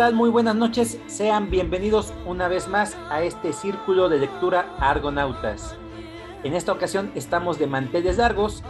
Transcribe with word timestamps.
tal? 0.00 0.14
Muy 0.14 0.30
buenas 0.30 0.56
noches. 0.56 0.98
Sean 1.08 1.50
bienvenidos 1.50 2.14
una 2.24 2.48
vez 2.48 2.68
más 2.68 2.96
a 3.10 3.22
este 3.22 3.52
círculo 3.52 4.08
de 4.08 4.18
lectura 4.18 4.74
Argonautas. 4.78 5.76
En 6.42 6.54
esta 6.54 6.72
ocasión 6.72 7.12
estamos 7.14 7.58
de 7.58 7.66
manteles 7.66 8.16
largos 8.16 8.64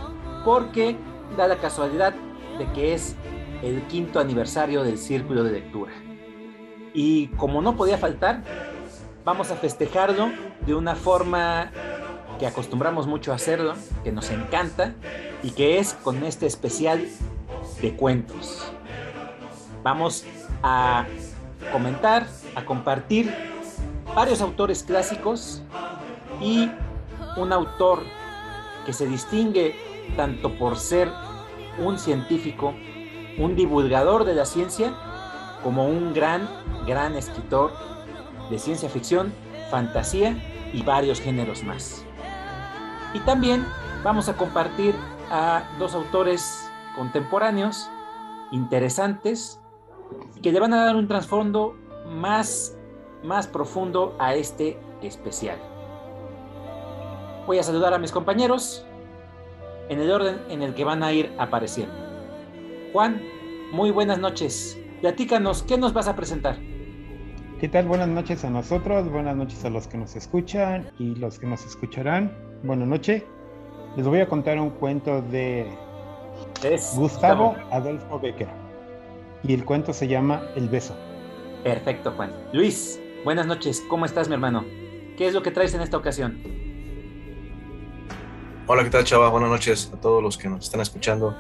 porque 0.45 0.97
da 1.37 1.47
la 1.47 1.59
casualidad 1.59 2.15
de 2.59 2.67
que 2.73 2.95
es 2.95 3.15
el 3.63 3.81
quinto 3.83 4.19
aniversario 4.19 4.83
del 4.83 4.99
círculo 4.99 5.45
de 5.45 5.53
lectura. 5.53 5.93
Y 6.95 7.29
como 7.37 7.63
no 7.63 7.77
podía 7.77 7.97
faltar, 7.97 8.43
vamos 9.25 9.53
a 9.53 9.55
festejarlo 9.55 10.33
de 10.67 10.75
una 10.75 10.97
forma 10.97 11.71
que 12.41 12.47
acostumbramos 12.49 13.07
mucho 13.07 13.31
a 13.31 13.37
hacerlo, 13.37 13.75
que 14.03 14.11
nos 14.11 14.33
encanta 14.33 14.97
y 15.45 15.53
que 15.53 15.79
es 15.79 15.95
con 15.95 16.25
este 16.25 16.47
especial 16.47 17.07
de 17.81 17.95
cuentos. 17.95 18.73
Vamos 19.85 20.25
a 20.63 21.07
comentar, 21.73 22.27
a 22.55 22.65
compartir 22.65 23.33
varios 24.15 24.41
autores 24.41 24.83
clásicos 24.83 25.63
y 26.41 26.71
un 27.37 27.53
autor 27.53 28.03
que 28.85 28.93
se 28.93 29.07
distingue 29.07 29.75
tanto 30.17 30.57
por 30.59 30.77
ser 30.77 31.11
un 31.79 31.99
científico, 31.99 32.75
un 33.39 33.55
divulgador 33.55 34.25
de 34.25 34.35
la 34.35 34.45
ciencia, 34.45 34.93
como 35.63 35.87
un 35.87 36.13
gran, 36.13 36.49
gran 36.87 37.15
escritor 37.15 37.73
de 38.51 38.59
ciencia 38.59 38.89
ficción, 38.89 39.33
fantasía 39.71 40.37
y 40.73 40.83
varios 40.83 41.21
géneros 41.21 41.63
más. 41.63 42.05
Y 43.15 43.21
también 43.21 43.65
vamos 44.03 44.29
a 44.29 44.37
compartir 44.37 44.95
a 45.31 45.63
dos 45.79 45.95
autores 45.95 46.69
contemporáneos 46.97 47.89
interesantes 48.51 49.60
que 50.43 50.53
le 50.53 50.61
van 50.61 50.73
a 50.73 50.85
dar 50.85 50.97
un 50.97 51.07
trasfondo 51.07 51.77
más, 52.07 52.77
más 53.23 53.47
profundo 53.47 54.17
a 54.19 54.35
este 54.35 54.79
especial. 55.03 55.59
Voy 57.47 57.59
a 57.59 57.63
saludar 57.63 57.93
a 57.95 57.99
mis 57.99 58.13
compañeros 58.13 58.87
en 59.89 60.01
el 60.01 60.11
orden 60.11 60.41
en 60.49 60.63
el 60.63 60.75
que 60.75 60.85
van 60.85 61.03
a 61.03 61.13
ir 61.13 61.33
apareciendo. 61.39 61.95
Juan, 62.93 63.21
muy 63.73 63.91
buenas 63.91 64.19
noches. 64.19 64.79
Platícanos, 65.01 65.63
¿qué 65.63 65.77
nos 65.79 65.93
vas 65.93 66.09
a 66.09 66.17
presentar? 66.17 66.59
¿Qué 67.61 67.69
tal? 67.69 67.87
Buenas 67.87 68.09
noches 68.09 68.45
a 68.45 68.51
nosotros, 68.51 69.11
buenas 69.11 69.37
noches 69.37 69.65
a 69.65 69.71
los 69.71 69.87
que 69.87 69.99
nos 69.99 70.17
escuchan 70.17 70.91
y 70.99 71.15
los 71.17 71.39
que 71.39 71.47
nos 71.47 71.65
escucharán. 71.67 72.35
Buenas 72.63 72.89
noches. 72.89 73.23
Les 73.97 74.07
voy 74.07 74.21
a 74.21 74.29
contar 74.29 74.59
un 74.59 74.71
cuento 74.71 75.21
de 75.23 75.67
Gustavo 76.97 77.57
Adolfo 77.71 78.19
Becker. 78.21 78.60
Y 79.43 79.55
el 79.55 79.65
cuento 79.65 79.93
se 79.93 80.07
llama 80.07 80.43
El 80.55 80.69
beso. 80.69 80.95
Perfecto, 81.65 82.13
Juan. 82.13 82.33
Luis, 82.53 83.01
buenas 83.25 83.47
noches. 83.47 83.83
¿Cómo 83.89 84.05
estás, 84.05 84.29
mi 84.29 84.35
hermano? 84.35 84.65
¿Qué 85.17 85.27
es 85.27 85.35
lo 85.35 85.43
que 85.43 85.51
traes 85.51 85.73
en 85.75 85.81
esta 85.81 85.97
ocasión? 85.97 86.43
Hola, 88.67 88.85
¿qué 88.85 88.91
tal, 88.91 89.05
chava? 89.05 89.31
Buenas 89.31 89.51
noches 89.51 89.91
a 89.95 90.01
todos 90.01 90.23
los 90.23 90.37
que 90.37 90.49
nos 90.49 90.67
están 90.67 90.81
escuchando. 90.81 91.35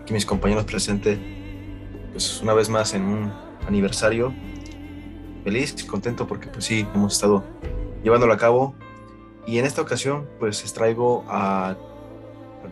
Aquí 0.00 0.12
mis 0.12 0.24
compañeros 0.24 0.64
presentes. 0.64 1.18
Pues 2.12 2.40
una 2.40 2.54
vez 2.54 2.68
más 2.68 2.94
en 2.94 3.02
un 3.02 3.32
aniversario. 3.66 4.32
Feliz 5.42 5.74
y 5.82 5.86
contento 5.86 6.26
porque 6.26 6.48
pues 6.48 6.64
sí, 6.64 6.86
hemos 6.94 7.14
estado 7.14 7.42
llevándolo 8.04 8.32
a 8.32 8.36
cabo. 8.36 8.74
Y 9.46 9.58
en 9.58 9.66
esta 9.66 9.82
ocasión 9.82 10.28
pues 10.38 10.62
les 10.62 10.72
traigo 10.72 11.24
al 11.28 11.76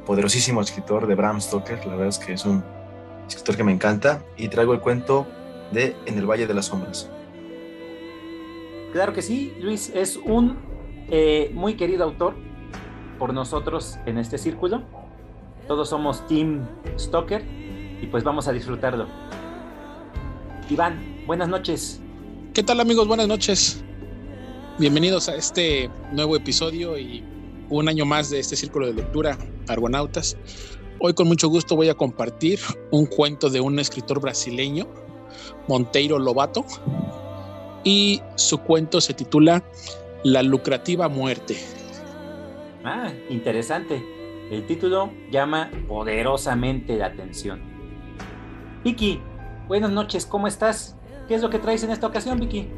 poderosísimo 0.06 0.60
escritor 0.60 1.08
de 1.08 1.16
Bram 1.16 1.40
Stoker. 1.40 1.84
La 1.84 1.92
verdad 1.92 2.08
es 2.08 2.18
que 2.18 2.32
es 2.34 2.44
un 2.44 2.62
escritor 3.28 3.56
que 3.56 3.64
me 3.64 3.72
encanta. 3.72 4.22
Y 4.36 4.48
traigo 4.48 4.72
el 4.72 4.80
cuento 4.80 5.26
de 5.72 5.94
En 6.06 6.18
el 6.18 6.26
Valle 6.26 6.46
de 6.46 6.54
las 6.54 6.66
Sombras. 6.66 7.10
Claro 8.92 9.12
que 9.12 9.22
sí, 9.22 9.54
Luis, 9.60 9.92
es 9.94 10.16
un 10.16 10.56
eh, 11.10 11.50
muy 11.54 11.74
querido 11.74 12.04
autor 12.04 12.34
por 13.18 13.34
nosotros 13.34 13.98
en 14.06 14.18
este 14.18 14.38
círculo. 14.38 14.82
Todos 15.66 15.90
somos 15.90 16.26
Team 16.26 16.66
Stoker 16.98 17.44
y 18.00 18.06
pues 18.06 18.24
vamos 18.24 18.48
a 18.48 18.52
disfrutarlo. 18.52 19.06
Iván, 20.70 21.24
buenas 21.26 21.48
noches. 21.48 22.00
¿Qué 22.54 22.62
tal 22.62 22.80
amigos? 22.80 23.06
Buenas 23.06 23.28
noches. 23.28 23.84
Bienvenidos 24.78 25.28
a 25.28 25.36
este 25.36 25.90
nuevo 26.12 26.36
episodio 26.36 26.96
y 26.96 27.24
un 27.68 27.88
año 27.88 28.06
más 28.06 28.30
de 28.30 28.40
este 28.40 28.56
círculo 28.56 28.86
de 28.86 28.94
lectura 28.94 29.36
Argonautas. 29.66 30.36
Hoy 31.00 31.14
con 31.14 31.28
mucho 31.28 31.48
gusto 31.48 31.76
voy 31.76 31.88
a 31.88 31.94
compartir 31.94 32.58
un 32.90 33.06
cuento 33.06 33.50
de 33.50 33.60
un 33.60 33.78
escritor 33.78 34.20
brasileño, 34.20 34.88
Monteiro 35.68 36.18
Lobato, 36.18 36.64
y 37.84 38.20
su 38.34 38.58
cuento 38.58 39.00
se 39.00 39.14
titula 39.14 39.62
La 40.24 40.42
lucrativa 40.42 41.08
muerte. 41.08 41.56
Ah, 42.82 43.12
interesante. 43.30 44.02
El 44.50 44.66
título 44.66 45.12
llama 45.30 45.70
poderosamente 45.86 46.96
la 46.96 47.06
atención. 47.06 47.60
Vicky, 48.82 49.20
buenas 49.68 49.92
noches, 49.92 50.26
¿cómo 50.26 50.48
estás? 50.48 50.96
¿Qué 51.28 51.36
es 51.36 51.42
lo 51.42 51.50
que 51.50 51.60
traes 51.60 51.84
en 51.84 51.92
esta 51.92 52.08
ocasión, 52.08 52.40
Vicky? 52.40 52.68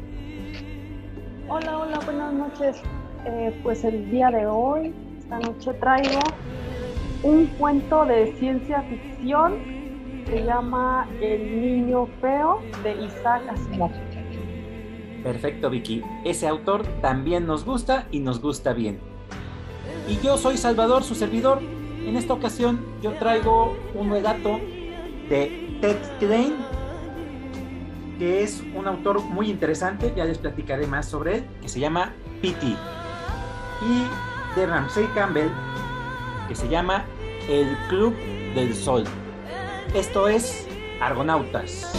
Hola, 1.49 1.79
hola, 1.79 1.99
buenas 2.05 2.33
noches. 2.33 2.83
Eh, 3.25 3.59
pues 3.63 3.83
el 3.83 4.11
día 4.11 4.29
de 4.29 4.45
hoy, 4.45 4.93
esta 5.17 5.39
noche 5.39 5.73
traigo 5.73 6.19
un 7.23 7.47
cuento 7.57 8.05
de 8.05 8.33
ciencia 8.39 8.81
ficción 8.83 9.59
se 10.25 10.43
llama 10.43 11.07
El 11.19 11.61
niño 11.61 12.07
feo 12.19 12.61
de 12.83 12.93
Isaac 13.05 13.43
Asimov. 13.49 13.91
Perfecto, 15.23 15.69
Vicky. 15.69 16.01
Ese 16.25 16.47
autor 16.47 16.83
también 17.01 17.45
nos 17.45 17.63
gusta 17.63 18.07
y 18.11 18.19
nos 18.19 18.41
gusta 18.41 18.73
bien. 18.73 18.99
Y 20.07 20.17
yo 20.25 20.37
soy 20.37 20.57
Salvador, 20.57 21.03
su 21.03 21.15
servidor. 21.15 21.59
En 22.05 22.17
esta 22.17 22.33
ocasión 22.33 22.83
yo 23.01 23.13
traigo 23.13 23.77
un 23.93 24.09
relato 24.09 24.59
de 25.29 25.77
Ted 25.79 25.97
Klein, 26.19 26.55
que 28.17 28.41
es 28.41 28.63
un 28.75 28.87
autor 28.87 29.21
muy 29.21 29.49
interesante, 29.49 30.11
ya 30.15 30.25
les 30.25 30.39
platicaré 30.39 30.87
más 30.87 31.07
sobre 31.07 31.37
él, 31.37 31.43
que 31.61 31.69
se 31.69 31.79
llama 31.79 32.13
Pity. 32.41 32.75
Y 33.83 34.59
de 34.59 34.65
Ramsey 34.65 35.05
Campbell, 35.13 35.49
que 36.51 36.55
se 36.55 36.67
llama 36.67 37.05
El 37.47 37.77
Club 37.87 38.13
del 38.53 38.75
Sol. 38.75 39.05
Esto 39.95 40.27
es 40.27 40.67
Argonautas. 40.99 41.89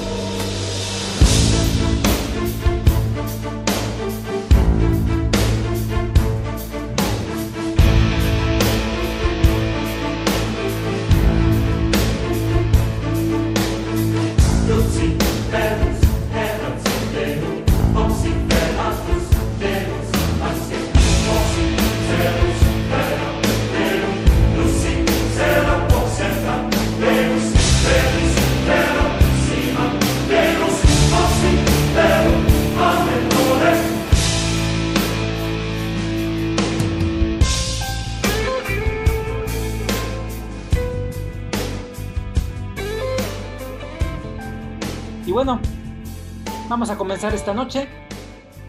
A 46.93 46.99
comenzar 46.99 47.35
esta 47.35 47.55
noche. 47.55 47.89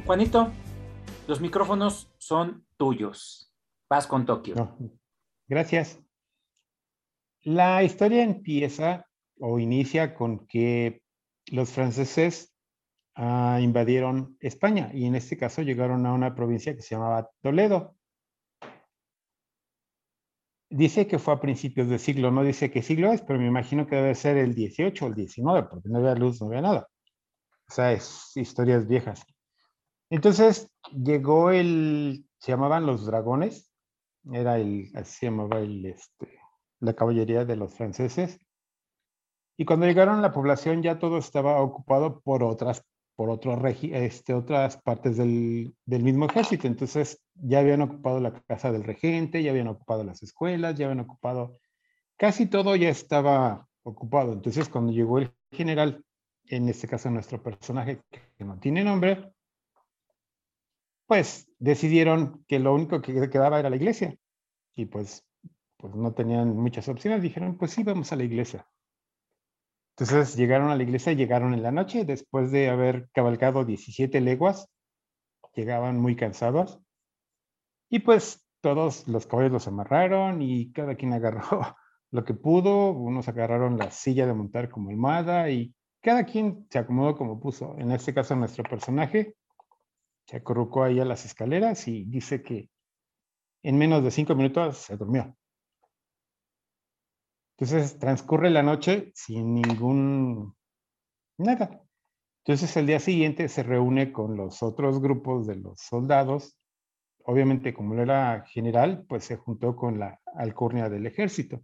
Juanito, 0.06 0.50
los 1.28 1.42
micrófonos 1.42 2.10
son 2.18 2.66
tuyos. 2.78 3.54
Vas 3.90 4.08
con 4.08 4.26
Tokio. 4.26 4.78
Gracias. 5.46 6.00
La 7.42 7.84
historia 7.84 8.24
empieza 8.24 9.06
o 9.40 9.60
inicia 9.60 10.16
con 10.16 10.48
que 10.48 11.02
los 11.48 11.72
franceses 11.72 12.56
ah, 13.16 13.60
invadieron 13.62 14.38
España 14.40 14.90
y 14.94 15.06
en 15.06 15.16
este 15.16 15.38
caso 15.38 15.62
llegaron 15.62 16.06
a 16.06 16.14
una 16.14 16.34
provincia 16.34 16.74
que 16.74 16.82
se 16.82 16.96
llamaba 16.96 17.30
Toledo. 17.42 17.98
Dice 20.70 21.08
que 21.08 21.20
fue 21.20 21.34
a 21.34 21.42
principios 21.42 21.90
del 21.90 22.00
siglo, 22.00 22.32
no 22.32 22.42
dice 22.44 22.72
qué 22.72 22.82
siglo 22.82 23.12
es, 23.12 23.22
pero 23.22 23.38
me 23.38 23.48
imagino 23.48 23.86
que 23.86 23.98
debe 23.98 24.16
ser 24.16 24.38
el 24.38 24.56
18 24.56 25.04
o 25.04 25.08
el 25.10 25.14
19, 25.14 25.68
porque 25.70 25.90
no 25.90 26.00
había 26.00 26.16
luz, 26.16 26.40
no 26.40 26.48
había 26.48 26.62
nada. 26.62 26.88
Sea, 27.74 27.92
es 27.92 28.38
historias 28.38 28.88
viejas. 28.88 29.26
Entonces 30.12 30.70
llegó 30.92 31.50
el, 31.50 32.24
se 32.38 32.52
llamaban 32.52 32.86
los 32.86 33.08
dragones, 33.08 33.74
era 34.32 34.60
el, 34.60 34.92
así 34.94 35.12
se 35.12 35.26
llamaba 35.26 35.60
el, 35.60 35.84
este, 35.88 36.40
la 36.82 36.94
caballería 36.94 37.46
de 37.46 37.56
los 37.56 37.74
franceses. 37.74 38.40
Y 39.58 39.66
cuando 39.66 39.88
llegaron 39.88 40.20
a 40.20 40.22
la 40.22 40.34
población 40.34 40.84
ya 40.84 41.00
todo 41.00 41.18
estaba 41.18 41.60
ocupado 41.64 42.22
por 42.22 42.44
otras, 42.44 42.86
por 43.16 43.32
otros 43.32 43.60
este, 43.82 44.36
otras 44.36 44.78
partes 44.78 45.18
del, 45.18 45.76
del, 45.84 46.04
mismo 46.04 46.26
ejército. 46.26 46.68
Entonces 46.68 47.24
ya 47.34 47.58
habían 47.58 47.82
ocupado 47.82 48.20
la 48.20 48.40
casa 48.44 48.72
del 48.72 48.84
regente, 48.84 49.42
ya 49.42 49.50
habían 49.50 49.70
ocupado 49.70 50.04
las 50.04 50.22
escuelas, 50.22 50.76
ya 50.76 50.86
habían 50.86 51.00
ocupado, 51.00 51.58
casi 52.18 52.46
todo 52.46 52.76
ya 52.76 52.90
estaba 52.90 53.68
ocupado. 53.82 54.32
Entonces 54.32 54.70
cuando 54.70 54.92
llegó 54.92 55.18
el 55.18 55.34
general, 55.52 56.06
en 56.56 56.70
este 56.70 56.88
caso 56.88 57.10
nuestro 57.10 57.42
personaje 57.42 58.02
que 58.10 58.44
no 58.44 58.60
tiene 58.60 58.84
nombre, 58.84 59.34
pues 61.08 61.50
decidieron 61.60 62.44
que 62.48 62.60
lo 62.60 62.74
único 62.74 63.02
que 63.02 63.30
quedaba 63.30 63.60
era 63.60 63.70
la 63.70 63.76
iglesia. 63.76 64.16
Y 64.76 64.86
pues, 64.86 65.26
pues 65.78 65.96
no 65.96 66.14
tenían 66.14 66.56
muchas 66.56 66.88
opciones. 66.90 67.22
Dijeron, 67.22 67.58
pues 67.58 67.72
sí, 67.72 67.84
vamos 67.84 68.12
a 68.12 68.16
la 68.16 68.24
iglesia. 68.24 68.68
Entonces 69.96 70.36
llegaron 70.36 70.72
a 70.72 70.76
la 70.76 70.84
iglesia, 70.84 71.14
llegaron 71.14 71.54
en 71.54 71.62
la 71.62 71.72
noche, 71.72 72.04
después 72.04 72.52
de 72.52 72.70
haber 72.70 73.10
cabalgado 73.14 73.64
17 73.64 74.22
leguas, 74.22 74.68
llegaban 75.54 76.00
muy 76.00 76.16
cansados. 76.16 76.80
Y 77.90 78.00
pues 78.00 78.44
todos 78.62 79.08
los 79.08 79.28
caballos 79.28 79.52
los 79.52 79.68
amarraron 79.68 80.42
y 80.42 80.72
cada 80.72 80.96
quien 80.96 81.14
agarró 81.14 81.42
lo 82.12 82.24
que 82.24 82.34
pudo. 82.34 82.92
Unos 82.92 83.28
agarraron 83.28 83.78
la 83.78 83.92
silla 83.92 84.26
de 84.26 84.34
montar 84.34 84.70
como 84.70 84.90
almohada 84.90 85.52
y 85.52 85.76
cada 86.04 86.26
quien 86.26 86.68
se 86.70 86.80
acomodó 86.80 87.16
como 87.18 87.40
puso. 87.40 87.76
En 87.78 87.92
este 87.92 88.14
caso, 88.14 88.36
nuestro 88.36 88.64
personaje 88.64 89.36
se 90.28 90.38
acurrucó 90.38 90.84
ahí 90.84 91.00
a 91.00 91.06
las 91.06 91.26
escaleras 91.26 91.88
y 91.88 92.04
dice 92.04 92.44
que 92.44 92.70
en 93.64 93.78
menos 93.78 94.04
de 94.04 94.12
cinco 94.12 94.36
minutos 94.36 94.78
se 94.78 94.98
durmió. 94.98 95.36
Entonces 97.58 97.98
transcurre 97.98 98.50
la 98.50 98.64
noche 98.64 99.12
sin 99.16 99.56
ningún 99.56 100.56
nada. 101.38 101.82
Entonces 102.44 102.76
el 102.76 102.88
día 102.88 103.00
siguiente 103.00 103.48
se 103.48 103.64
reúne 103.64 104.12
con 104.12 104.36
los 104.36 104.62
otros 104.62 105.02
grupos 105.02 105.48
de 105.48 105.56
los 105.56 105.80
soldados. 105.80 106.60
Obviamente 107.24 107.74
como 107.74 107.94
era 107.96 108.44
general, 108.48 109.06
pues 109.08 109.24
se 109.24 109.38
juntó 109.38 109.78
con 109.78 110.00
la 110.00 110.20
alcurnia 110.36 110.90
del 110.90 111.06
ejército. 111.06 111.62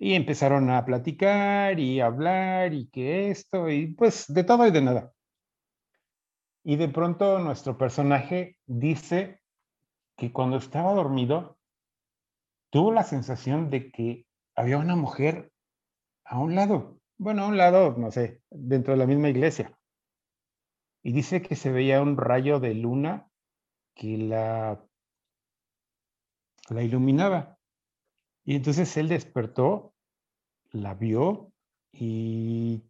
Y 0.00 0.14
empezaron 0.14 0.70
a 0.70 0.84
platicar 0.84 1.78
y 1.78 2.00
hablar 2.00 2.74
y 2.74 2.88
que 2.88 3.30
esto 3.30 3.68
y 3.70 3.94
pues 3.94 4.24
de 4.26 4.42
todo 4.42 4.66
y 4.66 4.70
de 4.72 4.80
nada. 4.80 5.12
Y 6.64 6.76
de 6.76 6.88
pronto 6.88 7.38
nuestro 7.38 7.78
personaje 7.78 8.58
dice 8.66 9.42
que 10.16 10.32
cuando 10.32 10.56
estaba 10.56 10.94
dormido 10.94 11.58
tuvo 12.70 12.92
la 12.92 13.02
sensación 13.02 13.70
de 13.70 13.92
que 13.92 14.26
había 14.54 14.78
una 14.78 14.96
mujer 14.96 15.52
a 16.24 16.38
un 16.38 16.54
lado, 16.54 16.98
bueno, 17.18 17.44
a 17.44 17.48
un 17.48 17.58
lado, 17.58 17.94
no 17.98 18.10
sé, 18.10 18.40
dentro 18.50 18.94
de 18.94 18.98
la 18.98 19.06
misma 19.06 19.28
iglesia. 19.28 19.76
Y 21.02 21.12
dice 21.12 21.42
que 21.42 21.56
se 21.56 21.70
veía 21.70 22.00
un 22.00 22.16
rayo 22.16 22.60
de 22.60 22.74
luna 22.74 23.30
que 23.94 24.16
la, 24.16 24.82
la 26.70 26.82
iluminaba. 26.82 27.58
Y 28.44 28.56
entonces 28.56 28.96
él 28.96 29.08
despertó, 29.08 29.89
la 30.72 30.94
vio 30.94 31.52
y 31.92 32.82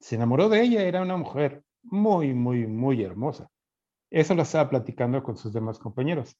se 0.00 0.16
enamoró 0.16 0.48
de 0.48 0.62
ella, 0.62 0.82
era 0.82 1.02
una 1.02 1.16
mujer 1.16 1.62
muy, 1.82 2.34
muy, 2.34 2.66
muy 2.66 3.02
hermosa. 3.02 3.48
Eso 4.10 4.34
lo 4.34 4.42
estaba 4.42 4.68
platicando 4.68 5.22
con 5.22 5.36
sus 5.36 5.52
demás 5.52 5.78
compañeros. 5.78 6.36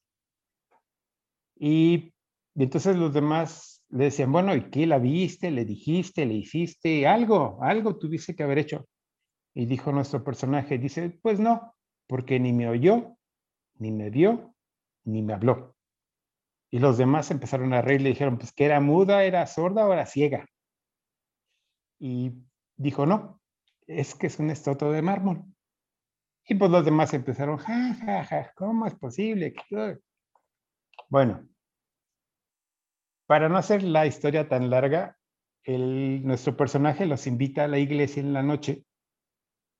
Y, 1.55 2.13
entonces 2.55 2.95
los 2.95 3.13
demás 3.13 3.83
le 3.89 4.05
decían, 4.05 4.31
bueno, 4.31 4.55
¿y 4.55 4.69
qué 4.69 4.85
la 4.85 4.99
viste? 4.99 5.49
¿Le 5.49 5.65
dijiste? 5.65 6.25
¿Le 6.25 6.35
hiciste? 6.35 7.07
Algo, 7.07 7.57
algo 7.61 7.97
tuviste 7.97 8.35
que 8.35 8.43
haber 8.43 8.59
hecho. 8.59 8.87
Y 9.55 9.65
dijo 9.65 9.91
nuestro 9.91 10.23
personaje, 10.23 10.77
dice, 10.77 11.17
pues 11.21 11.39
no, 11.39 11.73
porque 12.07 12.39
ni 12.39 12.53
me 12.53 12.67
oyó, 12.69 13.17
ni 13.79 13.91
me 13.91 14.09
vio, 14.09 14.53
ni 15.05 15.21
me 15.21 15.33
habló. 15.33 15.75
Y 16.73 16.79
los 16.79 16.97
demás 16.97 17.29
empezaron 17.29 17.71
a 17.71 17.83
reír 17.83 18.01
y 18.01 18.05
le 18.05 18.09
dijeron, 18.09 18.39
pues 18.39 18.51
que 18.51 18.65
era 18.65 18.79
muda, 18.79 19.23
era 19.25 19.45
sorda 19.45 19.85
o 19.85 19.93
era 19.93 20.07
ciega. 20.07 20.49
Y 21.99 22.31
dijo, 22.75 23.05
no, 23.05 23.39
es 23.85 24.15
que 24.15 24.25
es 24.25 24.39
un 24.39 24.49
estatua 24.49 24.91
de 24.91 25.03
mármol. 25.03 25.43
Y 26.47 26.55
pues 26.55 26.71
los 26.71 26.83
demás 26.83 27.13
empezaron, 27.13 27.57
ja, 27.57 27.93
ja, 28.03 28.23
ja, 28.25 28.51
¿cómo 28.55 28.87
es 28.87 28.95
posible? 28.95 29.53
Bueno, 31.09 31.47
para 33.27 33.49
no 33.49 33.57
hacer 33.59 33.83
la 33.83 34.07
historia 34.07 34.49
tan 34.49 34.71
larga, 34.71 35.19
el, 35.65 36.25
nuestro 36.25 36.57
personaje 36.57 37.05
los 37.05 37.27
invita 37.27 37.65
a 37.65 37.67
la 37.67 37.77
iglesia 37.77 38.19
en 38.19 38.33
la 38.33 38.41
noche. 38.41 38.83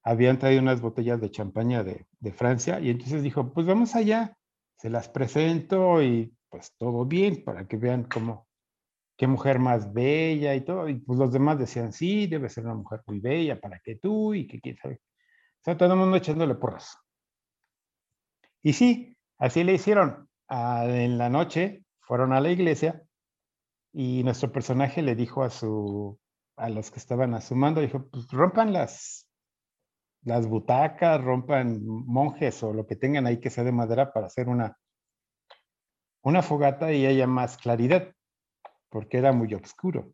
Habían 0.03 0.37
traído 0.37 0.61
unas 0.61 0.79
botellas 0.79 1.19
de 1.19 1.31
champaña 1.31 1.83
de, 1.83 2.05
de 2.19 2.31
Francia 2.31 2.79
y 2.79 2.91
entonces 2.91 3.23
dijo, 3.23 3.51
pues 3.51 3.65
vamos 3.65 3.95
allá, 3.95 4.37
se 4.77 4.91
las 4.91 5.09
presento 5.09 6.03
y 6.03 6.37
pues 6.53 6.71
todo 6.77 7.03
bien 7.03 7.43
para 7.43 7.67
que 7.67 7.77
vean 7.77 8.03
cómo, 8.03 8.47
qué 9.17 9.25
mujer 9.25 9.57
más 9.57 9.91
bella 9.91 10.53
y 10.53 10.61
todo. 10.61 10.87
Y 10.87 10.99
pues 10.99 11.17
los 11.17 11.33
demás 11.33 11.57
decían, 11.57 11.91
sí, 11.91 12.27
debe 12.27 12.47
ser 12.47 12.65
una 12.65 12.75
mujer 12.75 13.01
muy 13.07 13.19
bella 13.19 13.59
para 13.59 13.79
que 13.79 13.95
tú 13.95 14.35
y 14.35 14.45
que 14.45 14.61
quién 14.61 14.77
sabe. 14.77 15.01
O 15.01 15.63
sea, 15.63 15.75
todo 15.75 15.93
el 15.93 15.99
mundo 15.99 16.15
echándole 16.15 16.53
porras. 16.53 16.95
Y 18.61 18.73
sí, 18.73 19.17
así 19.39 19.63
le 19.63 19.73
hicieron. 19.73 20.29
Ah, 20.47 20.85
en 20.87 21.17
la 21.17 21.27
noche 21.27 21.85
fueron 22.01 22.33
a 22.33 22.39
la 22.39 22.51
iglesia 22.51 23.01
y 23.91 24.23
nuestro 24.23 24.51
personaje 24.51 25.01
le 25.01 25.15
dijo 25.15 25.41
a 25.41 25.49
su 25.49 26.19
a 26.55 26.69
los 26.69 26.91
que 26.91 26.99
estaban 26.99 27.33
a 27.33 27.41
su 27.41 27.55
mando, 27.55 27.81
dijo, 27.81 28.07
pues 28.11 28.27
rompan 28.29 28.73
las 28.73 29.27
las 30.21 30.47
butacas, 30.47 31.19
rompan 31.19 31.83
monjes 31.83 32.61
o 32.61 32.73
lo 32.73 32.85
que 32.85 32.95
tengan 32.95 33.25
ahí 33.25 33.39
que 33.39 33.49
sea 33.49 33.63
de 33.63 33.71
madera 33.71 34.13
para 34.13 34.27
hacer 34.27 34.47
una 34.49 34.77
una 36.23 36.41
fogata 36.41 36.91
y 36.91 37.05
haya 37.05 37.27
más 37.27 37.57
claridad 37.57 38.13
porque 38.89 39.17
era 39.17 39.31
muy 39.31 39.53
oscuro. 39.53 40.13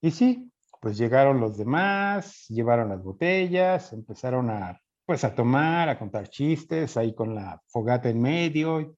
Y 0.00 0.10
sí, 0.10 0.50
pues 0.80 0.98
llegaron 0.98 1.40
los 1.40 1.56
demás, 1.56 2.46
llevaron 2.48 2.88
las 2.88 3.02
botellas, 3.02 3.92
empezaron 3.92 4.50
a, 4.50 4.80
pues 5.06 5.24
a 5.24 5.34
tomar, 5.34 5.88
a 5.88 5.98
contar 5.98 6.28
chistes, 6.28 6.96
ahí 6.96 7.14
con 7.14 7.34
la 7.34 7.60
fogata 7.68 8.08
en 8.08 8.20
medio. 8.20 8.96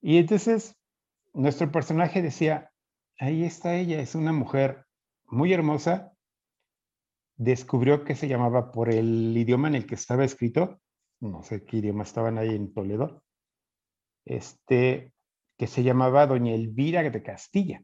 Y 0.00 0.18
entonces 0.18 0.76
nuestro 1.32 1.70
personaje 1.70 2.22
decía, 2.22 2.70
ahí 3.18 3.44
está 3.44 3.74
ella, 3.74 4.00
es 4.00 4.14
una 4.14 4.32
mujer 4.32 4.86
muy 5.26 5.52
hermosa. 5.52 6.12
Descubrió 7.36 8.04
que 8.04 8.14
se 8.14 8.28
llamaba 8.28 8.70
por 8.70 8.90
el 8.90 9.36
idioma 9.36 9.68
en 9.68 9.74
el 9.74 9.86
que 9.86 9.94
estaba 9.94 10.24
escrito, 10.24 10.80
no 11.20 11.42
sé 11.42 11.64
qué 11.64 11.78
idioma 11.78 12.04
estaban 12.04 12.38
ahí 12.38 12.50
en 12.50 12.72
Toledo, 12.72 13.23
este, 14.24 15.12
que 15.56 15.66
se 15.66 15.82
llamaba 15.82 16.26
Doña 16.26 16.54
Elvira 16.54 17.02
de 17.02 17.22
Castilla 17.22 17.82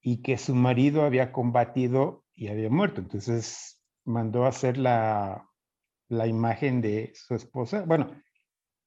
y 0.00 0.22
que 0.22 0.38
su 0.38 0.54
marido 0.54 1.02
había 1.02 1.32
combatido 1.32 2.24
y 2.34 2.48
había 2.48 2.70
muerto. 2.70 3.00
Entonces 3.00 3.80
mandó 4.04 4.44
a 4.44 4.48
hacer 4.48 4.78
la, 4.78 5.48
la 6.08 6.26
imagen 6.26 6.80
de 6.80 7.12
su 7.14 7.34
esposa. 7.34 7.84
Bueno, 7.86 8.10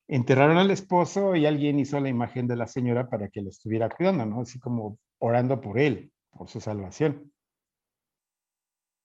enterraron 0.07 0.57
al 0.57 0.71
esposo 0.71 1.35
y 1.35 1.45
alguien 1.45 1.79
hizo 1.79 1.99
la 1.99 2.09
imagen 2.09 2.47
de 2.47 2.55
la 2.55 2.67
señora 2.67 3.09
para 3.09 3.29
que 3.29 3.41
lo 3.41 3.49
estuviera 3.49 3.89
cuidando, 3.89 4.25
¿no? 4.25 4.41
Así 4.41 4.59
como 4.59 4.97
orando 5.19 5.59
por 5.61 5.77
él, 5.77 6.11
por 6.31 6.49
su 6.49 6.61
salvación. 6.61 7.31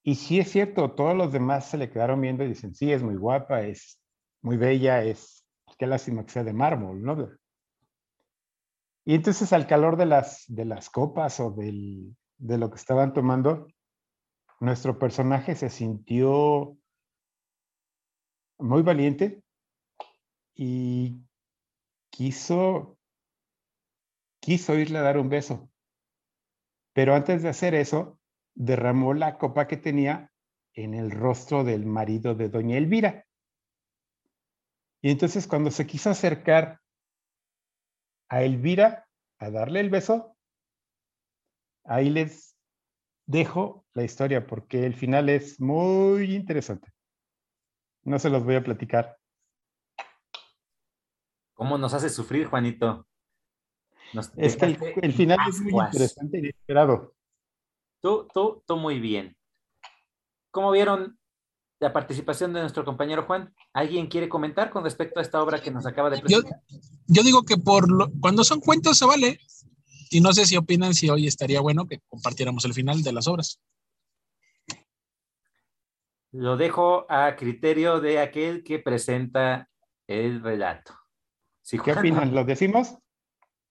Y 0.03 0.17
sí 0.17 0.39
es 0.39 0.51
cierto, 0.51 0.93
todos 0.93 1.17
los 1.17 1.33
demás 1.33 1.71
se 1.71 1.79
le 1.79 1.91
quedaron 1.91 2.21
viendo 2.21 2.45
y 2.45 2.49
dicen, 2.49 2.75
sí, 2.75 2.93
es 2.93 3.03
muy 3.03 3.17
guapa, 3.17 3.63
es 3.63 3.99
muy 4.43 4.57
bella, 4.59 5.03
es, 5.03 5.44
qué 5.85 5.89
lástima 5.89 6.25
que 6.25 6.33
sea 6.33 6.45
de 6.45 6.55
mármol, 6.55 7.03
¿no? 7.03 7.29
Y 9.05 9.15
entonces 9.15 9.53
al 9.53 9.67
calor 9.67 9.99
de 9.99 10.07
las, 10.07 10.47
de 10.49 10.65
las 10.65 10.89
copas 10.89 11.39
o 11.41 11.51
del, 11.51 12.17
de 12.39 12.57
lo 12.57 12.71
que 12.71 12.77
estaban 12.77 13.13
tomando, 13.13 13.67
nuestro 14.61 14.99
personaje 14.99 15.55
se 15.55 15.69
sintió 15.69 16.79
muy 18.59 18.81
valiente 18.81 19.43
y 20.55 21.21
quiso, 22.09 22.97
quiso 24.41 24.79
irle 24.79 24.99
a 24.99 25.03
dar 25.03 25.19
un 25.19 25.29
beso. 25.29 25.69
Pero 26.95 27.15
antes 27.15 27.43
de 27.43 27.51
hacer 27.51 27.75
eso, 27.75 28.19
derramó 28.55 29.13
la 29.13 29.37
copa 29.37 29.67
que 29.67 29.77
tenía 29.77 30.33
en 30.73 30.95
el 30.95 31.11
rostro 31.11 31.63
del 31.63 31.85
marido 31.85 32.35
de 32.35 32.49
doña 32.49 32.79
Elvira. 32.79 33.27
Y 35.05 35.11
entonces 35.11 35.47
cuando 35.47 35.71
se 35.71 35.87
quiso 35.87 36.09
acercar 36.09 36.81
a 38.31 38.43
Elvira 38.43 39.07
a 39.39 39.51
darle 39.51 39.81
el 39.81 39.91
beso, 39.91 40.35
ahí 41.85 42.09
les 42.09 42.57
dejo 43.27 43.85
la 43.93 44.03
historia 44.03 44.47
porque 44.47 44.87
el 44.87 44.95
final 44.95 45.29
es 45.29 45.61
muy 45.61 46.35
interesante. 46.35 46.91
No 48.05 48.19
se 48.19 48.31
los 48.31 48.45
voy 48.45 48.55
a 48.55 48.65
platicar. 48.65 49.19
¿Cómo 51.53 51.77
nos 51.77 51.93
hace 51.93 52.09
sufrir, 52.09 52.47
Juanito? 52.47 53.07
es 54.39 54.57
que 54.57 54.65
el, 55.03 55.13
final 55.13 55.39
es 55.47 55.61
muy 55.61 55.85
interesante 55.85 56.39
y 56.39 56.41
inesperado. 56.41 57.15
Tú, 58.01 58.27
tú, 58.33 58.63
tú 58.67 58.79
muy 58.79 59.01
bien. 59.01 59.37
¿Cómo 60.51 60.71
vieron 60.71 61.19
la 61.85 61.93
participación 61.93 62.55
de 62.55 62.63
nuestro 62.63 62.83
compañero 62.83 63.25
Juan? 63.25 63.55
¿Alguien 63.75 64.07
quiere 64.07 64.27
comentar 64.27 64.71
con 64.71 64.83
respecto 64.83 65.21
a 65.21 65.23
esta 65.23 65.43
obra 65.43 65.61
que 65.61 65.71
nos 65.71 65.85
acaba 65.85 66.09
de 66.09 66.19
presentar? 66.19 66.63
Yo, 67.07 67.23
digo 67.23 67.43
que 67.45 67.59
por 67.59 68.11
cuando 68.21 68.43
son 68.43 68.61
cuentos 68.61 68.97
se 68.97 69.05
vale. 69.05 69.39
Y 70.11 70.21
no 70.21 70.33
sé 70.33 70.47
si 70.47 70.57
opinan 70.57 70.95
si 70.95 71.11
hoy 71.11 71.27
estaría 71.27 71.61
bueno 71.61 71.87
que 71.87 72.01
compartiéramos 72.09 72.65
el 72.65 72.73
final 72.73 73.03
de 73.03 73.13
las 73.13 73.27
obras. 73.27 73.61
Lo 76.33 76.57
dejo 76.57 77.05
a 77.11 77.37
criterio 77.37 78.01
de 78.01 78.19
aquel 78.19 78.65
que 78.65 78.79
presenta 78.79 79.69
el 80.07 80.43
relato. 80.43 80.95
¿Qué 81.69 81.93
opinan? 81.93 82.35
¿Lo 82.35 82.45
decimos? 82.45 82.97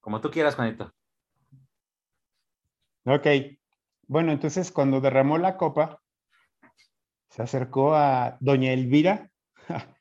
Como 0.01 0.22
tú 0.22 0.29
quieras, 0.29 0.55
Juanito. 0.55 0.93
Ok. 3.05 3.27
Bueno, 4.05 4.32
entonces 4.32 4.72
cuando 4.72 5.01
derramó 5.01 5.39
la 5.39 5.58
copa, 5.58 6.03
se 7.34 7.42
acercó 7.42 7.96
a 7.96 8.38
doña 8.42 8.74
Elvira, 8.74 9.32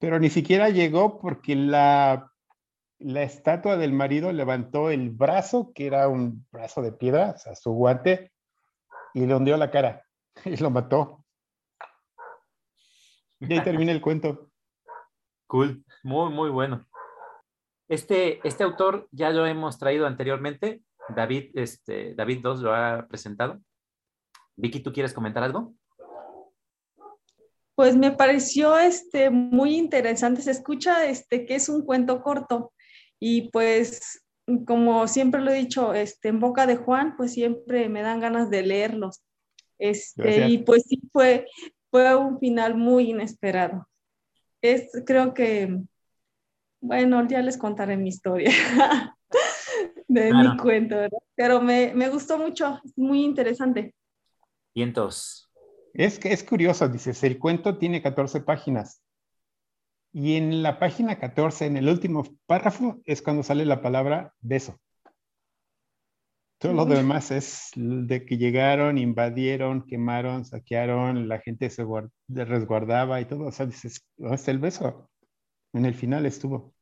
pero 0.00 0.18
ni 0.18 0.30
siquiera 0.30 0.68
llegó 0.68 1.20
porque 1.20 1.54
la, 1.54 2.32
la 2.98 3.22
estatua 3.22 3.76
del 3.76 3.92
marido 3.92 4.32
levantó 4.32 4.90
el 4.90 5.10
brazo, 5.10 5.70
que 5.72 5.86
era 5.86 6.08
un 6.08 6.44
brazo 6.50 6.82
de 6.82 6.90
piedra, 6.90 7.34
o 7.36 7.38
sea, 7.38 7.54
su 7.54 7.70
guante, 7.70 8.32
y 9.14 9.26
le 9.26 9.36
hundió 9.36 9.56
la 9.56 9.70
cara 9.70 10.04
y 10.44 10.56
lo 10.56 10.70
mató. 10.70 11.24
Y 13.38 13.52
ahí 13.52 13.62
termina 13.62 13.92
el 13.92 14.00
cuento. 14.00 14.50
Cool, 15.46 15.84
muy, 16.02 16.30
muy 16.30 16.50
bueno. 16.50 16.84
Este, 17.88 18.40
este 18.46 18.64
autor 18.64 19.08
ya 19.12 19.30
lo 19.30 19.46
hemos 19.46 19.78
traído 19.78 20.04
anteriormente. 20.04 20.82
David, 21.14 21.52
este, 21.54 22.16
David 22.16 22.44
II 22.44 22.62
lo 22.62 22.74
ha 22.74 23.06
presentado. 23.06 23.60
Vicky, 24.56 24.80
¿tú 24.80 24.92
quieres 24.92 25.14
comentar 25.14 25.44
algo? 25.44 25.74
Pues 27.74 27.96
me 27.96 28.12
pareció 28.12 28.78
este, 28.78 29.30
muy 29.30 29.76
interesante. 29.76 30.42
Se 30.42 30.50
escucha 30.50 31.06
este, 31.06 31.46
que 31.46 31.54
es 31.54 31.68
un 31.68 31.84
cuento 31.84 32.22
corto 32.22 32.72
y 33.18 33.50
pues 33.50 34.22
como 34.66 35.06
siempre 35.06 35.40
lo 35.40 35.52
he 35.52 35.56
dicho, 35.56 35.94
este, 35.94 36.28
en 36.28 36.40
boca 36.40 36.66
de 36.66 36.76
Juan, 36.76 37.16
pues 37.16 37.32
siempre 37.32 37.88
me 37.88 38.02
dan 38.02 38.20
ganas 38.20 38.50
de 38.50 38.62
leerlos. 38.62 39.22
Este, 39.78 40.48
y 40.48 40.58
pues 40.58 40.84
sí, 40.88 41.00
fue, 41.12 41.46
fue 41.90 42.14
un 42.14 42.38
final 42.38 42.76
muy 42.76 43.10
inesperado. 43.10 43.88
Es, 44.60 44.90
creo 45.06 45.34
que 45.34 45.82
bueno, 46.82 47.26
ya 47.28 47.40
les 47.40 47.56
contaré 47.56 47.96
mi 47.96 48.08
historia 48.08 48.50
de 50.08 50.34
mi 50.34 50.56
cuento, 50.56 50.96
¿verdad? 50.96 51.18
Pero 51.36 51.62
me, 51.62 52.08
gustó 52.08 52.38
mucho, 52.38 52.80
es 52.84 52.98
muy 52.98 53.22
interesante. 53.22 53.94
Y 54.74 54.82
entonces. 54.82 55.48
Es 55.94 56.18
es 56.24 56.44
curioso, 56.44 56.88
dices, 56.88 57.22
el 57.22 57.38
cuento 57.38 57.78
tiene 57.78 58.02
14 58.02 58.40
páginas. 58.40 59.02
Y 60.12 60.36
en 60.36 60.62
la 60.62 60.78
página 60.78 61.18
14, 61.18 61.66
en 61.66 61.76
el 61.76 61.88
último 61.88 62.24
párrafo, 62.46 63.00
es 63.04 63.22
cuando 63.22 63.42
sale 63.42 63.64
la 63.64 63.80
palabra 63.80 64.34
beso. 64.40 64.78
Todo 66.58 66.74
lo 66.74 66.84
demás 66.84 67.32
es 67.32 67.70
de 67.74 68.24
que 68.24 68.36
llegaron, 68.36 68.96
invadieron, 68.96 69.84
quemaron, 69.84 70.44
saquearon, 70.44 71.26
la 71.26 71.40
gente 71.40 71.68
se 71.70 71.84
resguardaba 72.28 73.20
y 73.20 73.24
todo. 73.24 73.46
O 73.46 73.52
sea, 73.52 73.66
dices, 73.66 74.06
¿dónde 74.16 74.36
está 74.36 74.52
el 74.52 74.60
beso? 74.60 75.10
En 75.72 75.86
el 75.86 75.94
final 75.94 76.24
estuvo. 76.24 76.72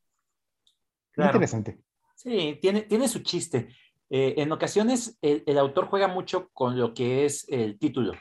Interesante. 1.17 1.79
Sí, 2.15 2.59
tiene, 2.61 2.83
tiene 2.83 3.09
su 3.09 3.21
chiste. 3.21 3.69
Eh, 4.11 4.35
en 4.39 4.53
ocasiones 4.53 5.17
el, 5.23 5.57
autor 5.57 5.87
juega 5.87 6.09
mucho 6.09 6.51
con 6.53 6.79
lo 6.79 6.93
que 6.93 7.25
es 7.25 7.47
el 7.49 7.79
título. 7.79 8.13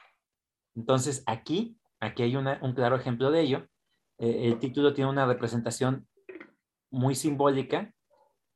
Entonces 0.79 1.23
aquí, 1.25 1.77
aquí 1.99 2.23
hay 2.23 2.37
un 2.37 2.73
claro 2.73 2.95
ejemplo 2.95 3.31
de 3.31 3.41
ello. 3.41 3.67
Eh, 4.17 4.47
el 4.47 4.59
título 4.59 4.93
tiene 4.93 5.09
una 5.09 5.25
representación 5.25 6.07
muy 6.89 7.15
simbólica 7.15 7.93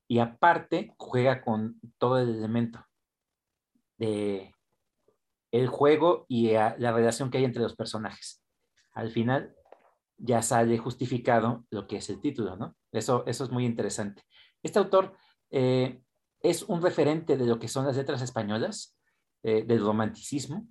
y 0.07 0.19
aparte 0.19 0.93
juega 0.97 1.41
con 1.41 1.81
todo 1.97 2.19
el 2.19 2.29
elemento 2.29 2.85
de 3.97 4.55
el 5.51 5.67
juego 5.67 6.25
y 6.29 6.53
la 6.53 6.91
relación 6.93 7.29
que 7.29 7.39
hay 7.39 7.43
entre 7.43 7.61
los 7.61 7.75
personajes. 7.75 8.41
Al 8.93 9.11
final 9.11 9.53
ya 10.17 10.41
sale 10.41 10.77
justificado 10.77 11.65
lo 11.71 11.87
que 11.87 11.97
es 11.97 12.09
el 12.09 12.21
título, 12.21 12.55
¿no? 12.55 12.75
Eso, 12.93 13.23
eso 13.27 13.43
es 13.43 13.51
muy 13.51 13.65
interesante. 13.65 14.23
Este 14.63 14.79
autor 14.79 15.15
eh, 15.51 16.01
es 16.39 16.63
un 16.63 16.81
referente 16.81 17.35
de 17.37 17.45
lo 17.45 17.59
que 17.59 17.67
son 17.67 17.85
las 17.85 17.97
letras 17.97 18.21
españolas, 18.21 18.97
eh, 19.43 19.63
del 19.63 19.81
romanticismo 19.81 20.65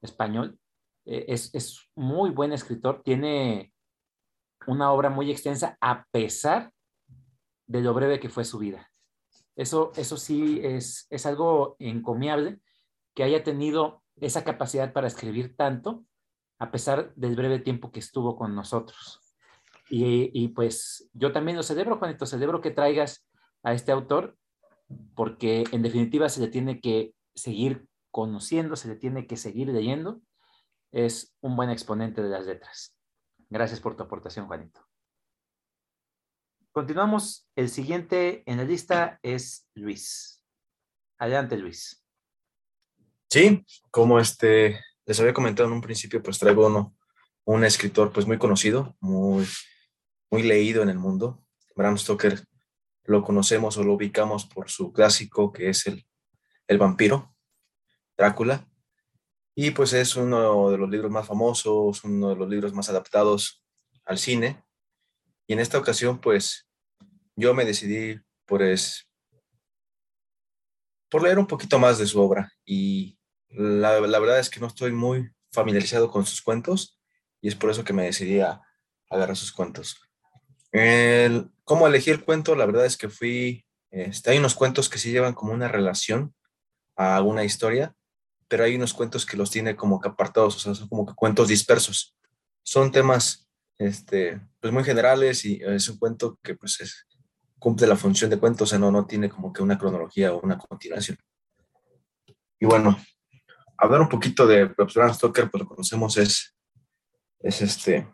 español. 0.00 0.58
Eh, 1.06 1.26
es, 1.28 1.54
es, 1.54 1.80
muy 1.94 2.30
buen 2.30 2.52
escritor, 2.52 3.02
tiene 3.02 3.72
una 4.66 4.90
obra 4.92 5.10
muy 5.10 5.30
extensa 5.30 5.76
a 5.80 6.06
pesar 6.10 6.72
de 7.66 7.80
lo 7.80 7.94
breve 7.94 8.20
que 8.20 8.28
fue 8.28 8.44
su 8.44 8.58
vida. 8.58 8.90
Eso, 9.56 9.92
eso 9.96 10.16
sí 10.16 10.60
es, 10.62 11.06
es 11.10 11.26
algo 11.26 11.76
encomiable 11.78 12.60
que 13.14 13.22
haya 13.22 13.44
tenido 13.44 14.02
esa 14.16 14.44
capacidad 14.44 14.92
para 14.92 15.06
escribir 15.06 15.56
tanto 15.56 16.04
a 16.58 16.70
pesar 16.70 17.12
del 17.14 17.36
breve 17.36 17.58
tiempo 17.58 17.90
que 17.90 18.00
estuvo 18.00 18.36
con 18.36 18.54
nosotros. 18.54 19.20
Y, 19.90 20.48
pues 20.48 21.08
yo 21.12 21.30
también 21.30 21.56
lo 21.56 21.62
celebro, 21.62 21.98
Juanito, 21.98 22.26
celebro 22.26 22.60
que 22.60 22.70
traigas 22.70 23.28
a 23.62 23.74
este 23.74 23.92
autor, 23.92 24.36
porque 25.14 25.64
en 25.70 25.82
definitiva 25.82 26.28
se 26.28 26.40
le 26.40 26.48
tiene 26.48 26.80
que 26.80 27.14
seguir 27.34 27.86
conociendo, 28.10 28.76
se 28.76 28.88
le 28.88 28.96
tiene 28.96 29.26
que 29.26 29.36
seguir 29.36 29.68
leyendo. 29.68 30.20
Es 30.94 31.34
un 31.40 31.56
buen 31.56 31.70
exponente 31.70 32.22
de 32.22 32.28
las 32.28 32.46
letras. 32.46 32.96
Gracias 33.50 33.80
por 33.80 33.96
tu 33.96 34.04
aportación, 34.04 34.46
Juanito. 34.46 34.80
Continuamos. 36.70 37.48
El 37.56 37.68
siguiente 37.68 38.44
en 38.46 38.58
la 38.58 38.64
lista 38.64 39.18
es 39.20 39.68
Luis. 39.74 40.40
Adelante, 41.18 41.58
Luis. 41.58 42.06
Sí, 43.28 43.66
como 43.90 44.20
este 44.20 44.80
les 45.04 45.18
había 45.18 45.34
comentado 45.34 45.68
en 45.68 45.74
un 45.74 45.80
principio, 45.80 46.22
pues 46.22 46.38
traigo 46.38 46.94
un 47.44 47.64
escritor 47.64 48.12
pues 48.12 48.24
muy 48.24 48.38
conocido, 48.38 48.96
muy, 49.00 49.44
muy 50.30 50.44
leído 50.44 50.80
en 50.84 50.90
el 50.90 51.00
mundo. 51.00 51.44
Bram 51.74 51.98
Stoker 51.98 52.46
lo 53.02 53.24
conocemos 53.24 53.76
o 53.78 53.82
lo 53.82 53.94
ubicamos 53.94 54.46
por 54.46 54.70
su 54.70 54.92
clásico 54.92 55.52
que 55.52 55.70
es 55.70 55.88
el, 55.88 56.06
el 56.68 56.78
vampiro, 56.78 57.34
Drácula. 58.16 58.64
Y 59.54 59.70
pues 59.70 59.92
es 59.92 60.16
uno 60.16 60.70
de 60.70 60.78
los 60.78 60.90
libros 60.90 61.10
más 61.10 61.26
famosos, 61.26 62.02
uno 62.04 62.30
de 62.30 62.36
los 62.36 62.48
libros 62.48 62.72
más 62.72 62.88
adaptados 62.88 63.62
al 64.04 64.18
cine. 64.18 64.64
Y 65.46 65.52
en 65.52 65.60
esta 65.60 65.78
ocasión 65.78 66.20
pues 66.20 66.68
yo 67.36 67.54
me 67.54 67.64
decidí 67.64 68.20
por, 68.46 68.62
es, 68.62 69.08
por 71.08 71.22
leer 71.22 71.38
un 71.38 71.46
poquito 71.46 71.78
más 71.78 71.98
de 71.98 72.06
su 72.06 72.20
obra 72.20 72.52
y 72.64 73.18
la, 73.48 74.00
verdad 74.00 74.38
es 74.38 74.50
que 74.50 74.60
no 74.60 74.66
estoy 74.66 74.92
muy 74.92 75.30
familiarizado 75.52 76.10
con 76.10 76.26
sus 76.26 76.42
cuentos 76.42 77.00
y 77.40 77.48
es 77.48 77.54
por 77.54 77.70
eso 77.70 77.84
que 77.84 77.92
me 77.92 78.04
decidí 78.04 78.40
a, 78.40 78.60
agarrar 79.10 79.36
sus 79.36 79.52
cuentos. 79.52 80.00
El, 80.72 81.50
¿Cómo 81.62 81.86
elegí 81.86 82.10
el 82.10 82.24
cuento? 82.24 82.56
La 82.56 82.66
verdad 82.66 82.84
es 82.84 82.96
que 82.96 83.08
fui, 83.08 83.64
este, 83.90 84.30
hay 84.30 84.38
unos 84.38 84.54
cuentos 84.54 84.88
que 84.88 84.98
sí 84.98 85.12
llevan 85.12 85.34
como 85.34 85.52
una 85.52 85.68
relación 85.68 86.34
a 86.96 87.16
alguna 87.16 87.44
historia, 87.44 87.94
pero 88.54 88.62
hay 88.62 88.76
unos 88.76 88.94
cuentos 88.94 89.26
que 89.26 89.36
los 89.36 89.50
tiene 89.50 89.74
como 89.74 90.00
que 90.00 90.06
apartados, 90.06 90.54
o 90.54 90.58
sea, 90.60 90.76
son 90.76 90.86
como 90.86 91.04
que 91.04 91.14
cuentos 91.14 91.48
dispersos. 91.48 92.16
Son 92.62 92.92
temas 92.92 93.48
este, 93.78 94.40
pues 94.60 94.72
muy 94.72 94.84
generales 94.84 95.44
y 95.44 95.60
es 95.60 95.88
un 95.88 95.98
cuento 95.98 96.38
que 96.40 96.54
pues 96.54 96.80
es, 96.80 97.04
cumple 97.58 97.88
la 97.88 97.96
función 97.96 98.30
de 98.30 98.38
cuento, 98.38 98.62
o 98.62 98.66
sea, 98.68 98.78
no, 98.78 98.92
no 98.92 99.08
tiene 99.08 99.28
como 99.28 99.52
que 99.52 99.60
una 99.60 99.76
cronología 99.76 100.32
o 100.32 100.40
una 100.40 100.56
continuación. 100.56 101.18
Y 102.60 102.66
bueno, 102.66 102.96
hablar 103.76 104.00
un 104.00 104.08
poquito 104.08 104.46
de 104.46 104.66
Bram 104.66 105.12
Stoker, 105.12 105.50
pues 105.50 105.60
lo 105.60 105.68
conocemos, 105.68 106.16
es, 106.16 106.56
es 107.40 107.60
este, 107.60 108.08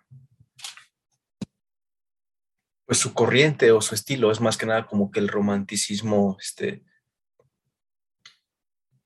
pues 2.86 2.96
su 2.96 3.12
corriente 3.12 3.72
o 3.72 3.82
su 3.82 3.94
estilo 3.94 4.30
es 4.30 4.40
más 4.40 4.56
que 4.56 4.64
nada 4.64 4.86
como 4.86 5.10
que 5.10 5.20
el 5.20 5.28
romanticismo, 5.28 6.38
este, 6.40 6.82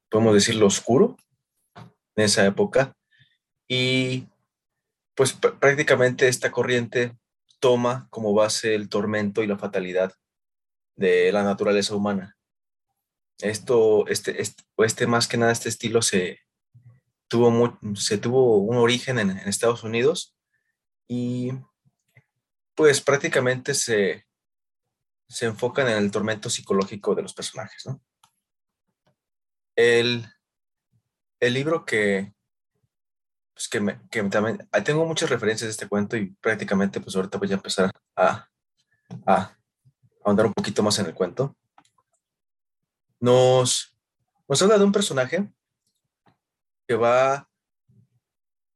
podemos 0.09 0.33
decirlo 0.35 0.67
oscuro 0.67 1.17
en 2.17 2.25
esa 2.25 2.45
época. 2.47 2.97
Y 3.69 4.29
pues 5.15 5.33
prácticamente 5.33 6.29
esta 6.29 6.51
corriente 6.51 7.17
toma 7.61 8.09
como 8.11 8.35
base 8.35 8.75
el 8.75 8.89
tormento 8.89 9.43
y 9.43 9.47
la 9.47 9.59
fatalidad 9.59 10.13
de 10.97 11.33
la 11.33 11.43
naturaleza 11.43 11.95
humana. 11.95 12.37
Esto, 13.39 14.07
este, 14.07 14.41
este, 14.41 14.63
este 14.79 15.07
más 15.07 15.27
que 15.27 15.37
nada, 15.37 15.53
este 15.53 15.69
estilo 15.69 16.03
se, 16.03 16.41
tuvo 17.29 17.79
se 17.97 18.19
tuvo 18.19 18.59
un 18.59 18.77
origen 18.77 19.19
en, 19.19 19.31
Estados 19.31 19.83
Unidos 19.83 20.37
y 21.09 21.53
pues 22.75 23.01
prácticamente 23.01 23.75
se, 23.75 24.27
se 25.29 25.47
enfocan 25.47 25.89
en 25.89 25.99
el 25.99 26.11
tormento 26.11 26.51
psicológico 26.51 27.15
de 27.15 27.23
los 27.23 27.35
personajes, 27.35 27.87
¿no? 27.87 28.01
El, 29.77 30.25
el 31.47 31.55
libro 31.55 31.85
que, 31.85 32.33
pues 33.55 33.69
que, 33.69 33.81
me, 33.81 34.01
que 34.11 34.23
también, 34.25 34.69
tengo 34.85 35.07
muchas 35.07 35.31
referencias 35.31 35.69
de 35.69 35.73
este 35.73 35.89
cuento 35.89 36.17
y 36.17 36.31
prácticamente 36.41 37.01
pues 37.01 37.15
ahorita 37.15 37.39
voy 37.39 37.51
a 37.51 37.55
empezar 37.55 37.91
a, 38.17 38.49
a 39.27 39.57
ahondar 40.25 40.47
un 40.47 40.53
poquito 40.53 40.83
más 40.83 40.99
en 40.99 41.07
el 41.07 41.15
cuento. 41.15 41.57
Nos, 43.21 43.97
nos 44.49 44.63
habla 44.63 44.79
de 44.79 44.85
un 44.85 44.93
personaje 44.93 45.49
que 46.87 46.95
va, 46.95 47.49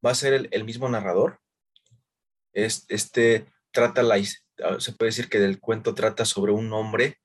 va 0.04 0.10
a 0.10 0.14
ser 0.14 0.48
el, 0.50 0.64
mismo 0.64 0.88
narrador. 0.88 1.40
Es, 2.52 2.84
este 2.88 3.46
trata 3.70 4.02
la, 4.02 4.16
se 4.22 4.92
puede 4.92 5.10
decir 5.10 5.28
que 5.28 5.38
del 5.38 5.60
cuento 5.60 5.94
trata 5.94 6.24
sobre 6.24 6.52
un 6.52 6.72
hombre 6.72 7.18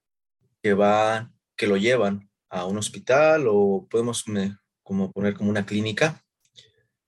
que 0.62 0.74
va, 0.74 1.32
que 1.56 1.68
lo 1.68 1.78
llevan 1.78 2.30
a 2.50 2.66
un 2.66 2.78
hospital 2.78 3.46
o 3.48 3.88
podemos 3.90 4.26
como 4.84 5.12
poner 5.12 5.34
como 5.34 5.50
una 5.50 5.66
clínica 5.66 6.24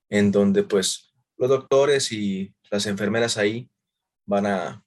en 0.10 0.32
donde 0.32 0.63
pues 0.63 1.13
los 1.38 1.50
doctores 1.50 2.12
y 2.12 2.55
las 2.72 2.86
enfermeras 2.86 3.38
ahí 3.38 3.70
van 4.25 4.46
a, 4.46 4.84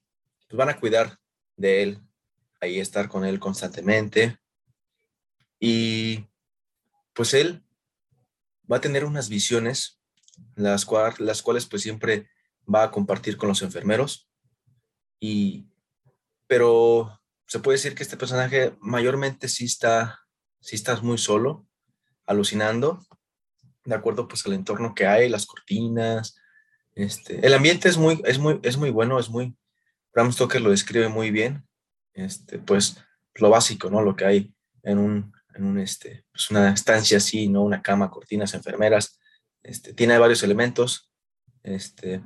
pues, 0.49 0.57
van 0.57 0.71
a 0.71 0.78
cuidar 0.80 1.18
de 1.57 1.83
él, 1.83 2.02
ahí 2.61 2.80
estar 2.80 3.09
con 3.09 3.25
él 3.25 3.38
constantemente. 3.38 4.38
Y 5.61 6.26
pues 7.12 7.35
él 7.35 7.64
va 8.71 8.78
a 8.78 8.80
tener 8.80 9.04
unas 9.04 9.28
visiones, 9.28 10.00
las, 10.54 10.87
las 11.18 11.42
cuales 11.42 11.66
pues 11.66 11.83
siempre 11.83 12.28
va 12.73 12.85
a 12.85 12.90
compartir 12.90 13.37
con 13.37 13.49
los 13.49 13.62
enfermeros. 13.62 14.30
Y, 15.21 15.68
pero 16.47 17.21
se 17.47 17.59
puede 17.59 17.76
decir 17.76 17.95
que 17.95 18.02
este 18.02 18.16
personaje 18.16 18.76
mayormente 18.80 19.49
sí 19.49 19.64
está, 19.64 20.21
sí 20.61 20.76
está 20.76 21.00
muy 21.00 21.18
solo, 21.18 21.67
alucinando, 22.28 23.04
de 23.85 23.94
acuerdo 23.94 24.28
pues 24.28 24.47
al 24.47 24.52
entorno 24.52 24.94
que 24.94 25.06
hay, 25.06 25.28
las 25.28 25.47
cortinas, 25.47 26.37
este, 26.94 27.44
el 27.44 27.54
ambiente 27.54 27.88
es 27.88 27.97
muy, 27.97 28.20
es 28.25 28.38
muy, 28.38 28.61
es 28.62 28.76
muy 28.76 28.90
bueno, 28.90 29.18
es 29.18 29.30
muy, 29.30 29.56
Bram 30.12 30.32
Stoker 30.32 30.61
lo 30.61 30.70
describe 30.70 31.08
muy 31.08 31.30
bien, 31.30 31.66
este, 32.12 32.58
pues 32.58 32.99
lo 33.35 33.50
básico, 33.50 33.90
¿no? 33.90 34.02
Lo 34.02 34.14
que 34.14 34.25
hay 34.26 34.54
en 34.82 34.99
un, 34.99 35.32
en 35.54 35.64
un 35.64 35.78
este, 35.78 36.25
pues 36.30 36.50
una 36.50 36.73
estancia 36.73 37.16
así, 37.16 37.49
¿no? 37.49 37.62
Una 37.62 37.82
cama, 37.82 38.11
cortinas, 38.11 38.54
enfermeras, 38.54 39.18
este, 39.62 39.94
tiene 39.94 40.18
varios 40.18 40.42
elementos, 40.42 41.11
este, 41.62 42.23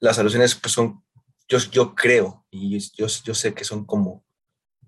las 0.00 0.18
alusiones 0.18 0.54
pues 0.54 0.72
son, 0.72 1.04
yo, 1.48 1.58
yo 1.58 1.94
creo, 1.94 2.46
y 2.50 2.78
yo, 2.78 3.06
yo 3.24 3.34
sé 3.34 3.52
que 3.52 3.64
son 3.64 3.84
como, 3.84 4.24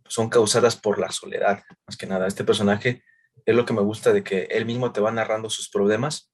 son 0.07 0.29
causadas 0.29 0.77
por 0.77 0.99
la 0.99 1.11
soledad, 1.11 1.63
más 1.87 1.97
que 1.97 2.07
nada. 2.07 2.27
Este 2.27 2.45
personaje 2.45 3.03
es 3.45 3.55
lo 3.55 3.65
que 3.65 3.73
me 3.75 3.83
gusta 3.83 4.13
de 4.13 4.23
que 4.23 4.45
él 4.51 4.67
mismo 4.67 4.93
te 4.93 5.01
va 5.01 5.11
narrando 5.11 5.51
sus 5.51 5.69
problemas 5.69 6.31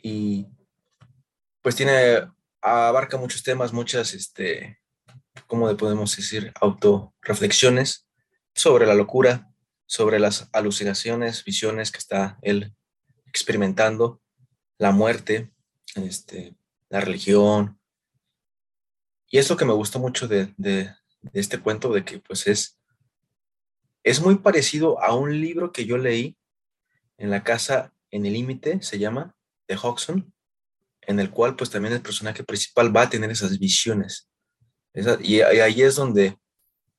y 0.00 0.46
pues 1.62 1.74
tiene, 1.74 2.30
abarca 2.60 3.16
muchos 3.16 3.42
temas, 3.42 3.72
muchas, 3.72 4.14
este, 4.14 4.80
¿cómo 5.46 5.74
podemos 5.76 6.16
decir? 6.16 6.52
Autoreflexiones 6.60 8.06
sobre 8.54 8.86
la 8.86 8.94
locura, 8.94 9.50
sobre 9.84 10.18
las 10.20 10.48
alucinaciones, 10.52 11.44
visiones 11.44 11.90
que 11.90 11.98
está 11.98 12.38
él 12.42 12.74
experimentando, 13.26 14.20
la 14.78 14.92
muerte, 14.92 15.50
este, 15.96 16.54
la 16.88 17.00
religión. 17.00 17.80
Y 19.28 19.38
es 19.38 19.50
lo 19.50 19.56
que 19.56 19.64
me 19.64 19.72
gustó 19.72 19.98
mucho 19.98 20.28
de, 20.28 20.54
de 20.56 20.94
este 21.32 21.58
cuento, 21.58 21.92
de 21.92 22.04
que 22.04 22.20
pues 22.20 22.46
es 22.46 22.75
es 24.06 24.20
muy 24.20 24.36
parecido 24.36 25.02
a 25.02 25.16
un 25.16 25.40
libro 25.40 25.72
que 25.72 25.84
yo 25.84 25.98
leí 25.98 26.38
en 27.18 27.28
la 27.28 27.42
casa 27.42 27.92
en 28.12 28.24
el 28.24 28.34
límite, 28.34 28.80
se 28.80 29.00
llama, 29.00 29.34
de 29.66 29.76
Hodgson, 29.76 30.32
en 31.00 31.18
el 31.18 31.30
cual 31.30 31.56
pues 31.56 31.70
también 31.70 31.92
el 31.92 32.02
personaje 32.02 32.44
principal 32.44 32.96
va 32.96 33.02
a 33.02 33.10
tener 33.10 33.32
esas 33.32 33.58
visiones. 33.58 34.30
y, 35.20 35.40
ahí 35.40 35.82
es 35.82 35.96
donde 35.96 36.38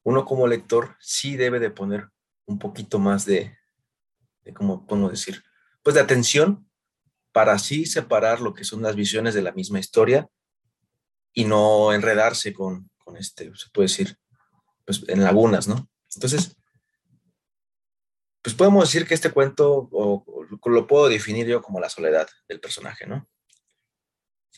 uno 0.04 0.26
como 0.26 0.48
lector 0.48 0.98
sí 1.00 1.38
debe 1.38 1.60
de 1.60 1.72
poner 1.72 2.10
un 2.46 2.60
poquito 2.60 3.00
más 3.00 3.26
de, 3.26 3.58
de 4.44 4.54
¿cómo 4.54 4.86
podemos 4.86 5.12
decir? 5.12 5.42
Pues 5.84 5.94
de 5.94 6.02
atención 6.02 6.70
para 7.32 7.54
así 7.54 7.86
separar 7.86 8.42
lo 8.42 8.54
que 8.54 8.66
son 8.66 8.82
las 8.82 8.98
visiones 8.98 9.34
de 9.34 9.44
la 9.44 9.54
misma 9.54 9.80
historia 9.80 10.28
y 11.32 11.46
no 11.46 11.94
enredarse 11.94 12.54
con, 12.54 12.90
con 12.98 13.16
este, 13.16 13.50
se 13.56 13.70
puede 13.72 13.88
decir, 13.88 14.18
pues 14.84 15.06
en 15.08 15.24
lagunas, 15.24 15.70
¿no? 15.70 15.88
Entonces, 16.14 16.58
pues 18.42 18.56
podemos 18.56 18.88
decir 18.88 19.08
que 19.08 19.14
este 19.14 19.32
cuento 19.32 19.90
lo 20.66 20.88
puedo 20.88 21.10
definir 21.10 21.48
yo 21.48 21.62
como 21.62 21.80
la 21.80 21.90
soledad 21.90 22.28
del 22.48 22.60
personaje, 22.60 23.06
¿no? 23.06 23.28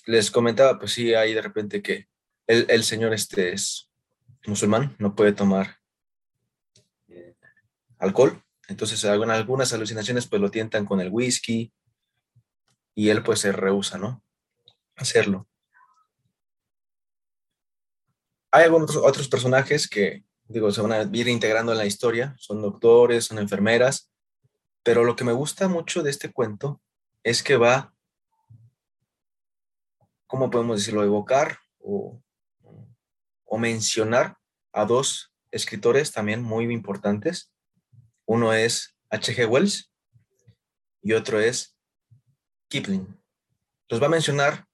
Les 0.05 0.31
comentaba, 0.31 0.79
pues 0.79 0.93
sí, 0.93 1.13
hay 1.13 1.33
de 1.33 1.41
repente 1.41 1.81
que 1.81 2.07
el, 2.47 2.83
señor 2.83 3.13
este 3.13 3.53
es 3.53 3.91
musulmán, 4.45 4.95
no 4.97 5.15
puede 5.15 5.33
tomar 5.33 5.77
eh, 7.07 7.35
alcohol, 7.99 8.43
entonces 8.67 9.03
algunas, 9.05 9.37
algunas 9.37 9.73
alucinaciones 9.73 10.27
pues 10.27 10.41
lo 10.41 10.49
tientan 10.49 10.85
con 10.85 10.99
el 10.99 11.09
whisky 11.09 11.73
y 12.95 13.09
él 13.09 13.23
pues 13.23 13.39
se 13.39 13.51
rehúsa, 13.51 13.97
¿no? 13.97 14.23
Hacerlo. 14.95 15.47
Hay 18.51 18.63
algunos 18.63 18.95
otros 18.95 19.27
personajes 19.27 19.87
que 19.87 20.23
digo, 20.49 20.71
se 20.71 20.81
van 20.81 20.91
a 20.91 21.01
ir 21.13 21.27
integrando 21.27 21.71
en 21.71 21.77
la 21.77 21.85
historia, 21.85 22.35
son 22.37 22.61
doctores, 22.61 23.25
son 23.25 23.37
enfermeras, 23.37 24.11
pero 24.83 25.03
lo 25.03 25.15
que 25.15 25.23
me 25.23 25.31
gusta 25.31 25.67
mucho 25.67 26.01
de 26.03 26.09
este 26.09 26.31
cuento 26.31 26.81
es 27.23 27.43
que 27.43 27.55
va, 27.55 27.93
¿cómo 30.27 30.49
podemos 30.49 30.79
decirlo?, 30.79 31.03
evocar 31.03 31.59
o, 31.79 32.21
o 33.45 33.57
mencionar 33.57 34.37
a 34.73 34.85
dos 34.85 35.33
escritores 35.51 36.11
también 36.11 36.41
muy 36.41 36.65
importantes. 36.71 37.53
Uno 38.25 38.53
es 38.53 38.95
H.G. 39.09 39.47
Wells 39.47 39.91
y 41.01 41.13
otro 41.13 41.39
es 41.39 41.77
Kipling. 42.69 43.19
Los 43.87 44.01
va 44.01 44.07
a 44.07 44.09
mencionar 44.09 44.67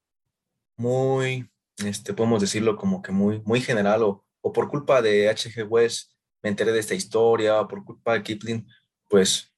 muy, 0.78 1.50
este, 1.78 2.14
podemos 2.14 2.42
decirlo 2.42 2.76
como 2.78 3.02
que 3.02 3.12
muy, 3.12 3.42
muy 3.42 3.62
general 3.62 4.04
o, 4.04 4.25
o 4.46 4.54
por 4.54 4.70
culpa 4.70 5.02
de 5.02 5.28
H.G. 5.28 5.66
Wells 5.68 6.16
me 6.44 6.52
enteré 6.52 6.72
de 6.72 6.80
esta 6.80 6.94
historia, 6.94 7.60
o 7.60 7.68
por 7.68 7.84
culpa 7.84 8.14
de 8.14 8.22
Kipling, 8.22 8.68
pues 9.10 9.52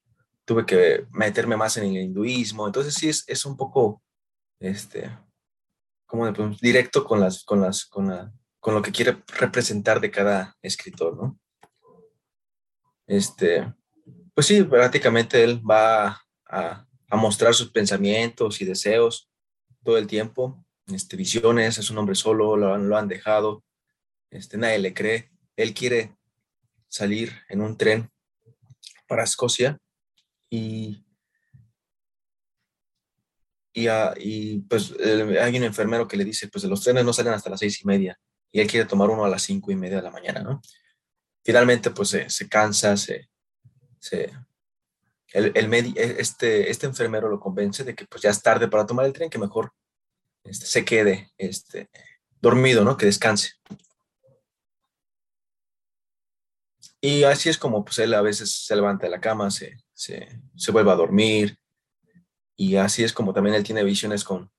tuve 0.46 0.64
que 0.64 1.06
meterme 1.10 1.58
más 1.58 1.76
en 1.76 1.84
el 1.94 2.04
hinduismo. 2.04 2.66
Entonces 2.66 2.94
sí 2.94 3.10
es, 3.10 3.22
es 3.28 3.44
un 3.44 3.54
poco, 3.54 4.02
este, 4.58 5.10
como 6.06 6.26
directo 6.62 7.04
con, 7.04 7.20
las, 7.20 7.44
con, 7.44 7.60
las, 7.60 7.84
con, 7.84 8.08
la, 8.08 8.32
con 8.60 8.72
lo 8.72 8.80
que 8.80 8.90
quiere 8.90 9.22
representar 9.38 10.00
de 10.00 10.10
cada 10.10 10.56
escritor, 10.62 11.18
¿no? 11.18 11.38
Este, 13.06 13.70
pues 14.32 14.46
sí, 14.46 14.62
prácticamente 14.62 15.44
él 15.44 15.60
va 15.70 16.18
a, 16.46 16.86
mostrar 17.10 17.52
sus 17.52 17.70
pensamientos 17.70 18.62
y 18.62 18.64
deseos 18.64 19.30
todo 19.84 19.98
el 19.98 20.06
tiempo, 20.06 20.64
este, 20.86 21.14
visiones, 21.16 21.76
es 21.76 21.90
un 21.90 21.98
hombre 21.98 22.14
solo, 22.14 22.56
lo, 22.56 22.78
lo 22.78 22.96
han 22.96 23.08
dejado, 23.08 23.64
este, 24.30 24.56
nadie 24.56 24.78
le 24.78 24.94
cree. 24.94 25.30
Él 25.56 25.74
quiere 25.74 26.16
salir 26.88 27.32
en 27.48 27.60
un 27.60 27.76
tren 27.76 28.10
para 29.06 29.24
Escocia 29.24 29.78
y, 30.50 31.04
y, 33.72 34.58
pues 34.68 34.94
hay 35.00 35.56
un 35.56 35.64
enfermero 35.64 36.08
que 36.08 36.16
le 36.16 36.24
dice, 36.24 36.48
pues 36.48 36.64
los 36.64 36.82
trenes 36.82 37.04
no 37.04 37.12
salen 37.12 37.34
hasta 37.34 37.50
las 37.50 37.60
seis 37.60 37.80
y 37.82 37.86
media 37.86 38.18
y 38.50 38.60
él 38.60 38.66
quiere 38.66 38.86
tomar 38.86 39.10
uno 39.10 39.24
a 39.24 39.28
las 39.28 39.42
cinco 39.42 39.70
y 39.70 39.76
media 39.76 39.96
de 39.96 40.02
la 40.02 40.10
mañana, 40.10 40.42
¿no? 40.42 40.60
Finalmente, 41.44 41.90
pues 41.90 42.16
se, 42.26 42.48
cansa, 42.48 42.96
se, 42.96 43.28
se 43.98 44.32
el 45.32 45.74
e, 45.74 46.16
este, 46.18 46.70
este 46.70 46.86
enfermero 46.86 47.28
lo 47.28 47.40
convence 47.40 47.84
de 47.84 47.94
que 47.94 48.06
pues 48.06 48.22
ya 48.22 48.30
es 48.30 48.42
tarde 48.42 48.68
para 48.68 48.86
tomar 48.86 49.06
el 49.06 49.12
tren, 49.12 49.30
que 49.30 49.38
mejor 49.38 49.72
este, 50.44 50.66
se 50.66 50.84
quede 50.84 51.30
este, 51.36 51.90
dormido, 52.40 52.84
¿no? 52.84 52.96
Que 52.96 53.06
descanse. 53.06 53.52
Y 57.00 57.22
así 57.24 57.48
es 57.48 57.58
como 57.58 57.84
pues 57.84 57.98
él 58.00 58.12
a 58.14 58.22
veces 58.22 58.64
se 58.66 58.74
levanta 58.74 59.06
de 59.06 59.10
la 59.10 59.20
cama, 59.20 59.50
se, 59.50 59.76
se, 59.94 60.72
vuelve 60.72 60.90
a 60.90 60.96
dormir. 60.96 61.56
Y 62.56 62.76
así 62.76 63.04
es 63.04 63.12
como 63.12 63.32
también 63.32 63.54
él 63.54 63.62
tiene 63.62 63.84
visiones 63.84 64.24
con, 64.24 64.50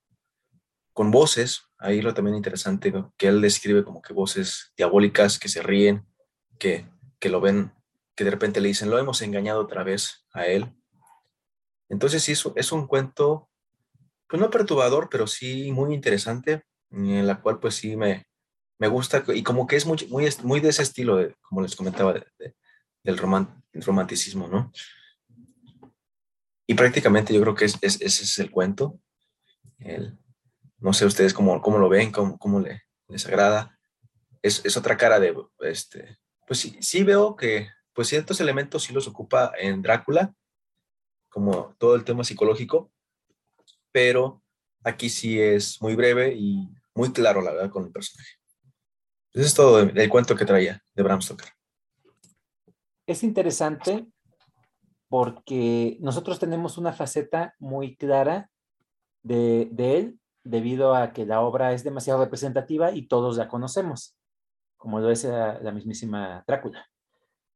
con 0.93 1.11
voces. 1.11 1.63
Ahí 1.77 2.01
lo 2.01 2.13
también 2.13 2.37
interesante, 2.37 2.93
que 3.17 3.27
él 3.27 3.41
describe 3.41 3.83
como 3.83 4.01
que 4.01 4.13
voces 4.13 4.71
diabólicas 4.77 5.37
que 5.37 5.49
se 5.49 5.61
ríen, 5.61 6.07
que, 6.57 6.87
que 7.19 7.29
lo 7.29 7.41
ven, 7.41 7.73
que 8.15 8.23
de 8.23 8.31
repente 8.31 8.61
le 8.61 8.69
dicen, 8.69 8.89
lo 8.89 8.99
hemos 8.99 9.21
engañado 9.21 9.61
otra 9.61 9.83
vez 9.83 10.25
a 10.31 10.45
él. 10.45 10.73
Entonces 11.89 12.23
sí, 12.23 12.33
es, 12.33 12.45
es 12.55 12.71
un 12.71 12.87
cuento, 12.87 13.49
pues 14.27 14.41
no 14.41 14.49
perturbador, 14.49 15.09
pero 15.09 15.27
sí 15.27 15.71
muy 15.73 15.93
interesante, 15.93 16.63
en 16.91 17.27
la 17.27 17.41
cual 17.41 17.59
pues 17.59 17.75
sí 17.75 17.97
me, 17.97 18.28
me 18.79 18.87
gusta 18.87 19.23
y 19.27 19.43
como 19.43 19.67
que 19.67 19.75
es 19.75 19.85
muy, 19.85 19.97
muy, 20.09 20.27
muy 20.43 20.59
de 20.61 20.69
ese 20.69 20.81
estilo, 20.81 21.17
de, 21.17 21.35
como 21.41 21.61
les 21.61 21.75
comentaba, 21.75 22.13
del 23.03 23.17
romanticismo, 23.73 24.47
¿no? 24.47 24.71
Y 26.65 26.75
prácticamente 26.75 27.33
yo 27.33 27.41
creo 27.41 27.55
que 27.55 27.65
es, 27.65 27.77
ese 27.81 28.05
es 28.05 28.39
el 28.39 28.49
cuento. 28.49 28.99
no 30.77 30.93
sé 30.93 31.05
ustedes 31.05 31.33
cómo, 31.33 31.61
cómo 31.61 31.77
lo 31.77 31.89
ven, 31.89 32.11
cómo, 32.11 32.37
cómo 32.37 32.61
le, 32.61 32.83
les 33.07 33.25
agrada. 33.25 33.77
Es, 34.41 34.63
es, 34.63 34.77
otra 34.77 34.95
cara 34.95 35.19
de, 35.19 35.35
este, 35.59 36.17
pues 36.47 36.59
sí, 36.59 36.77
sí 36.79 37.03
veo 37.03 37.35
que 37.35 37.67
pues 37.93 38.07
ciertos 38.07 38.39
elementos 38.39 38.83
sí 38.83 38.93
los 38.93 39.07
ocupa 39.07 39.51
en 39.57 39.81
Drácula, 39.81 40.33
como 41.27 41.75
todo 41.77 41.95
el 41.95 42.05
tema 42.05 42.23
psicológico, 42.23 42.89
pero 43.91 44.41
aquí 44.83 45.09
sí 45.09 45.41
es 45.41 45.81
muy 45.81 45.95
breve 45.95 46.33
y 46.33 46.69
muy 46.95 47.11
claro, 47.11 47.41
la 47.41 47.51
verdad, 47.51 47.69
con 47.69 47.85
el 47.85 47.91
personaje. 47.91 48.38
Ese 49.39 49.47
es 49.47 49.53
todo 49.53 49.79
el 49.79 50.09
cuento 50.09 50.35
que 50.35 50.43
traía 50.43 50.83
de 50.93 51.01
Bram 51.01 51.21
Stoker. 51.21 51.47
Es 53.07 53.23
interesante 53.23 54.05
porque 55.07 55.95
nosotros 56.01 56.39
tenemos 56.39 56.77
una 56.77 56.91
faceta 56.91 57.55
muy 57.57 57.95
clara 57.95 58.49
de, 59.23 59.69
él 59.77 60.19
debido 60.43 60.93
a 60.93 61.13
que 61.13 61.25
la 61.25 61.39
obra 61.39 61.71
es 61.71 61.85
demasiado 61.85 62.21
representativa 62.21 62.91
y 62.91 63.07
todos 63.07 63.37
la 63.37 63.47
conocemos, 63.47 64.17
como 64.75 64.99
lo 64.99 65.09
es 65.09 65.23
la, 65.23 65.57
la 65.61 65.71
mismísima 65.71 66.43
Drácula. 66.45 66.89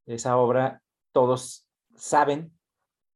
Esa 0.05 0.37
obra 0.37 0.81
todos 1.11 1.67
saben 1.97 2.57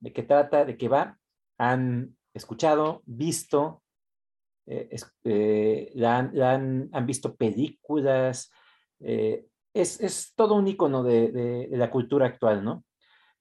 de 0.01 0.11
qué 0.11 0.23
trata, 0.23 0.65
de 0.65 0.77
qué 0.77 0.89
va, 0.89 1.17
han 1.57 2.17
escuchado, 2.33 3.01
visto, 3.05 3.81
eh, 4.69 4.89
eh, 5.23 6.05
han, 6.05 7.05
visto 7.05 7.35
películas, 7.35 8.51
eh, 8.99 9.47
es, 9.73 10.33
todo 10.35 10.55
un 10.55 10.67
icono 10.67 11.03
de, 11.03 11.69
la 11.71 11.89
cultura 11.89 12.25
actual, 12.25 12.63
¿no? 12.63 12.83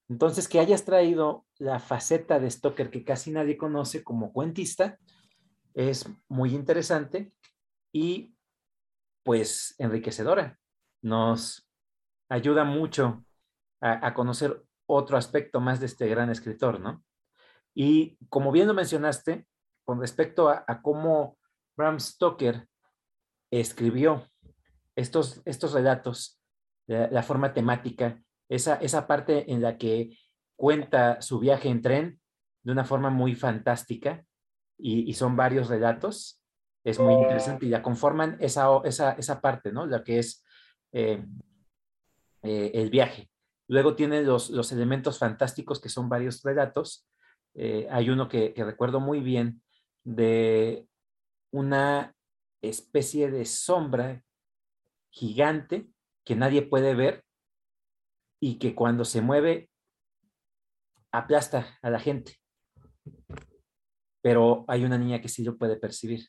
Entonces, 0.08 0.48
que 0.48 0.60
hayas 0.60 0.84
traído 0.84 1.44
la 1.58 1.80
faceta 1.80 2.38
de 2.38 2.48
Stoker 2.48 2.90
que 2.90 3.04
casi 3.04 3.32
nadie 3.32 3.56
conoce 3.56 4.04
como 4.04 4.32
cuentista, 4.32 4.98
es 5.74 6.08
muy 6.28 6.54
interesante 6.54 7.32
y 7.92 8.32
pues 9.24 9.74
enriquecedora. 9.78 10.58
Nos 11.02 11.68
ayuda 12.28 12.62
mucho 12.62 13.24
a 13.80 14.14
conocer 14.14 14.62
otro 14.86 15.16
aspecto 15.16 15.60
más 15.60 15.80
de 15.80 15.86
este 15.86 16.08
gran 16.08 16.30
escritor, 16.30 16.80
¿no? 16.80 17.04
Y 17.74 18.16
como 18.28 18.52
bien 18.52 18.68
lo 18.68 18.74
mencionaste, 18.74 19.44
con 19.86 20.00
respecto 20.00 20.50
a, 20.50 20.82
cómo 20.82 21.38
Bram 21.76 21.98
Stoker 22.00 22.68
escribió 23.50 24.28
estos, 24.96 25.40
estos 25.44 25.72
relatos, 25.72 26.40
la, 26.86 27.22
forma 27.22 27.54
temática, 27.54 28.20
esa, 28.48 28.74
esa 28.76 29.06
parte 29.06 29.50
en 29.52 29.62
la 29.62 29.78
que 29.78 30.18
cuenta 30.56 31.22
su 31.22 31.38
viaje 31.38 31.68
en 31.68 31.82
tren 31.82 32.20
de 32.64 32.72
una 32.72 32.84
forma 32.84 33.10
muy 33.10 33.34
fantástica 33.34 34.24
y, 34.76 35.14
son 35.14 35.36
varios 35.36 35.68
relatos, 35.68 36.42
es 36.84 36.98
muy 36.98 37.14
interesante 37.14 37.66
y 37.66 37.70
ya 37.70 37.82
conforman 37.82 38.36
esa, 38.40 38.68
esa, 38.84 39.12
esa 39.12 39.40
parte, 39.40 39.72
¿no? 39.72 39.86
La 39.86 40.02
que 40.02 40.18
es 40.18 40.44
eh, 40.92 41.24
eh, 42.42 42.70
el 42.74 42.90
viaje. 42.90 43.30
Luego 43.68 43.94
tiene 43.94 44.22
los, 44.22 44.50
los 44.50 44.70
elementos 44.72 45.18
fantásticos 45.18 45.80
que 45.80 45.88
son 45.88 46.08
varios 46.08 46.42
relatos 46.42 47.08
eh, 47.58 47.88
hay 47.90 48.10
uno 48.10 48.28
que, 48.28 48.52
recuerdo 48.54 49.00
muy 49.00 49.20
bien 49.20 49.62
de 50.06 50.86
una 51.50 52.14
especie 52.62 53.28
de 53.28 53.44
sombra 53.44 54.22
gigante 55.10 55.88
que 56.24 56.36
nadie 56.36 56.62
puede 56.62 56.94
ver 56.94 57.24
y 58.40 58.58
que 58.58 58.74
cuando 58.74 59.04
se 59.04 59.20
mueve 59.20 59.68
aplasta 61.10 61.78
a 61.82 61.90
la 61.90 61.98
gente. 61.98 62.36
Pero 64.22 64.64
hay 64.68 64.84
una 64.84 64.96
niña 64.96 65.20
que 65.20 65.28
sí 65.28 65.42
lo 65.42 65.58
puede 65.58 65.76
percibir 65.76 66.28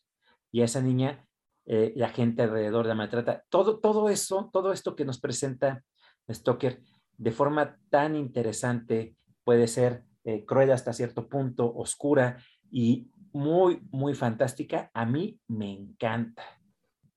y 0.51 0.61
a 0.61 0.65
esa 0.65 0.81
niña 0.81 1.25
eh, 1.67 1.93
la 1.95 2.09
gente 2.09 2.41
alrededor 2.41 2.87
la 2.87 2.95
maltrata. 2.95 3.43
Todo, 3.49 3.79
todo 3.79 4.09
eso, 4.09 4.49
todo 4.51 4.71
esto 4.71 4.95
que 4.95 5.05
nos 5.05 5.19
presenta 5.19 5.83
Stoker 6.29 6.81
de 7.17 7.31
forma 7.31 7.77
tan 7.89 8.15
interesante 8.15 9.15
puede 9.43 9.67
ser 9.67 10.03
eh, 10.23 10.45
cruel 10.45 10.71
hasta 10.71 10.93
cierto 10.93 11.29
punto, 11.29 11.71
oscura 11.75 12.41
y 12.71 13.11
muy, 13.33 13.81
muy 13.91 14.13
fantástica. 14.13 14.91
A 14.93 15.05
mí 15.05 15.39
me 15.47 15.71
encanta, 15.71 16.43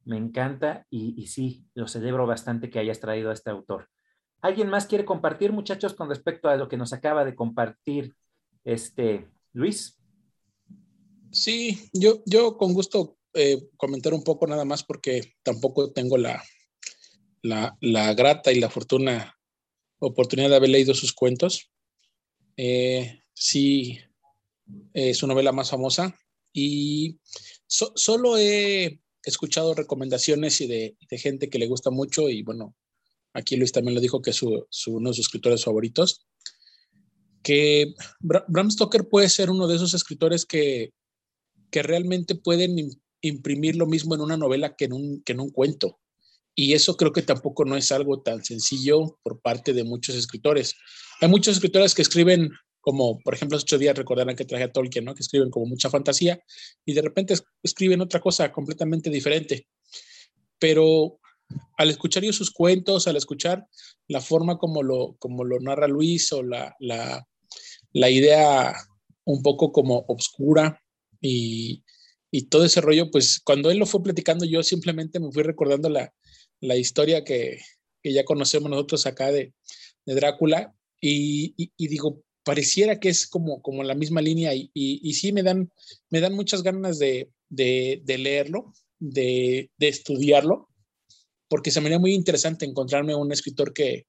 me 0.05 0.17
encanta 0.17 0.87
y, 0.91 1.27
sí, 1.27 1.67
lo 1.75 1.89
celebro 1.89 2.27
bastante 2.27 2.71
que 2.71 2.79
hayas 2.79 3.01
traído 3.01 3.31
a 3.31 3.35
este 3.35 3.51
autor. 3.51 3.89
¿Alguien 4.41 4.69
más 4.69 4.87
quiere 4.87 5.05
compartir, 5.05 5.53
muchachos, 5.53 5.95
con 5.95 6.09
respecto 6.09 6.49
a 6.49 6.57
lo 6.57 6.69
que 6.69 6.77
nos 6.77 6.93
acaba 6.93 7.25
de 7.25 7.35
compartir 7.35 8.17
este 8.65 9.29
Luis? 9.53 9.99
Sí, 11.31 11.91
yo, 11.93 12.23
yo 12.27 12.57
con 12.57 12.73
gusto 12.73 13.19
eh, 13.35 13.69
comentar 13.77 14.15
un 14.15 14.25
poco 14.25 14.47
nada 14.47 14.65
más 14.65 14.83
porque 14.83 15.35
tampoco 15.43 15.93
tengo 15.93 16.17
la, 16.17 16.43
la, 17.43 17.77
la, 17.81 18.15
grata 18.15 18.51
y 18.51 18.59
la 18.59 18.71
fortuna 18.71 19.39
oportunidad 20.01 20.51
de 20.51 20.57
haber 20.57 20.71
leído 20.71 20.95
sus 20.95 21.13
cuentos. 21.13 21.71
Eh, 22.57 23.23
sí, 23.33 23.99
es 24.95 25.19
su 25.19 25.27
novela 25.27 25.53
más 25.53 25.71
famosa 25.71 26.15
y 26.53 27.19
solo 27.67 28.37
he 28.39 29.01
escuchado 29.25 29.75
recomendaciones 29.75 30.61
y 30.61 30.67
de, 30.67 30.97
gente 31.11 31.49
que 31.49 31.59
le 31.59 31.67
gusta 31.67 31.91
mucho 31.91 32.29
y 32.29 32.43
bueno, 32.43 32.75
aquí 33.33 33.57
Luis 33.57 33.73
también 33.73 33.95
lo 33.95 34.01
dijo 34.01 34.23
que 34.23 34.31
es 34.31 34.43
uno 34.43 35.11
de 35.11 35.15
sus 35.15 35.27
escritores 35.27 35.65
favoritos, 35.65 36.27
que 37.43 37.95
Bram 38.21 38.71
Stoker 38.71 39.09
puede 39.09 39.29
ser 39.29 39.51
uno 39.51 39.67
de 39.67 39.77
esos 39.77 39.95
escritores 39.95 40.45
que, 40.45 40.93
que 41.71 41.83
realmente 41.83 42.35
pueden 42.35 42.91
imprimir 43.23 43.77
lo 43.77 43.87
mismo 43.87 44.15
en 44.15 44.21
una 44.21 44.37
novela 44.37 44.75
que 44.77 44.87
en 44.87 44.93
un, 44.93 45.23
que 45.23 45.33
en 45.33 45.41
un 45.41 45.51
cuento. 45.51 45.99
Y 46.55 46.75
eso 46.75 46.97
creo 46.97 47.13
que 47.13 47.23
tampoco 47.23 47.65
no 47.65 47.77
es 47.77 47.93
algo 47.93 48.23
tan 48.23 48.45
sencillo 48.45 49.19
por 49.23 49.41
parte 49.41 49.73
de 49.73 49.85
muchos 49.85 50.17
escritores. 50.17 50.75
Hay 51.21 51.29
muchos 51.29 51.55
escritores 51.55 51.95
que 51.95 52.03
escriben 52.03 52.51
como, 52.81 53.19
por 53.21 53.35
ejemplo, 53.35 53.57
hace 53.57 53.65
ocho 53.65 53.79
días 53.79 53.97
recordarán 53.97 54.37
que 54.37 54.45
traje 54.45 54.65
a 54.65 54.73
Tolkien, 54.73 55.05
¿no? 55.05 55.15
Que 55.15 55.23
escriben 55.23 55.51
como 55.51 55.67
mucha 55.67 55.91
fantasía 55.91 56.43
y 56.85 56.95
de 56.95 57.03
repente 57.03 57.35
escriben 57.63 58.01
otra 58.01 58.21
cosa 58.21 58.51
completamente 58.53 59.11
diferente. 59.11 59.67
Pero 60.59 61.19
al 61.77 61.91
escuchar 61.91 62.23
yo 62.23 62.33
sus 62.33 62.51
cuentos, 62.51 63.07
al 63.07 63.17
escuchar 63.17 63.67
la 64.09 64.21
forma 64.21 64.59
como 64.59 64.83
lo, 64.83 65.17
como 65.19 65.45
lo 65.45 65.59
narra 65.61 65.89
Luis 65.89 66.33
o 66.33 66.43
la, 66.43 66.75
la, 66.79 67.27
la 67.93 68.11
idea 68.11 68.75
un 69.25 69.43
poco 69.43 69.73
como 69.73 70.05
obscura 70.09 70.83
y, 71.21 71.83
y, 72.31 72.43
todo 72.43 72.65
ese 72.65 72.81
rollo, 72.81 73.11
pues 73.11 73.41
cuando 73.41 73.71
él 73.71 73.79
lo 73.79 73.87
fue 73.87 74.03
platicando 74.03 74.45
yo 74.45 74.63
simplemente 74.63 75.21
me 75.21 75.31
fui 75.33 75.43
recordando 75.43 75.89
la, 75.89 76.13
la 76.61 76.77
historia 76.77 77.25
que, 77.25 77.61
que 78.03 78.13
ya 78.13 78.25
conocemos 78.25 78.71
nosotros 78.71 79.07
acá 79.07 79.31
de, 79.31 79.53
de 80.07 80.15
Drácula 80.15 80.75
y, 81.01 81.73
digo, 81.79 82.23
pareciera 82.51 82.99
que 82.99 83.11
es 83.11 83.29
como, 83.29 83.63
como 83.63 83.85
la 83.85 83.95
misma 83.95 84.21
línea 84.21 84.53
y, 84.53 84.73
y, 84.75 85.15
sí 85.15 85.33
me 85.33 85.45
dan, 85.45 85.71
me 86.09 86.19
dan 86.21 86.35
muchas 86.35 86.65
ganas 86.65 86.99
de, 86.99 87.31
de, 87.49 88.19
leerlo, 88.19 88.73
de, 88.99 89.71
de, 89.79 89.87
estudiarlo, 89.87 90.69
porque 91.49 91.71
se 91.71 91.81
me 91.81 91.87
haría 91.87 92.01
muy 92.01 92.13
interesante 92.13 92.65
encontrarme 92.67 93.15
un 93.15 93.31
escritor 93.31 93.73
que, 93.73 94.09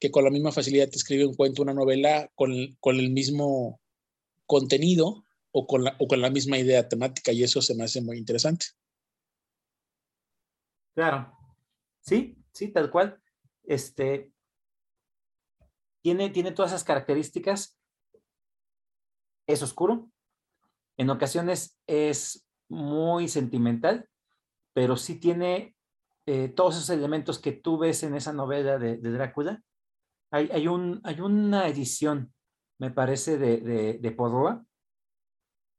que 0.00 0.10
con 0.10 0.24
la 0.24 0.30
misma 0.30 0.52
facilidad 0.52 0.88
te 0.88 0.96
escribe 0.96 1.26
un 1.26 1.34
cuento, 1.34 1.60
una 1.60 1.74
novela 1.74 2.30
con, 2.34 2.50
con 2.80 2.98
el 2.98 3.10
mismo 3.10 3.78
contenido 4.46 5.26
o 5.50 5.66
con, 5.66 5.84
la, 5.84 5.94
o 5.98 6.08
con 6.08 6.22
la 6.22 6.30
misma 6.30 6.56
idea 6.56 6.88
temática 6.88 7.30
y 7.30 7.42
eso 7.42 7.60
se 7.60 7.74
me 7.74 7.84
hace 7.84 8.00
muy 8.00 8.16
interesante. 8.16 8.68
Claro, 10.94 11.30
sí, 12.00 12.38
sí, 12.54 12.68
tal 12.68 12.90
cual. 12.90 13.20
Este, 13.64 14.32
tiene, 16.02 16.52
todas 16.52 16.72
esas 16.72 16.84
características. 16.84 17.78
Es 19.46 19.62
oscuro. 19.62 20.10
En 20.96 21.10
ocasiones 21.10 21.78
es 21.86 22.46
muy 22.68 23.28
sentimental, 23.28 24.08
pero 24.72 24.96
sí 24.96 25.18
tiene 25.18 25.76
eh, 26.26 26.48
todos 26.48 26.76
esos 26.76 26.90
elementos 26.90 27.38
que 27.38 27.52
tú 27.52 27.78
ves 27.78 28.02
en 28.02 28.14
esa 28.14 28.32
novela 28.32 28.78
de, 28.78 28.96
Drácula. 28.96 29.62
Hay, 30.30 30.48
hay, 30.52 30.68
un, 30.68 31.00
hay, 31.04 31.20
una 31.20 31.66
edición, 31.68 32.32
me 32.78 32.90
parece, 32.90 33.38
de, 33.38 33.60
de, 33.60 34.16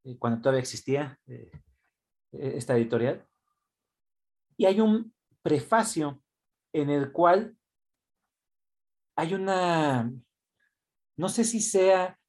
eh, 0.04 0.18
cuando 0.20 0.42
todavía 0.42 0.62
existía 0.62 1.20
eh, 1.28 1.52
esta 2.32 2.76
editorial. 2.78 3.26
Y 4.58 4.66
hay 4.66 4.80
un 4.80 5.14
prefacio 5.42 6.22
en 6.74 6.90
el 6.90 7.12
cual 7.12 7.58
hay 9.16 9.34
una, 9.34 10.12
no 11.18 11.30
sé 11.30 11.44
si 11.44 11.62
sea 11.62 12.20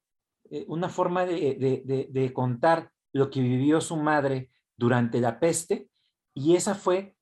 una 0.67 0.89
forma 0.89 1.25
de, 1.25 2.31
contar 2.33 2.91
lo 3.11 3.29
que 3.29 3.41
vivió 3.41 3.81
su 3.81 3.97
madre 3.97 4.49
durante 4.77 5.19
la 5.19 5.39
peste, 5.39 5.89
y 6.33 6.55
esa 6.55 6.75
fue 6.75 7.15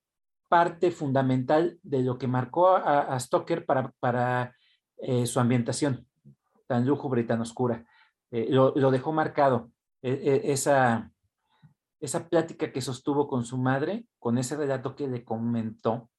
parte 0.49 0.91
fundamental 0.91 1.79
de 1.83 2.01
lo 2.01 2.17
que 2.17 2.27
marcó 2.27 2.75
a, 2.75 3.19
Stoker 3.19 3.65
para, 3.65 3.91
para 3.99 4.55
eh, 4.97 5.25
su 5.25 5.39
ambientación 5.39 6.07
tan 6.67 6.85
lúgubre 6.85 7.21
y 7.21 7.27
tan 7.27 7.41
oscura. 7.41 7.85
Eh, 8.31 8.47
lo, 8.49 8.71
dejó 8.91 9.11
marcado. 9.11 9.71
E, 10.01 10.11
e, 10.11 10.51
esa, 10.51 11.11
esa 11.99 12.27
plática 12.27 12.71
que 12.71 12.81
sostuvo 12.81 13.27
con 13.27 13.45
su 13.45 13.57
madre, 13.57 14.05
con 14.19 14.37
ese 14.37 14.57
relato 14.57 14.95
que 14.95 15.07
le 15.07 15.23
comentó, 15.23 16.09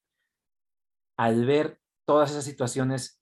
al 1.16 1.44
ver 1.44 1.80
todas 2.04 2.30
esas 2.30 2.44
situaciones 2.44 3.20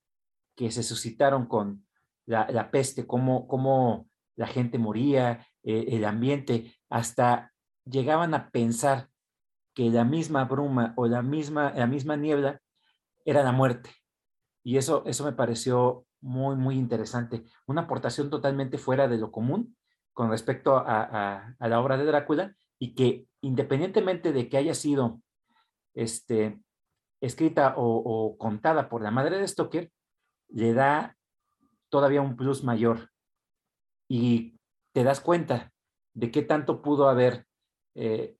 que 0.55 0.71
se 0.71 0.83
suscitaron 0.83 1.47
con 1.47 1.85
la, 2.25 2.71
peste, 2.71 3.05
cómo, 3.05 3.47
cómo, 3.47 4.07
la 4.35 4.47
gente 4.47 4.77
moría, 4.77 5.45
eh, 5.63 5.85
el 5.89 6.05
ambiente, 6.05 6.73
hasta 6.89 7.51
llegaban 7.85 8.33
a 8.33 8.49
pensar 8.49 9.09
que 9.73 9.89
la 9.89 10.05
misma 10.05 10.45
bruma 10.45 10.93
o 10.95 11.07
la 11.07 11.21
misma, 11.21 11.73
la 11.75 11.87
misma 11.87 12.15
niebla 12.15 12.61
era 13.25 13.43
la 13.43 13.51
muerte. 13.51 13.89
Y 14.63 14.77
eso, 14.77 15.03
eso 15.05 15.25
me 15.25 15.33
pareció 15.33 16.05
muy, 16.21 16.55
muy 16.55 16.75
interesante. 16.75 17.43
Una 17.67 17.81
aportación 17.81 18.29
totalmente 18.29 18.77
fuera 18.77 19.07
de 19.07 19.17
lo 19.17 19.31
común 19.31 19.75
con 20.13 20.29
respecto 20.29 20.77
a, 20.77 21.55
la 21.59 21.79
obra 21.79 21.97
de 21.97 22.05
Drácula 22.05 22.55
y 22.79 22.95
que 22.95 23.27
independientemente 23.41 24.31
de 24.31 24.47
que 24.47 24.57
haya 24.57 24.73
sido 24.73 25.21
este, 25.93 26.59
escrita 27.19 27.73
o, 27.77 28.37
contada 28.37 28.89
por 28.89 29.01
la 29.01 29.11
madre 29.11 29.37
de 29.37 29.47
Stoker, 29.47 29.91
le 30.49 30.73
da 30.73 31.17
todavía 31.93 32.23
un 32.23 32.35
plus 32.35 32.63
mayor. 32.63 33.11
Y 34.09 34.59
te 34.93 35.03
das 35.03 35.21
cuenta 35.21 35.71
de 36.15 36.31
qué 36.31 36.41
tanto 36.41 36.81
pudo 36.81 37.07
haber, 37.07 37.45
eh, 37.93 38.35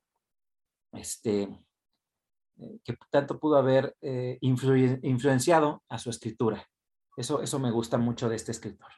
este, 0.94 1.44
eh, 2.58 2.80
que 2.84 2.98
tanto 3.12 3.40
pudo 3.40 3.58
haber 3.58 3.96
eh, 4.02 4.40
influenciado 4.42 5.84
a 5.88 6.00
su 6.00 6.10
escritura. 6.10 6.68
Eso, 7.16 7.44
eso 7.44 7.60
me 7.60 7.70
gusta 7.70 8.00
mucho 8.00 8.28
de 8.28 8.38
este 8.38 8.52
escritor. 8.52 8.92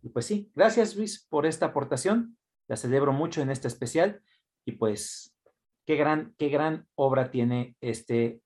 Y 0.00 0.08
pues 0.08 0.24
sí, 0.24 0.50
gracias 0.54 0.96
Luis 0.96 1.26
por 1.28 1.44
esta 1.44 1.66
aportación. 1.66 2.38
La 2.68 2.78
celebro 2.78 3.12
mucho 3.12 3.42
en 3.42 3.50
este 3.50 3.68
especial 3.68 4.22
y 4.64 4.72
pues 4.72 5.36
qué 5.84 5.96
gran, 5.96 6.34
qué 6.38 6.48
gran 6.48 6.88
obra 6.94 7.30
tiene 7.30 7.76
este, 7.82 8.40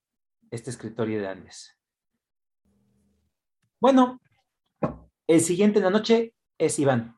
este 0.51 0.71
escritor 0.71 1.07
de 1.07 1.29
Andes. 1.29 1.79
Bueno, 3.79 4.21
el 5.31 5.41
siguiente 5.41 5.79
en 5.79 5.85
la 5.85 5.91
noche 5.91 6.35
es 6.59 6.77
Iván. 6.81 7.17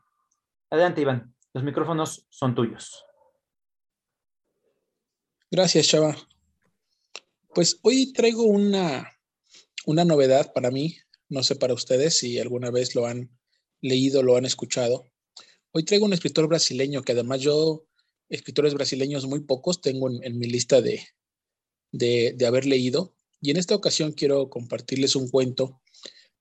Adelante, 0.68 1.00
Iván. 1.00 1.34
Los 1.54 1.64
micrófonos 1.64 2.26
son 2.28 2.54
tuyos. 2.54 3.06
Gracias, 5.50 5.88
Chava. 5.88 6.14
Pues 7.54 7.78
hoy 7.82 8.12
traigo 8.12 8.42
una, 8.44 9.10
una 9.86 10.04
novedad 10.04 10.52
para 10.52 10.70
mí. 10.70 10.98
No 11.30 11.42
sé 11.42 11.56
para 11.56 11.72
ustedes 11.72 12.18
si 12.18 12.38
alguna 12.38 12.70
vez 12.70 12.94
lo 12.94 13.06
han 13.06 13.30
leído, 13.80 14.22
lo 14.22 14.36
han 14.36 14.44
escuchado. 14.44 15.10
Hoy 15.70 15.84
traigo 15.84 16.04
un 16.04 16.12
escritor 16.12 16.48
brasileño 16.48 17.02
que 17.02 17.12
además 17.12 17.40
yo, 17.40 17.86
escritores 18.28 18.74
brasileños 18.74 19.26
muy 19.26 19.40
pocos, 19.40 19.80
tengo 19.80 20.10
en, 20.10 20.38
mi 20.38 20.48
lista 20.48 20.82
de, 20.82 21.02
de, 21.92 22.34
de 22.36 22.46
haber 22.46 22.66
leído. 22.66 23.16
Y 23.40 23.52
en 23.52 23.56
esta 23.56 23.74
ocasión 23.74 24.12
quiero 24.12 24.50
compartirles 24.50 25.16
un 25.16 25.30
cuento 25.30 25.81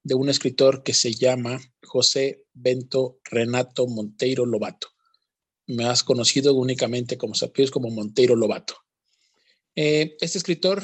de 0.03 0.15
un 0.15 0.29
escritor 0.29 0.83
que 0.83 0.93
se 0.93 1.13
llama 1.13 1.59
José 1.83 2.43
Bento 2.53 3.19
Renato 3.23 3.87
Monteiro 3.87 4.45
Lobato. 4.45 4.87
Has 5.79 6.03
conocido 6.03 6.53
únicamente 6.53 7.17
como 7.17 7.35
Sapios 7.35 7.71
como 7.71 7.89
Monteiro 7.89 8.35
Lobato. 8.35 8.75
Eh, 9.75 10.17
este 10.19 10.37
escritor, 10.37 10.83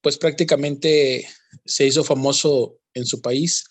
pues 0.00 0.18
prácticamente 0.18 1.28
se 1.64 1.86
hizo 1.86 2.02
famoso 2.02 2.80
en 2.94 3.06
su 3.06 3.20
país 3.20 3.64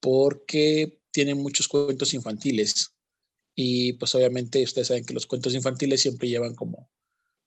porque 0.00 1.00
tiene 1.10 1.34
muchos 1.34 1.68
cuentos 1.68 2.14
infantiles. 2.14 2.94
Y 3.54 3.94
pues 3.94 4.14
obviamente 4.14 4.62
ustedes 4.62 4.88
saben 4.88 5.04
que 5.04 5.14
los 5.14 5.26
cuentos 5.26 5.54
infantiles 5.54 6.02
siempre 6.02 6.28
llevan 6.28 6.54
como, 6.54 6.90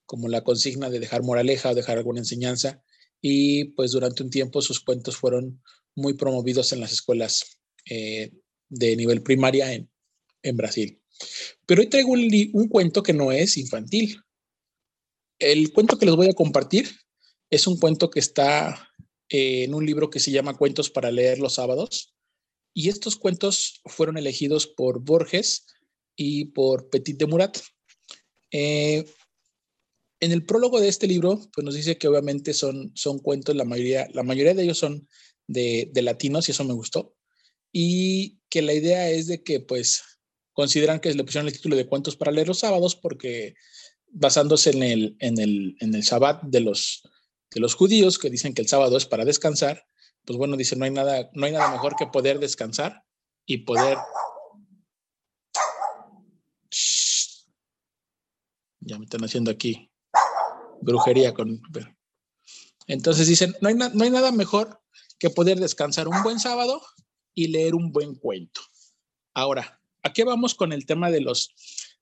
como 0.05 0.27
la 0.27 0.43
consigna 0.43 0.89
de 0.89 0.99
dejar 0.99 1.23
moraleja 1.23 1.69
o 1.69 1.75
dejar 1.75 1.97
alguna 1.97 2.19
enseñanza. 2.19 2.83
Y 3.21 3.65
pues 3.65 3.91
durante 3.91 4.23
un 4.23 4.29
tiempo 4.29 4.61
sus 4.61 4.79
cuentos 4.79 5.15
fueron 5.15 5.61
muy 5.95 6.13
promovidos 6.13 6.71
en 6.73 6.79
las 6.79 6.91
escuelas 6.91 7.59
eh, 7.85 8.31
de 8.69 8.95
nivel 8.95 9.21
primaria 9.21 9.73
en, 9.73 10.57
Brasil. 10.57 10.99
Pero 11.65 11.81
hoy 11.81 11.87
traigo 11.87 12.11
un, 12.13 12.67
cuento 12.67 13.03
que 13.03 13.13
no 13.13 13.31
es 13.31 13.57
infantil. 13.57 14.19
El 15.37 15.71
cuento 15.71 15.97
que 15.97 16.05
les 16.05 16.15
voy 16.15 16.29
a 16.29 16.33
compartir 16.33 16.89
es 17.49 17.67
un 17.67 17.77
cuento 17.77 18.09
que 18.09 18.19
está 18.19 18.89
eh, 19.29 19.65
en 19.65 19.75
un 19.75 19.85
libro 19.85 20.09
que 20.09 20.19
se 20.19 20.31
llama 20.31 20.57
Cuentos 20.57 20.89
para 20.89 21.11
leer 21.11 21.37
los 21.39 21.55
sábados. 21.55 22.15
Y 22.73 22.89
estos 22.89 23.17
cuentos 23.17 23.81
fueron 23.85 24.17
elegidos 24.17 24.65
por 24.65 25.01
Borges 25.01 25.65
y 26.15 26.45
por 26.45 26.89
Petit 26.89 27.17
de 27.17 27.25
Murat. 27.27 27.57
Eh, 28.51 29.05
en 30.21 30.31
el 30.31 30.45
prólogo 30.45 30.79
de 30.79 30.87
este 30.87 31.07
libro, 31.07 31.41
pues 31.51 31.65
nos 31.65 31.73
dice 31.73 31.97
que 31.97 32.07
obviamente 32.07 32.53
son, 32.53 32.91
son 32.95 33.17
cuentos, 33.17 33.55
la 33.55 33.65
mayoría, 33.65 34.07
la 34.13 34.21
mayoría 34.21 34.53
de 34.53 34.63
ellos 34.63 34.77
son 34.77 35.07
de, 35.47 35.91
latinos 35.95 36.47
y 36.47 36.51
eso 36.51 36.63
me 36.63 36.75
gustó. 36.75 37.15
Y 37.71 38.39
que 38.47 38.61
la 38.61 38.73
idea 38.73 39.09
es 39.09 39.25
de 39.25 39.43
que 39.43 39.61
pues 39.61 40.03
consideran 40.53 40.99
que 40.99 41.13
le 41.13 41.23
pusieron 41.23 41.47
el 41.47 41.53
título 41.53 41.75
de 41.75 41.87
cuentos 41.87 42.15
para 42.15 42.31
leer 42.31 42.47
los 42.47 42.59
sábados 42.59 42.95
porque 42.95 43.55
basándose 44.09 44.69
en 44.69 44.83
el, 44.83 45.15
en 45.19 45.39
el, 45.39 45.75
en 45.79 45.95
el 45.95 46.03
sabbat 46.03 46.43
de 46.43 46.59
los, 46.59 47.01
de 47.49 47.59
los 47.59 47.73
judíos 47.73 48.19
que 48.19 48.29
dicen 48.29 48.53
que 48.53 48.61
el 48.61 48.67
sábado 48.67 48.97
es 48.97 49.07
para 49.07 49.25
descansar, 49.25 49.83
pues 50.23 50.37
bueno, 50.37 50.55
dicen 50.55 50.77
no 50.77 50.85
hay 50.85 50.91
nada, 50.91 51.31
no 51.33 51.47
hay 51.47 51.51
nada 51.51 51.71
mejor 51.71 51.95
que 51.95 52.05
poder 52.05 52.39
descansar 52.39 53.03
y 53.47 53.59
poder... 53.59 53.97
Ya 58.83 58.97
me 58.97 59.05
están 59.05 59.23
haciendo 59.23 59.51
aquí 59.51 59.90
brujería 60.81 61.33
con... 61.33 61.61
Entonces 62.87 63.27
dicen, 63.27 63.55
no 63.61 63.69
hay, 63.69 63.75
no 63.75 64.03
hay 64.03 64.09
nada 64.09 64.31
mejor 64.31 64.81
que 65.19 65.29
poder 65.29 65.59
descansar 65.59 66.07
un 66.07 66.23
buen 66.23 66.39
sábado 66.39 66.81
y 67.33 67.47
leer 67.47 67.75
un 67.75 67.91
buen 67.91 68.15
cuento. 68.15 68.61
Ahora, 69.33 69.81
aquí 70.03 70.23
vamos 70.23 70.55
con 70.55 70.73
el 70.73 70.85
tema 70.85 71.11
de 71.11 71.21
los 71.21 71.53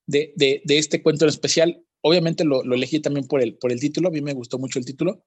de, 0.07 0.33
de, 0.35 0.77
este 0.77 1.03
cuento 1.03 1.25
en 1.25 1.29
especial. 1.29 1.85
Obviamente 2.01 2.43
lo, 2.43 2.63
lo, 2.63 2.75
elegí 2.75 2.99
también 2.99 3.27
por 3.27 3.41
el, 3.41 3.57
por 3.57 3.71
el 3.71 3.79
título, 3.79 4.07
a 4.07 4.11
mí 4.11 4.21
me 4.21 4.33
gustó 4.33 4.57
mucho 4.57 4.79
el 4.79 4.85
título. 4.85 5.25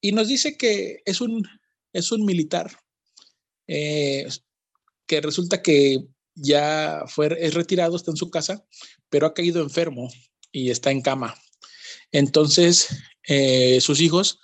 Y 0.00 0.12
nos 0.12 0.28
dice 0.28 0.56
que 0.56 1.02
es 1.04 1.20
un, 1.20 1.46
es 1.92 2.10
un 2.10 2.24
militar 2.24 2.70
eh, 3.66 4.26
que 5.06 5.20
resulta 5.20 5.62
que 5.62 6.06
ya 6.34 7.04
fue, 7.06 7.36
es 7.38 7.54
retirado, 7.54 7.96
está 7.96 8.10
en 8.10 8.16
su 8.16 8.30
casa, 8.30 8.64
pero 9.08 9.26
ha 9.26 9.34
caído 9.34 9.62
enfermo 9.62 10.08
y 10.52 10.70
está 10.70 10.90
en 10.90 11.02
cama. 11.02 11.34
Entonces, 12.12 12.88
eh, 13.26 13.80
sus 13.80 14.00
hijos 14.00 14.40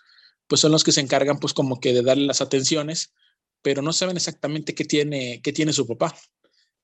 pues 0.46 0.60
son 0.60 0.72
los 0.72 0.84
que 0.84 0.92
se 0.92 1.00
encargan 1.00 1.38
pues 1.38 1.54
como 1.54 1.80
que 1.80 1.92
de 1.92 2.02
darle 2.02 2.26
las 2.26 2.40
atenciones, 2.40 3.12
pero 3.62 3.82
no 3.82 3.92
saben 3.92 4.16
exactamente 4.16 4.74
qué 4.74 4.84
tiene, 4.84 5.40
qué 5.42 5.52
tiene 5.52 5.72
su 5.72 5.86
papá. 5.86 6.14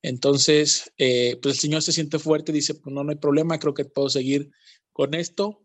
Entonces, 0.03 0.93
eh, 0.97 1.39
pues 1.43 1.57
el 1.57 1.61
señor 1.61 1.83
se 1.83 1.93
siente 1.93 2.19
fuerte, 2.19 2.53
dice, 2.53 2.75
pues 2.75 2.95
no, 2.95 3.05
no 3.05 3.11
hay 3.11 3.19
problema, 3.19 3.59
creo 3.59 3.75
que 3.75 3.85
puedo 3.85 4.09
seguir 4.09 4.51
con 4.93 5.15
esto. 5.15 5.63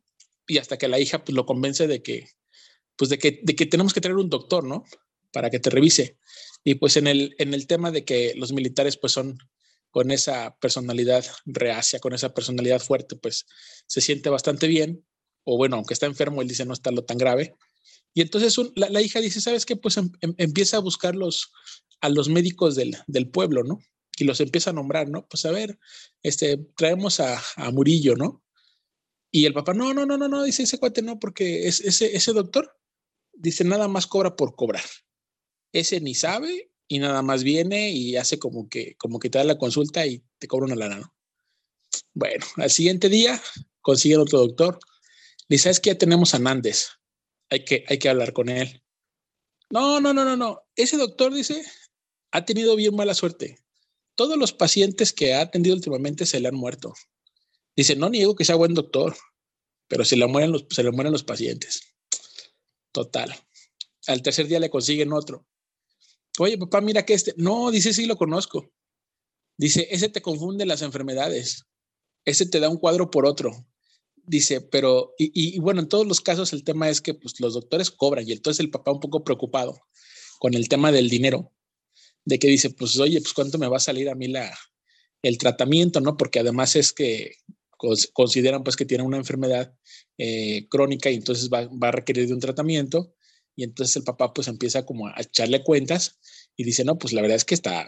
Y 0.47 0.57
hasta 0.57 0.77
que 0.77 0.87
la 0.87 0.99
hija 0.99 1.23
pues 1.23 1.35
lo 1.35 1.45
convence 1.45 1.87
de 1.87 2.03
que, 2.03 2.29
pues 2.97 3.09
de 3.09 3.17
que, 3.17 3.39
de 3.43 3.55
que 3.55 3.65
tenemos 3.65 3.93
que 3.93 4.01
tener 4.01 4.17
un 4.17 4.29
doctor, 4.29 4.63
¿no? 4.63 4.83
Para 5.31 5.49
que 5.49 5.59
te 5.59 5.69
revise. 5.69 6.17
Y 6.63 6.75
pues 6.75 6.97
en 6.97 7.07
el, 7.07 7.33
en 7.39 7.53
el 7.53 7.65
tema 7.65 7.91
de 7.91 8.03
que 8.03 8.33
los 8.35 8.51
militares 8.51 8.97
pues 8.97 9.13
son 9.13 9.39
con 9.95 10.11
esa 10.11 10.57
personalidad 10.57 11.23
reacia, 11.45 12.01
con 12.01 12.11
esa 12.11 12.33
personalidad 12.33 12.81
fuerte, 12.81 13.15
pues 13.15 13.45
se 13.87 14.01
siente 14.01 14.29
bastante 14.29 14.67
bien. 14.67 15.05
O 15.45 15.55
bueno, 15.55 15.77
aunque 15.77 15.93
está 15.93 16.05
enfermo, 16.05 16.41
él 16.41 16.49
dice 16.49 16.65
no 16.65 16.73
está 16.73 16.91
lo 16.91 17.05
tan 17.05 17.17
grave, 17.17 17.55
y 18.13 18.19
entonces 18.19 18.53
la, 18.75 19.01
hija 19.01 19.21
dice, 19.21 19.39
¿sabes 19.39 19.65
qué? 19.65 19.77
Pues 19.77 19.95
em, 19.95 20.11
em, 20.19 20.35
empieza 20.37 20.75
a 20.75 20.81
buscar 20.81 21.15
a 22.01 22.09
los 22.09 22.27
médicos 22.27 22.75
del, 22.75 23.29
pueblo, 23.31 23.63
¿no? 23.63 23.79
Y 24.17 24.25
los 24.25 24.41
empieza 24.41 24.71
a 24.71 24.73
nombrar, 24.73 25.07
¿no? 25.07 25.25
Pues 25.29 25.45
a 25.45 25.51
ver, 25.51 25.79
este, 26.23 26.57
traemos 26.75 27.21
a, 27.21 27.41
Murillo, 27.71 28.17
¿no? 28.17 28.43
Y 29.31 29.45
el 29.45 29.53
papá, 29.53 29.73
no, 29.73 29.93
no, 29.93 30.05
no, 30.05 30.17
no, 30.17 30.27
no, 30.27 30.43
dice 30.43 30.63
ese 30.63 30.77
cuate, 30.77 31.03
no, 31.03 31.19
porque 31.19 31.69
es, 31.69 31.79
ese, 31.79 32.17
ese 32.17 32.33
doctor, 32.33 32.77
dice, 33.31 33.63
nada 33.63 33.87
más 33.87 34.07
cobra 34.07 34.35
por 34.35 34.57
cobrar. 34.57 34.83
Ese 35.71 36.01
ni 36.01 36.15
sabe 36.15 36.69
y 36.87 36.99
nada 36.99 37.21
más 37.21 37.43
viene 37.43 37.91
y 37.91 38.15
hace 38.15 38.39
como 38.39 38.69
que, 38.69 38.95
como 38.97 39.19
que 39.19 39.29
te 39.29 39.37
da 39.37 39.43
la 39.43 39.57
consulta 39.57 40.05
y 40.05 40.23
te 40.37 40.47
cobra 40.47 40.65
una 40.65 40.75
lana, 40.75 40.99
¿no? 40.99 41.13
Bueno, 42.13 42.45
al 42.57 42.71
siguiente 42.71 43.09
día 43.09 43.41
consiguen 43.81 44.19
otro 44.19 44.39
doctor. 44.39 44.79
Dice, 45.49 45.63
¿sabes 45.63 45.79
que 45.79 45.89
ya 45.91 45.97
tenemos 45.97 46.33
a 46.33 46.39
Nández? 46.39 46.87
hay 47.49 47.65
que, 47.65 47.85
hay 47.87 47.99
que 47.99 48.09
hablar 48.09 48.33
con 48.33 48.49
él. 48.49 48.83
No, 49.69 49.99
no, 49.99 50.13
no, 50.13 50.25
no, 50.25 50.35
no. 50.35 50.61
Ese 50.75 50.97
doctor 50.97 51.33
dice, 51.33 51.63
ha 52.31 52.45
tenido 52.45 52.75
bien 52.75 52.95
mala 52.95 53.13
suerte. 53.13 53.59
Todos 54.15 54.37
los 54.37 54.53
pacientes 54.53 55.11
que 55.11 55.33
ha 55.33 55.41
atendido 55.41 55.75
últimamente 55.75 56.25
se 56.25 56.39
le 56.39 56.47
han 56.47 56.55
muerto. 56.55 56.93
Dice, 57.75 57.95
no 57.95 58.09
niego 58.09 58.35
que 58.35 58.45
sea 58.45 58.55
buen 58.55 58.73
doctor, 58.73 59.15
pero 59.87 60.05
se 60.05 60.15
le 60.15 60.27
mueren 60.27 60.51
los, 60.51 60.65
se 60.69 60.83
le 60.83 60.91
mueren 60.91 61.11
los 61.11 61.23
pacientes. 61.23 61.95
Total. 62.91 63.35
Al 64.07 64.21
tercer 64.21 64.47
día 64.47 64.59
le 64.59 64.69
consiguen 64.69 65.11
otro. 65.11 65.45
Oye, 66.39 66.57
papá, 66.57 66.81
mira 66.81 67.05
que 67.05 67.13
este. 67.13 67.33
No, 67.37 67.71
dice, 67.71 67.93
sí 67.93 68.05
lo 68.05 68.17
conozco. 68.17 68.71
Dice, 69.57 69.87
ese 69.89 70.09
te 70.09 70.21
confunde 70.21 70.65
las 70.65 70.81
enfermedades. 70.81 71.65
Ese 72.25 72.45
te 72.45 72.59
da 72.59 72.69
un 72.69 72.77
cuadro 72.77 73.09
por 73.09 73.25
otro. 73.25 73.67
Dice, 74.27 74.59
pero, 74.59 75.13
y, 75.17 75.59
bueno, 75.59 75.81
en 75.81 75.87
todos 75.87 76.07
los 76.07 76.19
casos 76.19 76.51
el 76.51 76.63
tema 76.63 76.89
es 76.89 76.99
que 76.99 77.13
pues, 77.13 77.39
los 77.39 77.53
doctores 77.53 77.91
cobran 77.91 78.27
y 78.27 78.31
entonces 78.31 78.59
el 78.59 78.71
papá 78.71 78.91
un 78.91 78.99
poco 78.99 79.23
preocupado 79.23 79.79
con 80.39 80.55
el 80.55 80.67
tema 80.67 80.91
del 80.91 81.09
dinero, 81.09 81.53
de 82.25 82.39
que 82.39 82.47
dice, 82.47 82.71
pues, 82.71 82.97
oye, 82.99 83.21
pues, 83.21 83.33
¿cuánto 83.33 83.59
me 83.59 83.67
va 83.67 83.77
a 83.77 83.79
salir 83.79 84.09
a 84.09 84.15
mí 84.15 84.27
la, 84.27 84.51
el 85.21 85.37
tratamiento, 85.37 86.01
no? 86.01 86.17
Porque 86.17 86.39
además 86.39 86.75
es 86.75 86.91
que 86.91 87.35
consideran 88.13 88.63
pues 88.63 88.75
que 88.75 88.85
tiene 88.85 89.03
una 89.03 89.17
enfermedad 89.17 89.75
eh, 90.17 90.67
crónica 90.69 91.11
y 91.11 91.15
entonces 91.15 91.49
va, 91.49 91.67
va, 91.67 91.89
a 91.89 91.91
requerir 91.91 92.25
de 92.27 92.33
un 92.33 92.39
tratamiento 92.39 93.13
y 93.55 93.63
entonces 93.63 93.95
el 93.95 94.03
papá 94.03 94.33
pues 94.33 94.47
empieza 94.47 94.85
como 94.85 95.07
a 95.07 95.15
echarle 95.17 95.63
cuentas 95.63 96.19
y 96.55 96.63
dice, 96.63 96.83
no, 96.83 96.97
pues 96.97 97.13
la 97.13 97.21
verdad 97.21 97.37
es 97.37 97.45
que 97.45 97.55
está, 97.55 97.85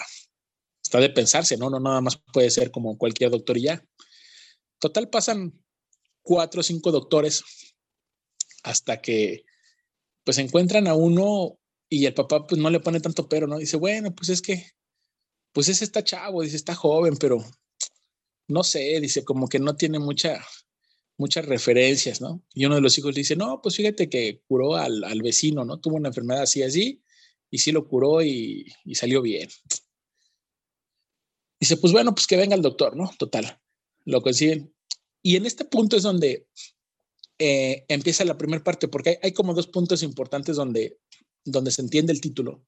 está 0.82 0.99
de 0.99 1.10
pensarse, 1.10 1.58
¿no? 1.58 1.69
No 1.69 1.80
nada 1.80 2.01
más 2.01 2.21
puede 2.34 2.49
ser 2.49 2.71
como 2.71 2.97
cualquier 2.97 3.32
doctor 3.32 3.58
y 3.58 3.63
ya. 3.63 3.86
Total, 4.80 5.10
pasan 5.10 5.53
cuatro 6.21 6.62
o 6.62 6.63
cinco 6.63 6.91
doctores 6.91 7.43
hasta 8.63 9.01
que 9.01 9.43
pues 10.23 10.38
encuentran 10.38 10.88
a 10.88 10.93
uno 10.93 11.58
y 11.89 12.06
el 12.06 12.13
papá 12.13 12.45
pues 12.45 12.62
no 12.62 12.69
le 12.69 12.80
pone 12.80 12.99
tanto 12.99 13.30
pero, 13.30 13.47
¿no? 13.47 13.58
Dice, 13.58 13.77
bueno, 13.77 14.13
pues 14.13 14.30
es 14.30 14.41
que, 14.41 14.71
pues 15.53 15.69
ese 15.69 15.86
está 15.86 16.03
chavo, 16.03 16.41
dice, 16.41 16.58
está 16.58 16.75
joven, 16.75 17.15
pero 17.17 17.43
no 18.47 18.63
sé, 18.63 18.99
dice, 18.99 19.23
como 19.23 19.47
que 19.47 19.60
no 19.60 19.75
tiene 19.75 19.99
mucha, 19.99 20.45
muchas 21.17 21.45
referencias, 21.45 22.21
¿no? 22.21 22.43
Y 22.53 22.65
uno 22.65 22.75
de 22.75 22.82
los 22.82 22.97
hijos 22.97 23.15
dice, 23.15 23.36
no, 23.36 23.62
pues 23.62 23.75
fíjate 23.75 24.10
que 24.10 24.41
curó 24.47 24.75
al, 24.75 25.03
al 25.03 25.21
vecino, 25.21 25.65
¿no? 25.65 25.80
Tuvo 25.80 25.95
una 25.95 26.10
enfermedad 26.10 26.43
así, 26.43 26.63
así, 26.63 27.01
y 27.49 27.58
sí 27.58 27.71
lo 27.71 27.88
curó 27.88 28.21
y, 28.21 28.65
y 28.86 28.95
salió 28.95 29.21
bien. 29.21 29.49
Dice, 31.60 31.77
pues 31.77 31.91
bueno, 31.91 32.13
pues 32.13 32.27
que 32.27 32.38
venga 32.38 32.56
el 32.56 32.62
doctor, 32.62 32.95
¿no? 32.95 33.10
Total, 33.17 33.60
lo 34.06 34.21
consiguen. 34.21 34.73
Y 35.23 35.36
en 35.36 35.45
este 35.45 35.65
punto 35.65 35.97
es 35.97 36.03
donde 36.03 36.47
eh, 37.39 37.86
empieza 37.88 38.23
la 38.25 38.38
primera 38.38 38.63
parte, 38.63 38.88
porque 38.88 39.12
hay, 39.12 39.17
hay, 39.23 39.32
como 39.34 39.53
dos 39.53 39.67
puntos 39.67 40.03
importantes 40.03 40.56
donde, 40.56 40.99
donde 41.43 41.71
se 41.71 41.82
entiende 41.82 42.13
el 42.13 42.21
título 42.21 42.65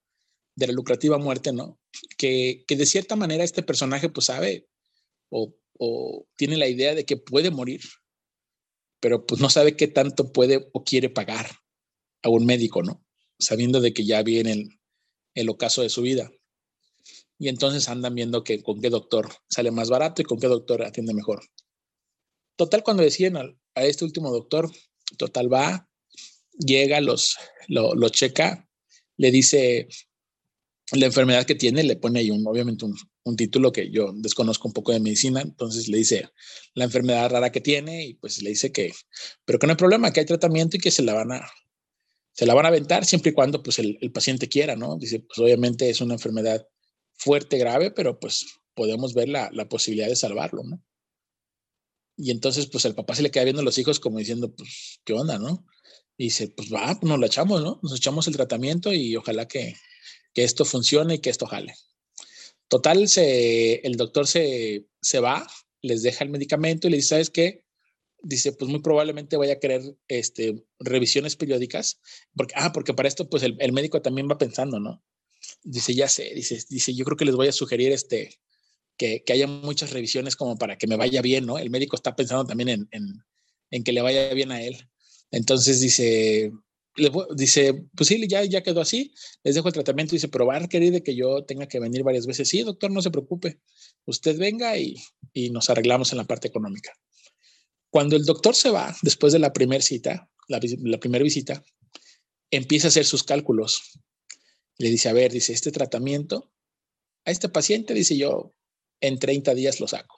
de 0.55 0.67
la 0.67 0.73
lucrativa 0.73 1.17
muerte, 1.17 1.53
¿no? 1.53 1.79
Que, 2.17 2.63
que 2.67 2.75
de 2.75 2.85
cierta 2.85 3.15
manera 3.15 3.43
este 3.43 3.63
personaje 3.63 4.09
pues 4.09 4.25
sabe 4.25 4.67
o, 5.29 5.55
o, 5.77 6.27
tiene 6.35 6.57
la 6.57 6.67
idea 6.67 6.95
de 6.95 7.05
que 7.05 7.17
puede 7.17 7.51
morir, 7.51 7.81
pero 8.99 9.25
pues 9.25 9.41
no 9.41 9.49
sabe 9.49 9.75
qué 9.75 9.87
tanto 9.87 10.31
puede 10.31 10.69
o 10.73 10.83
quiere 10.83 11.09
pagar 11.09 11.47
a 12.21 12.29
un 12.29 12.45
médico, 12.45 12.83
¿no? 12.83 13.03
Sabiendo 13.37 13.81
de 13.81 13.93
que 13.93 14.05
ya 14.05 14.21
viene 14.23 14.51
el, 14.51 14.79
el 15.35 15.49
ocaso 15.49 15.81
de 15.81 15.89
su 15.89 16.01
vida 16.01 16.31
y 17.39 17.47
entonces 17.47 17.87
andan 17.87 18.13
viendo 18.13 18.43
que, 18.43 18.61
con 18.61 18.81
qué 18.81 18.89
doctor 18.89 19.29
sale 19.49 19.71
más 19.71 19.89
barato 19.89 20.21
y 20.21 20.25
con 20.25 20.39
qué 20.39 20.47
doctor 20.47 20.83
atiende 20.83 21.13
mejor. 21.13 21.41
Total, 22.57 22.83
cuando 22.83 23.01
deciden 23.01 23.37
a, 23.37 23.55
este 23.75 24.03
último 24.03 24.29
doctor, 24.29 24.69
total 25.17 25.51
va, 25.51 25.89
llega, 26.57 26.99
los, 26.99 27.37
lo, 27.69 27.95
lo, 27.95 28.09
checa, 28.09 28.69
le 29.15 29.31
dice 29.31 29.87
la 30.91 31.05
enfermedad 31.05 31.45
que 31.45 31.55
tiene, 31.55 31.83
le 31.83 31.95
pone 31.95 32.19
ahí 32.19 32.29
un, 32.29 32.45
obviamente 32.45 32.83
un, 32.83 32.97
un, 33.23 33.35
título 33.35 33.71
que 33.71 33.91
yo 33.91 34.11
desconozco 34.13 34.67
un 34.67 34.73
poco 34.73 34.91
de 34.91 34.99
medicina, 34.99 35.41
entonces 35.41 35.87
le 35.87 35.97
dice 35.97 36.29
la 36.73 36.85
enfermedad 36.85 37.29
rara 37.29 37.51
que 37.51 37.61
tiene 37.61 38.05
y 38.05 38.13
pues 38.15 38.41
le 38.41 38.49
dice 38.49 38.71
que, 38.71 38.91
pero 39.45 39.59
que 39.59 39.67
no 39.67 39.73
hay 39.73 39.77
problema, 39.77 40.11
que 40.11 40.21
hay 40.21 40.25
tratamiento 40.25 40.77
y 40.77 40.79
que 40.79 40.91
se 40.91 41.03
la 41.03 41.13
van 41.13 41.31
a, 41.31 41.49
se 42.33 42.45
la 42.45 42.53
van 42.53 42.65
a 42.65 42.69
aventar 42.69 43.05
siempre 43.05 43.31
y 43.31 43.33
cuando 43.33 43.61
pues 43.61 43.79
el, 43.79 43.97
paciente 44.13 44.47
quiera, 44.47 44.75
¿no? 44.75 44.97
Dice, 44.97 45.19
pues 45.19 45.39
obviamente 45.39 45.89
es 45.89 46.01
una 46.01 46.13
enfermedad 46.15 46.65
fuerte, 47.13 47.57
grave, 47.57 47.91
pero 47.91 48.19
pues 48.19 48.45
podemos 48.73 49.13
ver 49.13 49.29
la, 49.29 49.49
la 49.51 49.67
posibilidad 49.67 50.07
de 50.07 50.15
salvarlo, 50.15 50.63
¿no? 50.63 50.81
Y 52.21 52.31
entonces, 52.31 52.67
pues 52.67 52.83
el 52.83 52.95
papá 52.95 53.15
se 53.15 53.21
le 53.21 53.31
queda 53.31 53.45
viendo 53.45 53.61
a 53.61 53.65
los 53.65 53.77
hijos 53.77 53.99
como 54.01 54.19
diciendo, 54.19 54.53
pues, 54.53 54.99
¿qué 55.05 55.13
onda, 55.13 55.39
no? 55.39 55.65
Y 56.17 56.25
dice, 56.25 56.49
pues 56.49 56.71
va, 56.71 56.99
pues 56.99 57.09
nos 57.09 57.17
la 57.17 57.27
echamos, 57.27 57.63
¿no? 57.63 57.79
Nos 57.81 57.95
echamos 57.95 58.27
el 58.27 58.35
tratamiento 58.35 58.91
y 58.91 59.15
ojalá 59.15 59.47
que, 59.47 59.75
que 60.33 60.43
esto 60.43 60.65
funcione 60.65 61.15
y 61.15 61.19
que 61.19 61.29
esto 61.29 61.45
jale. 61.45 61.75
Total, 62.69 63.07
se, 63.09 63.75
el 63.85 63.97
doctor 63.97 64.27
se, 64.27 64.85
se 65.01 65.19
va, 65.19 65.45
les 65.81 66.03
deja 66.03 66.23
el 66.23 66.29
medicamento 66.29 66.87
y 66.87 66.91
le 66.91 66.97
dice, 66.97 67.09
¿sabes 67.09 67.31
qué? 67.31 67.63
Dice, 68.21 68.51
pues 68.51 68.69
muy 68.69 68.81
probablemente 68.81 69.37
vaya 69.37 69.53
a 69.53 69.59
querer 69.59 69.81
este, 70.07 70.63
revisiones 70.79 71.35
periódicas, 71.35 71.99
porque, 72.35 72.53
ah, 72.57 72.71
porque 72.71 72.93
para 72.93 73.07
esto, 73.07 73.27
pues 73.27 73.41
el, 73.43 73.73
médico 73.73 74.01
también 74.01 74.29
va 74.29 74.37
pensando, 74.37 74.79
¿no? 74.79 75.03
Dice, 75.63 75.95
ya 75.95 76.07
sé, 76.07 76.31
dice, 76.35 76.63
dice, 76.69 76.93
yo 76.93 77.05
creo 77.05 77.17
que 77.17 77.25
les 77.25 77.35
voy 77.35 77.47
a 77.47 77.53
sugerir 77.53 77.91
este, 77.91 78.39
que, 78.97 79.23
que 79.23 79.33
haya 79.33 79.47
muchas 79.47 79.91
revisiones 79.91 80.35
como 80.35 80.55
para 80.57 80.77
que 80.77 80.85
me 80.85 80.95
vaya 80.95 81.23
bien, 81.23 81.47
¿no? 81.47 81.57
El 81.57 81.71
médico 81.71 81.95
está 81.95 82.15
pensando 82.15 82.45
también 82.45 82.69
en, 82.69 82.89
en, 83.71 83.83
que 83.83 83.93
le 83.93 84.01
vaya 84.01 84.31
bien 84.33 84.51
a 84.51 84.61
él. 84.61 84.77
Entonces 85.31 85.79
dice, 85.79 86.51
dice, 87.35 87.85
pues 87.95 88.07
sí, 88.07 88.27
ya, 88.27 88.43
ya 88.43 88.61
quedó 88.61 88.81
así, 88.81 89.13
les 89.43 89.55
dejo 89.55 89.67
el 89.67 89.73
tratamiento, 89.73 90.15
dice, 90.15 90.27
pero 90.27 90.45
va 90.45 90.57
a 90.57 90.67
que 90.67 91.15
yo 91.15 91.45
tenga 91.45 91.67
que 91.67 91.79
venir 91.79 92.03
varias 92.03 92.25
veces. 92.25 92.49
Sí, 92.49 92.61
doctor, 92.63 92.91
no 92.91 93.01
se 93.01 93.11
preocupe, 93.11 93.59
usted 94.05 94.37
venga 94.37 94.77
y, 94.77 94.95
y 95.33 95.49
nos 95.49 95.69
arreglamos 95.69 96.11
en 96.11 96.17
la 96.17 96.25
parte 96.25 96.47
económica. 96.47 96.91
Cuando 97.89 98.15
el 98.15 98.25
doctor 98.25 98.55
se 98.55 98.69
va, 98.69 98.95
después 99.01 99.33
de 99.33 99.39
la 99.39 99.53
primera 99.53 99.81
cita, 99.83 100.29
la, 100.47 100.59
la 100.83 100.99
primera 100.99 101.23
visita, 101.23 101.63
empieza 102.51 102.87
a 102.87 102.89
hacer 102.89 103.05
sus 103.05 103.23
cálculos 103.23 103.99
le 104.79 104.89
dice, 104.89 105.09
a 105.09 105.13
ver, 105.13 105.31
dice, 105.31 105.53
este 105.53 105.71
tratamiento, 105.71 106.51
a 107.25 107.31
este 107.31 107.49
paciente, 107.49 107.93
dice 107.93 108.17
yo, 108.17 108.55
en 109.01 109.19
30 109.19 109.53
días 109.53 109.79
lo 109.79 109.87
saco. 109.87 110.17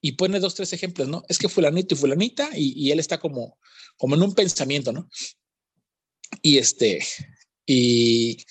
Y 0.00 0.12
pone 0.12 0.40
dos, 0.40 0.54
tres 0.54 0.72
ejemplos, 0.72 1.08
¿no? 1.08 1.24
Es 1.28 1.38
que 1.38 1.48
fulanito 1.48 1.94
y 1.94 1.98
fulanita, 1.98 2.50
y, 2.54 2.72
y 2.76 2.92
él 2.92 3.00
está 3.00 3.18
como, 3.18 3.58
como 3.96 4.14
en 4.14 4.22
un 4.22 4.34
pensamiento, 4.34 4.92
¿no? 4.92 5.08
Y 6.40 6.58
este, 6.58 7.04
y, 7.66 8.44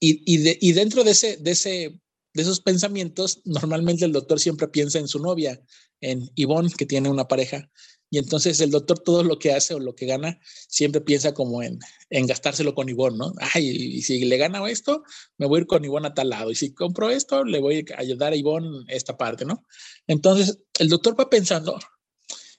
y, 0.00 0.34
y, 0.34 0.36
de, 0.38 0.58
y 0.60 0.72
dentro 0.72 1.04
de 1.04 1.10
ese, 1.10 1.36
de 1.36 1.50
ese, 1.50 2.00
de 2.34 2.42
esos 2.42 2.60
pensamientos, 2.60 3.42
normalmente 3.44 4.04
el 4.04 4.12
doctor 4.12 4.40
siempre 4.40 4.68
piensa 4.68 4.98
en 4.98 5.08
su 5.08 5.18
novia, 5.18 5.60
en 6.00 6.30
Ivonne, 6.34 6.72
que 6.76 6.86
tiene 6.86 7.10
una 7.10 7.28
pareja, 7.28 7.70
y 8.12 8.18
entonces 8.18 8.60
el 8.60 8.70
doctor 8.70 8.98
todo 8.98 9.24
lo 9.24 9.38
que 9.38 9.52
hace 9.52 9.72
o 9.72 9.80
lo 9.80 9.94
que 9.94 10.04
gana 10.04 10.38
siempre 10.68 11.00
piensa 11.00 11.32
como 11.32 11.62
en, 11.62 11.78
en 12.10 12.26
gastárselo 12.26 12.74
con 12.74 12.90
Ivonne, 12.90 13.16
¿no? 13.16 13.32
Ay, 13.54 13.70
y 13.70 14.02
si 14.02 14.22
le 14.26 14.36
gana 14.36 14.68
esto, 14.68 15.02
me 15.38 15.46
voy 15.46 15.56
a 15.56 15.60
ir 15.62 15.66
con 15.66 15.82
Ivonne 15.82 16.08
a 16.08 16.14
tal 16.14 16.28
lado. 16.28 16.50
Y 16.50 16.54
si 16.54 16.74
compro 16.74 17.08
esto, 17.08 17.42
le 17.42 17.58
voy 17.58 17.86
a 17.96 18.00
ayudar 18.00 18.34
a 18.34 18.36
Ivonne 18.36 18.84
esta 18.88 19.16
parte, 19.16 19.46
¿no? 19.46 19.66
Entonces 20.06 20.58
el 20.78 20.90
doctor 20.90 21.18
va 21.18 21.30
pensando 21.30 21.78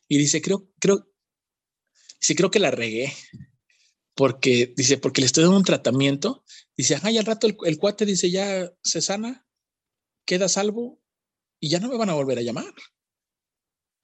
y 0.08 0.18
dice, 0.18 0.42
creo, 0.42 0.68
creo, 0.80 1.08
sí 2.20 2.34
creo 2.34 2.50
que 2.50 2.58
la 2.58 2.72
regué. 2.72 3.14
Porque 4.16 4.74
dice, 4.76 4.98
porque 4.98 5.22
le 5.22 5.28
estoy 5.28 5.44
dando 5.44 5.58
un 5.58 5.64
tratamiento. 5.64 6.44
Dice, 6.78 6.98
ay, 7.02 7.18
al 7.18 7.26
rato 7.26 7.48
el, 7.48 7.58
el 7.66 7.78
cuate 7.78 8.06
dice, 8.06 8.30
ya 8.30 8.72
se 8.84 9.02
sana, 9.02 9.46
queda 10.26 10.50
salvo 10.50 11.02
y 11.60 11.70
ya 11.70 11.80
no 11.80 11.90
me 11.90 11.98
van 11.98 12.10
a 12.10 12.14
volver 12.14 12.38
a 12.38 12.42
llamar. 12.42 12.74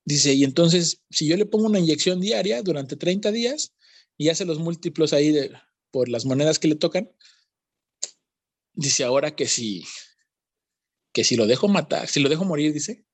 Dice, 0.06 0.34
y 0.34 0.44
entonces, 0.44 1.04
si 1.10 1.28
yo 1.28 1.38
le 1.38 1.46
pongo 1.46 1.68
una 1.68 1.80
inyección 1.80 2.20
diaria 2.20 2.62
durante 2.64 2.96
30 2.96 3.32
días 3.32 3.76
y 4.18 4.30
hace 4.30 4.46
los 4.46 4.58
múltiplos 4.58 5.14
ahí 5.14 5.32
de, 5.32 5.52
por 5.92 6.10
las 6.10 6.26
monedas 6.26 6.58
que 6.58 6.68
le 6.68 6.76
tocan, 6.76 7.12
dice 8.74 9.04
ahora 9.04 9.36
que 9.36 9.48
si, 9.48 9.84
que 11.14 11.24
si 11.24 11.36
lo 11.36 11.48
dejo 11.48 11.68
matar, 11.68 12.08
si 12.08 12.20
lo 12.22 12.30
dejo 12.30 12.46
morir, 12.46 12.74
dice, 12.74 13.06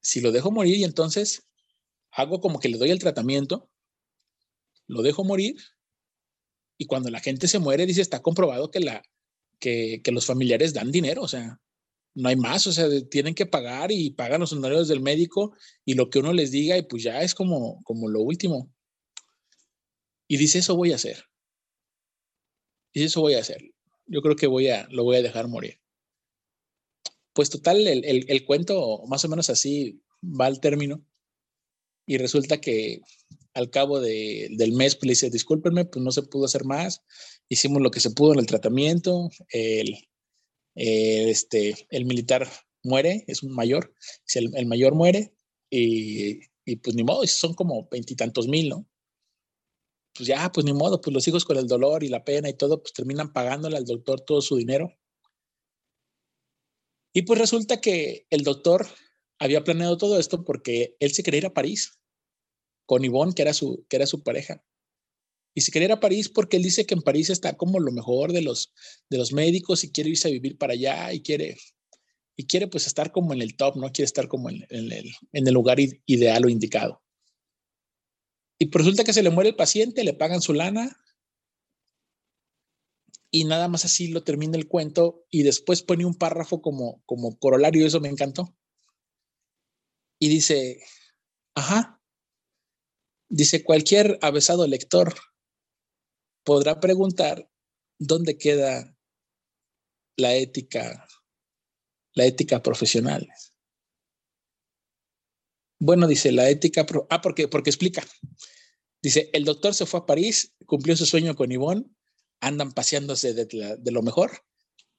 si 0.00 0.20
lo 0.20 0.32
dejo 0.32 0.50
morir 0.50 0.76
y 0.76 0.84
entonces 0.84 1.46
hago 2.10 2.40
como 2.40 2.60
que 2.60 2.68
le 2.68 2.78
doy 2.78 2.90
el 2.90 2.98
tratamiento, 2.98 3.70
lo 4.86 5.02
dejo 5.02 5.24
morir 5.24 5.56
y 6.78 6.86
cuando 6.86 7.10
la 7.10 7.20
gente 7.20 7.48
se 7.48 7.58
muere, 7.58 7.86
dice, 7.86 8.00
está 8.00 8.20
comprobado 8.22 8.70
que, 8.70 8.80
la, 8.80 9.02
que, 9.58 10.00
que 10.02 10.12
los 10.12 10.26
familiares 10.26 10.74
dan 10.74 10.90
dinero, 10.90 11.22
o 11.22 11.28
sea, 11.28 11.60
no 12.14 12.28
hay 12.28 12.36
más, 12.36 12.66
o 12.66 12.72
sea, 12.72 12.88
tienen 13.10 13.34
que 13.34 13.46
pagar 13.46 13.90
y 13.90 14.10
pagan 14.10 14.40
los 14.40 14.52
honorarios 14.52 14.88
del 14.88 15.00
médico 15.00 15.56
y 15.84 15.94
lo 15.94 16.10
que 16.10 16.20
uno 16.20 16.32
les 16.32 16.50
diga 16.50 16.76
y 16.78 16.82
pues 16.82 17.02
ya 17.02 17.22
es 17.22 17.34
como, 17.34 17.82
como 17.82 18.08
lo 18.08 18.20
último. 18.20 18.72
Y 20.28 20.36
dice, 20.36 20.58
eso 20.60 20.76
voy 20.76 20.92
a 20.92 20.96
hacer. 20.96 21.24
Y 22.92 23.02
eso 23.02 23.20
voy 23.20 23.34
a 23.34 23.40
hacer. 23.40 23.60
Yo 24.06 24.22
creo 24.22 24.36
que 24.36 24.46
voy 24.46 24.68
a, 24.68 24.86
lo 24.90 25.02
voy 25.02 25.16
a 25.16 25.22
dejar 25.22 25.48
morir. 25.48 25.80
Pues 27.32 27.50
total, 27.50 27.86
el, 27.88 28.04
el, 28.04 28.24
el 28.28 28.44
cuento 28.44 29.02
más 29.08 29.24
o 29.24 29.28
menos 29.28 29.50
así 29.50 30.00
va 30.22 30.46
al 30.46 30.60
término 30.60 31.04
y 32.06 32.18
resulta 32.18 32.60
que 32.60 33.00
al 33.54 33.70
cabo 33.70 34.00
de, 34.00 34.48
del 34.52 34.72
mes 34.72 34.96
pues, 34.96 35.06
le 35.06 35.12
dice, 35.12 35.30
discúlpenme, 35.30 35.84
pues 35.84 36.04
no 36.04 36.10
se 36.10 36.22
pudo 36.22 36.44
hacer 36.44 36.64
más, 36.64 37.02
hicimos 37.48 37.80
lo 37.80 37.90
que 37.90 38.00
se 38.00 38.10
pudo 38.10 38.32
en 38.34 38.40
el 38.40 38.46
tratamiento, 38.46 39.30
el, 39.50 40.08
este, 40.74 41.86
el 41.90 42.04
militar 42.04 42.48
muere, 42.82 43.24
es 43.28 43.42
un 43.42 43.52
mayor, 43.54 43.94
el, 44.34 44.50
el, 44.56 44.66
mayor 44.66 44.94
muere 44.94 45.34
y 45.70 46.40
Y 46.66 46.76
pues 46.76 46.96
ni 46.96 47.04
modo, 47.04 47.26
son 47.26 47.54
como 47.54 47.88
veintitantos 47.90 48.48
mil, 48.48 48.68
¿no? 48.70 48.86
Pues 50.14 50.28
ya, 50.28 50.50
pues 50.52 50.64
ni 50.64 50.72
modo, 50.72 51.00
pues 51.00 51.12
los 51.12 51.26
hijos 51.28 51.44
con 51.44 51.56
el 51.56 51.66
dolor 51.66 52.04
y 52.04 52.08
la 52.08 52.24
pena 52.24 52.48
y 52.48 52.54
todo, 52.54 52.82
pues 52.82 52.92
terminan 52.92 53.32
pagándole 53.32 53.76
al 53.76 53.84
doctor 53.84 54.20
todo 54.20 54.40
su 54.40 54.56
dinero. 54.56 54.92
Y 57.12 57.22
pues 57.22 57.38
resulta 57.38 57.80
que 57.80 58.26
el 58.30 58.42
doctor 58.42 58.86
había 59.38 59.62
planeado 59.64 59.96
todo 59.98 60.18
esto 60.18 60.44
porque 60.44 60.96
él 61.00 61.12
se 61.12 61.22
quería 61.22 61.38
ir 61.38 61.46
a 61.46 61.54
París 61.54 61.98
con 62.86 63.02
Yvonne, 63.02 63.34
que 63.34 63.42
era 63.42 63.54
su, 63.54 63.84
que 63.88 63.96
era 63.96 64.06
su 64.06 64.22
pareja. 64.22 64.64
Y 65.54 65.60
se 65.60 65.70
quería 65.70 65.86
ir 65.86 65.92
a 65.92 66.00
París 66.00 66.28
porque 66.28 66.56
él 66.56 66.64
dice 66.64 66.84
que 66.84 66.94
en 66.94 67.02
París 67.02 67.30
está 67.30 67.56
como 67.56 67.78
lo 67.78 67.92
mejor 67.92 68.32
de 68.32 68.42
los, 68.42 68.72
de 69.08 69.18
los 69.18 69.32
médicos 69.32 69.84
y 69.84 69.92
quiere 69.92 70.10
irse 70.10 70.28
a 70.28 70.32
vivir 70.32 70.58
para 70.58 70.72
allá 70.72 71.12
y 71.12 71.22
quiere, 71.22 71.56
y 72.36 72.46
quiere 72.46 72.66
pues 72.66 72.86
estar 72.86 73.12
como 73.12 73.32
en 73.32 73.40
el 73.40 73.56
top, 73.56 73.76
¿no? 73.76 73.92
Quiere 73.92 74.06
estar 74.06 74.26
como 74.26 74.50
en, 74.50 74.66
el, 74.68 75.12
en 75.32 75.46
el 75.46 75.54
lugar 75.54 75.78
ideal 75.78 76.44
o 76.44 76.48
indicado. 76.48 77.02
Y 78.58 78.66
pues 78.66 78.84
resulta 78.84 79.04
que 79.04 79.12
se 79.12 79.22
le 79.22 79.30
muere 79.30 79.50
el 79.50 79.56
paciente, 79.56 80.04
le 80.04 80.14
pagan 80.14 80.40
su 80.40 80.54
lana 80.54 80.96
y 83.30 83.44
nada 83.44 83.66
más 83.66 83.84
así 83.84 84.08
lo 84.08 84.22
termina 84.22 84.56
el 84.56 84.68
cuento 84.68 85.26
y 85.28 85.42
después 85.42 85.82
pone 85.82 86.04
un 86.04 86.14
párrafo 86.14 86.62
como, 86.62 87.02
como 87.04 87.36
corolario, 87.38 87.86
eso 87.86 88.00
me 88.00 88.08
encantó. 88.08 88.54
Y 90.20 90.28
dice, 90.28 90.80
ajá, 91.54 91.93
dice 93.28 93.64
cualquier 93.64 94.18
avesado 94.22 94.66
lector 94.66 95.14
podrá 96.44 96.80
preguntar 96.80 97.50
dónde 97.98 98.36
queda 98.36 98.96
la 100.16 100.34
ética, 100.34 101.06
la 102.14 102.24
ética 102.24 102.62
profesional. 102.62 103.28
Bueno, 105.80 106.06
dice 106.06 106.32
la 106.32 106.48
ética, 106.48 106.86
ah, 107.10 107.20
porque, 107.20 107.48
porque 107.48 107.70
explica. 107.70 108.04
Dice, 109.02 109.28
el 109.32 109.44
doctor 109.44 109.74
se 109.74 109.86
fue 109.86 110.00
a 110.00 110.06
París, 110.06 110.54
cumplió 110.66 110.96
su 110.96 111.04
sueño 111.04 111.34
con 111.34 111.52
Ivonne, 111.52 111.84
andan 112.40 112.72
paseándose 112.72 113.34
de, 113.34 113.76
de, 113.78 113.92
lo 113.92 114.02
mejor, 114.02 114.44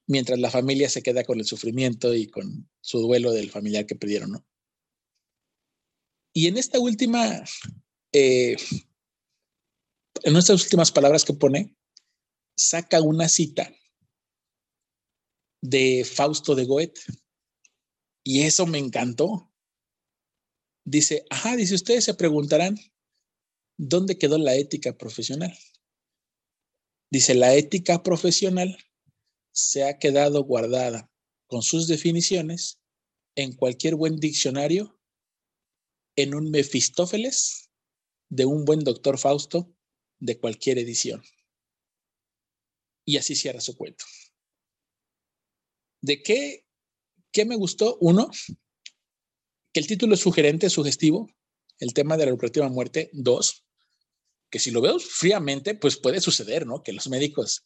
mientras 0.08 0.38
la 0.40 0.52
familia 0.52 0.90
se 0.90 1.02
queda 1.02 1.24
con 1.24 1.40
el 1.40 1.46
sufrimiento 1.46 2.14
y 2.14 2.28
con 2.28 2.70
su 2.82 3.00
duelo 3.00 3.32
del 3.32 3.50
familiar 3.50 3.86
que 3.86 3.96
perdieron, 3.96 4.32
¿no? 4.32 4.46
Y 6.34 6.48
en 6.48 6.58
esta 6.58 6.80
última 6.80 7.44
eh, 8.18 8.56
en 10.24 10.38
estas 10.38 10.64
últimas 10.64 10.90
palabras 10.90 11.26
que 11.26 11.34
pone, 11.34 11.76
saca 12.58 13.02
una 13.02 13.28
cita 13.28 13.70
de 15.62 16.06
Fausto 16.06 16.56
de 16.56 16.64
Goethe. 16.64 17.02
Y 18.24 18.44
eso 18.44 18.66
me 18.68 18.78
encantó. 18.78 19.52
Dice, 20.86 21.26
ajá, 21.30 21.58
dice, 21.58 21.76
ustedes 21.76 22.06
se 22.06 22.14
preguntarán, 22.14 22.80
¿dónde 23.78 24.18
quedó 24.18 24.38
la 24.38 24.56
ética 24.56 24.98
profesional? 24.98 25.54
Dice, 27.12 27.36
la 27.36 27.54
ética 27.54 28.02
profesional 28.02 28.78
se 29.52 29.84
ha 29.84 30.00
quedado 30.00 30.46
guardada 30.46 31.12
con 31.48 31.64
sus 31.64 31.88
definiciones 31.88 32.80
en 33.36 33.54
cualquier 33.54 33.96
buen 33.96 34.22
diccionario, 34.22 34.98
en 36.16 36.34
un 36.34 36.50
Mefistófeles 36.50 37.65
de 38.30 38.46
un 38.46 38.66
buen 38.66 38.80
doctor 38.80 39.18
Fausto 39.18 39.72
de 40.20 40.40
cualquier 40.40 40.80
edición. 40.80 41.24
Y 43.06 43.18
así 43.18 43.36
cierra 43.36 43.62
su 43.62 43.76
cuento. 43.76 44.06
¿De 46.02 46.22
qué, 46.24 46.66
qué 47.32 47.46
me 47.46 47.56
gustó? 47.56 47.98
Uno, 48.00 48.30
que 49.74 49.80
el 49.80 49.88
título 49.88 50.16
es 50.16 50.22
sugerente, 50.22 50.70
sugestivo, 50.70 51.30
el 51.80 51.94
tema 51.94 52.18
de 52.18 52.26
la 52.26 52.32
lucrativa 52.32 52.68
muerte. 52.70 53.10
Dos, 53.14 53.66
que 54.50 54.60
si 54.60 54.72
lo 54.72 54.82
veo 54.82 55.00
fríamente, 55.00 55.76
pues 55.76 55.98
puede 55.98 56.22
suceder, 56.22 56.66
¿no? 56.66 56.82
Que 56.82 56.94
los 56.94 57.08
médicos 57.08 57.66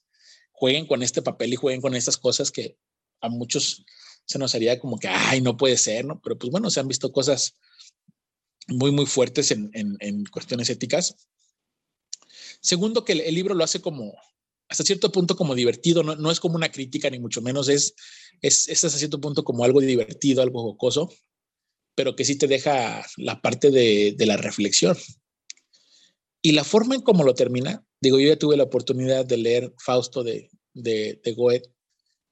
jueguen 0.52 0.88
con 0.88 1.04
este 1.04 1.22
papel 1.22 1.54
y 1.54 1.56
jueguen 1.56 1.82
con 1.82 1.96
estas 1.96 2.18
cosas 2.18 2.52
que 2.52 2.78
a 3.22 3.30
muchos 3.30 3.86
se 4.26 4.40
nos 4.40 4.54
haría 4.56 4.80
como 4.80 5.00
que, 5.00 5.08
ay, 5.08 5.42
no 5.42 5.58
puede 5.58 5.78
ser, 5.78 6.06
¿no? 6.06 6.22
Pero 6.22 6.38
pues 6.38 6.52
bueno, 6.52 6.70
se 6.70 6.80
han 6.80 6.88
visto 6.88 7.12
cosas 7.12 7.56
muy, 8.68 8.92
muy 8.92 9.06
fuertes 9.06 9.52
en, 9.52 9.72
en 9.74 10.26
cuestiones 10.26 10.70
éticas 10.70 11.16
Segundo, 12.62 13.06
que 13.06 13.14
el, 13.14 13.34
libro 13.34 13.56
lo 13.56 13.64
hace 13.64 13.82
como, 13.82 14.16
hasta 14.68 14.84
cierto 14.84 15.12
punto, 15.12 15.36
como 15.36 15.56
divertido, 15.56 16.04
no, 16.04 16.16
no 16.16 16.32
es 16.32 16.40
como 16.40 16.56
una 16.56 16.72
crítica, 16.72 17.10
ni 17.10 17.20
mucho 17.20 17.42
menos, 17.42 17.70
es, 17.70 17.96
es, 18.42 18.68
es, 18.68 18.84
hasta 18.84 18.98
cierto 18.98 19.22
punto 19.22 19.44
como 19.44 19.64
algo 19.64 19.80
divertido, 19.80 20.42
algo 20.42 20.62
jocoso, 20.64 21.12
pero 21.96 22.16
que 22.16 22.26
sí 22.26 22.38
te 22.38 22.48
deja 22.48 23.06
la 23.18 23.42
parte 23.42 23.72
de, 23.72 24.14
de 24.18 24.26
la 24.26 24.38
reflexión. 24.38 24.98
Y 26.42 26.54
la 26.54 26.64
forma 26.64 26.96
en 26.96 27.02
cómo 27.02 27.24
lo 27.24 27.34
termina, 27.34 27.84
digo, 28.02 28.20
yo 28.20 28.28
ya 28.28 28.40
tuve 28.40 28.58
la 28.58 28.64
oportunidad 28.64 29.26
de 29.26 29.38
leer 29.38 29.74
Fausto 29.78 30.24
de, 30.24 30.50
de, 30.74 31.20
de 31.24 31.34
Goethe, 31.34 31.70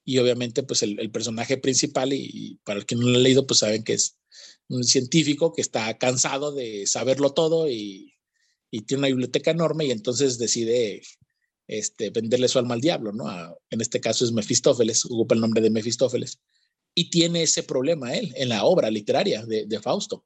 y 0.05 0.19
obviamente 0.19 0.63
pues 0.63 0.83
el, 0.83 0.99
el 0.99 1.11
personaje 1.11 1.57
principal, 1.57 2.11
y, 2.13 2.29
y, 2.33 2.55
para 2.63 2.79
el 2.79 2.85
que 2.85 2.95
no 2.95 3.07
lo 3.07 3.17
ha 3.17 3.21
leído, 3.21 3.47
pues 3.47 3.59
saben 3.59 3.83
que 3.83 3.93
es 3.93 4.16
un 4.69 4.83
científico 4.83 5.53
que 5.53 5.61
está 5.61 5.97
cansado 5.97 6.51
de 6.51 6.85
saberlo 6.87 7.31
todo 7.33 7.69
y 7.69 8.17
y 8.71 8.81
tiene 8.81 8.99
una 8.99 9.07
biblioteca 9.07 9.51
enorme 9.51 9.85
y 9.85 9.91
entonces 9.91 10.37
decide 10.37 11.01
este, 11.67 12.09
venderle 12.09 12.47
su 12.47 12.59
alma 12.59 12.73
al 12.73 12.81
diablo, 12.81 13.11
¿no? 13.11 13.27
en 13.69 13.81
este 13.81 14.01
caso 14.01 14.25
es 14.25 14.31
Mefistófeles, 14.31 15.05
ocupa 15.05 15.35
el 15.35 15.41
nombre 15.41 15.61
de 15.61 15.69
Mefistófeles. 15.69 16.39
Y 16.93 17.09
tiene 17.09 17.43
ese 17.43 17.63
problema 17.63 18.15
él 18.15 18.33
en 18.35 18.49
la 18.49 18.63
obra 18.63 18.89
literaria 18.89 19.45
de, 19.45 19.79
Fausto, 19.79 20.25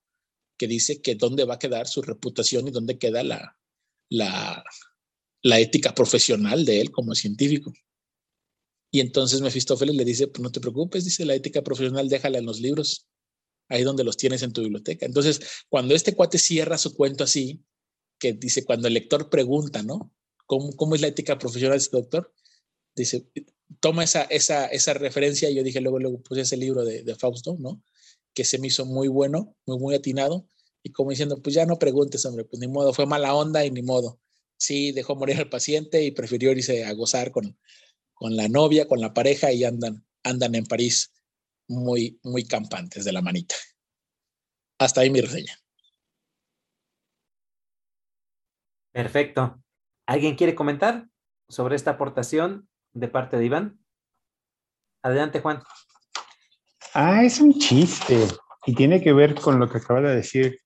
que 0.58 0.68
dice 0.68 1.02
que 1.02 1.16
dónde 1.16 1.44
va 1.44 1.56
a 1.56 1.60
quedar 1.60 1.88
su 1.88 2.02
reputación 2.02 2.68
y 2.68 2.72
dónde 2.72 2.98
queda 2.98 3.24
la, 3.24 3.58
la, 4.10 4.64
la 5.42 5.60
ética 5.60 5.94
profesional 5.94 6.64
de 6.64 6.80
él 6.80 6.92
como 6.92 7.14
científico. 7.14 7.74
Y 8.90 9.02
entonces 9.02 9.42
Mefistófeles 9.42 9.96
le 9.96 10.06
dice, 10.06 10.28
pues 10.28 10.42
no 10.42 10.52
te 10.52 10.62
preocupes, 10.62 11.04
dice 11.04 11.26
la 11.26 11.36
ética 11.36 11.62
profesional, 11.62 12.08
déjala 12.08 12.38
en 12.38 12.46
los 12.46 12.62
libros, 12.62 13.08
ahí 13.72 13.84
donde 13.84 14.04
los 14.04 14.18
tienes 14.18 14.44
en 14.44 14.52
tu 14.52 14.62
biblioteca. 14.62 15.06
Entonces, 15.06 15.40
cuando 15.70 15.96
este 15.96 16.14
cuate 16.14 16.38
cierra 16.38 16.78
su 16.78 16.94
cuento 16.94 17.24
así, 17.24 17.64
que 18.20 18.34
dice, 18.34 18.66
cuando 18.66 18.88
el 18.88 18.94
lector 18.94 19.30
pregunta, 19.30 19.82
¿no? 19.82 20.14
¿Cómo, 20.46 20.76
cómo 20.76 20.96
es 20.96 21.02
la 21.02 21.08
ética 21.08 21.38
profesional 21.38 21.78
de 21.78 21.84
este 21.84 21.98
doctor? 21.98 22.34
Dice, 22.96 23.26
toma 23.80 24.04
esa, 24.04 24.24
esa, 24.24 24.68
esa 24.68 24.94
referencia 24.94 25.50
y 25.50 25.56
yo 25.56 25.64
dije, 25.64 25.80
luego, 25.80 26.00
luego 26.00 26.22
puse 26.22 26.42
ese 26.42 26.58
libro 26.58 26.84
de, 26.84 27.04
de 27.04 27.16
Fausto, 27.16 27.56
¿no? 27.58 27.82
Que 28.34 28.44
se 28.44 28.60
me 28.60 28.68
hizo 28.68 28.86
muy 28.86 29.08
bueno, 29.08 29.56
muy, 29.66 29.80
muy 29.80 29.96
atinado. 29.96 30.46
Y 30.84 30.92
como 30.92 31.12
diciendo, 31.12 31.42
pues 31.42 31.56
ya 31.56 31.66
no 31.66 31.80
preguntes, 31.80 32.26
hombre, 32.26 32.44
pues 32.44 32.60
ni 32.60 32.68
modo, 32.68 32.94
fue 32.94 33.06
mala 33.06 33.34
onda 33.34 33.66
y 33.66 33.72
ni 33.72 33.82
modo. 33.82 34.20
Sí, 34.58 34.92
dejó 34.92 35.16
morir 35.16 35.38
al 35.38 35.50
paciente 35.50 36.04
y 36.04 36.12
prefirió 36.12 36.52
irse 36.52 36.84
a 36.84 36.94
gozar 36.94 37.32
con, 37.32 37.58
con 38.14 38.36
la 38.36 38.50
novia, 38.50 38.88
con 38.88 39.00
la 39.00 39.14
pareja 39.14 39.54
y 39.54 39.64
andan, 39.64 40.06
andan 40.24 40.56
en 40.56 40.66
París 40.66 41.12
muy, 41.72 42.20
muy 42.24 42.46
campantes 42.46 43.06
de 43.06 43.14
la 43.14 43.22
manita. 43.22 43.56
Hasta 44.80 45.02
ahí 45.02 45.10
mi 45.10 45.22
reseña. 45.22 45.58
Perfecto. 48.92 49.64
¿Alguien 50.06 50.36
quiere 50.36 50.54
comentar 50.54 51.08
sobre 51.48 51.76
esta 51.76 51.92
aportación 51.92 52.68
de 52.94 53.08
parte 53.08 53.38
de 53.38 53.46
Iván? 53.46 53.80
Adelante, 55.02 55.40
Juan. 55.40 55.64
Ah, 56.94 57.24
es 57.24 57.40
un 57.40 57.54
chiste 57.58 58.28
y 58.66 58.76
tiene 58.76 59.02
que 59.02 59.14
ver 59.14 59.36
con 59.36 59.60
lo 59.60 59.70
que 59.70 59.78
acaba 59.78 60.02
de 60.02 60.16
decir 60.16 60.60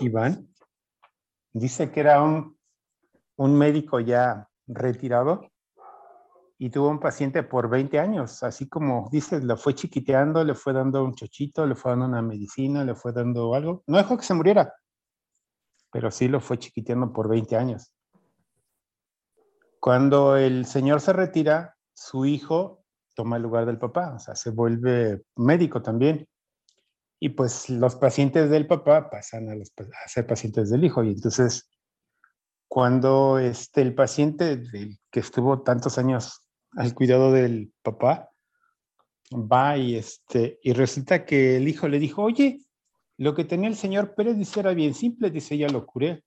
Iván. 0.00 0.54
Dice 1.52 1.90
que 1.90 2.00
era 2.00 2.22
un, 2.22 2.56
un 3.36 3.58
médico 3.58 3.98
ya 3.98 4.48
retirado 4.68 5.50
y 6.60 6.70
tuvo 6.70 6.88
un 6.88 6.98
paciente 6.98 7.44
por 7.44 7.70
20 7.70 8.00
años, 8.00 8.42
así 8.42 8.68
como 8.68 9.08
dices, 9.12 9.44
lo 9.44 9.56
fue 9.56 9.76
chiquiteando, 9.76 10.42
le 10.42 10.54
fue 10.54 10.72
dando 10.72 11.04
un 11.04 11.14
chochito, 11.14 11.64
le 11.64 11.76
fue 11.76 11.92
dando 11.92 12.06
una 12.06 12.20
medicina, 12.20 12.84
le 12.84 12.96
fue 12.96 13.12
dando 13.12 13.54
algo. 13.54 13.84
No 13.86 13.96
dejó 13.96 14.16
que 14.16 14.24
se 14.24 14.34
muriera, 14.34 14.74
pero 15.92 16.10
sí 16.10 16.26
lo 16.26 16.40
fue 16.40 16.58
chiquiteando 16.58 17.12
por 17.12 17.28
20 17.28 17.56
años. 17.56 17.92
Cuando 19.78 20.36
el 20.36 20.66
señor 20.66 21.00
se 21.00 21.12
retira, 21.12 21.76
su 21.94 22.26
hijo 22.26 22.82
toma 23.14 23.36
el 23.36 23.44
lugar 23.44 23.64
del 23.64 23.78
papá, 23.78 24.14
o 24.14 24.18
sea, 24.18 24.34
se 24.34 24.50
vuelve 24.50 25.22
médico 25.36 25.80
también. 25.80 26.26
Y 27.20 27.30
pues 27.30 27.70
los 27.70 27.94
pacientes 27.94 28.50
del 28.50 28.66
papá 28.66 29.10
pasan 29.10 29.48
a, 29.48 29.54
los, 29.54 29.72
a 29.78 30.08
ser 30.08 30.26
pacientes 30.26 30.70
del 30.70 30.84
hijo. 30.84 31.04
Y 31.04 31.10
entonces, 31.10 31.68
cuando 32.68 33.38
este, 33.38 33.82
el 33.82 33.94
paciente 33.94 34.56
del 34.56 34.98
que 35.10 35.20
estuvo 35.20 35.62
tantos 35.62 35.98
años 35.98 36.44
al 36.72 36.94
cuidado 36.94 37.32
del 37.32 37.72
papá, 37.82 38.30
va 39.32 39.76
y, 39.76 39.96
este, 39.96 40.58
y 40.62 40.72
resulta 40.72 41.24
que 41.24 41.56
el 41.56 41.68
hijo 41.68 41.88
le 41.88 41.98
dijo, 41.98 42.22
oye, 42.22 42.60
lo 43.18 43.34
que 43.34 43.44
tenía 43.44 43.68
el 43.68 43.76
señor 43.76 44.14
Pérez 44.14 44.36
dice 44.36 44.60
era 44.60 44.74
bien 44.74 44.94
simple, 44.94 45.30
dice, 45.30 45.58
ya 45.58 45.68
lo 45.68 45.84
curé. 45.86 46.24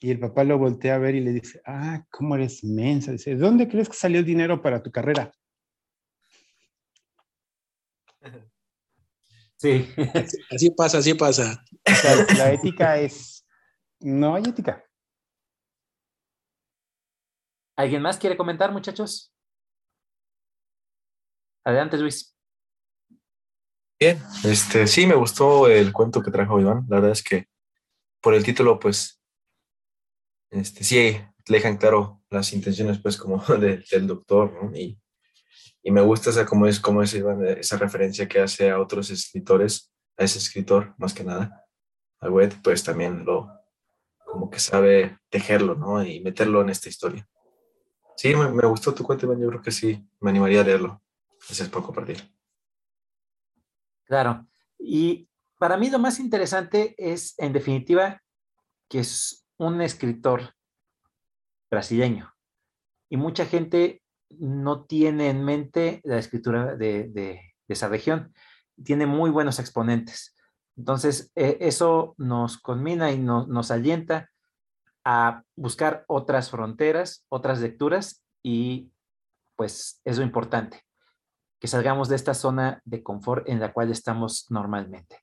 Y 0.00 0.10
el 0.10 0.20
papá 0.20 0.44
lo 0.44 0.58
voltea 0.58 0.94
a 0.94 0.98
ver 0.98 1.16
y 1.16 1.20
le 1.20 1.32
dice, 1.32 1.60
ah, 1.66 2.04
¿cómo 2.10 2.36
eres 2.36 2.62
mensa? 2.64 3.12
Dice, 3.12 3.34
¿dónde 3.34 3.68
crees 3.68 3.88
que 3.88 3.96
salió 3.96 4.20
el 4.20 4.24
dinero 4.24 4.62
para 4.62 4.82
tu 4.82 4.90
carrera? 4.90 5.32
Sí. 9.60 9.88
Así 10.52 10.70
pasa, 10.70 10.98
así 10.98 11.14
pasa. 11.14 11.64
la 12.36 12.52
ética 12.52 12.96
es... 13.00 13.44
No 13.98 14.36
hay 14.36 14.44
ética. 14.44 14.84
¿Alguien 17.74 18.00
más 18.02 18.18
quiere 18.18 18.36
comentar, 18.36 18.70
muchachos? 18.70 19.34
Adelante, 21.68 21.98
Luis. 21.98 22.34
Bien, 24.00 24.18
este, 24.42 24.86
sí, 24.86 25.06
me 25.06 25.16
gustó 25.16 25.68
el 25.68 25.92
cuento 25.92 26.22
que 26.22 26.30
trajo 26.30 26.58
Iván. 26.58 26.86
La 26.88 26.96
verdad 26.96 27.10
es 27.10 27.22
que 27.22 27.46
por 28.22 28.32
el 28.32 28.42
título, 28.42 28.78
pues, 28.78 29.20
este, 30.48 30.82
sí, 30.82 31.20
dejan 31.46 31.76
claro 31.76 32.22
las 32.30 32.54
intenciones, 32.54 32.98
pues, 33.00 33.18
como 33.18 33.44
del 33.60 34.06
doctor, 34.06 34.50
¿no? 34.50 34.74
Y, 34.74 34.98
y, 35.82 35.90
me 35.90 36.00
gusta 36.00 36.30
esa, 36.30 36.46
como 36.46 36.66
es, 36.66 36.80
como 36.80 37.02
es 37.02 37.12
Iván, 37.12 37.44
esa 37.46 37.76
referencia 37.76 38.26
que 38.26 38.40
hace 38.40 38.70
a 38.70 38.80
otros 38.80 39.10
escritores, 39.10 39.92
a 40.16 40.24
ese 40.24 40.38
escritor, 40.38 40.94
más 40.96 41.12
que 41.12 41.24
nada, 41.24 41.66
a 42.20 42.30
Wet, 42.30 42.62
pues 42.64 42.82
también 42.82 43.26
lo, 43.26 43.46
como 44.24 44.48
que 44.48 44.58
sabe 44.58 45.18
tejerlo, 45.28 45.74
¿no? 45.74 46.02
Y 46.02 46.20
meterlo 46.22 46.62
en 46.62 46.70
esta 46.70 46.88
historia. 46.88 47.28
Sí, 48.16 48.34
me, 48.34 48.48
me 48.48 48.66
gustó 48.66 48.94
tu 48.94 49.04
cuento, 49.04 49.26
Iván, 49.26 49.38
yo 49.38 49.48
creo 49.48 49.60
que 49.60 49.70
sí, 49.70 50.02
me 50.18 50.30
animaría 50.30 50.62
a 50.62 50.64
leerlo. 50.64 51.02
Gracias 51.48 51.70
por 51.70 51.82
compartir. 51.82 52.30
Claro. 54.04 54.46
Y 54.78 55.30
para 55.56 55.78
mí 55.78 55.88
lo 55.88 55.98
más 55.98 56.20
interesante 56.20 56.94
es, 56.98 57.34
en 57.38 57.54
definitiva, 57.54 58.22
que 58.88 59.00
es 59.00 59.46
un 59.56 59.80
escritor 59.80 60.54
brasileño. 61.70 62.34
Y 63.08 63.16
mucha 63.16 63.46
gente 63.46 64.02
no 64.28 64.84
tiene 64.84 65.30
en 65.30 65.42
mente 65.42 66.02
la 66.04 66.18
escritura 66.18 66.76
de, 66.76 67.54
esa 67.66 67.88
región. 67.88 68.34
Tiene 68.84 69.06
muy 69.06 69.30
buenos 69.30 69.58
exponentes. 69.58 70.36
Entonces, 70.76 71.32
e, 71.34 71.56
eso 71.60 72.14
nos 72.18 72.58
conmina 72.58 73.10
y 73.10 73.18
nos 73.18 73.70
alienta 73.70 74.30
a 75.02 75.42
buscar 75.56 76.04
otras 76.08 76.50
fronteras, 76.50 77.24
otras 77.30 77.60
lecturas 77.60 78.22
y 78.42 78.92
pues 79.56 80.02
es 80.04 80.18
lo 80.18 80.24
importante 80.24 80.87
que 81.58 81.68
salgamos 81.68 82.08
de 82.08 82.16
esta 82.16 82.34
zona 82.34 82.80
de 82.84 83.02
confort 83.02 83.48
en 83.48 83.60
la 83.60 83.72
cual 83.72 83.90
estamos 83.90 84.46
normalmente. 84.50 85.18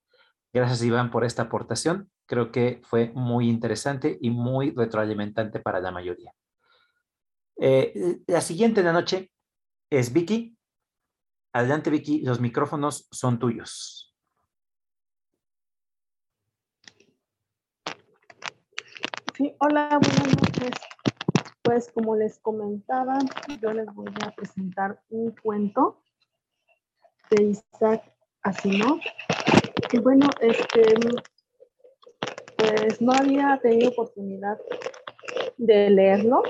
Gracias, 0.53 0.83
Iván, 0.83 1.11
por 1.11 1.25
esta 1.25 1.43
aportación. 1.43 2.09
Creo 2.25 2.51
que 2.51 2.81
fue 2.83 3.11
muy 3.13 3.49
interesante 3.49 4.17
y 4.21 4.29
muy 4.29 4.71
retroalimentante 4.71 5.59
para 5.59 5.79
la 5.79 5.91
mayoría. 5.91 6.33
Eh, 7.57 8.21
la 8.27 8.41
siguiente 8.41 8.81
de 8.81 8.85
la 8.85 8.93
noche 8.93 9.31
es 9.89 10.11
Vicky. 10.11 10.57
Adelante, 11.53 11.89
Vicky, 11.89 12.21
los 12.21 12.39
micrófonos 12.39 13.07
son 13.11 13.39
tuyos. 13.39 14.15
Sí, 19.35 19.53
hola, 19.59 19.99
buenas 20.01 20.35
noches. 20.37 20.71
Pues 21.61 21.91
como 21.91 22.15
les 22.15 22.39
comentaba, 22.39 23.19
yo 23.61 23.73
les 23.73 23.87
voy 23.93 24.13
a 24.21 24.31
presentar 24.31 25.01
un 25.09 25.31
cuento 25.31 26.04
de 27.29 27.43
Isaac 27.43 28.03
Asimov. 28.43 28.99
Y 29.91 29.97
bueno, 29.99 30.29
este, 30.41 30.95
pues 32.57 33.01
no 33.01 33.13
había 33.13 33.59
tenido 33.61 33.89
oportunidad 33.91 34.57
de 35.57 35.89
leerlo. 35.89 36.43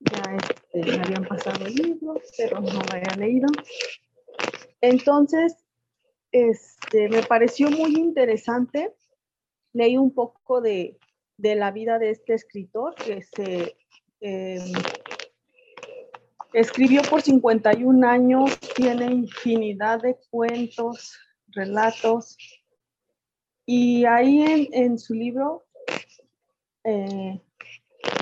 Ya 0.00 0.36
este, 0.36 0.96
me 0.96 1.02
habían 1.02 1.24
pasado 1.24 1.64
libros, 1.66 2.18
pero 2.36 2.60
no 2.60 2.72
lo 2.72 2.80
había 2.92 3.16
leído. 3.16 3.48
Entonces, 4.80 5.56
este, 6.32 7.08
me 7.08 7.22
pareció 7.22 7.70
muy 7.70 7.96
interesante. 7.96 8.94
Leí 9.72 9.96
un 9.96 10.12
poco 10.12 10.60
de, 10.60 10.98
de 11.36 11.54
la 11.54 11.70
vida 11.70 11.98
de 11.98 12.10
este 12.10 12.34
escritor 12.34 12.94
que 12.94 13.22
se 13.22 13.76
eh, 14.20 14.72
Escribió 16.52 17.00
por 17.02 17.22
51 17.22 18.06
años, 18.06 18.58
tiene 18.76 19.06
infinidad 19.06 20.02
de 20.02 20.18
cuentos, 20.30 21.18
relatos, 21.48 22.36
y 23.64 24.04
ahí 24.04 24.68
en, 24.72 24.98
su 24.98 25.14
libro, 25.14 25.64
eh, 26.84 27.40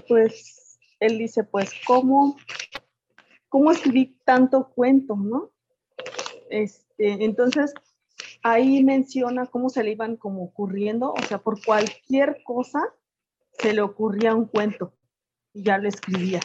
pues 0.07 0.79
él 1.01 1.19
dice, 1.19 1.43
pues, 1.43 1.73
¿cómo, 1.85 2.37
cómo 3.49 3.73
escribí 3.73 4.17
tanto 4.25 4.71
cuento, 4.71 5.17
no? 5.17 5.51
Este, 6.51 7.25
entonces, 7.25 7.75
ahí 8.45 8.85
menciona 8.85 9.47
cómo 9.47 9.71
se 9.71 9.83
le 9.83 9.91
iban 9.91 10.17
como 10.17 10.45
ocurriendo, 10.45 11.13
o 11.13 11.23
sea, 11.23 11.39
por 11.39 11.65
cualquier 11.65 12.45
cosa 12.45 12.95
se 13.59 13.73
le 13.73 13.81
ocurría 13.81 14.37
un 14.37 14.47
cuento 14.47 14.95
y 15.53 15.65
ya 15.65 15.79
lo 15.79 15.89
escribía 15.89 16.41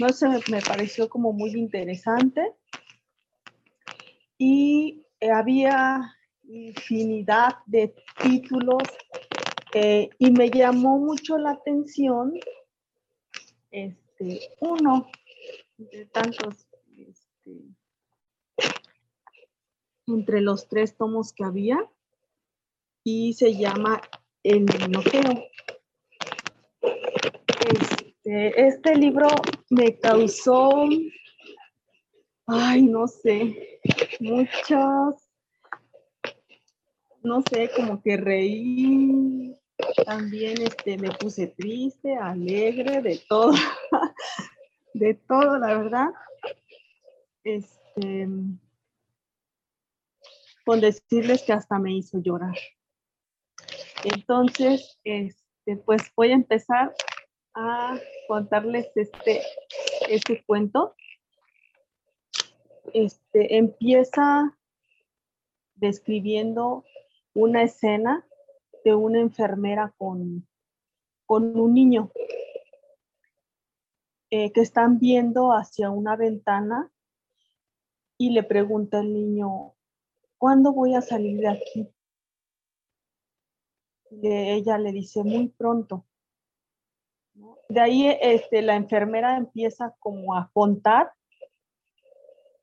no 0.00 0.08
sé, 0.08 0.28
me 0.50 0.62
pareció 0.62 1.10
como 1.10 1.32
muy 1.32 1.50
interesante. 1.50 2.54
Y 4.38 5.04
eh, 5.20 5.30
había 5.30 6.16
infinidad 6.44 7.56
de 7.66 7.94
títulos 8.22 8.82
eh, 9.74 10.08
y 10.18 10.30
me 10.30 10.50
llamó 10.50 10.98
mucho 10.98 11.36
la 11.36 11.50
atención 11.50 12.32
este, 13.70 14.40
uno 14.60 15.06
de 15.76 16.06
tantos 16.06 16.66
este, 16.96 17.60
entre 20.06 20.40
los 20.40 20.66
tres 20.66 20.96
tomos 20.96 21.34
que 21.34 21.44
había 21.44 21.78
y 23.04 23.34
se 23.34 23.54
llama 23.54 24.00
El 24.42 24.62
Minoteo. 24.62 25.44
Este, 27.70 28.66
este 28.66 28.96
libro 28.96 29.28
me 29.70 29.96
causó, 29.98 30.88
ay, 32.46 32.82
no 32.82 33.06
sé, 33.06 33.80
muchas, 34.18 35.30
no 37.22 37.42
sé, 37.48 37.70
como 37.74 38.02
que 38.02 38.16
reí, 38.16 39.56
también 40.04 40.60
este, 40.60 40.98
me 40.98 41.10
puse 41.12 41.46
triste, 41.46 42.16
alegre, 42.16 43.00
de 43.00 43.22
todo, 43.28 43.52
de 44.94 45.14
todo, 45.14 45.56
la 45.58 45.78
verdad. 45.78 46.08
Este, 47.44 48.28
con 50.66 50.80
decirles 50.80 51.42
que 51.42 51.52
hasta 51.52 51.78
me 51.78 51.92
hizo 51.92 52.20
llorar. 52.20 52.56
Entonces, 54.04 54.98
este, 55.04 55.76
pues 55.84 56.02
voy 56.16 56.32
a 56.32 56.34
empezar 56.34 56.92
a 57.60 58.00
contarles 58.26 58.90
este, 58.94 59.42
este 60.08 60.42
cuento. 60.44 60.94
Este, 62.94 63.58
empieza 63.58 64.56
describiendo 65.74 66.84
una 67.34 67.62
escena 67.62 68.26
de 68.84 68.94
una 68.94 69.20
enfermera 69.20 69.94
con, 69.98 70.48
con 71.26 71.58
un 71.58 71.74
niño 71.74 72.10
eh, 74.30 74.52
que 74.52 74.60
están 74.62 74.98
viendo 74.98 75.52
hacia 75.52 75.90
una 75.90 76.16
ventana 76.16 76.90
y 78.16 78.30
le 78.30 78.42
pregunta 78.42 79.00
al 79.00 79.12
niño, 79.12 79.74
¿cuándo 80.38 80.72
voy 80.72 80.94
a 80.94 81.02
salir 81.02 81.40
de 81.40 81.48
aquí? 81.48 81.88
Y 84.10 84.28
ella 84.28 84.78
le 84.78 84.92
dice, 84.92 85.22
muy 85.22 85.48
pronto. 85.48 86.06
De 87.68 87.80
ahí 87.80 88.06
este, 88.20 88.62
la 88.62 88.76
enfermera 88.76 89.36
empieza 89.36 89.94
como 90.00 90.34
a 90.34 90.50
contar 90.52 91.12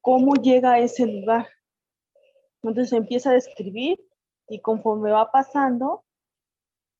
cómo 0.01 0.36
llega 0.36 0.74
a 0.74 0.80
ese 0.80 1.05
lugar. 1.05 1.47
Entonces 2.63 2.93
empieza 2.93 3.30
a 3.30 3.34
describir 3.34 3.99
y 4.47 4.61
conforme 4.61 5.11
va 5.11 5.32
pasando, 5.32 6.05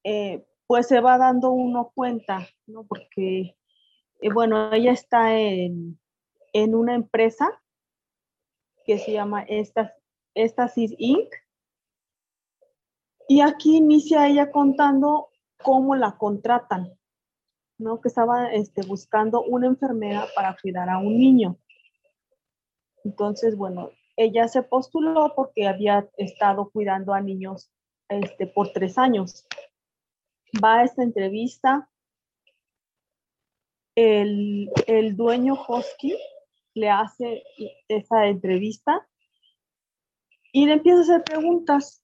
eh, 0.04 0.46
pues 0.68 0.88
se 0.88 1.00
va 1.00 1.18
dando 1.18 1.52
uno 1.52 1.92
cuenta, 1.96 2.48
¿no? 2.66 2.86
Porque, 2.86 3.56
eh, 4.22 4.34
bueno, 4.34 4.74
ella 4.74 4.92
está 4.92 5.38
en, 5.38 6.00
una 6.54 6.96
empresa 6.96 7.48
que 8.86 8.98
se 8.98 9.14
llama 9.14 9.46
Estasis 10.34 10.94
Inc. 10.98 11.34
Y 13.30 13.42
aquí 13.42 13.78
inicia 13.78 14.28
ella 14.28 14.52
contando 14.52 15.30
cómo 15.64 15.96
la 15.96 16.18
contratan. 16.18 16.98
¿No? 17.78 18.02
Que 18.02 18.10
estaba 18.10 18.52
este, 18.52 18.82
buscando 18.86 19.44
una 19.44 19.68
enfermera 19.68 20.28
para 20.36 20.56
cuidar 20.62 20.90
a 20.90 20.98
un 20.98 21.18
niño. 21.18 21.58
Entonces, 23.04 23.56
bueno, 23.56 23.92
ella 24.16 24.48
se 24.48 24.64
postuló 24.64 25.34
porque 25.36 25.68
había 25.68 26.10
estado 26.18 26.70
cuidando 26.72 27.14
a 27.14 27.22
niños 27.22 27.70
este, 28.10 28.48
por 28.48 28.72
tres 28.72 28.98
años. 28.98 29.46
Va 30.64 30.80
a 30.80 30.84
esta 30.84 31.04
entrevista. 31.04 31.90
El, 33.96 34.70
el 34.86 35.16
dueño 35.16 35.54
Hosky 35.54 36.18
le 36.74 36.90
hace 36.90 37.44
esa 37.88 38.28
entrevista 38.28 39.08
y 40.52 40.66
le 40.66 40.74
empieza 40.74 41.00
a 41.00 41.02
hacer 41.02 41.24
preguntas. 41.24 42.04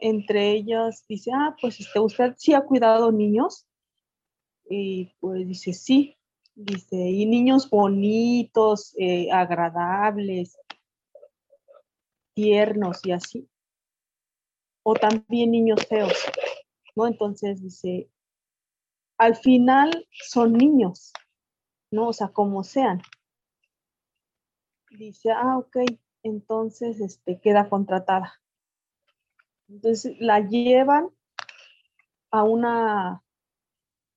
Entre 0.00 0.52
ellas 0.52 1.04
dice, 1.08 1.30
ah, 1.34 1.56
pues 1.60 1.80
este, 1.80 1.98
usted 1.98 2.34
sí 2.36 2.54
ha 2.54 2.62
cuidado 2.62 3.10
niños. 3.10 3.66
Y 4.74 5.14
pues 5.20 5.46
dice, 5.46 5.74
sí. 5.74 6.16
Dice, 6.54 6.96
y 6.96 7.26
niños 7.26 7.68
bonitos, 7.68 8.94
eh, 8.98 9.30
agradables, 9.30 10.58
tiernos 12.34 13.04
y 13.04 13.12
así. 13.12 13.48
O 14.82 14.94
también 14.94 15.50
niños 15.50 15.86
feos, 15.86 16.14
¿no? 16.96 17.06
Entonces 17.06 17.62
dice, 17.62 18.08
al 19.18 19.36
final 19.36 20.08
son 20.10 20.54
niños, 20.54 21.12
¿no? 21.90 22.08
O 22.08 22.12
sea, 22.14 22.28
como 22.28 22.64
sean. 22.64 23.02
Dice, 24.90 25.32
ah, 25.32 25.58
ok, 25.58 25.76
entonces 26.22 27.00
este, 27.00 27.40
queda 27.40 27.68
contratada. 27.68 28.40
Entonces 29.68 30.16
la 30.18 30.40
llevan 30.40 31.10
a 32.30 32.42
una, 32.42 33.22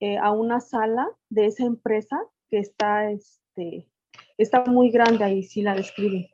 eh, 0.00 0.18
a 0.18 0.30
una 0.30 0.60
sala 0.60 1.08
de 1.30 1.46
esa 1.46 1.64
empresa 1.64 2.20
que 2.48 2.58
está, 2.58 3.10
este, 3.10 3.88
está 4.36 4.64
muy 4.64 4.90
grande 4.90 5.24
ahí, 5.24 5.42
sí 5.42 5.62
la 5.62 5.74
describe. 5.74 6.30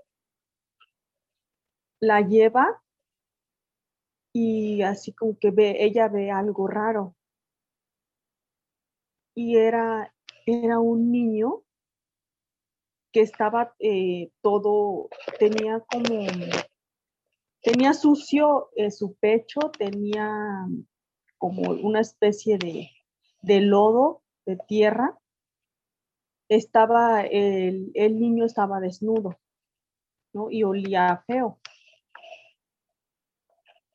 La 2.01 2.21
lleva 2.21 2.83
y 4.33 4.83
así 4.83 5.13
como 5.13 5.39
que 5.39 5.51
ve, 5.51 5.77
ella 5.79 6.09
ve 6.09 6.31
algo 6.31 6.67
raro. 6.67 7.15
Y 9.35 9.57
era, 9.57 10.13
era 10.47 10.81
un 10.81 11.11
niño 11.11 11.63
que 13.13 13.21
estaba 13.21 13.75
eh, 13.79 14.31
todo, 14.41 15.09
tenía 15.39 15.81
como, 15.81 16.27
tenía 17.63 17.93
sucio 17.93 18.71
eh, 18.75 18.91
su 18.91 19.15
pecho, 19.15 19.61
tenía 19.79 20.67
como 21.39 21.71
una 21.71 22.01
especie 22.01 22.59
de, 22.59 22.91
de 23.43 23.61
lodo, 23.61 24.23
de 24.47 24.57
tierra. 24.57 25.19
Estaba, 26.49 27.23
el, 27.23 27.91
el, 27.95 28.19
niño 28.19 28.45
estaba 28.45 28.81
desnudo, 28.81 29.39
¿no? 30.33 30.51
Y 30.51 30.65
olía 30.65 31.23
feo. 31.27 31.59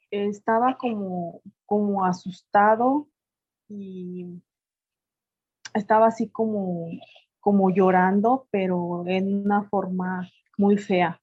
Estaba 0.10 0.78
como, 0.78 1.42
como 1.66 2.06
asustado 2.06 3.08
y 3.68 4.42
estaba 5.74 6.08
así 6.08 6.30
como 6.30 6.90
como 7.48 7.70
llorando, 7.70 8.46
pero 8.52 9.08
en 9.08 9.46
una 9.46 9.64
forma 9.70 10.30
muy 10.58 10.78
fea. 10.78 11.22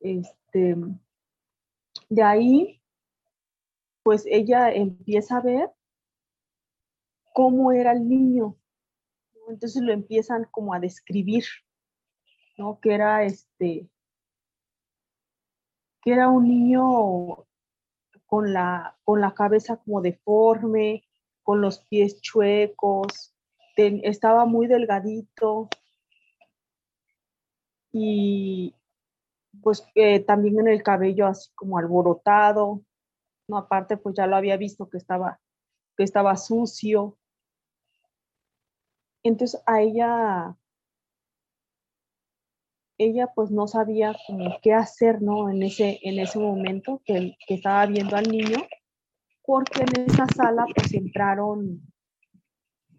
Este, 0.00 0.76
de 2.10 2.22
ahí, 2.22 2.82
pues 4.02 4.26
ella 4.26 4.70
empieza 4.70 5.38
a 5.38 5.40
ver 5.40 5.70
cómo 7.34 7.72
era 7.72 7.92
el 7.92 8.08
niño. 8.08 8.56
Entonces 9.48 9.82
lo 9.82 9.92
empiezan 9.92 10.46
como 10.50 10.72
a 10.72 10.78
describir, 10.78 11.44
¿no? 12.56 12.78
Que 12.80 12.94
era 12.94 13.24
este, 13.24 13.90
que 16.00 16.12
era 16.12 16.28
un 16.28 16.48
niño 16.48 17.44
con 18.24 18.52
la, 18.54 18.96
con 19.04 19.20
la 19.20 19.34
cabeza 19.34 19.76
como 19.76 20.00
deforme, 20.00 21.04
con 21.42 21.60
los 21.60 21.80
pies 21.80 22.20
chuecos, 22.22 23.34
estaba 23.76 24.46
muy 24.46 24.68
delgadito 24.68 25.68
y 27.90 28.74
pues 29.60 29.84
eh, 29.96 30.20
también 30.20 30.60
en 30.60 30.68
el 30.68 30.84
cabello 30.84 31.26
así 31.26 31.50
como 31.56 31.78
alborotado, 31.78 32.82
no 33.48 33.58
aparte 33.58 33.96
pues 33.96 34.14
ya 34.14 34.28
lo 34.28 34.36
había 34.36 34.56
visto 34.56 34.88
que 34.88 34.98
estaba 34.98 35.40
que 35.96 36.04
estaba 36.04 36.36
sucio. 36.36 37.16
Entonces 39.24 39.60
a 39.66 39.82
ella 39.82 40.56
ella 42.98 43.32
pues 43.34 43.50
no 43.50 43.66
sabía 43.66 44.14
qué 44.62 44.72
hacer, 44.72 45.20
¿no? 45.20 45.50
En 45.50 45.62
ese, 45.62 45.98
en 46.02 46.20
ese 46.20 46.38
momento 46.38 47.02
que, 47.04 47.36
que 47.46 47.54
estaba 47.54 47.86
viendo 47.86 48.16
al 48.16 48.28
niño, 48.28 48.58
porque 49.42 49.82
en 49.82 50.08
esa 50.08 50.26
sala 50.26 50.64
pues 50.74 50.94
entraron 50.94 51.82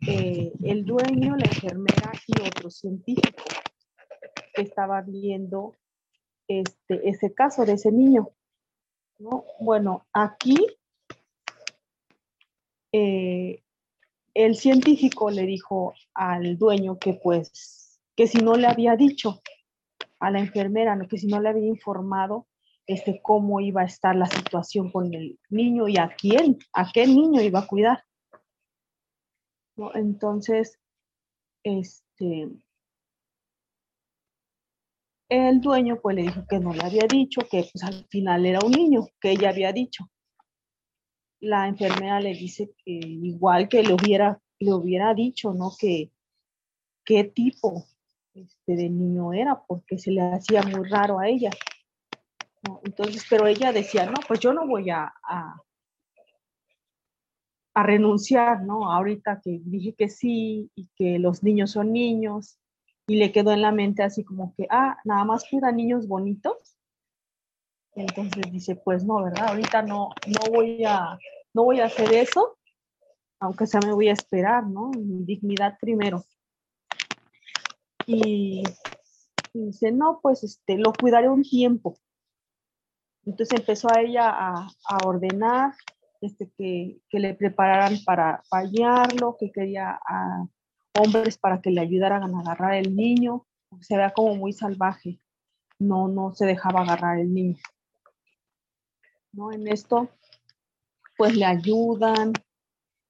eh, 0.08 0.52
el 0.64 0.86
dueño, 0.86 1.36
la 1.36 1.46
enfermera 1.46 2.12
y 2.28 2.42
otro 2.42 2.70
científico 2.70 3.44
que 4.54 4.62
estaba 4.62 5.02
viendo 5.02 5.74
este, 6.48 7.10
ese 7.10 7.34
caso 7.34 7.66
de 7.66 7.74
ese 7.74 7.92
niño. 7.92 8.30
¿no? 9.18 9.46
Bueno, 9.60 10.06
aquí 10.14 10.58
eh, 12.92 13.64
el 14.36 14.56
científico 14.56 15.32
le 15.32 15.44
dijo 15.44 15.96
al 16.14 16.58
dueño 16.58 17.00
que 17.00 17.14
pues, 17.14 18.00
que 18.16 18.28
si 18.28 18.38
no 18.40 18.56
le 18.56 18.68
había 18.68 18.96
dicho 18.96 19.42
a 20.20 20.30
la 20.30 20.40
enfermera, 20.40 21.00
que 21.10 21.18
si 21.18 21.28
no 21.28 21.40
le 21.40 21.50
había 21.50 21.68
informado 21.68 22.48
este, 22.86 23.22
cómo 23.24 23.62
iba 23.62 23.82
a 23.82 23.86
estar 23.86 24.16
la 24.16 24.28
situación 24.28 24.92
con 24.92 25.14
el 25.14 25.40
niño 25.50 25.88
y 25.88 25.98
a 25.98 26.10
quién, 26.16 26.60
a 26.74 26.92
qué 26.92 27.08
niño 27.08 27.42
iba 27.42 27.60
a 27.60 27.68
cuidar. 27.68 28.04
Entonces, 29.94 30.80
este, 31.64 32.50
el 35.30 35.62
dueño 35.62 36.00
pues 36.02 36.16
le 36.16 36.24
dijo 36.24 36.46
que 36.48 36.60
no 36.60 36.74
le 36.74 36.84
había 36.84 37.08
dicho, 37.08 37.42
que 37.50 37.68
pues 37.72 37.84
al 37.84 38.06
final 38.10 38.46
era 38.46 38.60
un 38.64 38.72
niño, 38.72 39.08
que 39.20 39.32
ella 39.32 39.50
había 39.50 39.72
dicho. 39.72 40.10
La 41.46 41.68
enfermera 41.68 42.20
le 42.20 42.34
dice 42.34 42.72
que 42.84 42.91
igual 42.91 43.70
que 43.70 43.84
le 43.84 43.93
hubiera, 43.93 44.41
le 44.60 44.74
hubiera 44.74 45.14
dicho, 45.14 45.54
¿no? 45.54 45.72
Que 45.80 46.12
qué 47.04 47.24
tipo 47.24 47.86
este, 48.34 48.76
de 48.76 48.89
niño 48.89 49.32
era, 49.34 49.64
porque 49.68 49.98
se 50.00 50.12
le 50.12 50.22
hacía 50.22 50.64
muy 50.64 50.88
raro 50.89 51.20
a 51.20 51.28
ella. 51.28 51.52
Entonces, 52.84 53.24
pero 53.30 53.46
ella 53.46 53.72
decía, 53.72 54.08
no, 54.08 54.16
pues 54.28 54.39
yo 54.39 54.54
no 54.54 54.66
voy 54.66 54.89
a, 54.89 55.14
a 57.76 57.84
renunciar, 57.84 58.64
¿no? 58.64 58.91
Ahorita 58.91 59.41
que 59.43 59.60
dije 59.64 59.93
que 59.93 60.10
sí 60.10 60.72
y 60.76 60.88
que 60.96 61.20
los 61.20 61.43
niños 61.43 61.72
son 61.72 61.91
niños 61.91 62.58
y 63.06 63.18
le 63.18 63.32
quedó 63.32 63.52
en 63.52 63.62
la 63.62 63.72
mente 63.72 64.02
así 64.02 64.24
como 64.24 64.56
que, 64.56 64.66
ah, 64.72 64.98
nada 65.04 65.26
más 65.26 65.46
cuida 65.48 65.72
niños 65.72 66.08
bonitos. 66.08 66.75
Entonces 67.96 68.52
dice, 68.52 68.76
pues 68.76 69.04
no, 69.06 69.24
¿verdad? 69.24 69.50
Ahorita 69.50 69.82
no, 69.82 70.10
no 70.28 70.52
voy 70.52 70.84
a, 70.84 71.18
no 71.54 71.64
voy 71.64 71.80
a 71.80 71.86
hacer 71.86 72.14
eso, 72.14 72.58
aunque 73.39 73.68
sea 73.68 73.80
me 73.82 73.93
voy 73.93 74.10
a 74.10 74.14
esperar, 74.14 74.66
¿no? 74.68 74.91
Mi 74.91 75.24
dignidad 75.24 75.78
primero. 75.80 76.24
Y, 78.06 78.64
dice, 79.54 79.91
no, 79.91 80.20
pues 80.22 80.43
este, 80.43 80.78
lo 80.78 80.93
cuidaré 80.93 81.30
un 81.30 81.43
tiempo. 81.43 81.98
Entonces 83.26 83.60
empezó 83.60 83.88
a 83.91 84.02
ella 84.02 84.30
a, 84.30 84.68
a 84.88 85.08
ordenar 85.08 85.74
este, 86.22 86.52
que, 86.58 87.02
le 87.12 87.34
prepararan 87.34 87.98
para 88.06 88.43
bañarlo, 88.52 89.38
que 89.39 89.52
quería 89.52 90.00
a 90.08 90.48
hombres 90.98 91.38
para 91.38 91.62
que 91.62 91.72
le 91.72 91.82
ayudaran 91.82 92.24
a 92.24 92.39
agarrar 92.39 92.74
el 92.76 92.96
niño, 92.96 93.46
se 93.82 93.98
vea 93.98 94.12
como 94.12 94.36
muy 94.36 94.54
salvaje, 94.54 95.20
no, 95.80 96.08
no 96.08 96.34
se 96.34 96.46
dejaba 96.46 96.82
agarrar 96.82 97.20
el 97.20 97.34
niño. 97.34 97.58
¿No? 99.36 99.52
En 99.52 99.68
esto, 99.68 100.10
pues 101.18 101.36
le 101.36 101.46
ayudan, 101.46 102.34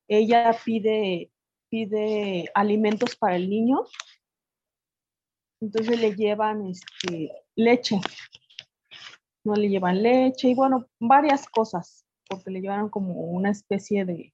ella 0.07 0.55
pide, 0.63 1.31
pide 1.69 2.49
alimentos 2.53 3.15
para 3.15 3.35
el 3.35 3.49
niño, 3.49 3.83
entonces 5.61 5.99
le 5.99 6.15
llevan 6.15 6.65
este, 6.67 7.31
leche, 7.55 7.99
no 9.43 9.53
le 9.55 9.69
llevan 9.69 10.01
leche 10.01 10.49
y 10.49 10.55
bueno, 10.55 10.87
varias 10.99 11.47
cosas 11.47 12.05
porque 12.27 12.51
le 12.51 12.61
llevaron 12.61 12.89
como 12.89 13.13
una 13.13 13.51
especie 13.51 14.05
de, 14.05 14.33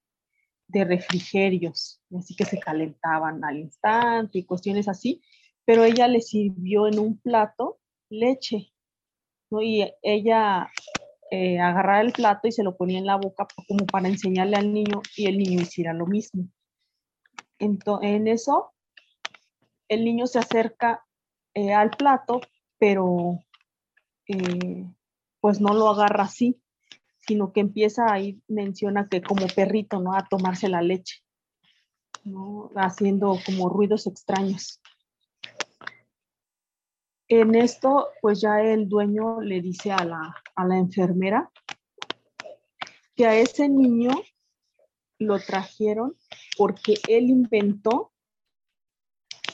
de 0.67 0.85
refrigerios, 0.85 2.01
así 2.17 2.35
que 2.35 2.45
se 2.45 2.59
calentaban 2.59 3.43
al 3.43 3.57
instante 3.57 4.39
y 4.39 4.45
cuestiones 4.45 4.87
así, 4.87 5.21
pero 5.65 5.83
ella 5.83 6.07
le 6.07 6.21
sirvió 6.21 6.87
en 6.87 6.99
un 6.99 7.19
plato 7.19 7.79
leche, 8.09 8.73
¿no? 9.49 9.61
Y 9.61 9.91
ella 10.01 10.71
eh, 11.31 11.57
el 12.01 12.11
plato 12.11 12.49
y 12.49 12.51
se 12.51 12.61
lo 12.61 12.75
ponía 12.75 12.99
en 12.99 13.05
la 13.05 13.15
boca 13.15 13.47
como 13.67 13.85
para 13.85 14.09
enseñarle 14.09 14.57
al 14.57 14.73
niño 14.73 15.01
y 15.15 15.27
el 15.27 15.37
niño 15.37 15.61
hiciera 15.61 15.93
lo 15.93 16.05
mismo. 16.05 16.49
Entonces, 17.57 18.09
en 18.11 18.27
eso, 18.27 18.73
el 19.87 20.03
niño 20.03 20.27
se 20.27 20.39
acerca 20.39 21.05
eh, 21.53 21.73
al 21.73 21.91
plato, 21.91 22.41
pero 22.77 23.39
eh, 24.27 24.85
pues 25.39 25.61
no 25.61 25.73
lo 25.73 25.87
agarra 25.87 26.25
así, 26.25 26.61
sino 27.21 27.53
que 27.53 27.61
empieza 27.61 28.11
ahí, 28.11 28.41
menciona 28.49 29.07
que 29.07 29.21
como 29.21 29.47
perrito, 29.47 30.01
¿no? 30.01 30.13
A 30.13 30.27
tomarse 30.29 30.67
la 30.67 30.81
leche, 30.81 31.23
¿no? 32.25 32.71
Haciendo 32.75 33.37
como 33.45 33.69
ruidos 33.69 34.05
extraños. 34.05 34.80
En 37.33 37.55
esto, 37.55 38.09
pues 38.21 38.41
ya 38.41 38.59
el 38.59 38.89
dueño 38.89 39.39
le 39.39 39.61
dice 39.61 39.89
a 39.89 40.03
la, 40.03 40.35
a 40.53 40.65
la 40.65 40.77
enfermera 40.77 41.49
que 43.15 43.25
a 43.25 43.35
ese 43.35 43.69
niño 43.69 44.11
lo 45.17 45.39
trajeron 45.39 46.17
porque 46.57 46.95
él 47.07 47.29
inventó, 47.29 48.11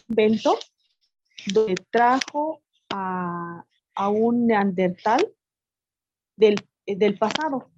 inventó, 0.10 0.58
donde 1.54 1.76
trajo 1.92 2.64
a, 2.90 3.64
a 3.94 4.10
un 4.10 4.48
neandertal 4.48 5.32
del, 6.36 6.56
del 6.84 7.16
pasado. 7.20 7.70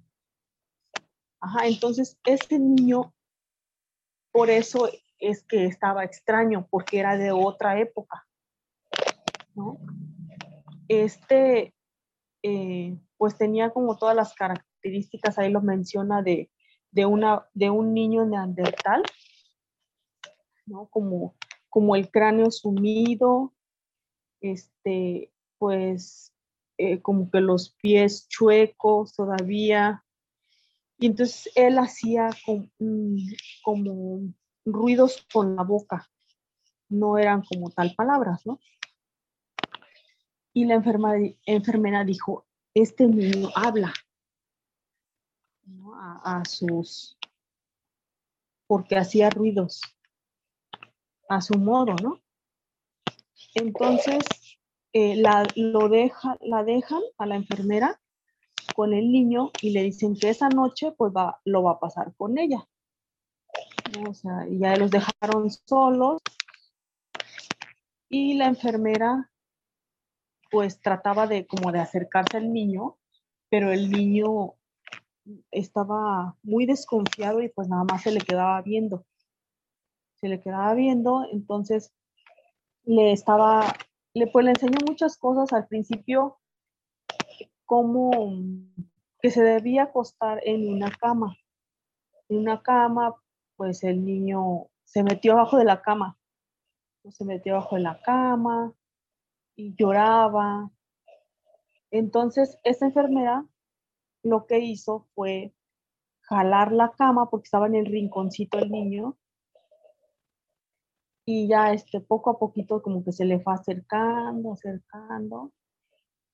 Ajá, 1.42 1.66
entonces 1.66 2.18
este 2.24 2.58
niño, 2.58 3.12
por 4.32 4.48
eso 4.48 4.88
es 5.18 5.42
que 5.42 5.66
estaba 5.66 6.04
extraño, 6.04 6.66
porque 6.70 7.00
era 7.00 7.18
de 7.18 7.32
otra 7.32 7.78
época. 7.78 8.26
Este, 10.88 11.74
eh, 12.42 12.98
pues 13.16 13.36
tenía 13.36 13.70
como 13.70 13.96
todas 13.96 14.16
las 14.16 14.34
características, 14.34 15.38
ahí 15.38 15.50
lo 15.50 15.60
menciona, 15.60 16.22
de, 16.22 16.50
una, 17.06 17.46
de 17.54 17.70
un 17.70 17.94
niño 17.94 18.24
neandertal, 18.24 19.02
¿no? 20.66 20.86
Como, 20.86 21.36
como 21.68 21.96
el 21.96 22.10
cráneo 22.10 22.50
sumido, 22.50 23.54
este, 24.40 25.32
pues 25.58 26.34
eh, 26.78 27.02
como 27.02 27.30
que 27.30 27.40
los 27.40 27.76
pies 27.82 28.26
chuecos 28.28 29.14
todavía. 29.14 30.02
Y 30.98 31.06
entonces 31.06 31.52
él 31.54 31.78
hacía 31.78 32.30
como 33.62 34.32
ruidos 34.64 35.26
con 35.32 35.56
la 35.56 35.62
boca, 35.62 36.08
no 36.88 37.18
eran 37.18 37.42
como 37.42 37.70
tal 37.70 37.94
palabras, 37.94 38.46
¿no? 38.46 38.58
Y 40.52 40.64
la 40.64 40.74
enfermera 40.74 42.04
dijo, 42.04 42.46
este 42.74 43.06
niño 43.06 43.50
habla 43.54 43.92
a, 46.24 46.44
sus, 46.44 47.16
porque 48.66 48.96
hacía 48.96 49.30
ruidos 49.30 49.80
a 51.28 51.40
su 51.40 51.58
modo, 51.58 51.94
¿no? 52.02 52.20
Entonces, 53.54 54.24
eh, 54.92 55.16
la, 55.16 55.46
lo 55.54 55.88
deja, 55.88 56.36
la 56.40 56.64
dejan 56.64 57.02
a 57.18 57.26
la 57.26 57.36
enfermera 57.36 58.00
con 58.74 58.92
el 58.92 59.10
niño 59.10 59.50
y 59.60 59.70
le 59.70 59.82
dicen 59.82 60.16
que 60.16 60.30
esa 60.30 60.48
noche 60.48 60.92
pues 60.92 61.12
va, 61.12 61.40
lo 61.44 61.62
va 61.62 61.72
a 61.72 61.80
pasar 61.80 62.14
con 62.16 62.38
ella. 62.38 62.66
O 64.08 64.14
sea, 64.14 64.46
ya 64.48 64.76
los 64.76 64.90
dejaron 64.90 65.50
solos 65.50 66.20
y 68.08 68.34
la 68.34 68.46
enfermera 68.46 69.29
pues 70.50 70.80
trataba 70.80 71.26
de 71.26 71.46
como 71.46 71.72
de 71.72 71.80
acercarse 71.80 72.36
al 72.36 72.52
niño, 72.52 72.98
pero 73.48 73.72
el 73.72 73.90
niño 73.90 74.54
estaba 75.50 76.36
muy 76.42 76.66
desconfiado 76.66 77.40
y 77.40 77.48
pues 77.48 77.68
nada 77.68 77.84
más 77.84 78.02
se 78.02 78.12
le 78.12 78.20
quedaba 78.20 78.60
viendo. 78.62 79.06
Se 80.16 80.28
le 80.28 80.40
quedaba 80.40 80.74
viendo, 80.74 81.24
entonces 81.32 81.92
le 82.84 83.12
estaba, 83.12 83.74
le 84.14 84.26
pues 84.26 84.44
le 84.44 84.50
enseñó 84.50 84.78
muchas 84.86 85.16
cosas 85.16 85.52
al 85.52 85.66
principio, 85.66 86.38
como 87.64 88.10
que 89.20 89.30
se 89.30 89.42
debía 89.42 89.84
acostar 89.84 90.40
en 90.44 90.68
una 90.68 90.90
cama. 90.90 91.36
En 92.28 92.38
una 92.38 92.62
cama, 92.62 93.14
pues 93.56 93.84
el 93.84 94.04
niño 94.04 94.68
se 94.84 95.02
metió 95.02 95.32
abajo 95.32 95.56
de 95.56 95.64
la 95.64 95.82
cama. 95.82 96.18
Se 97.10 97.24
metió 97.24 97.54
abajo 97.54 97.76
de 97.76 97.82
la 97.82 98.00
cama, 98.02 98.74
lloraba. 99.76 100.70
Entonces, 101.90 102.58
esa 102.64 102.86
enfermera 102.86 103.46
lo 104.22 104.46
que 104.46 104.58
hizo 104.58 105.06
fue 105.14 105.54
jalar 106.22 106.72
la 106.72 106.92
cama 106.92 107.28
porque 107.30 107.46
estaba 107.46 107.66
en 107.66 107.74
el 107.74 107.86
rinconcito 107.86 108.58
el 108.58 108.70
niño 108.70 109.16
y 111.26 111.48
ya 111.48 111.72
este 111.72 112.00
poco 112.00 112.30
a 112.30 112.38
poquito 112.38 112.82
como 112.82 113.04
que 113.04 113.12
se 113.12 113.24
le 113.24 113.40
fue 113.40 113.54
acercando, 113.54 114.52
acercando 114.52 115.52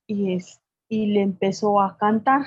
y, 0.06 0.34
es, 0.34 0.60
y 0.88 1.06
le 1.06 1.22
empezó 1.22 1.80
a 1.80 1.96
cantar 1.96 2.46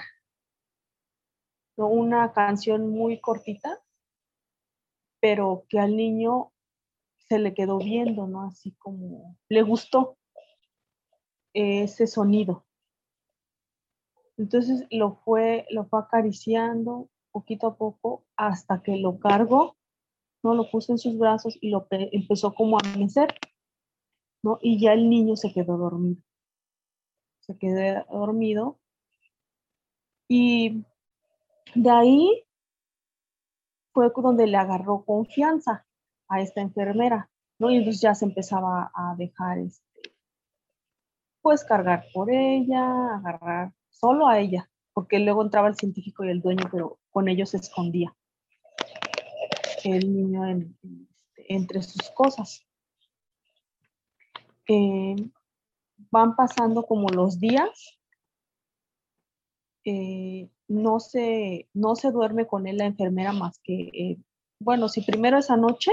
una 1.87 2.33
canción 2.33 2.89
muy 2.89 3.19
cortita, 3.19 3.81
pero 5.21 5.65
que 5.69 5.79
al 5.79 5.95
niño 5.95 6.51
se 7.27 7.39
le 7.39 7.53
quedó 7.53 7.77
viendo, 7.77 8.27
¿no? 8.27 8.43
Así 8.43 8.73
como 8.73 9.37
le 9.47 9.61
gustó 9.61 10.17
ese 11.53 12.07
sonido. 12.07 12.65
Entonces 14.37 14.85
lo 14.89 15.15
fue, 15.25 15.65
lo 15.69 15.85
fue 15.85 15.99
acariciando 15.99 17.09
poquito 17.31 17.67
a 17.67 17.75
poco 17.75 18.25
hasta 18.35 18.81
que 18.81 18.97
lo 18.97 19.19
cargó, 19.19 19.77
¿no? 20.43 20.53
Lo 20.53 20.69
puso 20.69 20.93
en 20.93 20.97
sus 20.97 21.17
brazos 21.17 21.57
y 21.61 21.69
lo 21.69 21.87
empezó 21.89 22.53
como 22.53 22.77
a 22.77 22.97
mecer, 22.97 23.35
¿no? 24.43 24.57
Y 24.61 24.79
ya 24.79 24.93
el 24.93 25.09
niño 25.09 25.35
se 25.35 25.51
quedó 25.53 25.77
dormido. 25.77 26.21
Se 27.41 27.57
quedó 27.57 28.05
dormido. 28.11 28.79
Y 30.27 30.85
de 31.75 31.89
ahí 31.89 32.45
fue 33.93 34.11
donde 34.15 34.47
le 34.47 34.57
agarró 34.57 35.03
confianza 35.03 35.85
a 36.27 36.41
esta 36.41 36.61
enfermera, 36.61 37.29
¿no? 37.59 37.69
Y 37.71 37.77
entonces 37.77 38.01
ya 38.01 38.15
se 38.15 38.25
empezaba 38.25 38.91
a 38.93 39.15
dejar 39.17 39.57
este, 39.59 39.88
pues 41.41 41.63
cargar 41.63 42.05
por 42.13 42.29
ella, 42.31 43.15
agarrar 43.15 43.73
solo 43.89 44.27
a 44.27 44.39
ella, 44.39 44.69
porque 44.93 45.19
luego 45.19 45.43
entraba 45.43 45.67
el 45.67 45.75
científico 45.75 46.23
y 46.23 46.29
el 46.29 46.41
dueño, 46.41 46.67
pero 46.71 46.99
con 47.09 47.27
ellos 47.27 47.49
se 47.51 47.57
escondía 47.57 48.15
el 49.83 50.13
niño 50.13 50.43
entre 51.35 51.81
sus 51.81 52.09
cosas. 52.11 52.65
Eh, 54.67 55.15
van 56.11 56.35
pasando 56.35 56.83
como 56.83 57.09
los 57.09 57.39
días, 57.39 57.99
eh, 59.85 60.49
no, 60.67 60.99
se, 60.99 61.67
no 61.73 61.95
se 61.95 62.11
duerme 62.11 62.45
con 62.45 62.67
él 62.67 62.77
la 62.77 62.85
enfermera 62.85 63.33
más 63.33 63.59
que, 63.63 63.89
eh, 63.93 64.17
bueno, 64.59 64.89
si 64.89 65.01
primero 65.01 65.37
esa 65.37 65.57
noche, 65.57 65.91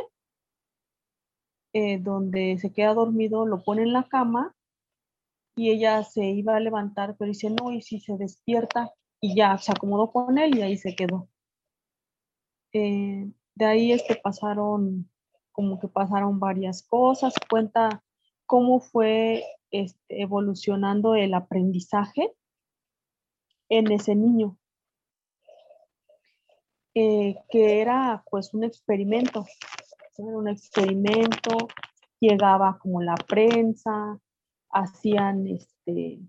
donde 2.01 2.57
se 2.59 2.73
queda 2.73 2.95
dormido, 2.95 3.45
lo 3.45 3.63
pone 3.63 3.83
en 3.83 3.93
la 3.93 4.05
cama 4.05 4.56
y 5.57 5.71
ella 5.71 6.05
se 6.05 6.27
iba 6.27 6.55
a 6.57 6.61
levantar, 6.61 7.17
pero 7.19 7.31
dice, 7.31 7.51
no, 7.51 7.73
y 7.73 7.81
si 7.81 7.99
se 7.99 8.17
despierta, 8.17 8.93
y 9.21 9.35
ya 9.35 9.57
se 9.59 9.73
acomodó 9.73 10.13
con 10.13 10.39
él 10.39 10.57
y 10.57 10.63
ahí 10.63 10.77
se 10.77 10.95
quedó. 10.95 11.29
Eh, 12.73 13.33
de 13.55 13.65
ahí 13.65 13.93
este, 13.93 14.17
pasaron, 14.17 15.11
como 15.53 15.81
que 15.81 15.89
pasaron 15.89 16.39
varias 16.39 16.83
cosas, 16.83 17.35
cuenta 17.49 18.05
cómo 18.45 18.81
fue 18.81 19.45
este, 19.71 20.23
evolucionando 20.23 21.15
el 21.15 21.33
aprendizaje 21.33 22.35
en 23.71 23.91
ese 23.91 24.15
niño, 24.15 24.59
eh, 26.95 27.37
que 27.49 27.81
era 27.81 28.23
pues 28.31 28.53
un 28.53 28.65
experimento, 28.65 29.47
era 30.19 30.37
un 30.37 30.49
experimento, 30.49 31.69
llegaba 32.21 32.79
como 32.79 33.03
la 33.03 33.15
prensa, 33.17 34.21
hacían 34.77 35.47
este, 35.47 36.21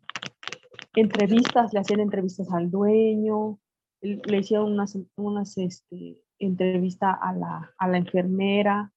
entrevistas, 0.96 1.74
le 1.74 1.80
hacían 1.80 2.00
entrevistas 2.00 2.52
al 2.52 2.72
dueño, 2.72 3.60
le 4.02 4.38
hicieron 4.38 4.74
unas, 4.74 4.98
unas 5.18 5.58
este, 5.58 6.24
entrevistas 6.40 7.18
a 7.22 7.34
la, 7.34 7.74
a 7.78 7.88
la, 7.88 7.98
enfermera, 7.98 8.94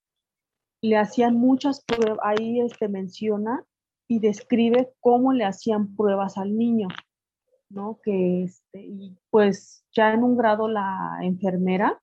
le 0.82 0.96
hacían 0.96 1.34
muchas 1.34 1.84
pruebas, 1.84 2.18
ahí 2.22 2.60
este, 2.60 2.88
menciona 2.88 3.64
y 4.08 4.20
describe 4.20 4.92
cómo 5.00 5.32
le 5.32 5.44
hacían 5.44 5.96
pruebas 5.96 6.38
al 6.38 6.56
niño, 6.56 6.88
¿no? 7.70 7.98
Que 8.02 8.44
este, 8.44 8.82
y 8.82 9.18
pues 9.30 9.84
ya 9.92 10.12
en 10.12 10.22
un 10.22 10.36
grado 10.36 10.68
la 10.68 11.18
enfermera, 11.22 12.00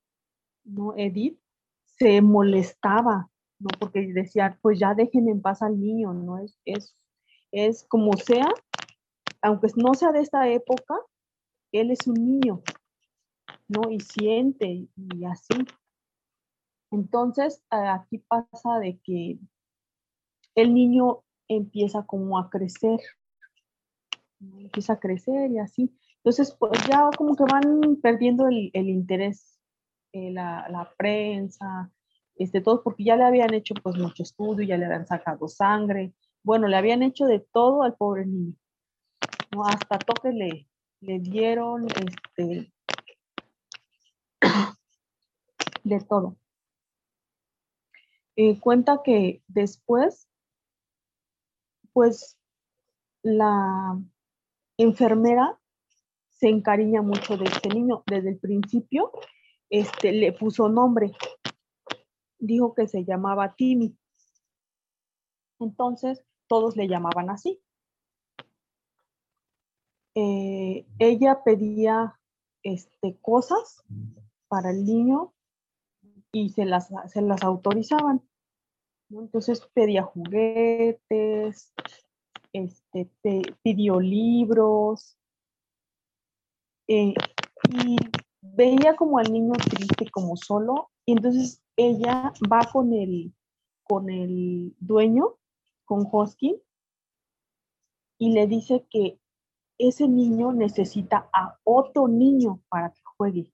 ¿no? 0.66 0.94
Edith, 0.98 1.40
se 1.86 2.22
molestaba, 2.22 3.30
¿no? 3.60 3.70
Porque 3.80 4.14
decía, 4.14 4.58
pues 4.62 4.80
ya 4.80 4.94
dejen 4.94 5.30
en 5.30 5.42
paz 5.42 5.62
al 5.62 5.80
niño, 5.80 6.14
¿no? 6.14 6.40
Es, 6.40 6.60
es 6.66 6.96
es 7.52 7.86
como 7.88 8.14
sea, 8.14 8.48
aunque 9.42 9.68
no 9.76 9.94
sea 9.94 10.12
de 10.12 10.22
esta 10.22 10.50
época, 10.50 10.96
él 11.72 11.92
es 11.92 12.08
un 12.08 12.16
niño, 12.16 12.62
¿no? 13.68 13.92
Y 13.92 14.00
siente 14.00 14.88
y 14.96 15.26
así. 15.26 15.66
Entonces, 16.92 17.64
aquí 17.70 18.20
pasa 18.20 18.80
de 18.80 19.00
que 19.04 19.40
el 20.56 20.74
niño 20.74 21.24
empieza 21.48 22.06
como 22.06 22.40
a 22.40 22.50
crecer, 22.50 23.00
empieza 24.40 24.94
a 24.94 25.00
crecer 25.00 25.52
y 25.52 25.60
así. 25.60 25.94
Entonces, 26.18 26.56
pues 26.58 26.80
ya 26.88 27.10
como 27.16 27.36
que 27.36 27.44
van 27.44 27.98
perdiendo 28.02 28.48
el, 28.48 28.72
interés, 28.74 29.60
eh, 30.14 30.32
la, 30.32 30.68
la, 30.70 30.92
prensa, 30.98 31.92
este, 32.36 32.62
todo, 32.62 32.84
porque 32.84 33.04
ya 33.04 33.16
le 33.16 33.24
habían 33.24 33.54
hecho 33.54 33.74
pues 33.76 33.98
mucho 33.98 34.24
estudio, 34.24 34.66
ya 34.66 34.78
le 34.78 34.86
habían 34.86 35.08
sacado 35.08 35.48
sangre, 35.48 36.14
bueno, 36.48 36.70
le 36.70 36.78
habían 36.78 37.04
hecho 37.04 37.26
de 37.26 37.42
todo 37.42 37.84
al 37.84 37.98
pobre 37.98 38.26
niño. 38.26 38.56
Hasta 39.66 40.00
toque 40.00 40.32
le, 40.32 40.66
le 41.02 41.20
dieron 41.20 41.88
este, 41.90 42.72
de 45.84 46.00
todo. 46.08 46.38
Eh, 48.38 48.62
cuenta 48.62 49.02
que 49.04 49.44
después, 49.50 50.30
pues 51.92 52.40
la 53.24 54.02
enfermera 54.78 55.60
se 56.30 56.48
encariña 56.48 57.02
mucho 57.02 57.36
de 57.36 57.44
este 57.44 57.68
niño. 57.68 58.04
Desde 58.06 58.30
el 58.30 58.40
principio, 58.40 59.12
este, 59.70 60.14
le 60.14 60.32
puso 60.32 60.70
nombre. 60.70 61.12
Dijo 62.40 62.74
que 62.74 62.88
se 62.88 63.04
llamaba 63.04 63.54
Timmy. 63.54 63.98
Entonces, 65.60 66.24
todos 66.48 66.76
le 66.76 66.88
llamaban 66.88 67.30
así. 67.30 67.62
Eh, 70.16 70.86
ella 71.00 71.44
pedía 71.44 72.20
este, 72.64 73.18
cosas 73.22 73.84
para 74.48 74.72
el 74.72 74.84
niño 74.84 75.34
y 76.32 76.50
se 76.50 76.66
las, 76.66 76.90
se 77.08 77.22
las 77.22 77.44
autorizaban. 77.44 78.28
Entonces 79.10 79.62
pedía 79.74 80.04
juguetes, 80.04 81.74
este, 82.52 83.42
pidió 83.62 84.00
libros 84.00 85.18
eh, 86.88 87.14
y 87.70 87.98
veía 88.42 88.96
como 88.96 89.20
al 89.20 89.32
niño 89.32 89.54
triste, 89.54 90.10
como 90.10 90.36
solo, 90.36 90.90
y 91.06 91.14
entonces 91.14 91.62
ella 91.76 92.34
va 92.52 92.62
con 92.72 92.94
el, 92.94 93.34
con 93.84 94.10
el 94.10 94.76
dueño, 94.80 95.37
con 95.88 96.08
Hoskin, 96.12 96.62
y 98.20 98.34
le 98.34 98.46
dice 98.46 98.86
que 98.90 99.20
ese 99.80 100.08
niño 100.08 100.52
necesita 100.52 101.30
a 101.34 101.58
otro 101.64 102.08
niño 102.08 102.62
para 102.70 102.92
que 102.92 103.02
juegue. 103.18 103.52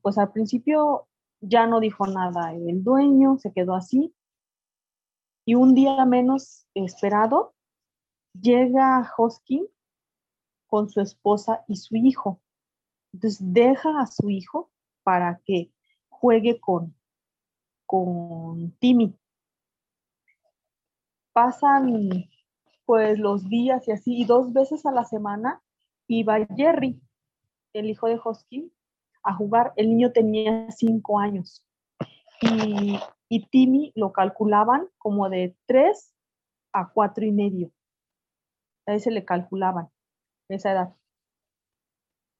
pues 0.00 0.16
al 0.16 0.32
principio 0.32 1.08
ya 1.40 1.66
no 1.66 1.78
dijo 1.80 2.06
nada 2.06 2.54
el 2.54 2.82
dueño, 2.82 3.36
se 3.38 3.52
quedó 3.52 3.74
así. 3.74 4.14
Y 5.44 5.54
un 5.54 5.74
día 5.74 6.04
menos 6.06 6.66
esperado, 6.74 7.54
llega 8.32 9.12
Hoskin 9.16 9.66
con 10.66 10.88
su 10.88 11.00
esposa 11.00 11.64
y 11.68 11.76
su 11.76 11.96
hijo. 11.96 12.40
Entonces 13.12 13.38
deja 13.40 14.00
a 14.00 14.06
su 14.06 14.30
hijo 14.30 14.70
para 15.02 15.40
que 15.44 15.70
juegue 16.08 16.58
con, 16.58 16.96
con 17.86 18.72
Timmy. 18.78 19.16
Pasan 21.32 22.28
pues 22.84 23.18
los 23.18 23.48
días 23.48 23.86
y 23.88 23.92
así, 23.92 24.16
y 24.16 24.24
dos 24.24 24.52
veces 24.52 24.86
a 24.86 24.92
la 24.92 25.04
semana 25.04 25.60
iba 26.08 26.46
Jerry, 26.56 27.00
el 27.72 27.90
hijo 27.90 28.06
de 28.06 28.20
Hoskin, 28.22 28.72
a 29.22 29.34
jugar. 29.34 29.72
El 29.76 29.88
niño 29.88 30.12
tenía 30.12 30.70
cinco 30.70 31.18
años 31.18 31.64
y, 32.40 32.98
y 33.28 33.46
Timmy 33.46 33.92
lo 33.94 34.12
calculaban 34.12 34.88
como 34.98 35.28
de 35.28 35.56
tres 35.66 36.14
a 36.72 36.90
cuatro 36.92 37.24
y 37.24 37.32
medio. 37.32 37.70
A 38.86 38.98
se 38.98 39.10
le 39.10 39.24
calculaban 39.24 39.88
esa 40.48 40.72
edad. 40.72 40.94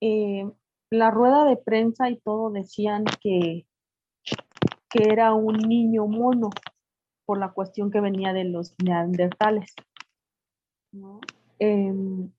Eh, 0.01 0.49
la 0.91 1.11
rueda 1.11 1.45
de 1.45 1.57
prensa 1.57 2.11
y 2.11 2.19
todo 2.19 2.51
decían 2.51 3.05
que, 3.21 3.67
que 4.89 5.05
era 5.05 5.35
un 5.35 5.57
niño 5.57 6.07
mono 6.07 6.51
por 7.25 7.39
la 7.39 7.53
cuestión 7.53 7.91
que 7.91 8.01
venía 8.01 8.33
de 8.33 8.45
los 8.45 8.75
neandertales. 8.83 9.75
Em, 11.59 12.31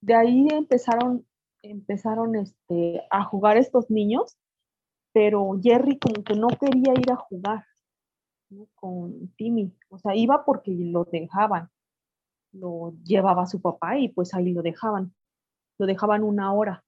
de 0.00 0.14
ahí 0.14 0.48
empezaron, 0.50 1.26
empezaron 1.62 2.36
este, 2.36 3.02
a 3.10 3.24
jugar 3.24 3.56
estos 3.56 3.90
niños, 3.90 4.36
pero 5.12 5.58
Jerry 5.62 5.98
como 5.98 6.24
que 6.24 6.34
no 6.34 6.48
quería 6.48 6.92
ir 6.94 7.10
a 7.12 7.16
jugar 7.16 7.64
con 8.74 9.28
Timmy. 9.36 9.72
O 9.88 9.98
sea, 9.98 10.14
iba 10.14 10.44
porque 10.44 10.72
lo 10.72 11.04
dejaban. 11.04 11.70
Lo 12.52 12.94
llevaba 13.04 13.46
su 13.46 13.60
papá 13.60 13.98
y 13.98 14.08
pues 14.08 14.34
ahí 14.34 14.52
lo 14.52 14.62
dejaban. 14.62 15.14
Lo 15.78 15.86
dejaban 15.86 16.22
una 16.22 16.52
hora. 16.52 16.84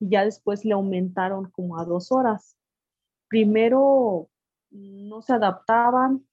Y 0.00 0.10
ya 0.10 0.24
después 0.24 0.64
le 0.64 0.74
aumentaron 0.74 1.50
como 1.50 1.78
a 1.78 1.84
dos 1.84 2.12
horas. 2.12 2.56
Primero 3.32 4.28
no 4.70 5.22
se 5.22 5.32
adaptaban, 5.32 6.28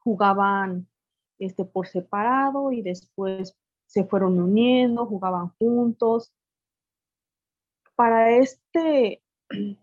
jugaban 0.00 0.86
este, 1.38 1.64
por 1.64 1.86
separado 1.86 2.72
y 2.72 2.82
después 2.82 3.56
se 3.86 4.04
fueron 4.04 4.38
uniendo, 4.38 5.06
jugaban 5.06 5.48
juntos. 5.56 6.30
Para 7.94 8.32
este, 8.32 9.22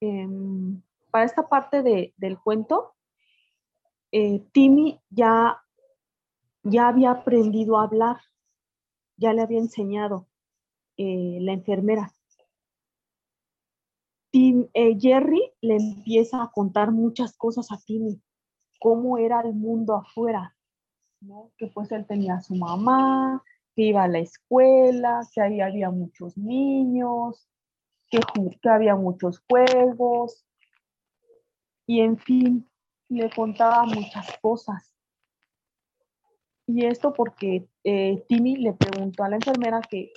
em, 0.00 0.80
para 1.10 1.24
esta 1.24 1.48
parte 1.48 1.82
del 2.16 2.38
cuento, 2.38 2.94
eh, 4.12 4.44
Timmy 4.52 5.00
ya, 5.10 5.60
ya 6.62 6.86
había 6.86 7.10
aprendido 7.10 7.80
a 7.80 7.82
hablar, 7.82 8.20
ya 9.16 9.32
le 9.32 9.42
había 9.42 9.58
enseñado 9.58 10.28
eh, 10.98 11.38
la 11.40 11.52
enfermera. 11.52 12.12
Eh, 14.36 14.98
Jerry 15.00 15.52
le 15.60 15.76
empieza 15.76 16.42
a 16.42 16.50
contar 16.50 16.90
muchas 16.90 17.36
cosas 17.36 17.70
a 17.70 17.78
Timmy 17.78 18.20
cómo 18.80 19.16
era 19.16 19.40
el 19.40 19.54
mundo 19.54 19.94
afuera. 19.94 20.56
Que 21.56 21.68
pues 21.68 21.90
él 21.92 22.06
tenía 22.06 22.34
a 22.34 22.40
su 22.42 22.54
mamá, 22.54 23.42
que 23.74 23.82
iba 23.82 24.02
a 24.02 24.08
la 24.08 24.18
escuela, 24.18 25.20
que 25.32 25.40
ahí 25.40 25.60
había 25.60 25.90
muchos 25.90 26.36
niños, 26.36 27.48
que, 28.10 28.18
que 28.60 28.68
había 28.68 28.94
muchos 28.94 29.42
juegos, 29.48 30.44
y 31.86 32.00
en 32.00 32.18
fin, 32.18 32.68
le 33.08 33.30
contaba 33.30 33.84
muchas 33.84 34.38
cosas. 34.40 34.94
Y 36.66 36.86
esto 36.86 37.12
porque 37.12 37.68
eh, 37.84 38.24
Timmy 38.28 38.56
le 38.56 38.72
preguntó 38.72 39.24
a 39.24 39.28
la 39.28 39.36
enfermera 39.36 39.80
que 39.82 40.12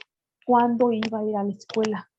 cuándo 0.45 0.91
iba 0.91 1.19
a 1.19 1.23
ir 1.25 1.35
a 1.35 1.43
la 1.43 1.51
escuela. 1.51 2.09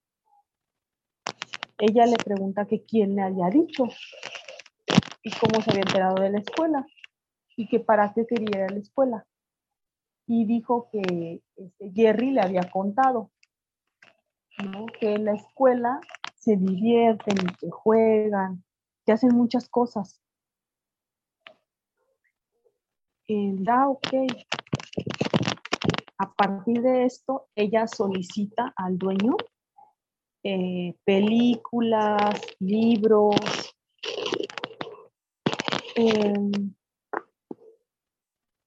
Ella 1.79 2.07
le 2.07 2.17
pregunta 2.17 2.67
que 2.67 2.85
quién 2.85 3.15
le 3.15 3.23
había 3.23 3.49
dicho 3.51 3.85
y 5.23 5.31
cómo 5.31 5.63
se 5.63 5.71
había 5.71 5.83
enterado 5.83 6.17
de 6.17 6.31
la 6.31 6.39
escuela 6.39 6.87
y 7.57 7.69
que 7.69 7.81
para 7.81 8.13
qué 8.13 8.27
quería 8.27 8.49
ir 8.51 8.63
a 8.65 8.75
la 8.75 8.81
escuela. 8.81 9.27
Y 10.27 10.45
dijo 10.45 10.89
que 10.91 11.43
este, 11.57 11.93
Jerry 11.95 12.33
le 12.33 12.41
había 12.41 12.69
contado 12.71 13.31
que 14.99 15.15
en 15.15 15.25
la 15.25 15.35
escuela 15.35 16.01
se 16.35 16.57
divierten 16.57 17.37
y 17.39 17.55
que 17.55 17.71
juegan, 17.71 18.65
que 19.05 19.13
hacen 19.13 19.35
muchas 19.35 19.69
cosas. 19.69 20.21
da 23.29 23.89
ok. 23.89 24.09
A 26.19 26.33
partir 26.35 26.83
de 26.83 27.05
esto, 27.05 27.49
ella 27.55 27.87
solicita 27.87 28.73
al 28.77 28.99
dueño 28.99 29.37
eh, 30.43 30.95
películas, 31.05 32.41
libros, 32.61 33.37
Em, 36.01 36.73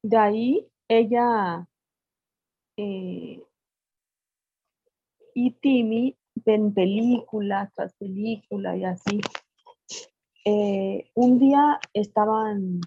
de 0.04 0.18
ahí 0.18 0.68
ella 0.90 1.66
eh, 2.76 3.42
y 5.34 5.52
Timmy 5.62 6.18
ven 6.36 6.74
película 6.74 7.72
tras 7.74 7.94
película 7.94 8.76
y 8.76 8.84
así. 8.84 9.22
Eh, 10.44 11.10
un 11.14 11.40
día 11.40 11.80
estaban, 11.94 12.82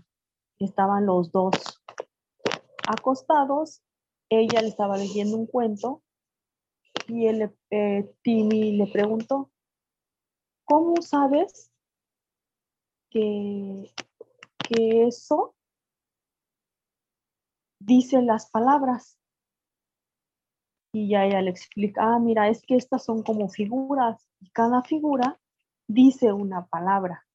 estaban 0.59 1.07
los 1.07 1.32
dos 1.32 1.55
acostados, 2.87 3.82
ella 4.28 4.61
le 4.61 4.68
estaba 4.68 4.99
leyendo 4.99 5.39
un 5.39 5.47
cuento 5.47 6.03
y 7.09 7.26
el, 7.26 7.55
eh, 7.70 8.14
Timmy 8.22 8.76
le 8.76 8.86
preguntó, 8.86 9.50
¿cómo 10.64 11.00
sabes 11.02 11.70
que 13.11 13.90
que 14.68 15.07
eso 15.07 15.55
dice 17.80 18.22
las 18.22 18.50
palabras. 18.50 19.18
Y 20.92 21.09
ya 21.09 21.24
ella 21.24 21.42
le 21.42 21.50
explica, 21.50 22.14
ah, 22.14 22.18
mira, 22.18 22.48
es 22.48 22.62
que 22.62 22.76
estas 22.76 23.05
son 23.05 23.22
como 23.22 23.48
figuras 23.48 24.28
y 24.40 24.48
cada 24.50 24.82
figura 24.82 25.38
dice 25.88 26.32
una 26.32 26.66
palabra. 26.66 27.26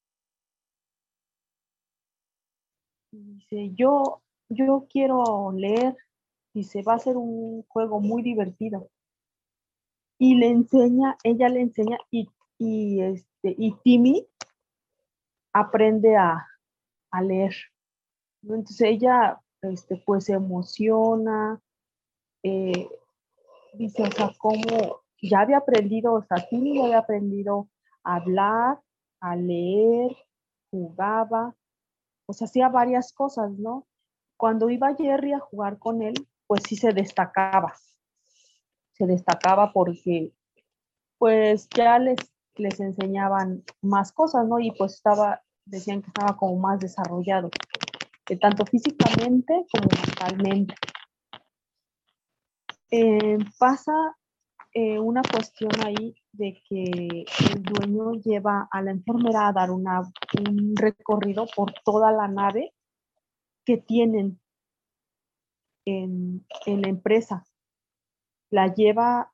Dice, 3.12 3.72
yo, 3.76 4.22
yo 4.50 4.88
quiero 4.90 5.52
leer, 5.52 5.98
dice, 6.54 6.84
va 6.84 6.94
a 6.94 7.00
ser 7.00 7.18
un 7.18 7.64
juego 7.64 8.00
muy 8.00 8.22
divertido. 8.22 8.90
Y 10.20 10.36
le 10.36 10.50
enseña, 10.50 11.18
ella 11.24 11.50
le 11.50 11.62
enseña 11.62 11.98
y, 12.12 12.30
y, 12.60 13.02
este, 13.02 13.56
y 13.58 13.74
Timmy 13.84 14.28
aprende 15.54 16.16
a, 16.16 16.46
leer. 17.24 17.56
Entonces 18.44 18.82
ella 18.82 19.42
este, 19.62 19.98
pues 20.06 20.26
se 20.26 20.34
emociona, 20.34 21.60
eh, 22.44 22.88
dice, 23.74 24.04
o 24.04 24.12
sea, 24.12 24.32
cómo 24.38 25.02
ya 25.22 25.40
había 25.40 25.58
aprendido, 25.58 26.14
o 26.14 26.24
sea, 26.24 26.38
sí 26.50 26.76
ya 26.76 26.84
había 26.84 27.00
aprendido 27.00 27.68
a 28.04 28.16
hablar, 28.18 28.80
a 29.22 29.36
leer, 29.36 30.16
jugaba, 30.70 31.56
sea, 32.34 32.46
hacía 32.46 32.70
varias 32.70 33.14
cosas, 33.14 33.52
¿no? 33.58 33.88
Cuando 34.38 34.70
iba 34.70 34.96
Jerry 34.96 35.34
a 35.34 35.40
jugar 35.40 35.80
con 35.80 36.02
él, 36.02 36.14
pues 36.48 36.64
sí 36.68 36.76
se 36.76 36.94
destacaba. 36.94 37.74
Se 39.00 39.08
destacaba 39.08 39.72
porque 39.74 40.34
pues 41.18 41.70
ya 41.76 41.98
les, 42.00 42.18
les 42.56 42.80
enseñaban 42.80 43.64
más 43.82 44.12
cosas, 44.12 44.46
¿no? 44.46 44.60
Y 44.60 44.72
pues 44.72 44.96
estaba, 44.96 45.42
decían 45.66 46.02
que 46.02 46.10
estaba 46.10 46.36
como 46.38 46.58
más 46.60 46.80
desarrollado, 46.80 47.50
eh, 48.30 48.38
tanto 48.38 48.66
físicamente 48.66 49.66
como 49.72 49.88
mentalmente. 50.06 50.76
Eh, 52.92 53.38
pasa 53.58 53.94
eh, 54.74 55.00
una 55.00 55.22
cuestión 55.22 55.72
ahí 55.86 56.16
de 56.32 56.62
que 56.68 57.26
el 57.54 57.64
dueño 57.64 58.14
lleva 58.14 58.68
a 58.72 58.82
la 58.82 58.92
enfermera 58.92 59.48
a 59.48 59.54
dar 59.54 59.72
una, 59.72 60.02
un 60.38 60.76
recorrido 60.76 61.46
por 61.56 61.74
toda 61.86 62.12
la 62.12 62.28
nave 62.28 62.74
que 63.66 63.78
tienen 63.78 64.40
en, 65.86 66.46
en 66.66 66.82
la 66.82 66.90
empresa. 66.90 67.46
La 68.50 68.74
lleva 68.74 69.32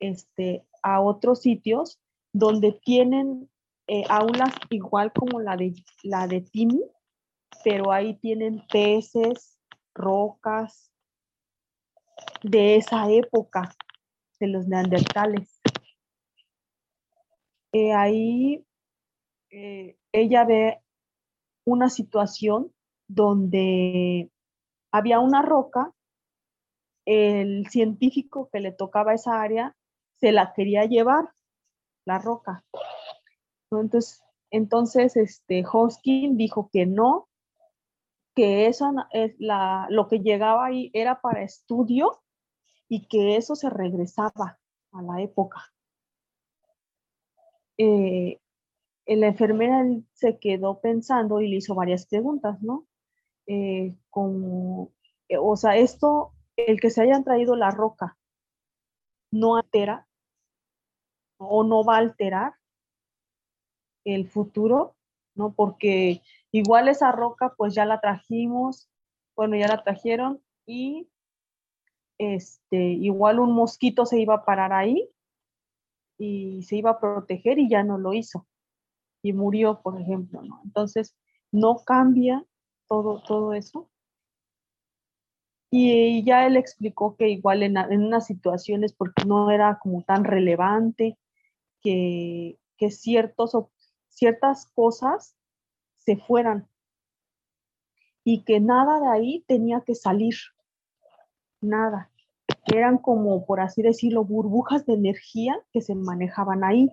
este, 0.00 0.66
a 0.82 1.00
otros 1.00 1.40
sitios 1.42 2.00
donde 2.32 2.72
tienen 2.72 3.50
eh, 3.86 4.04
aulas 4.08 4.52
igual 4.70 5.12
como 5.12 5.40
la 5.40 5.56
de, 5.56 5.74
la 6.02 6.26
de 6.26 6.40
Timi, 6.40 6.82
pero 7.64 7.92
ahí 7.92 8.14
tienen 8.14 8.64
peces, 8.70 9.58
rocas 9.94 10.90
de 12.42 12.76
esa 12.76 13.10
época, 13.10 13.74
de 14.40 14.48
los 14.48 14.66
neandertales. 14.66 15.60
Eh, 17.72 17.92
ahí 17.92 18.64
eh, 19.50 19.96
ella 20.12 20.44
ve 20.44 20.80
una 21.64 21.88
situación 21.88 22.72
donde 23.08 24.30
había 24.90 25.20
una 25.20 25.42
roca, 25.42 25.92
el 27.04 27.66
científico 27.68 28.48
que 28.52 28.60
le 28.60 28.72
tocaba 28.72 29.14
esa 29.14 29.40
área 29.40 29.76
se 30.20 30.32
la 30.32 30.52
quería 30.54 30.84
llevar, 30.84 31.30
la 32.04 32.18
roca. 32.18 32.64
Entonces, 33.70 34.22
entonces 34.50 35.16
este, 35.16 35.64
Hoskin 35.70 36.36
dijo 36.36 36.68
que 36.72 36.86
no, 36.86 37.28
que 38.34 38.66
eso 38.66 38.92
es 39.10 39.34
la, 39.38 39.86
lo 39.90 40.08
que 40.08 40.20
llegaba 40.20 40.66
ahí 40.66 40.90
era 40.94 41.20
para 41.20 41.42
estudio 41.42 42.22
y 42.88 43.06
que 43.06 43.36
eso 43.36 43.56
se 43.56 43.70
regresaba 43.70 44.58
a 44.92 45.02
la 45.02 45.22
época. 45.22 45.72
Eh, 47.78 48.38
la 49.06 49.26
enfermera 49.28 49.84
se 50.12 50.38
quedó 50.38 50.80
pensando 50.80 51.40
y 51.40 51.48
le 51.48 51.56
hizo 51.56 51.74
varias 51.74 52.06
preguntas, 52.06 52.60
¿no? 52.62 52.86
Eh, 53.46 53.96
como, 54.10 54.92
eh, 55.28 55.38
o 55.38 55.56
sea, 55.56 55.76
esto, 55.76 56.32
el 56.56 56.80
que 56.80 56.90
se 56.90 57.02
hayan 57.02 57.24
traído 57.24 57.56
la 57.56 57.70
roca, 57.70 58.18
no 59.30 59.56
altera 59.56 60.06
o 61.38 61.64
no 61.64 61.84
va 61.84 61.96
a 61.96 61.98
alterar 61.98 62.54
el 64.04 64.28
futuro, 64.28 64.96
¿no? 65.34 65.54
Porque 65.54 66.22
igual 66.50 66.88
esa 66.88 67.12
roca 67.12 67.54
pues 67.56 67.74
ya 67.74 67.84
la 67.84 68.00
trajimos, 68.00 68.88
bueno, 69.34 69.56
ya 69.56 69.68
la 69.68 69.82
trajeron 69.82 70.42
y 70.66 71.08
este, 72.18 72.76
igual 72.76 73.40
un 73.40 73.52
mosquito 73.52 74.06
se 74.06 74.20
iba 74.20 74.34
a 74.34 74.44
parar 74.44 74.72
ahí 74.72 75.08
y 76.18 76.62
se 76.64 76.76
iba 76.76 76.90
a 76.90 77.00
proteger 77.00 77.58
y 77.58 77.68
ya 77.68 77.82
no 77.82 77.98
lo 77.98 78.12
hizo 78.12 78.46
y 79.22 79.32
murió, 79.32 79.80
por 79.82 80.00
ejemplo, 80.00 80.42
¿no? 80.42 80.60
Entonces, 80.64 81.16
no 81.52 81.76
cambia 81.84 82.44
todo, 82.88 83.22
todo 83.22 83.54
eso. 83.54 83.88
Y 85.74 86.22
ya 86.22 86.46
él 86.46 86.58
explicó 86.58 87.16
que 87.16 87.30
igual 87.30 87.62
en, 87.62 87.78
en 87.78 88.04
unas 88.04 88.26
situaciones, 88.26 88.92
porque 88.92 89.24
no 89.24 89.50
era 89.50 89.78
como 89.82 90.02
tan 90.02 90.22
relevante, 90.22 91.16
que, 91.82 92.58
ciertos, 92.90 93.56
ciertas 94.08 94.66
cosas 94.74 95.36
se 95.96 96.16
fueran 96.16 96.68
y 98.24 98.44
que 98.44 98.60
nada 98.60 99.00
de 99.00 99.08
ahí 99.08 99.44
tenía 99.48 99.80
que 99.80 99.94
salir, 99.94 100.34
nada. 101.60 102.10
Eran 102.72 102.98
como, 102.98 103.46
por 103.46 103.60
así 103.60 103.82
decirlo, 103.82 104.24
burbujas 104.24 104.86
de 104.86 104.94
energía 104.94 105.58
que 105.72 105.80
se 105.80 105.94
manejaban 105.94 106.62
ahí. 106.62 106.90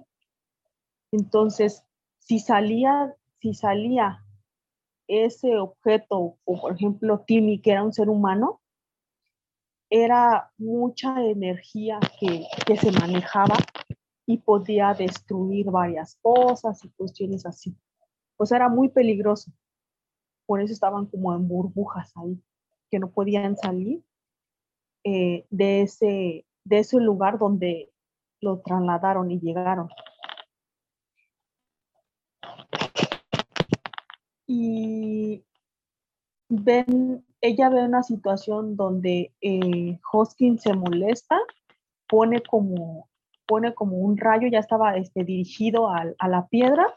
Entonces, 1.11 1.83
si 2.17 2.39
salía, 2.39 3.15
si 3.39 3.53
salía 3.53 4.25
ese 5.07 5.57
objeto, 5.57 6.37
o 6.43 6.61
por 6.61 6.73
ejemplo 6.73 7.19
Timmy, 7.27 7.59
que 7.59 7.71
era 7.71 7.83
un 7.83 7.93
ser 7.93 8.09
humano, 8.09 8.61
era 9.89 10.51
mucha 10.57 11.23
energía 11.23 11.99
que, 12.19 12.45
que 12.65 12.77
se 12.77 12.91
manejaba 12.91 13.55
y 14.25 14.37
podía 14.37 14.93
destruir 14.93 15.71
varias 15.71 16.15
cosas 16.21 16.83
y 16.85 16.89
cuestiones 16.89 17.45
así. 17.45 17.75
Pues 18.37 18.51
era 18.51 18.69
muy 18.69 18.89
peligroso. 18.89 19.51
Por 20.45 20.61
eso 20.61 20.73
estaban 20.73 21.07
como 21.07 21.33
en 21.33 21.47
burbujas 21.47 22.11
ahí, 22.15 22.39
que 22.91 22.99
no 22.99 23.09
podían 23.09 23.57
salir 23.57 24.03
eh, 25.03 25.45
de, 25.49 25.81
ese, 25.81 26.45
de 26.63 26.79
ese 26.79 26.99
lugar 26.99 27.39
donde 27.39 27.91
lo 28.41 28.59
trasladaron 28.59 29.31
y 29.31 29.39
llegaron. 29.39 29.89
Y 34.45 35.43
ven, 36.49 37.25
ella 37.41 37.69
ve 37.69 37.83
una 37.83 38.03
situación 38.03 38.75
donde 38.75 39.33
eh, 39.41 39.99
Hoskin 40.11 40.59
se 40.59 40.73
molesta, 40.73 41.39
pone 42.07 42.41
como 42.41 43.09
pone 43.49 43.73
como 43.73 43.97
un 43.97 44.15
rayo, 44.15 44.47
ya 44.47 44.59
estaba 44.59 44.95
este, 44.95 45.23
dirigido 45.23 45.89
a, 45.89 46.27
la 46.27 46.47
piedra. 46.47 46.95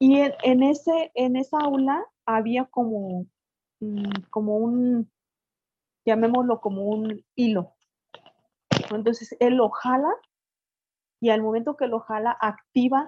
Y 0.00 0.20
en, 0.20 0.62
ese, 0.62 1.12
en 1.14 1.36
esa 1.36 1.58
aula 1.58 2.06
había 2.24 2.64
como, 2.64 3.26
mm, 3.80 4.30
como 4.30 4.56
un, 4.56 5.10
llamémoslo 6.06 6.62
como 6.62 6.84
un 6.84 7.22
hilo. 7.34 7.74
Entonces 8.90 9.36
él 9.38 9.56
lo 9.56 9.68
jala 9.68 10.08
y 11.20 11.28
al 11.28 11.42
momento 11.42 11.76
que 11.76 11.86
lo 11.86 12.00
jala 12.00 12.34
activa, 12.40 13.06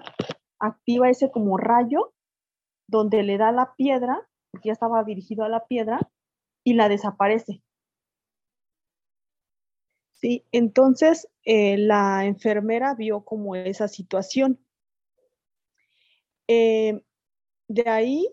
activa 0.59 1.09
ese 1.09 1.31
como 1.31 1.57
rayo 1.57 2.13
donde 2.87 3.23
le 3.23 3.39
da 3.39 3.51
la 3.51 3.73
piedra, 3.75 4.28
porque 4.51 4.69
ya 4.69 4.73
estaba 4.73 5.03
dirigido 5.03 5.43
a 5.43 5.49
la 5.49 5.65
piedra, 5.65 6.09
y 6.63 6.73
la 6.73 6.89
desaparece. 6.89 7.61
Sí, 10.13 10.45
entonces 10.51 11.29
eh, 11.45 11.77
la 11.77 12.25
enfermera 12.25 12.93
vio 12.93 13.21
como 13.21 13.55
esa 13.55 13.87
situación. 13.87 14.59
Eh, 16.47 17.01
de 17.67 17.89
ahí 17.89 18.27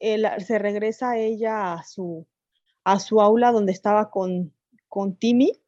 se 0.00 0.58
regresa 0.58 1.18
ella 1.18 1.74
a 1.74 1.84
su, 1.84 2.26
a 2.84 2.98
su 2.98 3.20
aula 3.20 3.52
donde 3.52 3.72
estaba 3.72 4.10
con, 4.10 4.52
con 4.88 5.16
Timmy 5.16 5.60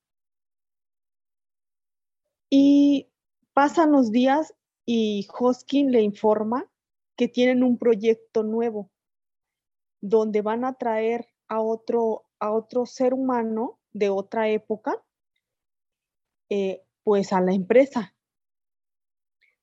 y 2.51 3.09
pasan 3.53 3.93
los 3.93 4.12
días 4.12 4.55
y 4.85 5.27
Hoskin 5.39 5.91
le 5.91 6.03
informa 6.03 6.71
que 7.17 7.29
tienen 7.29 7.62
un 7.62 7.79
proyecto 7.79 8.43
nuevo 8.43 8.91
donde 10.01 10.42
van 10.42 10.64
a 10.64 10.74
traer 10.74 11.28
a 11.49 11.61
otro, 11.61 12.26
a 12.38 12.53
otro 12.53 12.86
ser 12.86 13.14
humano 13.14 13.78
de 13.92 14.11
otra 14.11 14.49
época 14.49 15.03
eh, 16.49 16.82
pues 17.03 17.32
a 17.32 17.40
la 17.40 17.53
empresa, 17.53 18.14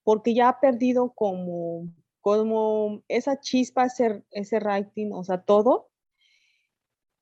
porque 0.03 0.33
ya 0.33 0.49
ha 0.49 0.59
perdido 0.59 1.13
como, 1.13 1.93
como 2.21 3.03
esa 3.07 3.39
chispa, 3.39 3.85
ese, 3.85 4.23
ese 4.31 4.59
writing, 4.59 5.11
o 5.11 5.23
sea, 5.23 5.41
todo, 5.41 5.89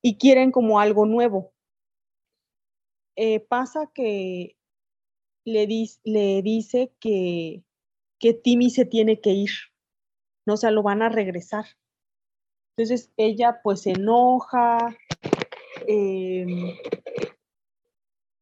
y 0.02 0.18
quieren 0.18 0.52
como 0.52 0.80
algo 0.80 1.06
nuevo. 1.06 1.54
Eh, 3.16 3.40
pasa 3.40 3.92
que 3.94 4.58
le, 5.44 5.68
le 6.04 6.42
dice 6.42 6.94
que, 7.00 7.64
que 8.20 8.34
Timmy 8.34 8.70
se 8.70 8.86
tiene 8.86 9.22
que 9.22 9.32
ir, 9.32 9.52
no 10.46 10.54
o 10.54 10.58
sea, 10.58 10.72
lo 10.72 10.82
van 10.84 11.02
a 11.02 11.10
regresar. 11.10 11.66
Entonces 12.76 13.12
ella 13.18 13.60
pues 13.64 13.82
se 13.82 13.92
enoja, 13.92 14.96
em, 15.88 16.74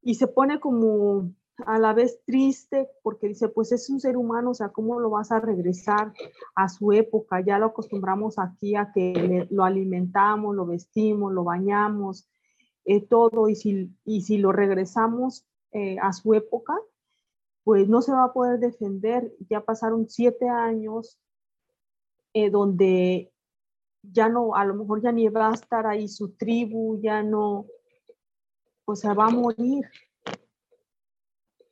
y 0.02 0.14
se 0.14 0.26
pone 0.26 0.60
como 0.60 1.30
a 1.66 1.78
la 1.78 1.92
vez 1.92 2.20
triste 2.24 2.88
porque 3.02 3.28
dice, 3.28 3.48
pues 3.48 3.72
es 3.72 3.90
un 3.90 4.00
ser 4.00 4.16
humano, 4.16 4.50
o 4.50 4.54
sea, 4.54 4.70
¿cómo 4.70 4.98
lo 4.98 5.10
vas 5.10 5.30
a 5.30 5.40
regresar 5.40 6.12
a 6.54 6.68
su 6.68 6.92
época? 6.92 7.40
Ya 7.40 7.58
lo 7.58 7.66
acostumbramos 7.66 8.38
aquí 8.38 8.76
a 8.76 8.92
que 8.92 9.46
lo 9.50 9.64
alimentamos, 9.64 10.54
lo 10.54 10.66
vestimos, 10.66 11.32
lo 11.32 11.44
bañamos, 11.44 12.28
eh, 12.84 13.00
todo, 13.06 13.48
y 13.48 13.56
si, 13.56 13.94
y 14.04 14.22
si 14.22 14.38
lo 14.38 14.52
regresamos 14.52 15.44
eh, 15.72 15.98
a 16.00 16.12
su 16.12 16.34
época, 16.34 16.74
pues 17.62 17.88
no 17.88 18.00
se 18.02 18.12
va 18.12 18.24
a 18.24 18.32
poder 18.32 18.58
defender. 18.58 19.32
Ya 19.48 19.60
pasaron 19.60 20.08
siete 20.08 20.48
años 20.48 21.18
eh, 22.32 22.50
donde 22.50 23.32
ya 24.02 24.28
no, 24.28 24.54
a 24.54 24.64
lo 24.64 24.74
mejor 24.74 25.02
ya 25.02 25.12
ni 25.12 25.28
va 25.28 25.50
a 25.50 25.54
estar 25.54 25.86
ahí 25.86 26.08
su 26.08 26.32
tribu, 26.36 27.00
ya 27.00 27.22
no, 27.22 27.66
o 28.84 28.96
sea, 28.96 29.14
va 29.14 29.26
a 29.26 29.30
morir. 29.30 29.84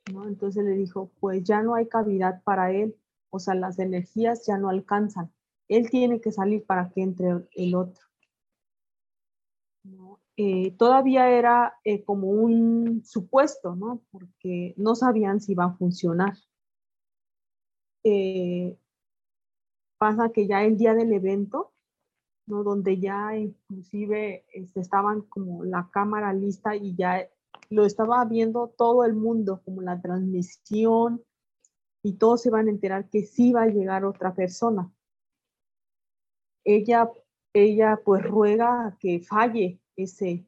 Entonces 0.07 0.65
le 0.65 0.73
dijo, 0.73 1.11
pues 1.21 1.45
ya 1.45 1.63
no 1.63 1.75
hay 1.75 1.87
cavidad 1.89 2.43
para 2.43 2.73
él, 2.73 2.97
o 3.31 3.39
sea, 3.39 3.55
las 3.55 3.79
energías 3.79 4.47
ya 4.47 4.57
no 4.57 4.69
alcanzan. 4.69 5.33
Él 5.69 5.91
tiene 5.91 6.21
que 6.21 6.33
salir 6.33 6.65
para 6.65 6.91
que 6.91 7.03
entre 7.03 7.47
el 7.53 7.75
otro. 7.75 8.03
Eh, 10.37 10.71
todavía 10.79 11.31
era 11.31 11.75
eh, 11.85 12.05
como 12.05 12.29
un 12.29 13.03
supuesto, 13.05 13.75
¿no? 13.75 14.03
Porque 14.11 14.75
no 14.77 14.95
sabían 14.95 15.41
si 15.41 15.53
iba 15.53 15.65
a 15.65 15.77
funcionar. 15.77 16.35
Eh, 18.05 18.79
pasa 19.99 20.31
que 20.31 20.47
ya 20.47 20.63
el 20.65 20.79
día 20.79 20.95
del 20.95 21.13
evento, 21.13 21.73
¿no? 22.49 22.63
Donde 22.65 22.99
ya 22.99 23.37
inclusive 23.37 24.45
este, 24.53 24.81
estaban 24.81 25.23
como 25.23 25.65
la 25.65 25.89
cámara 25.93 26.33
lista 26.33 26.75
y 26.75 26.95
ya 26.97 27.29
lo 27.71 27.85
estaba 27.85 28.25
viendo 28.25 28.69
todo 28.77 29.05
el 29.05 29.15
mundo, 29.15 29.61
como 29.65 29.83
la 29.83 30.01
transmisión, 30.01 31.23
y 32.03 32.15
todos 32.15 32.43
se 32.43 32.51
van 32.51 32.69
a 32.69 32.71
enterar 32.71 33.09
que 33.11 33.23
sí 33.23 33.53
va 33.53 33.63
a 33.65 33.69
llegar 33.69 34.05
otra 34.05 34.35
persona. 34.35 34.91
Ella, 36.65 37.11
ella 37.53 38.01
pues 38.05 38.23
ruega 38.23 38.97
que 39.01 39.21
falle 39.21 39.81
ese, 39.97 40.47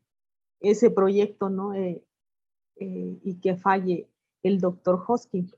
ese 0.61 0.91
proyecto, 0.91 1.51
¿no? 1.51 1.75
Eh, 1.75 2.05
eh, 2.77 3.19
y 3.23 3.41
que 3.41 3.57
falle 3.57 4.09
el 4.43 4.61
doctor 4.61 5.03
Hoskin. 5.07 5.51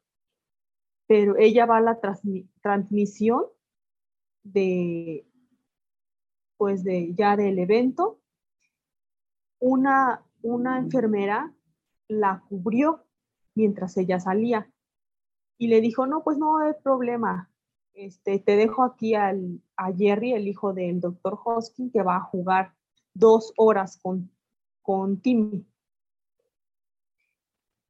Pero 1.07 1.37
ella 1.37 1.67
va 1.67 1.79
a 1.79 1.81
la 1.81 2.01
transmisión 2.63 3.45
de, 4.43 5.25
pues 6.63 6.85
de 6.85 7.13
ya 7.15 7.37
del 7.37 7.59
evento. 7.59 8.21
Una, 9.59 10.23
una 10.43 10.79
enfermera 10.79 11.53
la 12.07 12.45
cubrió 12.49 13.05
mientras 13.57 13.97
ella 13.97 14.21
salía 14.21 14.71
y 15.59 15.67
le 15.67 15.81
dijo, 15.81 16.07
no, 16.07 16.23
pues 16.23 16.39
no 16.39 16.59
hay 16.59 16.75
problema, 16.81 17.51
este, 17.95 18.39
te 18.39 18.55
dejo 18.55 18.85
aquí 18.85 19.17
al, 19.17 19.61
a 19.77 19.93
Jerry, 19.93 20.35
el 20.35 20.47
hijo 20.47 20.73
del 20.73 21.01
doctor 21.01 21.37
Hoskin, 21.45 21.91
que 21.91 22.05
va 22.05 22.19
a 22.19 22.21
jugar 22.21 22.77
dos 23.13 23.53
horas 23.57 23.99
con, 24.01 24.31
con 24.83 25.21
Timmy. 25.21 25.67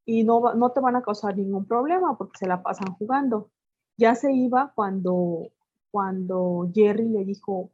Y 0.07 0.25
no, 0.25 0.55
no 0.55 0.73
te 0.73 0.81
van 0.81 0.97
a 0.97 1.03
causar 1.03 1.37
ningún 1.37 1.67
problema 1.67 2.17
porque 2.17 2.39
se 2.39 2.47
la 2.47 2.63
pasan 2.63 2.95
jugando. 2.95 3.51
Ya 3.99 4.15
se 4.15 4.33
iba 4.33 4.73
cuando, 4.75 5.51
cuando 5.91 6.71
Jerry 6.73 7.11
le 7.11 7.27
dijo, 7.27 7.71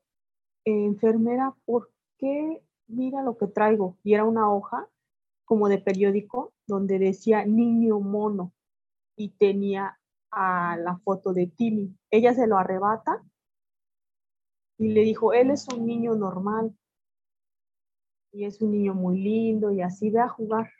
enfermera, 0.70 1.54
¿por 1.64 1.90
qué 2.18 2.62
mira 2.86 3.22
lo 3.22 3.36
que 3.36 3.46
traigo? 3.46 3.96
Y 4.02 4.14
era 4.14 4.24
una 4.24 4.52
hoja 4.52 4.88
como 5.44 5.68
de 5.68 5.78
periódico 5.78 6.52
donde 6.66 6.98
decía 6.98 7.44
niño 7.44 8.00
mono 8.00 8.52
y 9.16 9.30
tenía 9.30 9.98
a 10.30 10.76
la 10.76 10.98
foto 10.98 11.32
de 11.32 11.46
Timmy. 11.46 11.96
Ella 12.10 12.34
se 12.34 12.46
lo 12.46 12.58
arrebata 12.58 13.24
y 14.78 14.88
le 14.88 15.02
dijo, 15.02 15.32
él 15.32 15.50
es 15.50 15.66
un 15.68 15.86
niño 15.86 16.14
normal 16.14 16.76
y 18.32 18.44
es 18.44 18.60
un 18.60 18.72
niño 18.72 18.94
muy 18.94 19.18
lindo 19.20 19.72
y 19.72 19.80
así 19.80 20.10
ve 20.10 20.20
a 20.20 20.28
jugar. 20.28 20.70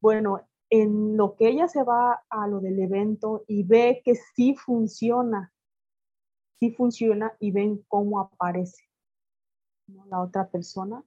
Bueno, 0.00 0.40
en 0.70 1.16
lo 1.16 1.34
que 1.34 1.48
ella 1.48 1.68
se 1.68 1.82
va 1.82 2.22
a 2.30 2.46
lo 2.46 2.60
del 2.60 2.78
evento 2.78 3.44
y 3.48 3.64
ve 3.64 4.02
que 4.04 4.14
sí 4.14 4.54
funciona, 4.54 5.52
sí 6.60 6.70
funciona 6.72 7.34
y 7.40 7.50
ven 7.50 7.82
cómo 7.88 8.20
aparece 8.20 8.84
la 10.06 10.20
otra 10.20 10.48
persona, 10.48 11.02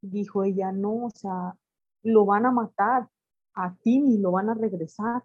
dijo 0.00 0.44
ella, 0.44 0.72
no, 0.72 1.06
o 1.06 1.10
sea, 1.10 1.58
lo 2.02 2.24
van 2.24 2.46
a 2.46 2.50
matar 2.50 3.08
a 3.54 3.74
Timmy, 3.74 4.18
lo 4.18 4.30
van 4.30 4.48
a 4.48 4.54
regresar. 4.54 5.24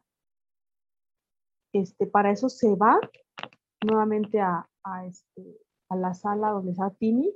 Este, 1.72 2.08
para 2.08 2.32
eso 2.32 2.50
se 2.50 2.76
va 2.76 3.00
nuevamente 3.86 4.42
a, 4.42 4.68
a, 4.84 5.06
este, 5.06 5.58
a 5.90 5.96
la 5.96 6.14
sala 6.14 6.50
donde 6.50 6.72
está 6.72 6.90
Timmy. 6.90 7.34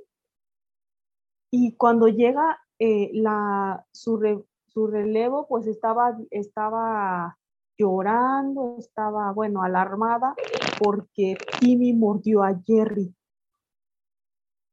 Y 1.50 1.76
cuando 1.76 2.08
llega 2.08 2.60
eh, 2.78 3.10
la, 3.14 3.86
su, 3.92 4.44
su, 4.66 4.86
relevo, 4.88 5.46
pues 5.46 5.66
estaba, 5.66 6.18
estaba 6.30 7.38
llorando, 7.78 8.76
estaba, 8.78 9.32
bueno, 9.32 9.62
alarmada 9.62 10.34
porque 10.82 11.36
Timmy 11.60 11.92
mordió 11.92 12.42
a 12.42 12.60
Jerry 12.66 13.14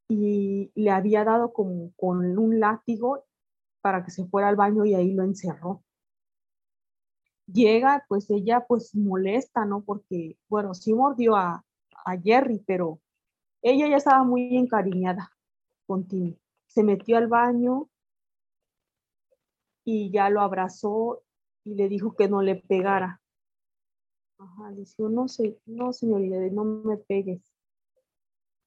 y 0.10 0.72
le 0.74 0.90
había 0.90 1.24
dado 1.24 1.54
como 1.54 1.92
con 1.96 2.38
un 2.38 2.60
látigo 2.60 3.24
para 3.82 4.04
que 4.04 4.12
se 4.12 4.26
fuera 4.26 4.48
al 4.48 4.56
baño 4.56 4.86
y 4.86 4.96
ahí 4.96 5.14
lo 5.14 5.24
encerró. 5.24 5.84
Llega, 7.46 8.06
pues 8.08 8.30
ella 8.30 8.66
pues 8.68 8.96
molesta, 8.96 9.66
¿no? 9.66 9.82
Porque, 9.82 10.38
bueno, 10.48 10.74
sí 10.74 10.94
mordió 10.94 11.36
a, 11.36 11.66
a 12.06 12.18
Jerry, 12.18 12.64
pero 12.66 13.00
ella 13.62 13.88
ya 13.88 13.98
estaba 13.98 14.24
muy 14.24 14.56
encariñada 14.56 15.32
con 15.86 16.08
Timmy 16.08 16.40
se 16.70 16.84
metió 16.84 17.18
al 17.18 17.28
baño 17.28 17.90
y 19.84 20.12
ya 20.12 20.30
lo 20.30 20.42
abrazó 20.42 21.24
y 21.64 21.74
le 21.74 21.90
dijo 21.90 22.16
que 22.16 22.30
no 22.30 22.42
le 22.42 22.56
pegara. 22.56 23.22
Ajá, 24.40 24.72
le 24.72 24.78
dijo, 24.78 25.10
no 25.10 25.28
sé, 25.28 25.60
no 25.66 25.94
señorita, 25.94 26.38
no 26.52 26.64
me 26.64 26.98
pegues. 26.98 27.42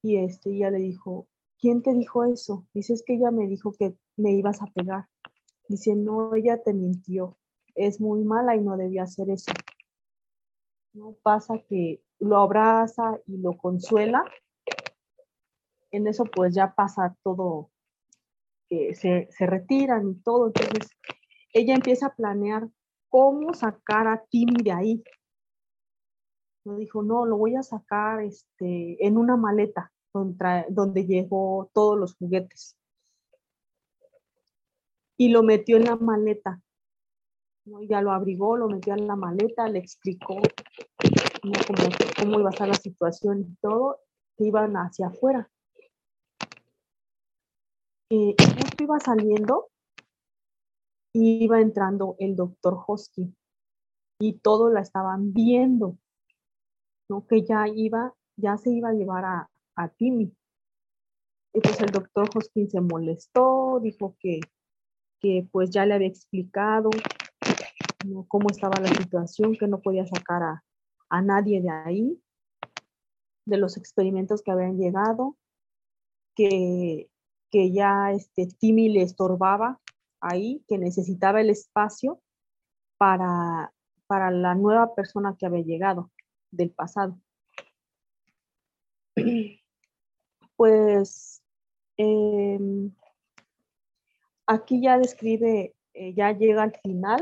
Y 0.01 0.17
este, 0.17 0.51
ella 0.51 0.69
le 0.69 0.79
dijo, 0.79 1.27
¿quién 1.59 1.81
te 1.81 1.93
dijo 1.93 2.23
eso? 2.23 2.65
Dice, 2.73 2.93
es 2.93 3.03
que 3.03 3.15
ella 3.15 3.31
me 3.31 3.47
dijo 3.47 3.73
que 3.73 3.97
me 4.15 4.31
ibas 4.31 4.61
a 4.61 4.67
pegar. 4.67 5.09
Dice, 5.67 5.95
no, 5.95 6.33
ella 6.35 6.61
te 6.61 6.73
mintió. 6.73 7.37
Es 7.75 7.99
muy 7.99 8.23
mala 8.23 8.55
y 8.55 8.61
no 8.61 8.77
debía 8.77 9.03
hacer 9.03 9.29
eso. 9.29 9.51
No 10.93 11.15
pasa 11.23 11.57
que 11.67 12.01
lo 12.19 12.37
abraza 12.37 13.19
y 13.25 13.37
lo 13.37 13.57
consuela. 13.57 14.23
En 15.91 16.07
eso 16.07 16.23
pues 16.25 16.53
ya 16.53 16.73
pasa 16.75 17.17
todo 17.23 17.71
se, 18.93 19.27
retiran 19.39 20.09
y 20.09 20.15
todo. 20.15 20.47
Entonces, 20.47 20.89
ella 21.53 21.75
empieza 21.75 22.07
a 22.07 22.15
planear 22.15 22.69
cómo 23.09 23.53
sacar 23.53 24.07
a 24.07 24.23
Timmy 24.29 24.63
de 24.63 24.71
ahí. 24.71 25.03
No 26.65 26.77
dijo, 26.77 27.03
no, 27.03 27.25
lo 27.25 27.37
voy 27.37 27.55
a 27.55 27.63
sacar 27.63 28.21
este, 28.21 29.05
en 29.05 29.17
una 29.17 29.35
maleta 29.35 29.91
donde, 30.13 30.65
donde 30.69 31.05
llegó 31.05 31.69
todos 31.73 31.99
los 31.99 32.15
juguetes. 32.15 32.77
Y 35.17 35.29
lo 35.29 35.43
metió 35.43 35.77
en 35.77 35.85
la 35.85 35.95
maleta. 35.95 36.61
Ya 37.87 38.01
lo 38.01 38.11
abrigó, 38.11 38.57
lo 38.57 38.67
metió 38.67 38.93
en 38.93 39.07
la 39.07 39.15
maleta, 39.15 39.69
le 39.69 39.79
explicó 39.79 40.37
cómo, 41.41 42.39
iba 42.39 42.49
a 42.49 42.51
estar 42.51 42.67
la 42.67 42.73
situación 42.73 43.41
y 43.41 43.55
todo, 43.61 43.99
que 44.37 44.45
iban 44.45 44.75
hacia 44.75 45.07
afuera 45.07 45.49
justo 48.37 48.83
iba 48.83 48.99
saliendo 48.99 49.69
y 51.13 51.43
iba 51.43 51.61
entrando 51.61 52.15
el 52.19 52.35
doctor 52.35 52.79
Hosky 52.85 53.33
y 54.19 54.33
todos 54.39 54.71
la 54.71 54.81
estaban 54.81 55.33
viendo, 55.33 55.97
Que 57.21 57.43
ya 57.43 57.67
iba, 57.67 58.13
ya 58.35 58.57
se 58.57 58.71
iba 58.71 58.89
a 58.89 58.93
llevar 58.93 59.25
a, 59.25 59.49
a 59.75 59.89
Timmy. 59.89 60.35
Y 61.53 61.61
pues 61.61 61.79
el 61.81 61.91
doctor 61.91 62.29
Hoskin 62.35 62.69
se 62.69 62.81
molestó, 62.81 63.79
dijo 63.81 64.15
que, 64.19 64.39
que 65.19 65.47
pues 65.51 65.69
ya 65.69 65.85
le 65.85 65.93
había 65.93 66.07
explicado 66.07 66.89
cómo 68.27 68.49
estaba 68.49 68.81
la 68.81 68.89
situación, 68.89 69.55
que 69.55 69.67
no 69.67 69.79
podía 69.79 70.05
sacar 70.05 70.43
a, 70.43 70.63
a 71.09 71.21
nadie 71.21 71.61
de 71.61 71.69
ahí, 71.69 72.21
de 73.45 73.57
los 73.57 73.77
experimentos 73.77 74.41
que 74.41 74.51
habían 74.51 74.77
llegado, 74.77 75.37
que 76.35 77.09
que 77.53 77.71
ya 77.71 78.11
este, 78.11 78.47
Timmy 78.47 78.89
le 78.89 79.03
estorbaba 79.03 79.79
ahí, 80.19 80.65
que 80.67 80.79
necesitaba 80.79 81.39
el 81.39 81.51
espacio 81.51 82.19
para, 82.97 83.71
para 84.07 84.31
la 84.31 84.55
nueva 84.55 84.95
persona 84.95 85.35
que 85.37 85.45
había 85.45 85.61
llegado 85.61 86.09
del 86.55 86.71
pasado. 86.71 87.19
Pues 90.55 91.41
em, 91.97 92.93
aquí 94.45 94.81
ya 94.81 94.99
describe, 94.99 95.75
eh, 95.93 96.13
ya 96.13 96.31
llega 96.31 96.61
al 96.63 96.73
final 96.83 97.19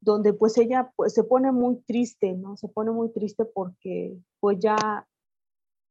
donde 0.00 0.32
pues 0.32 0.56
ella 0.58 0.92
pues 0.96 1.14
se 1.14 1.24
pone 1.24 1.52
muy 1.52 1.76
triste, 1.82 2.32
¿no? 2.32 2.56
Se 2.56 2.68
pone 2.68 2.90
muy 2.90 3.12
triste 3.12 3.44
porque 3.44 4.16
pues 4.40 4.58
ya 4.58 5.06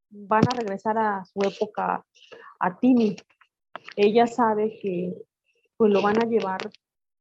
van 0.10 0.44
a 0.52 0.56
regresar 0.56 0.98
a 0.98 1.24
su 1.26 1.40
época 1.42 2.06
a 2.60 2.80
Timmy. 2.80 3.16
Ella 3.96 4.28
sabe 4.28 4.80
que 4.82 5.14
pues 5.78 5.92
lo 5.92 6.02
van 6.02 6.22
a 6.22 6.28
llevar 6.28 6.60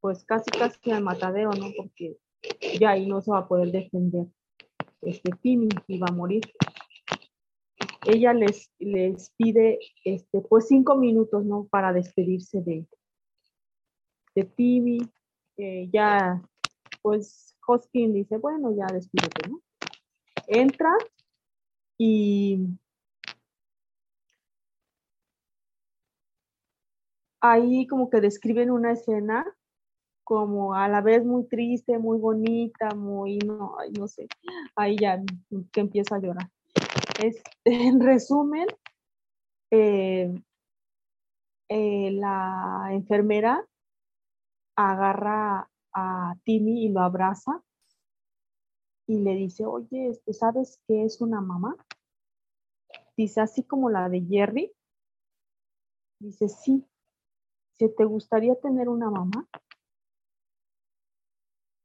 pues 0.00 0.24
casi 0.24 0.50
casi 0.50 0.90
al 0.90 1.02
matadero, 1.02 1.50
¿no? 1.52 1.70
Porque 1.76 2.16
ya 2.78 2.90
ahí 2.90 3.06
no 3.06 3.20
se 3.20 3.30
va 3.30 3.38
a 3.38 3.48
poder 3.48 3.70
defender. 3.70 4.26
Este 5.00 5.30
Timmy 5.42 5.68
iba 5.86 6.06
a 6.08 6.12
morir. 6.12 6.42
Ella 8.06 8.32
les, 8.32 8.70
les 8.78 9.30
pide 9.36 9.78
este 10.04 10.40
pues 10.40 10.68
cinco 10.68 10.96
minutos, 10.96 11.44
¿no? 11.44 11.66
Para 11.66 11.92
despedirse 11.92 12.62
de, 12.62 12.86
de 14.34 14.44
Timmy. 14.44 14.98
ya 15.92 16.42
pues 17.02 17.56
Hoskin 17.66 18.14
dice, 18.14 18.38
bueno, 18.38 18.74
ya 18.74 18.86
despídete, 18.92 19.48
¿no? 19.48 19.62
Entra 20.46 20.94
y 21.98 22.66
ahí 27.40 27.86
como 27.86 28.08
que 28.10 28.20
describen 28.20 28.70
una 28.70 28.92
escena 28.92 29.44
como 30.28 30.74
a 30.74 30.88
la 30.88 31.00
vez 31.00 31.24
muy 31.24 31.48
triste, 31.48 31.96
muy 31.96 32.18
bonita, 32.18 32.94
muy, 32.94 33.38
no, 33.38 33.76
no 33.98 34.08
sé, 34.08 34.28
ahí 34.76 34.94
ya 35.00 35.22
que 35.72 35.80
empiezo 35.80 36.14
a 36.14 36.18
llorar. 36.18 36.50
Este, 37.18 37.50
en 37.64 37.98
resumen, 37.98 38.66
eh, 39.70 40.38
eh, 41.70 42.10
la 42.10 42.88
enfermera 42.90 43.66
agarra 44.76 45.70
a 45.94 46.34
Timmy 46.44 46.84
y 46.84 46.88
lo 46.90 47.00
abraza 47.00 47.62
y 49.06 49.20
le 49.20 49.34
dice, 49.34 49.64
oye, 49.64 50.08
este, 50.08 50.34
¿sabes 50.34 50.78
qué 50.86 51.04
es 51.04 51.22
una 51.22 51.40
mamá? 51.40 51.74
Dice, 53.16 53.40
así 53.40 53.62
como 53.62 53.88
la 53.88 54.10
de 54.10 54.20
Jerry. 54.20 54.70
Dice, 56.20 56.50
sí. 56.50 56.84
Si 57.78 57.88
te 57.88 58.04
gustaría 58.04 58.54
tener 58.56 58.90
una 58.90 59.08
mamá. 59.10 59.48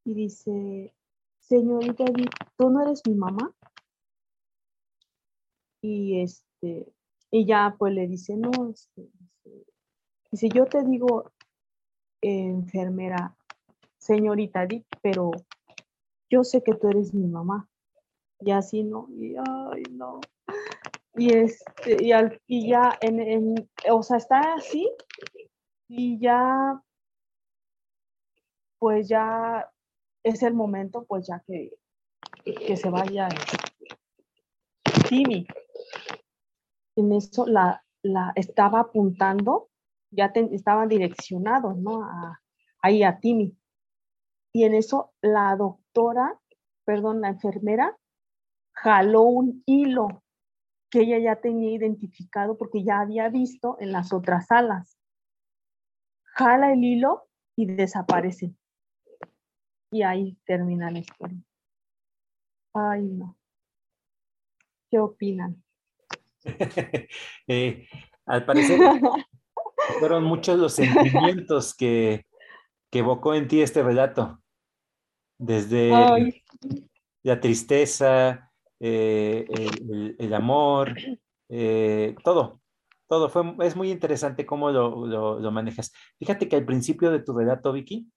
Y 0.06 0.14
dice, 0.14 0.94
señorita 1.40 2.06
¿tú 2.58 2.70
no 2.70 2.82
eres 2.82 3.02
mi 3.08 3.16
mamá? 3.16 3.54
Y 5.82 6.22
este, 6.22 6.94
ella 7.32 7.76
pues 7.78 7.94
le 7.94 8.08
dice, 8.08 8.36
no, 8.38 8.70
este, 8.70 9.10
dice, 10.32 10.50
yo 10.50 10.66
te 10.66 10.84
digo, 10.84 11.32
enfermera, 12.22 13.36
señorita 13.98 14.66
Dick, 14.66 14.86
pero 15.02 15.32
yo 16.30 16.44
sé 16.44 16.64
que 16.64 16.76
tú 16.76 16.90
eres 16.90 17.14
mi 17.14 17.28
mamá. 17.28 17.70
Y 18.40 18.52
así 18.52 18.84
no, 18.84 19.08
y 19.10 19.36
ay, 19.36 19.84
no. 19.92 20.20
Y, 21.16 21.34
este, 21.34 22.04
y, 22.04 22.12
al, 22.12 22.42
y 22.48 22.70
ya, 22.70 22.98
en, 23.02 23.20
en, 23.20 23.70
o 23.90 24.04
sea, 24.04 24.18
está 24.18 24.56
así 24.56 24.90
y 25.88 26.18
ya, 26.20 26.82
pues 28.80 29.08
ya 29.08 29.73
es 30.24 30.44
el 30.44 30.54
momento, 30.54 31.06
pues 31.06 31.28
ya 31.28 31.44
que, 31.46 31.72
que 32.44 32.78
se 32.78 32.90
vaya 32.90 33.30
Timmy. 35.08 35.46
En 36.96 37.12
eso 37.12 37.46
la, 37.46 37.84
la 38.02 38.32
estaba 38.36 38.82
apuntando, 38.82 39.70
ya 40.12 40.32
estaba 40.52 40.88
direccionado, 40.88 41.74
¿no? 41.74 42.04
A, 42.04 42.42
ahí 42.82 43.04
a 43.04 43.20
Timmy. 43.20 43.58
Y 44.54 44.64
en 44.64 44.76
eso 44.76 45.14
la 45.22 45.56
doctora, 45.56 46.40
perdón, 46.86 47.22
la 47.22 47.30
enfermera, 47.30 47.98
jaló 48.74 49.24
un 49.24 49.64
hilo 49.66 50.24
que 50.90 51.02
ella 51.02 51.18
ya 51.18 51.42
tenía 51.42 51.72
identificado 51.72 52.58
porque 52.58 52.84
ya 52.84 53.00
había 53.00 53.30
visto 53.30 53.78
en 53.80 53.92
las 53.92 54.14
otras 54.14 54.48
salas. 54.48 54.98
Jala 56.24 56.74
el 56.74 56.84
hilo 56.84 57.28
y 57.56 57.66
desaparece. 57.66 58.54
Y 59.94 60.02
ahí 60.02 60.38
termina 60.46 60.92
la 60.92 61.00
historia. 61.00 61.38
Ay, 62.74 63.04
no. 63.04 63.38
¿Qué 64.90 65.00
opinan? 65.00 65.64
Eh, 67.48 67.88
al 68.26 68.46
parecer 68.46 68.78
fueron 70.00 70.26
muchos 70.26 70.60
los 70.60 70.74
sentimientos 70.74 71.74
que, 71.74 72.26
que 72.90 73.00
evocó 73.00 73.34
en 73.34 73.48
ti 73.48 73.62
este 73.62 73.82
relato 73.82 74.44
desde 75.38 75.90
la 77.24 77.40
tristeza, 77.40 78.52
eh, 78.80 79.46
el, 80.20 80.34
amor, 80.34 80.96
eh, 81.50 82.16
todo, 82.24 82.62
todo. 83.08 83.30
Fue, 83.30 83.56
es 83.62 83.76
muy 83.76 83.92
interesante 83.92 84.46
cómo 84.46 84.72
lo, 84.72 85.52
manejas. 85.52 85.92
Fíjate 86.20 86.48
que 86.48 86.56
al 86.56 86.66
principio 86.66 87.12
de 87.12 87.20
tu 87.20 87.34
relato, 87.34 87.74
Vicky, 87.74 88.12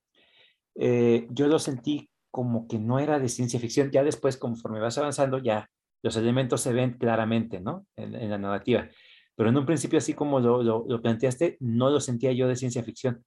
eh, 0.78 1.26
yo 1.30 1.48
lo 1.48 1.58
sentí 1.58 2.10
como 2.30 2.68
que 2.68 2.78
no 2.78 2.98
era 2.98 3.18
de 3.18 3.28
ciencia 3.28 3.60
ficción. 3.60 3.90
Ya 3.90 4.04
después, 4.04 4.36
conforme 4.36 4.80
vas 4.80 4.98
avanzando, 4.98 5.38
ya 5.38 5.68
los 6.02 6.16
elementos 6.16 6.60
se 6.60 6.72
ven 6.72 6.98
claramente, 6.98 7.60
¿no? 7.60 7.86
En, 7.96 8.30
la 8.30 8.38
narrativa. 8.38 8.88
Pero 9.34 9.50
en 9.50 9.56
un 9.56 9.66
principio, 9.66 9.98
así 9.98 10.14
como 10.14 10.40
lo, 10.40 10.62
lo, 10.62 11.02
planteaste, 11.02 11.56
no 11.60 11.90
lo 11.90 12.00
sentía 12.00 12.32
yo 12.32 12.48
de 12.48 12.56
ciencia 12.56 12.82
ficción, 12.82 13.24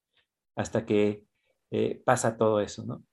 hasta 0.56 0.86
que 0.86 1.24
pasa 2.04 2.38
todo 2.38 2.60
eso, 2.62 2.84
¿no? 2.86 3.04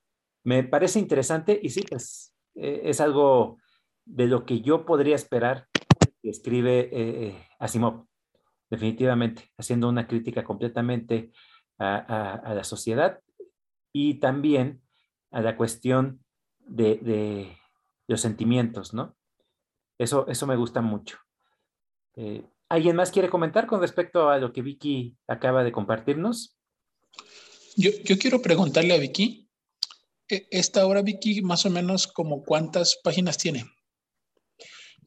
Me 0.47 0.63
parece 0.63 1.01
interesante 1.01 1.59
y 1.61 1.71
sí, 1.71 1.83
pues 1.83 2.33
eh, 2.55 2.83
es 2.85 3.01
algo 3.01 3.59
de 4.05 4.29
lo 4.29 4.47
que 4.47 4.61
yo 4.61 4.87
podría 4.87 5.17
esperar 5.17 5.67
que 6.23 6.31
escribe 6.31 6.83
eh, 6.83 6.89
eh, 6.93 7.47
Asimov, 7.59 8.07
definitivamente, 8.71 9.51
haciendo 9.59 9.89
una 9.89 10.07
crítica 10.07 10.45
completamente 10.45 11.33
a, 11.81 12.53
la 12.55 12.63
sociedad 12.63 13.19
y 13.99 14.15
también 14.17 14.83
a 15.31 15.41
la 15.41 15.57
cuestión 15.57 16.23
de, 16.59 17.57
los 18.07 18.21
sentimientos, 18.21 18.93
¿no? 18.93 19.17
Eso, 19.99 20.29
eso 20.29 20.47
me 20.47 20.57
gusta 20.57 20.83
mucho. 20.83 21.19
¿Alguien 22.69 22.95
más 22.95 23.11
quiere 23.11 23.31
comentar 23.31 23.67
con 23.67 23.81
respecto 23.81 24.29
a 24.29 24.39
lo 24.39 24.53
que 24.53 24.61
Vicky 24.61 25.17
acaba 25.27 25.65
de 25.65 25.73
compartirnos? 25.73 26.59
Yo, 27.75 27.91
yo 28.05 28.19
quiero 28.19 28.43
preguntarle 28.43 28.95
a 28.95 28.99
Vicky 28.99 29.49
e, 30.29 30.47
esta 30.51 30.87
obra, 30.87 31.01
Vicky, 31.01 31.41
más 31.41 31.65
o 31.65 31.71
menos 31.71 32.07
como 32.07 32.45
cuántas 32.45 33.01
páginas 33.03 33.39
tiene? 33.39 33.65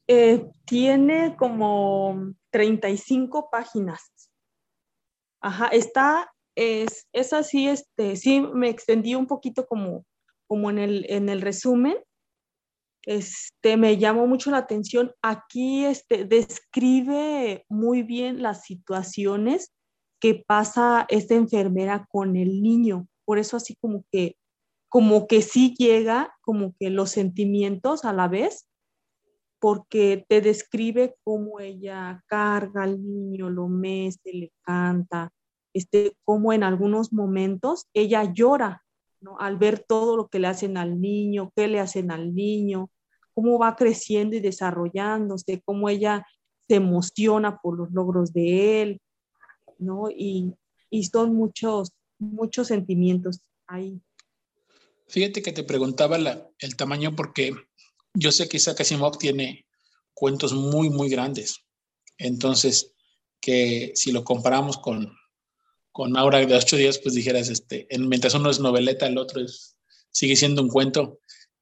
Eh, 0.07 0.49
tiene 0.65 1.35
como 1.37 2.33
35 2.49 3.49
páginas. 3.51 4.01
Ajá, 5.41 5.67
está, 5.67 6.33
es, 6.59 7.07
es 7.13 7.31
así, 7.31 7.69
este, 7.69 8.17
sí 8.17 8.41
me 8.41 8.67
extendí 8.67 9.15
un 9.15 9.27
poquito 9.27 9.65
como, 9.65 10.05
como 10.45 10.69
en, 10.69 10.77
el, 10.77 11.05
en 11.07 11.29
el 11.29 11.39
resumen. 11.39 11.95
Este, 13.05 13.77
me 13.77 13.97
llamó 13.97 14.27
mucho 14.27 14.51
la 14.51 14.57
atención. 14.57 15.13
Aquí 15.21 15.85
este, 15.85 16.25
describe 16.25 17.65
muy 17.69 18.03
bien 18.03 18.41
las 18.41 18.65
situaciones 18.65 19.71
que 20.19 20.43
pasa 20.45 21.05
esta 21.07 21.35
enfermera 21.35 22.05
con 22.11 22.35
el 22.35 22.61
niño. 22.61 23.07
Por 23.23 23.39
eso 23.39 23.55
así 23.55 23.75
como 23.79 24.03
que 24.11 24.35
como 24.89 25.27
que 25.27 25.43
sí 25.43 25.75
llega, 25.77 26.35
como 26.41 26.75
que 26.79 26.89
los 26.89 27.11
sentimientos 27.11 28.05
a 28.05 28.11
la 28.11 28.27
vez, 28.27 28.67
porque 29.59 30.25
te 30.27 30.41
describe 30.41 31.15
cómo 31.23 31.59
ella 31.59 32.23
carga 32.25 32.83
al 32.83 33.01
niño, 33.01 33.51
lo 33.51 33.67
mece, 33.67 34.33
le 34.33 34.51
canta, 34.63 35.31
este, 35.79 36.17
cómo 36.25 36.51
en 36.51 36.63
algunos 36.63 37.13
momentos 37.13 37.87
ella 37.93 38.33
llora, 38.33 38.83
¿no? 39.21 39.39
Al 39.39 39.57
ver 39.57 39.79
todo 39.79 40.17
lo 40.17 40.27
que 40.27 40.39
le 40.39 40.47
hacen 40.47 40.75
al 40.75 40.99
niño, 40.99 41.53
qué 41.55 41.69
le 41.69 41.79
hacen 41.79 42.11
al 42.11 42.35
niño, 42.35 42.89
cómo 43.33 43.57
va 43.57 43.77
creciendo 43.77 44.35
y 44.35 44.41
desarrollándose, 44.41 45.61
cómo 45.63 45.87
ella 45.87 46.25
se 46.67 46.75
emociona 46.75 47.59
por 47.61 47.77
los 47.77 47.91
logros 47.91 48.33
de 48.33 48.81
él, 48.81 49.01
¿no? 49.77 50.09
Y, 50.09 50.53
y 50.89 51.05
son 51.05 51.33
muchos, 51.33 51.93
muchos 52.17 52.67
sentimientos 52.67 53.39
ahí. 53.65 54.01
Fíjate 55.07 55.41
que 55.41 55.53
te 55.53 55.63
preguntaba 55.63 56.17
el 56.17 56.75
tamaño 56.75 57.15
porque 57.15 57.53
yo 58.13 58.33
sé 58.33 58.49
que 58.49 58.57
Isaac 58.57 58.81
Asimov 58.81 59.17
tiene 59.17 59.65
cuentos 60.13 60.51
muy, 60.51 60.89
muy 60.89 61.07
grandes. 61.09 61.65
Entonces, 62.17 62.93
que 63.39 63.93
si 63.95 64.11
lo 64.11 64.25
comparamos 64.25 64.77
con, 64.77 65.15
con 65.99 66.15
Aura 66.15 66.39
de 66.45 66.55
ocho 66.55 66.77
días, 66.77 66.97
pues 66.97 67.13
dijeras, 67.13 67.49
este, 67.49 67.85
mientras 67.99 68.33
uno 68.33 68.49
es 68.49 68.61
noveleta, 68.61 69.05
el 69.05 69.17
otro 69.17 69.41
es, 69.41 69.75
sigue 70.11 70.37
siendo 70.37 70.61
un 70.61 70.69
cuento. 70.69 71.19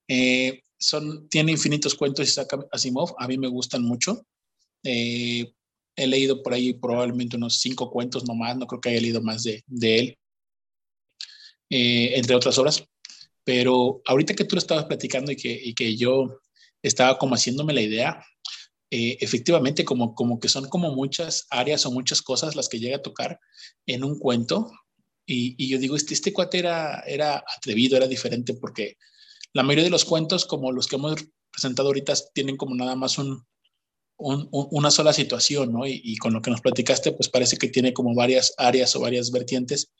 Eh, 0.07 0.61
son, 0.77 1.27
tiene 1.27 1.53
infinitos 1.53 1.95
cuentos 1.95 2.27
Isaac 2.27 2.55
Asimov, 2.71 3.15
a 3.17 3.27
mí 3.27 3.35
me 3.39 3.47
gustan 3.47 3.81
mucho. 3.81 4.27
Eh, 4.83 5.51
he 5.95 6.05
leído 6.05 6.43
por 6.43 6.53
ahí 6.53 6.73
probablemente 6.73 7.35
unos 7.35 7.57
cinco 7.57 7.89
cuentos 7.89 8.27
nomás, 8.27 8.55
no 8.55 8.67
creo 8.67 8.79
que 8.79 8.89
haya 8.89 9.01
leído 9.01 9.23
más 9.23 9.41
de, 9.41 9.63
de 9.65 9.97
él, 9.97 10.17
eh, 11.71 12.11
entre 12.13 12.35
otras 12.35 12.59
obras 12.59 12.85
Pero 13.43 14.03
ahorita 14.05 14.35
que 14.35 14.45
tú 14.45 14.55
lo 14.55 14.59
estabas 14.59 14.85
platicando 14.85 15.31
y 15.31 15.35
que, 15.35 15.51
y 15.51 15.73
que 15.73 15.97
yo 15.97 16.41
estaba 16.83 17.17
como 17.17 17.33
haciéndome 17.33 17.73
la 17.73 17.81
idea, 17.81 18.23
eh, 18.89 19.17
efectivamente 19.19 19.83
como, 19.83 20.15
como 20.15 20.39
que 20.39 20.47
son 20.47 20.69
como 20.69 20.93
muchas 20.93 21.45
áreas 21.49 21.85
o 21.85 21.91
muchas 21.91 22.21
cosas 22.21 22.55
las 22.55 22.69
que 22.69 22.79
llega 22.79 22.97
a 22.97 23.01
tocar 23.01 23.39
en 23.85 24.03
un 24.03 24.17
cuento. 24.17 24.71
Y, 25.25 25.67
yo 25.67 25.77
digo, 25.77 25.97
este, 25.97 26.13
este 26.13 26.31
cuate 26.31 26.59
era, 26.59 27.43
atrevido, 27.57 27.97
era 27.97 28.07
diferente 28.07 28.53
porque 28.53 28.97
la 29.51 29.63
mayoría 29.63 29.83
de 29.83 29.89
los 29.89 30.05
cuentos, 30.05 30.45
como 30.45 30.71
los 30.71 30.87
que 30.87 30.95
hemos 30.95 31.15
presentado 31.51 31.89
ahorita, 31.89 32.13
tienen 32.33 32.55
como 32.55 32.75
nada 32.75 32.95
más 32.95 33.17
un, 33.17 33.45
un, 34.17 34.47
una 34.51 34.89
sola 34.89 35.11
situación, 35.11 35.73
¿no? 35.73 35.85
Y, 35.85 35.99
y, 36.01 36.15
con 36.15 36.33
lo 36.33 36.41
que 36.41 36.51
nos 36.51 36.61
platicaste, 36.61 37.11
pues 37.11 37.27
parece 37.27 37.57
que 37.57 37.67
tiene 37.67 37.91
como 37.93 38.15
varias 38.15 38.53
áreas 38.57 38.95
o 38.95 39.01
varias 39.01 39.31
vertientes. 39.31 39.91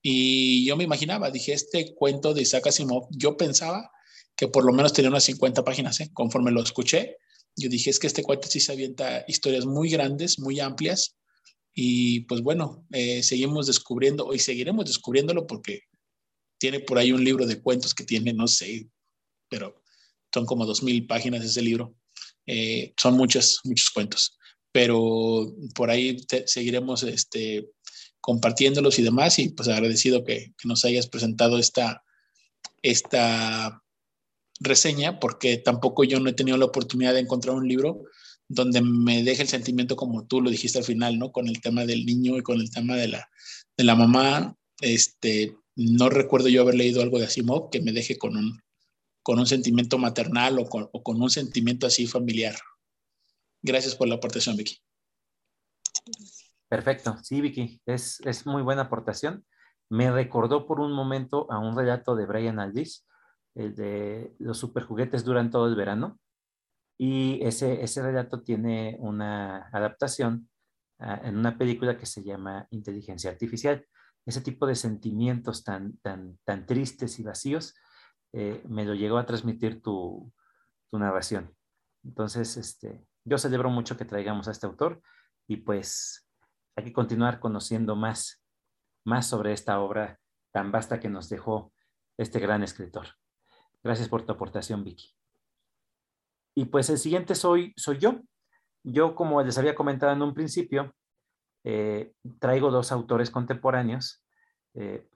Y 0.00 0.64
yo 0.64 0.76
me 0.76 0.84
imaginaba, 0.84 1.30
dije, 1.32 1.52
este 1.52 1.92
cuento 1.94 2.32
de 2.34 2.42
Isaac 2.42 2.68
Asimov, 2.68 3.08
yo 3.10 3.36
pensaba 3.36 3.90
que 4.36 4.48
por 4.48 4.64
lo 4.64 4.72
menos 4.72 4.92
tenía 4.92 5.10
unas 5.10 5.24
50 5.24 5.64
páginas, 5.64 6.00
¿eh? 6.00 6.10
conforme 6.12 6.50
lo 6.50 6.62
escuché. 6.62 7.16
Yo 7.56 7.68
dije, 7.68 7.90
es 7.90 7.98
que 7.98 8.06
este 8.06 8.22
cuate 8.22 8.48
sí 8.48 8.60
se 8.60 8.72
avienta 8.72 9.24
historias 9.28 9.66
muy 9.66 9.90
grandes, 9.90 10.38
muy 10.38 10.60
amplias. 10.60 11.16
Y 11.74 12.20
pues 12.20 12.42
bueno, 12.42 12.86
eh, 12.92 13.22
seguimos 13.22 13.66
descubriendo 13.66 14.32
y 14.34 14.38
seguiremos 14.38 14.86
descubriéndolo 14.86 15.46
porque 15.46 15.82
tiene 16.58 16.80
por 16.80 16.98
ahí 16.98 17.12
un 17.12 17.24
libro 17.24 17.46
de 17.46 17.60
cuentos 17.60 17.94
que 17.94 18.04
tiene, 18.04 18.32
no 18.32 18.46
sé, 18.46 18.88
pero 19.48 19.82
son 20.32 20.46
como 20.46 20.66
2.000 20.66 21.06
páginas 21.06 21.44
ese 21.44 21.62
libro. 21.62 21.94
Eh, 22.46 22.92
son 23.00 23.14
muchos, 23.14 23.60
muchos 23.64 23.90
cuentos, 23.90 24.38
pero 24.70 25.54
por 25.74 25.90
ahí 25.90 26.16
seguiremos 26.46 27.02
este, 27.04 27.70
compartiéndolos 28.20 28.98
y 28.98 29.02
demás 29.02 29.38
y 29.38 29.50
pues 29.50 29.68
agradecido 29.68 30.24
que, 30.24 30.54
que 30.56 30.68
nos 30.68 30.84
hayas 30.84 31.08
presentado 31.08 31.58
esta, 31.58 32.02
esta 32.82 33.81
reseña 34.62 35.18
porque 35.20 35.58
tampoco 35.58 36.04
yo 36.04 36.20
no 36.20 36.28
he 36.30 36.34
tenido 36.34 36.56
la 36.56 36.66
oportunidad 36.66 37.14
de 37.14 37.20
encontrar 37.20 37.56
un 37.56 37.68
libro 37.68 38.04
donde 38.48 38.82
me 38.82 39.22
deje 39.22 39.42
el 39.42 39.48
sentimiento 39.48 39.96
como 39.96 40.26
tú 40.26 40.40
lo 40.40 40.50
dijiste 40.50 40.78
al 40.78 40.84
final, 40.84 41.18
¿no? 41.18 41.32
Con 41.32 41.48
el 41.48 41.60
tema 41.60 41.84
del 41.86 42.04
niño 42.04 42.36
y 42.36 42.42
con 42.42 42.60
el 42.60 42.70
tema 42.70 42.96
de 42.96 43.08
la, 43.08 43.28
de 43.76 43.84
la 43.84 43.94
mamá. 43.94 44.56
Este, 44.80 45.56
no 45.76 46.10
recuerdo 46.10 46.48
yo 46.48 46.62
haber 46.62 46.74
leído 46.74 47.02
algo 47.02 47.18
de 47.18 47.26
Asimov 47.26 47.70
que 47.70 47.80
me 47.80 47.92
deje 47.92 48.18
con 48.18 48.36
un, 48.36 48.60
con 49.22 49.38
un 49.38 49.46
sentimiento 49.46 49.98
maternal 49.98 50.58
o 50.58 50.66
con, 50.66 50.88
o 50.92 51.02
con 51.02 51.20
un 51.22 51.30
sentimiento 51.30 51.86
así 51.86 52.06
familiar. 52.06 52.56
Gracias 53.62 53.94
por 53.94 54.08
la 54.08 54.16
aportación, 54.16 54.56
Vicky. 54.56 54.76
Perfecto, 56.68 57.16
sí, 57.22 57.40
Vicky, 57.40 57.80
es, 57.86 58.20
es 58.24 58.46
muy 58.46 58.62
buena 58.62 58.82
aportación. 58.82 59.44
Me 59.88 60.10
recordó 60.10 60.66
por 60.66 60.80
un 60.80 60.92
momento 60.92 61.50
a 61.52 61.58
un 61.58 61.76
relato 61.76 62.16
de 62.16 62.26
Brian 62.26 62.58
Aldiss, 62.58 63.06
de 63.54 64.34
los 64.38 64.58
superjuguetes 64.58 65.24
duran 65.24 65.50
todo 65.50 65.66
el 65.66 65.74
verano. 65.74 66.18
Y 66.98 67.44
ese, 67.44 67.82
ese 67.82 68.02
relato 68.02 68.42
tiene 68.42 68.96
una 69.00 69.68
adaptación 69.72 70.48
uh, 70.98 71.26
en 71.26 71.36
una 71.36 71.58
película 71.58 71.96
que 71.96 72.06
se 72.06 72.22
llama 72.22 72.66
Inteligencia 72.70 73.30
Artificial. 73.30 73.86
Ese 74.24 74.40
tipo 74.40 74.66
de 74.66 74.76
sentimientos 74.76 75.64
tan, 75.64 75.96
tan, 75.98 76.38
tan 76.44 76.64
tristes 76.64 77.18
y 77.18 77.24
vacíos 77.24 77.74
eh, 78.32 78.62
me 78.68 78.84
lo 78.84 78.94
llegó 78.94 79.18
a 79.18 79.26
transmitir 79.26 79.82
tu, 79.82 80.32
tu 80.90 80.98
narración. 80.98 81.54
Entonces, 82.04 82.56
este, 82.56 83.04
yo 83.24 83.38
celebro 83.38 83.70
mucho 83.70 83.96
que 83.96 84.04
traigamos 84.04 84.48
a 84.48 84.52
este 84.52 84.66
autor 84.66 85.02
y 85.48 85.56
pues 85.56 86.28
hay 86.76 86.84
que 86.84 86.92
continuar 86.92 87.40
conociendo 87.40 87.96
más, 87.96 88.44
más 89.04 89.26
sobre 89.26 89.52
esta 89.52 89.80
obra 89.80 90.20
tan 90.52 90.70
vasta 90.70 91.00
que 91.00 91.08
nos 91.08 91.28
dejó 91.28 91.72
este 92.16 92.38
gran 92.38 92.62
escritor. 92.62 93.08
Gracias 93.82 94.08
por 94.08 94.24
tu 94.24 94.32
aportación, 94.32 94.84
Vicky. 94.84 95.14
Y 96.54 96.66
pues 96.66 96.90
el 96.90 96.98
siguiente 96.98 97.34
soy, 97.34 97.72
soy 97.76 97.98
yo. 97.98 98.20
Yo, 98.84 99.14
como 99.14 99.42
les 99.42 99.58
había 99.58 99.74
comentado 99.74 100.12
en 100.12 100.22
un 100.22 100.34
principio, 100.34 100.94
eh, 101.64 102.14
traigo 102.38 102.70
dos 102.70 102.92
autores 102.92 103.30
contemporáneos. 103.30 104.22
Eh, 104.74 105.08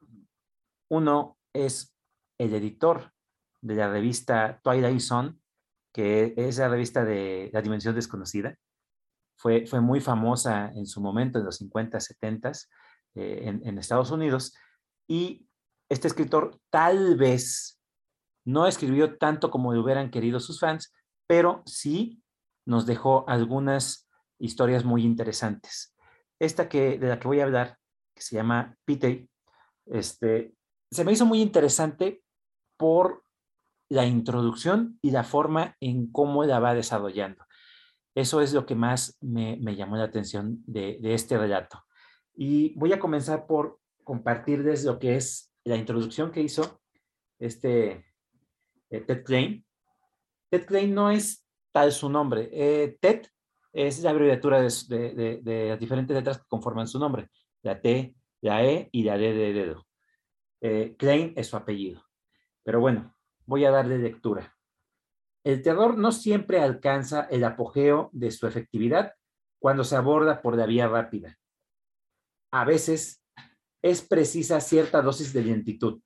uno 0.91 1.39
es 1.53 1.97
el 2.39 2.55
editor 2.55 3.13
de 3.61 3.75
la 3.75 3.91
revista 3.91 4.61
Twilight 4.63 5.01
Zone, 5.01 5.37
que 5.93 6.35
es 6.37 6.59
la 6.59 6.69
revista 6.69 7.05
de 7.05 7.51
La 7.53 7.63
Dimensión 7.63 7.95
Desconocida. 7.95 8.57
Fue, 9.39 9.67
fue 9.67 9.81
muy 9.81 10.01
famosa 10.01 10.73
en 10.75 10.87
su 10.87 11.01
momento, 11.01 11.39
en 11.39 11.45
los 11.45 11.57
50, 11.57 12.01
70 12.01 12.53
eh, 13.15 13.41
en, 13.43 13.67
en 13.67 13.79
Estados 13.79 14.11
Unidos. 14.11 14.55
Y 15.09 15.47
este 15.89 16.09
escritor 16.09 16.59
tal 16.71 17.17
vez 17.17 17.76
no 18.47 18.67
escribió 18.67 19.19
tanto 19.19 19.51
como 19.51 19.75
le 19.75 19.81
hubieran 19.81 20.11
querido 20.11 20.41
sus 20.41 20.61
fans, 20.61 20.95
pero 21.27 21.63
sí 21.67 22.23
nos 22.65 22.87
dejó 22.87 23.29
algunas 23.29 24.09
historias 24.39 24.85
muy 24.85 25.05
interesantes. 25.05 25.95
Esta 26.39 26.69
que, 26.69 26.99
de 26.99 27.09
la 27.09 27.19
que 27.19 27.29
voy 27.29 27.41
a 27.41 27.45
hablar, 27.45 27.77
que 28.15 28.23
se 28.23 28.37
llama 28.37 28.77
Pite, 28.85 29.29
este, 29.87 30.55
se 30.91 31.05
me 31.05 31.13
hizo 31.13 31.27
muy 31.27 31.43
interesante 31.43 32.23
por 32.77 33.25
la 33.89 34.07
introducción 34.07 34.99
y 35.03 35.11
la 35.11 35.25
forma 35.25 35.77
en 35.81 36.11
cómo 36.11 36.45
la 36.45 36.61
va 36.61 36.75
desarrollando. 36.75 37.45
Eso 38.15 38.41
es 38.41 38.53
lo 38.53 38.65
que 38.65 38.75
más 38.75 39.19
me, 39.21 39.59
llamó 39.77 39.97
la 39.97 40.05
atención 40.05 40.63
de, 40.67 40.99
este 41.03 41.37
relato. 41.37 41.85
Y 42.35 42.75
voy 42.79 42.93
a 42.93 42.99
comenzar 42.99 43.47
por 43.47 43.79
compartirles 44.05 44.85
lo 44.85 44.99
que 44.99 45.17
es 45.17 45.53
la 45.65 45.77
introducción 45.77 46.31
que 46.31 46.43
hizo 46.43 46.81
este 47.39 48.06
eh, 48.91 49.01
Ted 49.01 49.25
Klein. 49.25 49.65
Ted 50.51 50.67
Klein 50.67 50.95
no 50.95 51.11
es 51.11 51.47
tal 51.73 51.93
su 51.93 52.09
nombre. 52.09 52.49
Eh, 52.53 52.97
Ted 53.01 53.27
es 53.73 54.03
la 54.03 54.11
abreviatura 54.11 54.61
de, 54.61 55.69
las 55.69 55.79
diferentes 55.79 56.17
letras 56.17 56.39
que 56.39 56.49
conforman 56.49 56.87
su 56.87 56.99
nombre. 56.99 57.29
La 57.63 57.81
T, 57.81 58.15
la 58.41 58.65
E 58.65 58.89
y 58.93 59.03
la 59.03 59.19
D 59.19 59.33
de 59.33 59.53
dedo. 59.53 59.87
Eh, 60.61 60.95
Klein 60.99 61.33
es 61.37 61.49
su 61.49 61.57
apellido. 61.57 62.03
Pero 62.63 62.81
bueno, 62.81 63.15
voy 63.45 63.65
a 63.65 63.71
darle 63.71 63.99
lectura. 63.99 64.55
El 65.45 65.63
terror 65.63 65.97
no 65.97 66.11
siempre 66.11 66.61
alcanza 66.61 67.23
el 67.31 67.45
apogeo 67.45 68.11
de 68.13 68.31
su 68.31 68.47
efectividad 68.47 69.13
cuando 69.59 69.85
se 69.85 69.97
aborda 69.97 70.43
por 70.43 70.57
la 70.57 70.67
vía 70.67 70.89
rápida. 70.89 71.39
A 72.51 72.65
veces 72.65 73.23
es 73.83 74.03
precisa 74.03 74.61
cierta 74.61 75.03
dosis 75.03 75.33
de 75.33 75.43
lentitud, 75.43 76.01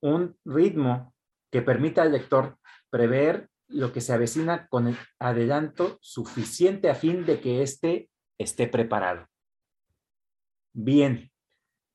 un 0.00 0.38
ritmo 0.44 1.13
que 1.54 1.62
permita 1.62 2.02
al 2.02 2.10
lector 2.10 2.58
prever 2.90 3.48
lo 3.68 3.92
que 3.92 4.00
se 4.00 4.12
avecina 4.12 4.66
con 4.66 4.88
el 4.88 4.96
adelanto 5.20 5.98
suficiente 6.00 6.90
a 6.90 6.96
fin 6.96 7.24
de 7.24 7.38
que 7.38 7.62
éste 7.62 8.10
esté 8.38 8.66
preparado. 8.66 9.28
Bien, 10.72 11.30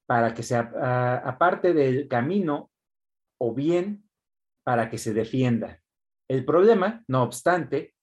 para 0.06 0.34
que 0.34 0.44
se 0.44 0.56
aparte 0.56 1.74
del 1.74 2.08
camino 2.08 2.72
o 3.38 3.54
bien 3.54 4.10
para 4.64 4.90
que 4.90 4.98
se 4.98 5.14
defienda. 5.14 5.82
El 6.30 6.46
problema, 6.46 7.04
no 7.10 7.22
obstante, 7.24 7.94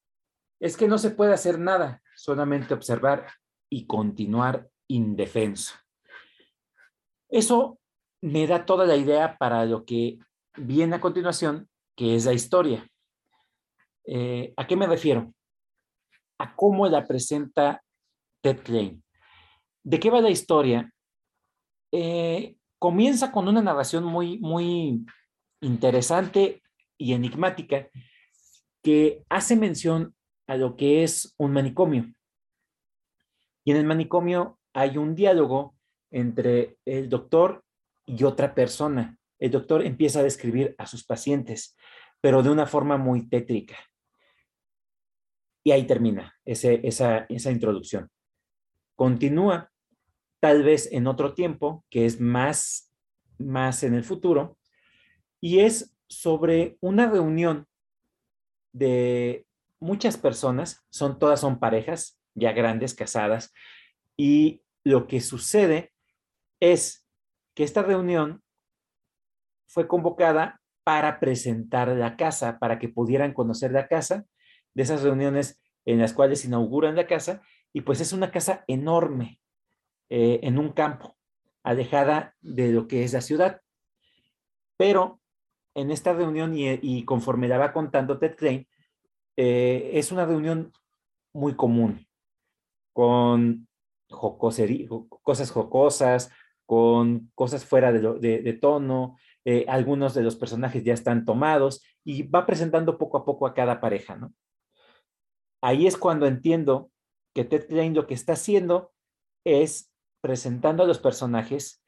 es 0.60 0.76
que 0.76 0.88
no 0.88 0.98
se 0.98 1.10
puede 1.10 1.32
hacer 1.32 1.58
nada, 1.58 2.02
solamente 2.16 2.74
observar 2.74 3.28
y 3.70 3.86
continuar 3.86 4.68
indefenso. 4.88 5.74
Eso 7.30 7.80
me 8.20 8.46
da 8.46 8.66
toda 8.66 8.84
la 8.84 8.96
idea 8.96 9.38
para 9.38 9.64
lo 9.64 9.86
que 9.86 10.18
viene 10.56 10.96
a 10.96 11.00
continuación, 11.00 11.68
que 11.96 12.14
es 12.14 12.24
la 12.24 12.32
historia. 12.32 12.88
Eh, 14.04 14.52
¿A 14.56 14.66
qué 14.66 14.76
me 14.76 14.86
refiero? 14.86 15.32
A 16.38 16.54
cómo 16.54 16.88
la 16.88 17.06
presenta 17.06 17.82
Ted 18.42 18.60
Klein. 18.62 19.02
¿De 19.82 19.98
qué 19.98 20.10
va 20.10 20.20
la 20.20 20.30
historia? 20.30 20.92
Eh, 21.92 22.56
comienza 22.78 23.32
con 23.32 23.48
una 23.48 23.62
narración 23.62 24.04
muy, 24.04 24.38
muy 24.38 25.04
interesante 25.60 26.62
y 26.98 27.12
enigmática 27.12 27.88
que 28.82 29.24
hace 29.28 29.56
mención 29.56 30.14
a 30.46 30.56
lo 30.56 30.76
que 30.76 31.02
es 31.02 31.34
un 31.38 31.52
manicomio. 31.52 32.12
Y 33.64 33.72
en 33.72 33.78
el 33.78 33.84
manicomio 33.84 34.58
hay 34.72 34.96
un 34.96 35.14
diálogo 35.14 35.74
entre 36.10 36.78
el 36.84 37.08
doctor 37.08 37.64
y 38.06 38.22
otra 38.22 38.54
persona 38.54 39.18
el 39.38 39.50
doctor 39.50 39.84
empieza 39.84 40.20
a 40.20 40.24
describir 40.24 40.74
a 40.78 40.86
sus 40.86 41.04
pacientes, 41.04 41.76
pero 42.20 42.42
de 42.42 42.50
una 42.50 42.66
forma 42.66 42.96
muy 42.96 43.28
tétrica. 43.28 43.76
Y 45.64 45.72
ahí 45.72 45.86
termina 45.86 46.34
esa, 46.44 46.72
esa 46.72 47.50
introducción. 47.50 48.08
Continúa 48.94 49.70
tal 50.40 50.62
vez 50.62 50.90
en 50.92 51.06
otro 51.06 51.34
tiempo, 51.34 51.84
que 51.90 52.06
es 52.06 52.20
más, 52.20 52.92
más 53.38 53.82
en 53.82 53.94
el 53.94 54.04
futuro, 54.04 54.58
y 55.40 55.60
es 55.60 55.96
sobre 56.08 56.78
una 56.80 57.10
reunión 57.10 57.66
de 58.72 59.46
muchas 59.80 60.16
personas, 60.16 60.84
son 60.90 61.18
todas 61.18 61.40
son 61.40 61.58
parejas 61.58 62.18
ya 62.34 62.52
grandes, 62.52 62.94
casadas, 62.94 63.52
y 64.16 64.62
lo 64.84 65.06
que 65.06 65.20
sucede 65.20 65.92
es 66.60 67.06
que 67.54 67.64
esta 67.64 67.82
reunión 67.82 68.42
fue 69.66 69.88
convocada 69.88 70.60
para 70.84 71.18
presentar 71.18 71.88
la 71.88 72.16
casa, 72.16 72.58
para 72.58 72.78
que 72.78 72.88
pudieran 72.88 73.32
conocer 73.32 73.72
la 73.72 73.88
casa, 73.88 74.24
de 74.74 74.82
esas 74.82 75.02
reuniones 75.02 75.60
en 75.84 75.98
las 75.98 76.12
cuales 76.12 76.44
inauguran 76.44 76.96
la 76.96 77.06
casa, 77.06 77.42
y 77.72 77.80
pues 77.82 78.00
es 78.00 78.12
una 78.12 78.30
casa 78.30 78.64
enorme 78.68 79.40
eh, 80.08 80.40
en 80.42 80.58
un 80.58 80.72
campo, 80.72 81.16
alejada 81.62 82.34
de 82.40 82.72
lo 82.72 82.86
que 82.86 83.04
es 83.04 83.12
la 83.12 83.20
ciudad. 83.20 83.60
Pero 84.76 85.20
en 85.74 85.90
esta 85.90 86.12
reunión, 86.12 86.52
y, 86.54 87.04
conforme 87.04 87.48
la 87.48 87.58
va 87.58 87.72
contando 87.72 88.18
Ted 88.18 88.36
Klein, 88.36 88.66
eh, 89.36 89.90
es 89.94 90.10
una 90.12 90.24
reunión 90.24 90.72
muy 91.32 91.54
común, 91.54 92.06
con 92.92 93.68
cosas 94.08 95.50
jocosas, 95.50 96.30
con 96.64 97.30
cosas 97.34 97.64
fuera 97.64 97.92
de, 97.92 98.58
tono, 98.60 99.18
eh, 99.48 99.64
algunos 99.68 100.12
de 100.12 100.24
los 100.24 100.34
personajes 100.34 100.82
ya 100.82 100.92
están 100.92 101.24
tomados 101.24 101.80
y 102.02 102.24
va 102.24 102.44
presentando 102.46 102.98
poco 102.98 103.18
a 103.18 103.24
poco 103.24 103.46
a 103.46 103.54
cada 103.54 103.80
pareja, 103.80 104.16
¿no? 104.16 104.34
Ahí 105.62 105.86
es 105.86 105.96
cuando 105.96 106.26
entiendo 106.26 106.90
que 107.32 107.44
Ted 107.44 107.68
Klein 107.68 107.94
lo 107.94 108.08
que 108.08 108.14
está 108.14 108.32
haciendo 108.32 108.92
es 109.44 109.92
presentando 110.20 110.82
a 110.82 110.86
los 110.86 110.98
personajes 110.98 111.80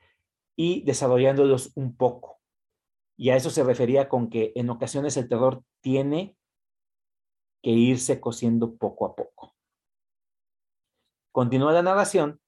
y 0.56 0.84
desarrollándolos 0.84 1.72
un 1.74 1.96
poco. 1.96 2.40
Y 3.16 3.30
a 3.30 3.36
eso 3.36 3.50
se 3.50 3.64
refería 3.64 4.08
con 4.08 4.30
que 4.30 4.52
en 4.54 4.70
ocasiones 4.70 5.16
el 5.16 5.28
terror 5.28 5.64
tiene 5.80 6.36
que 7.60 7.70
irse 7.70 8.20
cosiendo 8.20 8.76
poco 8.76 9.04
a 9.04 9.16
poco. 9.16 9.56
Continúa 11.32 11.72
la 11.72 11.82
narración 11.82 12.40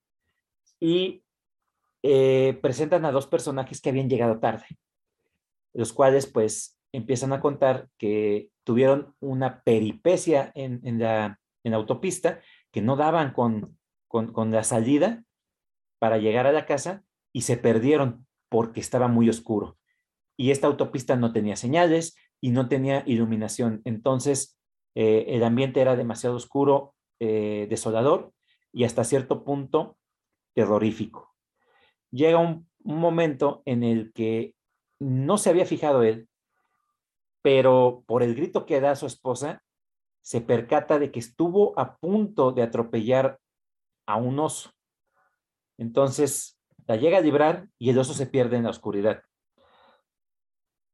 y 0.79 1.25
eh, 2.05 2.57
presentan 2.63 3.05
a 3.05 3.11
dos 3.11 3.27
personajes 3.27 3.81
que 3.81 3.91
habían 3.91 4.09
llegado 4.09 4.39
tarde, 4.39 4.67
los 5.73 5.93
cuales 5.93 6.27
pues 6.27 6.79
empiezan 6.93 7.33
a 7.33 7.41
contar 7.41 7.89
que 7.99 8.51
tuvieron 8.65 9.15
una 9.21 9.63
peripecia 9.63 10.53
en, 10.55 10.99
la, 10.99 11.39
autopista, 11.73 12.41
que 12.73 12.83
no 12.83 12.97
daban 12.97 13.33
con, 13.33 13.79
con 14.09 14.51
la 14.51 14.65
salida 14.65 15.25
para 15.99 16.19
llegar 16.19 16.47
a 16.47 16.53
la 16.53 16.67
casa 16.67 17.05
y 17.33 17.43
se 17.43 17.57
perdieron 17.57 18.27
porque 18.49 18.81
estaba 18.81 19.09
muy 19.09 19.29
oscuro. 19.29 19.79
Y 20.37 20.51
esta 20.51 20.67
autopista 20.67 21.17
no 21.17 21.33
tenía 21.33 21.57
señales 21.57 22.17
y 22.41 22.51
no 22.51 22.69
tenía 22.69 23.03
iluminación. 23.07 23.83
Entonces, 23.85 24.59
eh, 24.95 25.27
el 25.29 25.45
ambiente 25.45 25.81
era 25.81 25.97
demasiado 25.97 26.37
oscuro, 26.37 26.95
eh, 27.21 27.67
desolador 27.69 28.33
y 28.73 28.85
hasta 28.85 29.05
cierto 29.05 29.45
punto 29.45 29.99
terrorífico. 30.55 31.35
Llega 32.11 32.39
un, 32.39 32.69
momento 32.83 33.63
en 33.67 33.83
el 33.83 34.11
que 34.15 34.55
no 35.01 35.39
se 35.39 35.51
había 35.51 35.67
fijado 35.67 36.03
él, 36.03 36.29
pero 37.43 38.05
por 38.07 38.23
el 38.23 38.35
grito 38.35 38.67
que 38.67 38.81
da 38.81 38.95
su 38.95 39.07
esposa, 39.07 39.63
se 40.23 40.41
percata 40.41 40.99
de 40.99 41.11
que 41.11 41.19
estuvo 41.19 41.79
a 41.79 41.97
punto 41.97 42.53
de 42.53 42.63
atropellar 42.63 43.41
a 44.07 44.17
un 44.17 44.39
oso. 44.39 44.71
Entonces, 45.79 46.61
la 46.87 46.97
llega 46.97 47.19
a 47.19 47.23
librar 47.23 47.69
y 47.79 47.91
el 47.91 47.99
oso 47.99 48.13
se 48.13 48.27
pierde 48.27 48.57
en 48.57 48.65
la 48.65 48.71
oscuridad. 48.71 49.23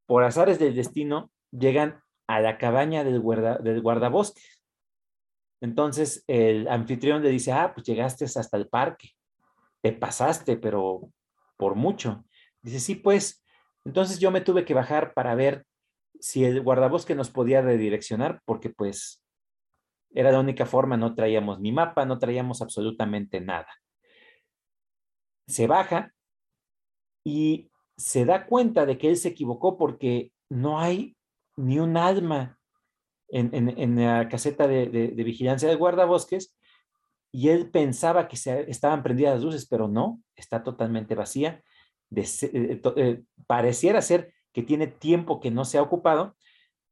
Por 0.05 0.23
azares 0.23 0.59
del 0.59 0.75
destino, 0.75 1.29
llegan 1.51 2.01
a 2.27 2.39
la 2.39 2.57
cabaña 2.57 3.03
del, 3.03 3.19
guarda, 3.19 3.57
del 3.57 3.81
guardabosques. 3.81 4.63
Entonces 5.59 6.23
el 6.27 6.67
anfitrión 6.67 7.23
le 7.23 7.29
dice, 7.29 7.51
ah, 7.51 7.73
pues 7.73 7.85
llegaste 7.85 8.25
hasta 8.25 8.57
el 8.57 8.67
parque, 8.67 9.11
te 9.81 9.91
pasaste, 9.91 10.55
pero 10.57 11.09
por 11.57 11.75
mucho. 11.75 12.25
Dice, 12.61 12.79
sí, 12.79 12.95
pues, 12.95 13.43
entonces 13.87 14.19
yo 14.19 14.31
me 14.31 14.41
tuve 14.41 14.65
que 14.65 14.73
bajar 14.73 15.13
para 15.13 15.33
ver 15.33 15.65
si 16.19 16.43
el 16.43 16.61
guardabosque 16.61 17.15
nos 17.15 17.29
podía 17.29 17.61
redireccionar, 17.61 18.41
porque 18.43 18.69
pues 18.69 19.23
era 20.11 20.29
la 20.29 20.41
única 20.41 20.65
forma, 20.65 20.97
no 20.97 21.15
traíamos 21.15 21.61
ni 21.61 21.71
mapa, 21.71 22.05
no 22.05 22.19
traíamos 22.19 22.61
absolutamente 22.61 23.39
nada. 23.39 23.69
Se 25.47 25.67
baja 25.67 26.11
y 27.23 27.71
se 27.95 28.25
da 28.25 28.45
cuenta 28.45 28.85
de 28.85 28.97
que 28.97 29.07
él 29.07 29.15
se 29.15 29.29
equivocó 29.29 29.77
porque 29.77 30.33
no 30.49 30.81
hay 30.81 31.15
ni 31.55 31.79
un 31.79 31.95
alma 31.95 32.59
en, 33.29 33.95
la 33.95 34.27
caseta 34.27 34.67
de, 34.67 35.13
vigilancia 35.15 35.69
del 35.69 35.77
guardabosques 35.77 36.57
y 37.31 37.49
él 37.49 37.71
pensaba 37.71 38.27
que 38.27 38.35
se, 38.35 38.69
estaban 38.69 39.01
prendidas 39.01 39.35
las 39.35 39.43
luces, 39.43 39.65
pero 39.65 39.87
no, 39.87 40.21
está 40.35 40.61
totalmente 40.61 41.15
vacía. 41.15 41.63
Eh, 42.15 42.25
eh, 42.41 42.81
eh, 42.95 43.23
pareciera 43.47 44.01
ser 44.01 44.33
que 44.53 44.63
tiene 44.63 44.87
tiempo 44.87 45.39
que 45.39 45.51
no 45.51 45.65
se 45.65 45.77
ha 45.77 45.81
ocupado 45.81 46.35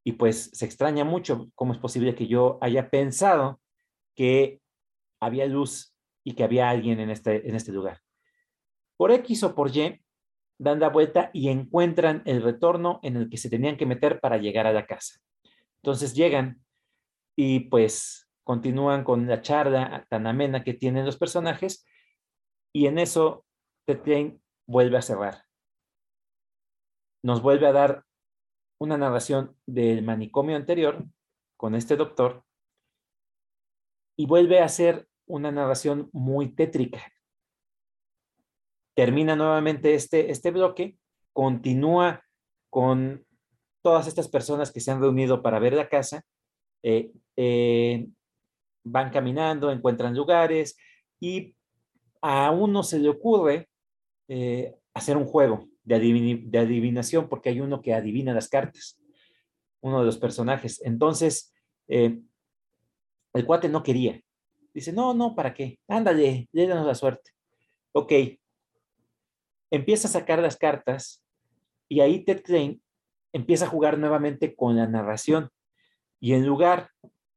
y 0.03 0.13
pues 0.13 0.51
se 0.53 0.65
extraña 0.65 1.03
mucho 1.03 1.49
cómo 1.55 1.73
es 1.73 1.79
posible 1.79 2.15
que 2.15 2.27
yo 2.27 2.57
haya 2.61 2.89
pensado 2.89 3.59
que 4.15 4.61
había 5.19 5.45
luz 5.45 5.95
y 6.23 6.33
que 6.33 6.43
había 6.43 6.69
alguien 6.69 6.99
en 6.99 7.09
este, 7.09 7.47
en 7.47 7.55
este 7.55 7.71
lugar. 7.71 8.01
Por 8.97 9.11
X 9.11 9.43
o 9.43 9.55
por 9.55 9.75
Y, 9.75 10.01
dan 10.57 10.79
la 10.79 10.89
vuelta 10.89 11.31
y 11.33 11.49
encuentran 11.49 12.21
el 12.25 12.41
retorno 12.41 12.99
en 13.03 13.17
el 13.17 13.29
que 13.29 13.37
se 13.37 13.49
tenían 13.49 13.77
que 13.77 13.85
meter 13.85 14.19
para 14.19 14.37
llegar 14.37 14.67
a 14.67 14.73
la 14.73 14.85
casa. 14.85 15.19
Entonces 15.81 16.13
llegan 16.13 16.61
y 17.35 17.61
pues 17.61 18.29
continúan 18.43 19.03
con 19.03 19.27
la 19.27 19.41
charla 19.41 20.05
tan 20.09 20.27
amena 20.27 20.63
que 20.63 20.73
tienen 20.73 21.05
los 21.05 21.17
personajes 21.17 21.85
y 22.71 22.87
en 22.87 22.99
eso 22.99 23.45
Ted 23.85 24.01
vuelve 24.67 24.97
a 24.97 25.01
cerrar. 25.01 25.43
Nos 27.23 27.41
vuelve 27.41 27.67
a 27.67 27.71
dar 27.73 28.03
una 28.79 28.97
narración 28.97 29.55
del 29.65 30.03
manicomio 30.03 30.55
anterior 30.55 31.05
con 31.57 31.75
este 31.75 31.95
doctor 31.95 32.43
y 34.17 34.25
vuelve 34.25 34.59
a 34.59 34.65
hacer 34.65 35.07
una 35.25 35.51
narración 35.51 36.09
muy 36.11 36.53
tétrica 36.53 37.03
termina 38.95 39.35
nuevamente 39.35 39.93
este, 39.93 40.31
este 40.31 40.51
bloque, 40.51 40.97
continúa 41.33 42.23
con 42.69 43.25
todas 43.83 44.07
estas 44.07 44.29
personas 44.29 44.71
que 44.71 44.79
se 44.79 44.89
han 44.89 45.01
reunido 45.01 45.43
para 45.43 45.59
ver 45.59 45.73
la 45.73 45.89
casa, 45.89 46.23
eh, 46.81 47.11
eh, 47.35 48.07
van 48.83 49.11
caminando, 49.11 49.69
encuentran 49.69 50.15
lugares 50.15 50.77
y 51.19 51.55
a 52.21 52.51
uno 52.51 52.83
se 52.83 52.99
le 52.99 53.09
ocurre 53.09 53.69
eh, 54.27 54.76
hacer 54.93 55.18
un 55.18 55.26
juego 55.26 55.68
de, 55.84 55.95
adivinación 55.95 57.30
porque 57.30 57.49
hay 57.49 57.61
uno 57.61 57.81
que 57.81 57.93
adivina 57.93 58.34
las 58.34 58.49
cartas, 58.49 58.99
uno 59.81 59.99
de 59.99 60.06
los 60.06 60.18
personajes. 60.18 60.81
Entonces, 60.84 61.53
el 61.88 63.45
cuate 63.45 63.69
no 63.69 63.84
quería. 63.84 64.22
Dice, 64.73 64.91
no, 64.91 65.14
no, 65.14 65.35
¿para 65.35 65.53
qué? 65.53 65.80
Ándale, 65.88 66.49
déjanos 66.52 66.85
la 66.85 66.95
suerte. 66.95 67.31
Ok, 67.93 68.11
empieza 69.72 70.07
a 70.07 70.11
sacar 70.11 70.39
las 70.39 70.57
cartas 70.57 71.23
y 71.88 72.02
ahí 72.02 72.26
Ted 72.26 72.41
Klein 72.43 72.81
empieza 73.34 73.65
a 73.65 73.69
jugar 73.69 73.97
nuevamente 73.97 74.56
con 74.56 74.76
la 74.76 74.88
narración. 74.88 75.49
Y 76.19 76.34
en 76.34 76.45
lugar 76.45 76.89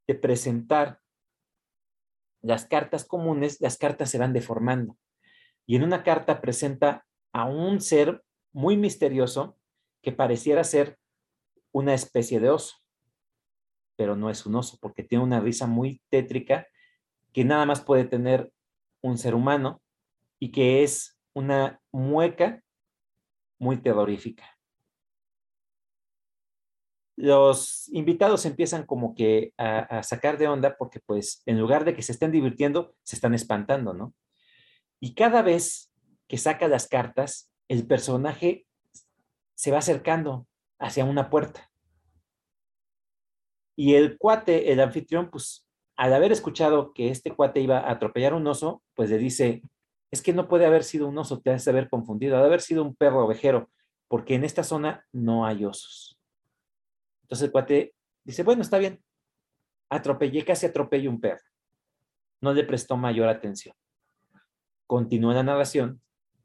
de 0.06 0.14
presentar 0.14 1.00
las 2.40 2.66
cartas 2.66 3.04
comunes, 3.04 3.60
las 3.60 3.76
cartas 3.76 4.10
se 4.10 4.18
van 4.18 4.32
deformando. 4.32 4.96
Y 5.68 5.76
en 5.76 5.82
una 5.82 6.02
carta 6.02 6.40
presenta 6.40 7.04
a 7.30 7.44
un 7.44 7.82
ser 7.82 8.24
muy 8.52 8.78
misterioso 8.78 9.58
que 10.02 10.12
pareciera 10.12 10.64
ser 10.64 10.98
una 11.72 11.92
especie 11.92 12.40
de 12.40 12.48
oso, 12.48 12.78
pero 13.94 14.16
no 14.16 14.30
es 14.30 14.46
un 14.46 14.54
oso 14.54 14.78
porque 14.80 15.04
tiene 15.04 15.22
una 15.22 15.40
risa 15.40 15.66
muy 15.66 16.00
tétrica 16.08 16.66
que 17.34 17.44
nada 17.44 17.66
más 17.66 17.82
puede 17.82 18.06
tener 18.06 18.50
un 19.02 19.18
ser 19.18 19.34
humano 19.34 19.82
y 20.38 20.52
que 20.52 20.82
es 20.82 21.20
una 21.34 21.78
mueca 21.92 22.62
muy 23.58 23.76
terrorífica. 23.76 24.44
Los 27.14 27.90
invitados 27.90 28.46
empiezan 28.46 28.86
como 28.86 29.14
que 29.14 29.52
a, 29.58 30.02
sacar 30.02 30.38
de 30.38 30.48
onda 30.48 30.78
porque 30.78 31.00
pues 31.00 31.42
en 31.44 31.60
lugar 31.60 31.84
de 31.84 31.94
que 31.94 32.00
se 32.00 32.12
estén 32.12 32.32
divirtiendo, 32.32 32.94
se 33.02 33.16
están 33.16 33.34
espantando, 33.34 33.92
¿no? 33.92 34.14
Y 35.00 35.14
cada 35.14 35.42
vez 35.42 35.92
que 36.26 36.38
saca 36.38 36.68
las 36.68 36.88
cartas, 36.88 37.50
el 37.68 37.86
personaje 37.86 38.66
se 39.54 39.70
va 39.70 39.78
acercando 39.78 40.46
hacia 40.78 41.04
una 41.04 41.30
puerta. 41.30 41.70
Y 43.76 43.94
el 43.94 44.18
cuate, 44.18 44.72
el 44.72 44.80
anfitrión, 44.80 45.30
pues 45.30 45.66
al 45.96 46.12
haber 46.14 46.32
escuchado 46.32 46.92
que 46.92 47.10
este 47.10 47.34
cuate 47.34 47.60
iba 47.60 47.78
a 47.78 47.90
atropellar 47.90 48.34
un 48.34 48.46
oso, 48.46 48.82
pues 48.94 49.10
le 49.10 49.18
dice, 49.18 49.62
es 50.10 50.22
que 50.22 50.32
no 50.32 50.48
puede 50.48 50.66
haber 50.66 50.84
sido 50.84 51.08
un 51.08 51.18
oso, 51.18 51.40
te 51.40 51.50
has 51.50 51.64
de 51.64 51.70
haber 51.70 51.88
confundido, 51.88 52.36
ha 52.36 52.40
de 52.40 52.46
haber 52.46 52.60
sido 52.60 52.82
un 52.82 52.94
perro 52.94 53.24
ovejero, 53.24 53.70
porque 54.08 54.34
en 54.34 54.44
esta 54.44 54.64
zona 54.64 55.06
no 55.12 55.44
hay 55.44 55.64
osos. 55.64 56.18
Entonces 57.22 57.46
el 57.46 57.52
cuate 57.52 57.94
dice, 58.24 58.42
bueno, 58.42 58.62
está 58.62 58.78
bien, 58.78 59.02
atropellé, 59.90 60.44
casi 60.44 60.66
atropellé 60.66 61.08
un 61.08 61.20
perro. 61.20 61.44
No 62.40 62.54
le 62.54 62.64
prestó 62.64 62.96
mayor 62.96 63.28
atención. 63.28 63.74
Continúa 64.88 65.34
la 65.34 65.44
narración, 65.44 66.00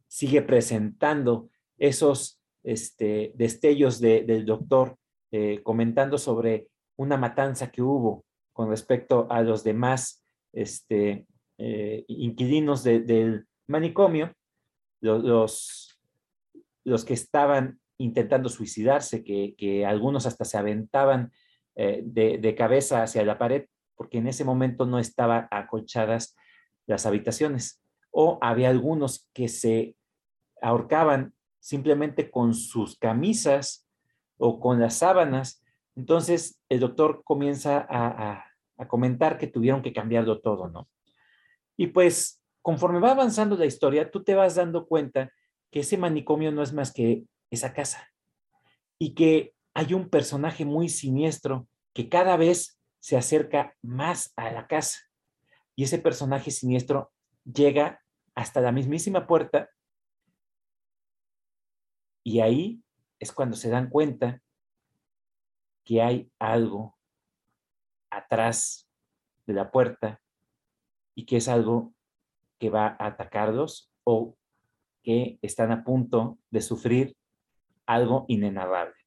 sigue 0.07 0.44
presentando 0.44 1.49
esos 1.80 2.40
este, 2.61 3.32
destellos 3.36 3.99
del 3.99 4.45
doctor 4.45 4.98
eh, 5.32 5.61
comentando 5.64 6.20
sobre 6.20 6.68
una 6.98 7.18
matanza 7.18 7.72
que 7.72 7.82
hubo 7.82 8.24
con 8.52 8.70
respecto 8.70 9.26
a 9.32 9.41
los 9.41 9.64
demás 9.64 10.24
este, 10.52 11.26
eh, 11.57 12.06
inquilinos 12.07 12.84
del 12.84 13.48
manicomio, 13.65 14.32
los, 15.02 15.99
que 17.07 17.14
estaban 17.14 17.80
intentando 17.98 18.49
suicidarse, 18.49 19.24
que, 19.24 19.86
algunos 19.86 20.26
hasta 20.26 20.45
se 20.45 20.57
aventaban 20.57 21.32
eh, 21.76 22.02
de, 22.06 22.38
de, 22.38 22.56
cabeza 22.56 23.03
hacia 23.03 23.26
la 23.26 23.40
pared, 23.40 23.65
porque 23.95 24.20
en 24.20 24.28
ese 24.28 24.44
momento 24.44 24.86
no 24.86 24.99
estaban 24.99 25.48
acolchadas 25.49 26.36
las 26.86 27.06
habitaciones, 27.06 27.82
o 28.14 28.38
había 28.41 28.69
algunos 28.69 29.30
que 29.34 29.48
se 29.49 29.98
ahorcaban 30.61 31.34
simplemente 31.60 32.30
con 32.30 32.53
sus 32.53 32.98
camisas 32.98 33.88
o 34.38 34.60
con 34.60 34.80
las 34.80 34.98
sábanas. 34.98 35.64
Entonces 35.95 36.61
el 36.69 36.80
doctor 36.80 37.23
comienza 37.26 37.85
a, 37.90 38.45
a 38.77 38.88
comentar 38.88 39.38
que 39.38 39.48
tuvieron 39.48 39.81
que 39.81 39.94
cambiarlo 39.94 40.41
todo, 40.41 40.69
¿no? 40.69 40.88
Y 41.76 41.88
pues 41.88 42.41
conforme 42.61 42.99
va 42.99 43.11
avanzando 43.11 43.57
la 43.57 43.65
historia, 43.65 44.11
tú 44.11 44.23
te 44.23 44.35
vas 44.35 44.56
dando 44.56 44.85
cuenta 44.88 45.31
que 45.72 45.80
ese 45.80 45.98
manicomio 45.98 46.52
no 46.52 46.61
es 46.61 46.72
más 46.72 46.94
que 46.94 47.23
esa 47.49 47.73
casa 47.73 48.07
y 48.99 49.15
que 49.15 49.53
hay 49.73 49.95
un 49.95 50.10
personaje 50.10 50.65
muy 50.65 50.88
siniestro 50.88 51.68
que 51.94 52.10
cada 52.10 52.38
vez 52.38 52.80
se 52.99 53.18
acerca 53.18 53.76
más 53.81 54.31
a 54.35 54.52
la 54.52 54.68
casa. 54.68 54.99
Y 55.76 55.84
ese 55.84 55.98
personaje 55.98 56.52
siniestro 56.52 57.11
llega 57.44 58.03
hasta 58.35 58.61
la 58.61 58.72
mismísima 58.72 59.27
puerta 59.27 59.69
y 62.23 62.39
ahí 62.39 62.84
es 63.19 63.31
cuando 63.31 63.55
se 63.55 63.69
dan 63.69 63.89
cuenta 63.89 64.41
que 65.84 66.01
hay 66.01 66.31
algo 66.39 66.97
atrás 68.10 68.88
de 69.45 69.53
la 69.53 69.72
puerta 69.72 70.22
y 71.15 71.26
que 71.26 71.38
es 71.38 71.47
algo 71.47 71.93
que 72.60 72.69
va 72.69 72.95
a 72.99 73.07
atacarlos 73.07 73.91
o 74.03 74.38
que 75.03 75.38
están 75.41 75.72
a 75.72 75.84
punto 75.84 76.39
de 76.49 76.61
sufrir 76.61 77.18
algo 77.85 78.26
inenarrable. 78.30 79.03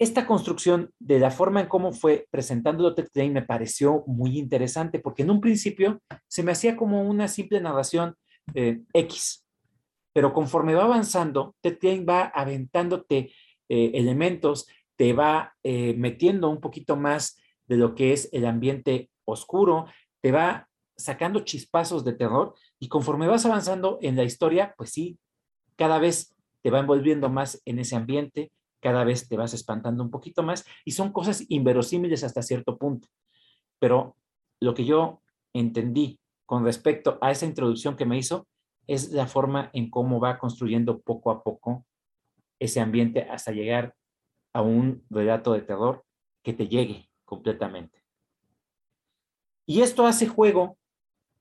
Esta 0.00 0.26
construcción 0.26 0.94
de 0.98 1.18
la 1.18 1.30
forma 1.30 1.60
en 1.60 1.68
cómo 1.68 1.92
fue 1.92 2.26
presentándolo 2.30 2.94
Klein 2.94 3.34
me 3.34 3.42
pareció 3.42 4.02
muy 4.06 4.38
interesante 4.38 4.98
porque 4.98 5.24
en 5.24 5.30
un 5.30 5.42
principio 5.42 6.00
se 6.26 6.42
me 6.42 6.52
hacía 6.52 6.74
como 6.74 7.02
una 7.02 7.28
simple 7.28 7.60
narración 7.60 8.14
eh, 8.54 8.80
X, 8.94 9.46
pero 10.14 10.32
conforme 10.32 10.72
va 10.72 10.84
avanzando, 10.84 11.54
Ted 11.60 11.76
Klein 11.78 12.06
va 12.08 12.22
aventándote 12.22 13.34
eh, 13.68 13.90
elementos, 13.92 14.68
te 14.96 15.12
va 15.12 15.54
eh, 15.62 15.92
metiendo 15.98 16.48
un 16.48 16.62
poquito 16.62 16.96
más 16.96 17.36
de 17.66 17.76
lo 17.76 17.94
que 17.94 18.14
es 18.14 18.30
el 18.32 18.46
ambiente 18.46 19.10
oscuro, 19.26 19.84
te 20.22 20.32
va 20.32 20.66
sacando 20.96 21.40
chispazos 21.40 22.06
de 22.06 22.14
terror 22.14 22.54
y 22.78 22.88
conforme 22.88 23.26
vas 23.26 23.44
avanzando 23.44 23.98
en 24.00 24.16
la 24.16 24.24
historia, 24.24 24.74
pues 24.78 24.92
sí, 24.92 25.18
cada 25.76 25.98
vez 25.98 26.34
te 26.62 26.70
va 26.70 26.78
envolviendo 26.78 27.28
más 27.28 27.60
en 27.66 27.80
ese 27.80 27.96
ambiente, 27.96 28.50
cada 28.80 29.04
vez 29.04 29.28
te 29.28 29.36
vas 29.36 29.54
espantando 29.54 30.02
un 30.02 30.10
poquito 30.10 30.42
más 30.42 30.64
y 30.84 30.92
son 30.92 31.12
cosas 31.12 31.44
inverosímiles 31.48 32.24
hasta 32.24 32.42
cierto 32.42 32.78
punto. 32.78 33.08
Pero 33.78 34.16
lo 34.60 34.74
que 34.74 34.84
yo 34.84 35.22
entendí 35.52 36.18
con 36.46 36.64
respecto 36.64 37.18
a 37.20 37.30
esa 37.30 37.46
introducción 37.46 37.96
que 37.96 38.06
me 38.06 38.18
hizo 38.18 38.46
es 38.86 39.12
la 39.12 39.26
forma 39.26 39.70
en 39.72 39.88
cómo 39.90 40.20
va 40.20 40.38
construyendo 40.38 41.00
poco 41.00 41.30
a 41.30 41.42
poco 41.42 41.86
ese 42.58 42.80
ambiente 42.80 43.22
hasta 43.22 43.52
llegar 43.52 43.94
a 44.52 44.62
un 44.62 45.04
relato 45.10 45.52
de 45.52 45.62
terror 45.62 46.04
que 46.42 46.52
te 46.52 46.68
llegue 46.68 47.08
completamente. 47.24 48.02
Y 49.66 49.82
esto 49.82 50.06
hace 50.06 50.26
juego 50.26 50.76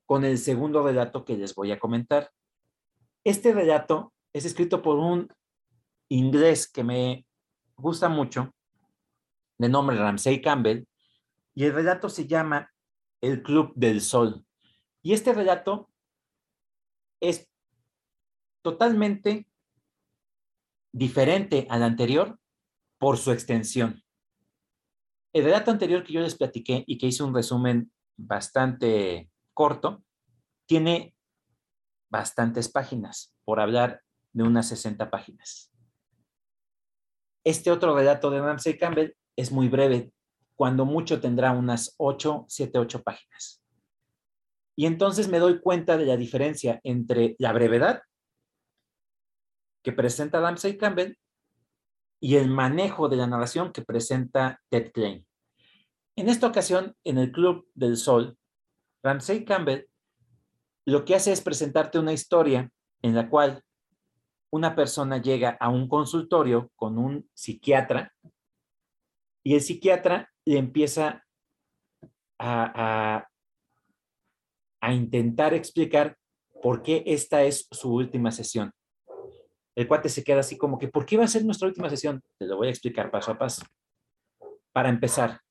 con 0.06 0.24
el 0.24 0.38
segundo 0.38 0.84
relato 0.84 1.26
que 1.26 1.38
les 1.38 1.56
voy 1.56 1.72
a 1.72 1.80
comentar. 1.80 2.32
Este 3.24 3.54
relato 3.54 4.14
es 4.34 4.46
escrito 4.46 4.82
por 4.82 4.98
un 4.98 5.28
inglés 6.10 6.72
que 6.72 6.84
me 6.84 7.26
gusta 7.82 8.10
mucho, 8.10 8.54
de 9.58 9.70
nombre 9.70 9.98
Ramsey 9.98 10.42
Campbell, 10.42 10.86
y 11.54 11.66
el 11.66 11.74
relato 11.74 12.10
se 12.10 12.28
llama 12.28 12.72
El 13.22 13.44
Club 13.44 13.74
del 13.76 14.02
Sol. 14.02 14.46
Y 15.02 15.14
este 15.14 15.34
relato 15.34 15.90
es 17.20 17.50
totalmente 18.62 19.48
diferente 20.92 21.68
al 21.70 21.84
anterior 21.84 22.40
por 22.98 23.18
su 23.18 23.32
extensión. 23.32 24.04
El 25.34 25.44
relato 25.44 25.72
anterior 25.72 26.04
que 26.04 26.14
yo 26.14 26.22
les 26.22 26.36
platiqué 26.36 26.84
y 26.88 26.98
que 26.98 27.08
hice 27.08 27.24
un 27.24 27.34
resumen 27.34 27.92
bastante 28.18 29.30
corto, 29.54 30.04
tiene 30.66 31.16
bastantes 32.10 32.70
páginas, 32.70 33.36
por 33.44 33.60
hablar 33.60 34.02
de 34.34 34.44
unas 34.44 34.68
60 34.70 35.10
páginas. 35.10 35.69
Este 37.44 37.72
otro 37.72 37.96
relato 37.96 38.30
de 38.30 38.42
Ramsey 38.42 38.78
Campbell 38.78 39.16
es 39.36 39.52
muy 39.52 39.70
breve, 39.70 40.12
cuando 40.56 40.86
mucho 40.86 41.20
tendrá 41.20 41.52
unas 41.52 41.96
8, 41.98 42.46
7, 42.48 42.80
8 42.80 43.04
páginas. 43.04 43.64
Y 44.76 44.86
entonces 44.86 45.28
me 45.28 45.40
doy 45.40 45.60
cuenta 45.60 45.98
de 45.98 46.06
la 46.06 46.18
diferencia 46.18 46.80
entre 46.84 47.36
la 47.40 47.54
brevedad 47.54 48.02
que 49.84 49.92
presenta 49.92 50.42
Ramsey 50.42 50.78
Campbell 50.78 51.16
y 52.22 52.36
el 52.36 52.50
manejo 52.50 53.08
de 53.08 53.16
la 53.18 53.28
narración 53.28 53.72
que 53.72 53.82
presenta 53.82 54.62
Ted 54.70 54.92
Klein. 54.92 55.26
En 56.18 56.28
esta 56.28 56.48
ocasión, 56.48 56.96
en 57.06 57.18
el 57.18 57.32
Club 57.32 57.68
del 57.74 57.96
Sol, 57.96 58.38
Ramsey 59.02 59.46
Campbell 59.46 59.86
lo 60.86 61.06
que 61.06 61.16
hace 61.16 61.32
es 61.32 61.42
presentarte 61.42 62.00
una 62.00 62.14
historia 62.14 62.72
en 63.02 63.16
la 63.16 63.30
cual 63.30 63.64
una 64.52 64.76
persona 64.76 65.22
llega 65.22 65.58
a 65.60 65.70
un 65.70 65.88
consultorio 65.88 66.72
con 66.76 66.98
un 66.98 67.30
psiquiatra 67.34 68.14
y 69.44 69.56
el 69.56 69.62
psiquiatra 69.62 70.32
le 70.46 70.58
empieza 70.58 71.26
a, 72.40 73.26
a, 74.82 74.94
intentar 74.94 75.54
explicar 75.54 76.18
por 76.62 76.82
qué 76.82 77.04
esta 77.06 77.44
es 77.44 77.68
su 77.72 77.94
última 77.94 78.32
sesión. 78.32 78.72
El 79.76 79.88
cuate 79.88 80.10
se 80.10 80.24
queda 80.24 80.40
así 80.40 80.58
como 80.58 80.78
que, 80.78 80.88
¿por 80.88 81.06
qué 81.06 81.18
va 81.18 81.26
a 81.26 81.28
ser 81.28 81.46
nuestra 81.46 81.68
última 81.68 81.90
sesión? 81.90 82.22
Te 82.38 82.46
lo 82.46 82.58
voy 82.58 82.68
a 82.68 82.72
explicar 82.72 83.12
paso 83.12 83.32
a 83.32 83.38
paso. 83.38 83.66
Para 84.72 84.90
empezar, 84.90 85.42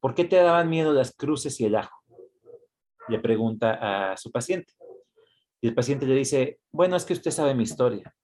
¿Por 0.00 0.14
qué 0.14 0.24
te 0.24 0.36
daban 0.36 0.70
miedo 0.70 0.94
las 0.94 1.14
cruces 1.14 1.60
y 1.60 1.66
el 1.66 1.76
ajo? 1.76 1.94
Le 3.08 3.18
pregunta 3.18 4.12
a 4.12 4.16
su 4.16 4.32
paciente. 4.32 4.72
Y 5.60 5.68
el 5.68 5.74
paciente 5.74 6.06
le 6.06 6.14
dice, 6.14 6.60
bueno, 6.72 6.96
es 6.96 7.04
que 7.04 7.12
usted 7.12 7.30
sabe 7.30 7.54
mi 7.54 7.64
historia. 7.64 8.14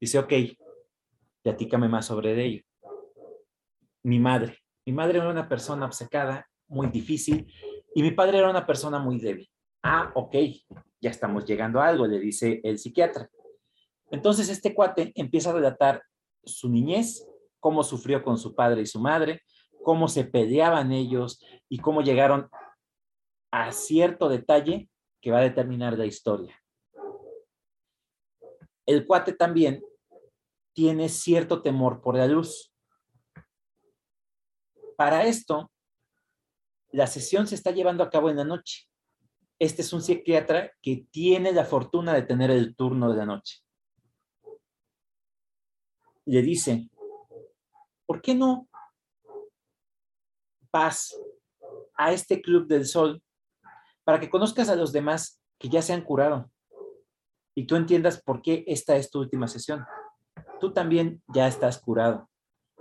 Dice, 0.00 0.18
ok, 0.18 0.32
platícame 1.42 1.88
más 1.88 2.06
sobre 2.06 2.42
ello. 2.42 2.62
Mi 4.02 4.18
madre. 4.18 4.58
Mi 4.86 4.92
madre 4.92 5.18
era 5.18 5.28
una 5.28 5.48
persona 5.48 5.86
obcecada, 5.86 6.48
muy 6.66 6.88
difícil, 6.88 7.52
y 7.94 8.02
mi 8.02 8.10
padre 8.10 8.38
era 8.38 8.50
una 8.50 8.66
persona 8.66 8.98
muy 8.98 9.20
débil. 9.20 9.48
Ah, 9.82 10.10
ok, 10.14 10.34
ya 11.00 11.10
estamos 11.10 11.44
llegando 11.44 11.80
a 11.80 11.88
algo, 11.88 12.06
le 12.06 12.18
dice 12.18 12.60
el 12.64 12.78
psiquiatra. 12.78 13.28
Entonces 14.10 14.48
este 14.48 14.74
cuate 14.74 15.12
empieza 15.14 15.50
a 15.50 15.54
relatar 15.54 16.02
su 16.44 16.68
niñez, 16.68 17.26
cómo 17.60 17.82
sufrió 17.84 18.22
con 18.22 18.38
su 18.38 18.54
padre 18.54 18.82
y 18.82 18.86
su 18.86 19.00
madre, 19.00 19.42
cómo 19.82 20.08
se 20.08 20.24
peleaban 20.24 20.92
ellos 20.92 21.44
y 21.68 21.78
cómo 21.78 22.02
llegaron 22.02 22.48
a 23.52 23.72
cierto 23.72 24.28
detalle 24.28 24.88
que 25.22 25.30
va 25.30 25.38
a 25.38 25.42
determinar 25.42 25.96
la 25.96 26.04
historia. 26.04 26.60
El 28.84 29.06
cuate 29.06 29.32
también 29.32 29.82
tiene 30.74 31.08
cierto 31.08 31.62
temor 31.62 32.02
por 32.02 32.16
la 32.16 32.26
luz. 32.26 32.74
Para 34.96 35.24
esto, 35.24 35.70
la 36.90 37.06
sesión 37.06 37.46
se 37.46 37.54
está 37.54 37.70
llevando 37.70 38.02
a 38.02 38.10
cabo 38.10 38.30
en 38.30 38.36
la 38.36 38.44
noche. 38.44 38.88
Este 39.60 39.82
es 39.82 39.92
un 39.92 40.02
psiquiatra 40.02 40.72
que 40.82 41.06
tiene 41.12 41.52
la 41.52 41.64
fortuna 41.64 42.14
de 42.14 42.22
tener 42.22 42.50
el 42.50 42.74
turno 42.74 43.10
de 43.10 43.16
la 43.16 43.24
noche. 43.24 43.60
Le 46.24 46.42
dice, 46.42 46.90
¿por 48.06 48.20
qué 48.20 48.34
no 48.34 48.68
paz 50.70 51.16
a 51.94 52.12
este 52.12 52.42
Club 52.42 52.66
del 52.66 52.86
Sol 52.86 53.22
para 54.04 54.20
que 54.20 54.30
conozcas 54.30 54.68
a 54.68 54.76
los 54.76 54.92
demás 54.92 55.40
que 55.58 55.68
ya 55.68 55.82
se 55.82 55.92
han 55.92 56.02
curado 56.02 56.50
y 57.54 57.66
tú 57.66 57.76
entiendas 57.76 58.22
por 58.22 58.42
qué 58.42 58.64
esta 58.66 58.96
es 58.96 59.10
tu 59.10 59.20
última 59.20 59.48
sesión. 59.48 59.84
Tú 60.60 60.72
también 60.72 61.22
ya 61.28 61.46
estás 61.46 61.78
curado. 61.78 62.28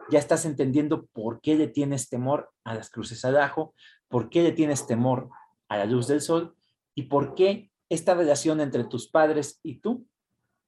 Ya 0.09 0.19
estás 0.19 0.45
entendiendo 0.45 1.05
por 1.07 1.41
qué 1.41 1.55
le 1.55 1.67
tienes 1.67 2.09
temor 2.09 2.51
a 2.63 2.73
las 2.73 2.89
cruces 2.89 3.23
al 3.25 3.37
ajo, 3.37 3.73
por 4.07 4.29
qué 4.29 4.43
le 4.43 4.51
tienes 4.51 4.87
temor 4.87 5.29
a 5.69 5.77
la 5.77 5.85
luz 5.85 6.07
del 6.07 6.21
sol 6.21 6.55
y 6.95 7.03
por 7.03 7.35
qué 7.35 7.71
esta 7.89 8.13
relación 8.13 8.61
entre 8.61 8.83
tus 8.85 9.09
padres 9.09 9.59
y 9.63 9.79
tú 9.79 10.05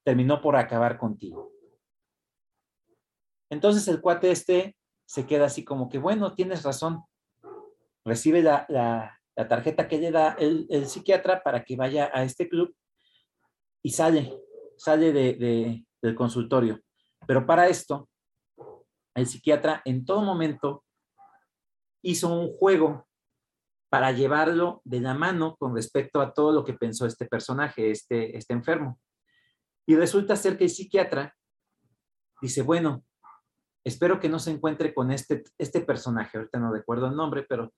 terminó 0.02 0.40
por 0.40 0.56
acabar 0.56 0.98
contigo. 0.98 1.52
Entonces 3.50 3.86
el 3.88 4.00
cuate 4.00 4.30
este 4.30 4.76
se 5.06 5.26
queda 5.26 5.46
así 5.46 5.64
como 5.64 5.88
que, 5.88 5.98
bueno, 5.98 6.34
tienes 6.34 6.62
razón. 6.62 7.02
Recibe 8.04 8.42
la, 8.42 9.20
tarjeta 9.36 9.88
que 9.88 9.98
le 9.98 10.10
da 10.10 10.36
el, 10.38 10.86
psiquiatra 10.86 11.42
para 11.42 11.64
que 11.64 11.76
vaya 11.76 12.10
a 12.12 12.22
este 12.22 12.48
club 12.48 12.74
y 13.82 13.90
sale, 13.90 14.32
sale 14.76 15.12
del 15.12 16.14
consultorio. 16.14 16.80
Pero 17.26 17.46
para 17.46 17.68
esto, 17.68 18.08
el 19.14 19.26
psiquiatra 19.26 19.82
en 19.84 20.04
todo 20.04 20.22
momento 20.22 20.84
hizo 22.02 22.32
un 22.32 22.56
juego 22.56 23.06
para 23.88 24.12
llevarlo 24.12 24.82
de 24.84 25.00
la 25.00 25.14
mano 25.14 25.56
con 25.56 25.74
respecto 25.74 26.20
a 26.20 26.32
todo 26.32 26.52
lo 26.52 26.64
que 26.64 26.74
pensó 26.74 27.06
este 27.06 27.26
personaje, 27.26 27.90
este, 27.90 28.36
este 28.36 28.52
enfermo. 28.52 28.98
Y 29.86 29.96
resulta 29.96 30.36
ser 30.36 30.58
que 30.58 30.64
el 30.64 30.70
psiquiatra 30.70 31.34
dice, 32.40 32.62
bueno, 32.62 33.04
espero 33.84 34.18
que 34.18 34.28
no 34.28 34.38
se 34.38 34.50
encuentre 34.50 34.92
con 34.92 35.10
este, 35.10 35.44
este 35.58 35.80
personaje, 35.80 36.38
ahorita 36.38 36.58
no 36.58 36.72
recuerdo 36.72 37.06
el 37.06 37.14
nombre, 37.14 37.44
pero 37.48 37.72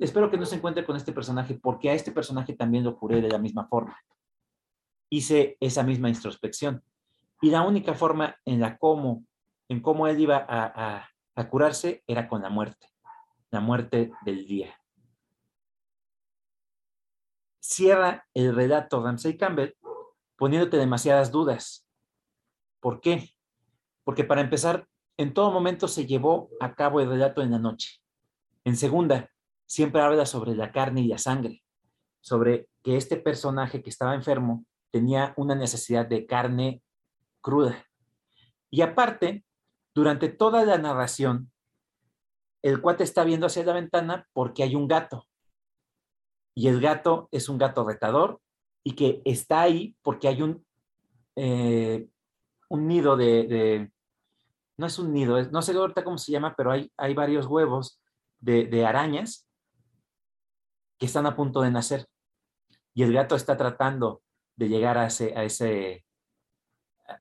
espero 0.00 0.30
que 0.30 0.36
no 0.36 0.46
se 0.46 0.56
encuentre 0.56 0.84
con 0.84 0.96
este 0.96 1.12
personaje 1.12 1.54
porque 1.54 1.90
a 1.90 1.94
este 1.94 2.12
personaje 2.12 2.54
también 2.54 2.84
lo 2.84 2.96
curé 2.96 3.20
de 3.20 3.28
la 3.28 3.38
misma 3.38 3.66
forma. 3.66 3.96
Hice 5.10 5.56
esa 5.60 5.82
misma 5.82 6.08
introspección. 6.08 6.82
Y 7.40 7.50
la 7.50 7.62
única 7.62 7.94
forma 7.94 8.36
en 8.44 8.60
la 8.60 8.78
cómo, 8.78 9.24
en 9.68 9.80
cómo 9.80 10.06
él 10.06 10.20
iba 10.20 10.44
a, 10.48 11.08
a 11.34 11.48
curarse 11.48 12.02
era 12.06 12.28
con 12.28 12.42
la 12.42 12.50
muerte, 12.50 12.88
la 13.50 13.60
muerte 13.60 14.12
del 14.24 14.46
día. 14.46 14.78
Cierra 17.60 18.26
el 18.34 18.54
relato 18.54 19.02
Ramsey 19.02 19.36
Campbell 19.36 19.74
poniéndote 20.36 20.76
demasiadas 20.76 21.30
dudas. 21.30 21.86
¿Por 22.80 23.00
qué? 23.00 23.34
Porque 24.04 24.24
para 24.24 24.40
empezar, 24.40 24.88
en 25.16 25.34
todo 25.34 25.50
momento 25.50 25.86
se 25.88 26.06
llevó 26.06 26.50
a 26.60 26.74
cabo 26.74 27.00
el 27.00 27.08
relato 27.08 27.42
en 27.42 27.52
la 27.52 27.58
noche. 27.58 28.00
En 28.64 28.76
segunda, 28.76 29.31
siempre 29.72 30.02
habla 30.02 30.26
sobre 30.26 30.54
la 30.54 30.70
carne 30.70 31.00
y 31.00 31.06
la 31.06 31.16
sangre, 31.16 31.64
sobre 32.20 32.68
que 32.82 32.98
este 32.98 33.16
personaje 33.16 33.82
que 33.82 33.88
estaba 33.88 34.14
enfermo 34.14 34.66
tenía 34.90 35.32
una 35.38 35.54
necesidad 35.54 36.04
de 36.04 36.26
carne 36.26 36.82
cruda. 37.40 37.86
Y 38.70 38.82
aparte, 38.82 39.46
durante 39.94 40.28
toda 40.28 40.66
la 40.66 40.76
narración, 40.76 41.50
el 42.60 42.82
cuate 42.82 43.02
está 43.02 43.24
viendo 43.24 43.46
hacia 43.46 43.64
la 43.64 43.72
ventana 43.72 44.28
porque 44.34 44.62
hay 44.62 44.74
un 44.74 44.86
gato. 44.86 45.26
Y 46.54 46.68
el 46.68 46.78
gato 46.78 47.30
es 47.32 47.48
un 47.48 47.56
gato 47.56 47.88
retador 47.88 48.42
y 48.84 48.94
que 48.94 49.22
está 49.24 49.62
ahí 49.62 49.96
porque 50.02 50.28
hay 50.28 50.42
un, 50.42 50.66
eh, 51.34 52.06
un 52.68 52.86
nido 52.86 53.16
de, 53.16 53.90
no 54.76 54.86
es 54.86 54.98
un 54.98 55.14
nido, 55.14 55.42
no 55.50 55.62
sé 55.62 55.72
ahorita 55.72 56.04
cómo 56.04 56.18
se 56.18 56.30
llama, 56.30 56.54
pero 56.58 56.72
hay, 56.72 56.92
hay 56.98 57.14
varios 57.14 57.46
huevos 57.46 58.02
de, 58.38 58.84
arañas 58.84 59.48
que 61.02 61.06
están 61.06 61.26
a 61.26 61.34
punto 61.34 61.62
de 61.62 61.70
nacer. 61.72 62.06
Y 62.94 63.02
el 63.02 63.12
gato 63.12 63.34
está 63.34 63.56
tratando 63.56 64.22
de 64.54 64.68
llegar 64.68 64.96
a 64.96 65.06
ese, 65.06 65.36
a 65.36 65.42
ese, 65.42 66.06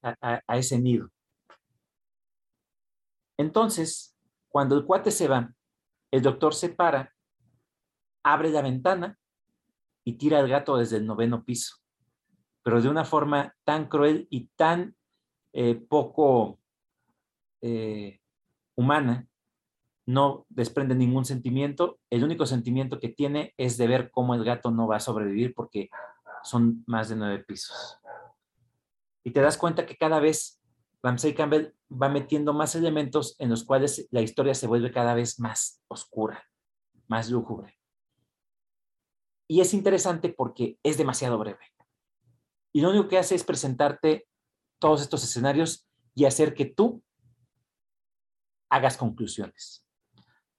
a 0.03 0.57
ese 0.57 0.79
nido. 0.79 1.09
Entonces, 3.39 4.15
cuando 4.49 4.75
el 4.75 4.85
cuate 4.85 5.09
se 5.09 5.27
va, 5.27 5.51
el 6.11 6.21
doctor 6.21 6.53
se 6.53 6.69
para, 6.69 7.11
abre 8.21 8.51
la 8.51 8.61
ventana 8.61 9.17
y 10.03 10.13
tira 10.13 10.37
al 10.37 10.47
gato 10.47 10.77
desde 10.77 10.97
el 10.97 11.07
noveno 11.07 11.43
piso, 11.43 11.77
pero 12.61 12.83
de 12.83 12.87
una 12.87 13.03
forma 13.03 13.55
tan 13.63 13.87
cruel 13.87 14.27
y 14.29 14.45
tan 14.49 14.95
eh, 15.53 15.73
poco 15.73 16.59
eh, 17.61 18.21
humana, 18.75 19.27
no 20.11 20.45
desprende 20.49 20.95
ningún 20.95 21.25
sentimiento. 21.25 21.99
El 22.09 22.23
único 22.23 22.45
sentimiento 22.45 22.99
que 22.99 23.09
tiene 23.09 23.53
es 23.57 23.77
de 23.77 23.87
ver 23.87 24.11
cómo 24.11 24.35
el 24.35 24.43
gato 24.43 24.71
no 24.71 24.87
va 24.87 24.97
a 24.97 24.99
sobrevivir 24.99 25.53
porque 25.53 25.89
son 26.43 26.83
más 26.87 27.09
de 27.09 27.15
nueve 27.15 27.43
pisos. 27.43 27.97
Y 29.23 29.31
te 29.31 29.41
das 29.41 29.57
cuenta 29.57 29.85
que 29.85 29.97
cada 29.97 30.19
vez 30.19 30.61
Ramsey 31.03 31.33
Campbell 31.33 31.73
va 31.89 32.09
metiendo 32.09 32.53
más 32.53 32.75
elementos 32.75 33.35
en 33.39 33.49
los 33.49 33.63
cuales 33.63 34.07
la 34.11 34.21
historia 34.21 34.53
se 34.53 34.67
vuelve 34.67 34.91
cada 34.91 35.13
vez 35.13 35.39
más 35.39 35.81
oscura, 35.87 36.43
más 37.07 37.29
lúgubre. 37.29 37.77
Y 39.47 39.61
es 39.61 39.73
interesante 39.73 40.29
porque 40.29 40.77
es 40.83 40.97
demasiado 40.97 41.37
breve. 41.37 41.65
Y 42.73 42.81
lo 42.81 42.89
único 42.89 43.07
que 43.07 43.17
hace 43.17 43.35
es 43.35 43.43
presentarte 43.43 44.27
todos 44.79 45.01
estos 45.01 45.23
escenarios 45.23 45.87
y 46.15 46.25
hacer 46.25 46.53
que 46.53 46.65
tú 46.65 47.03
hagas 48.69 48.97
conclusiones. 48.97 49.85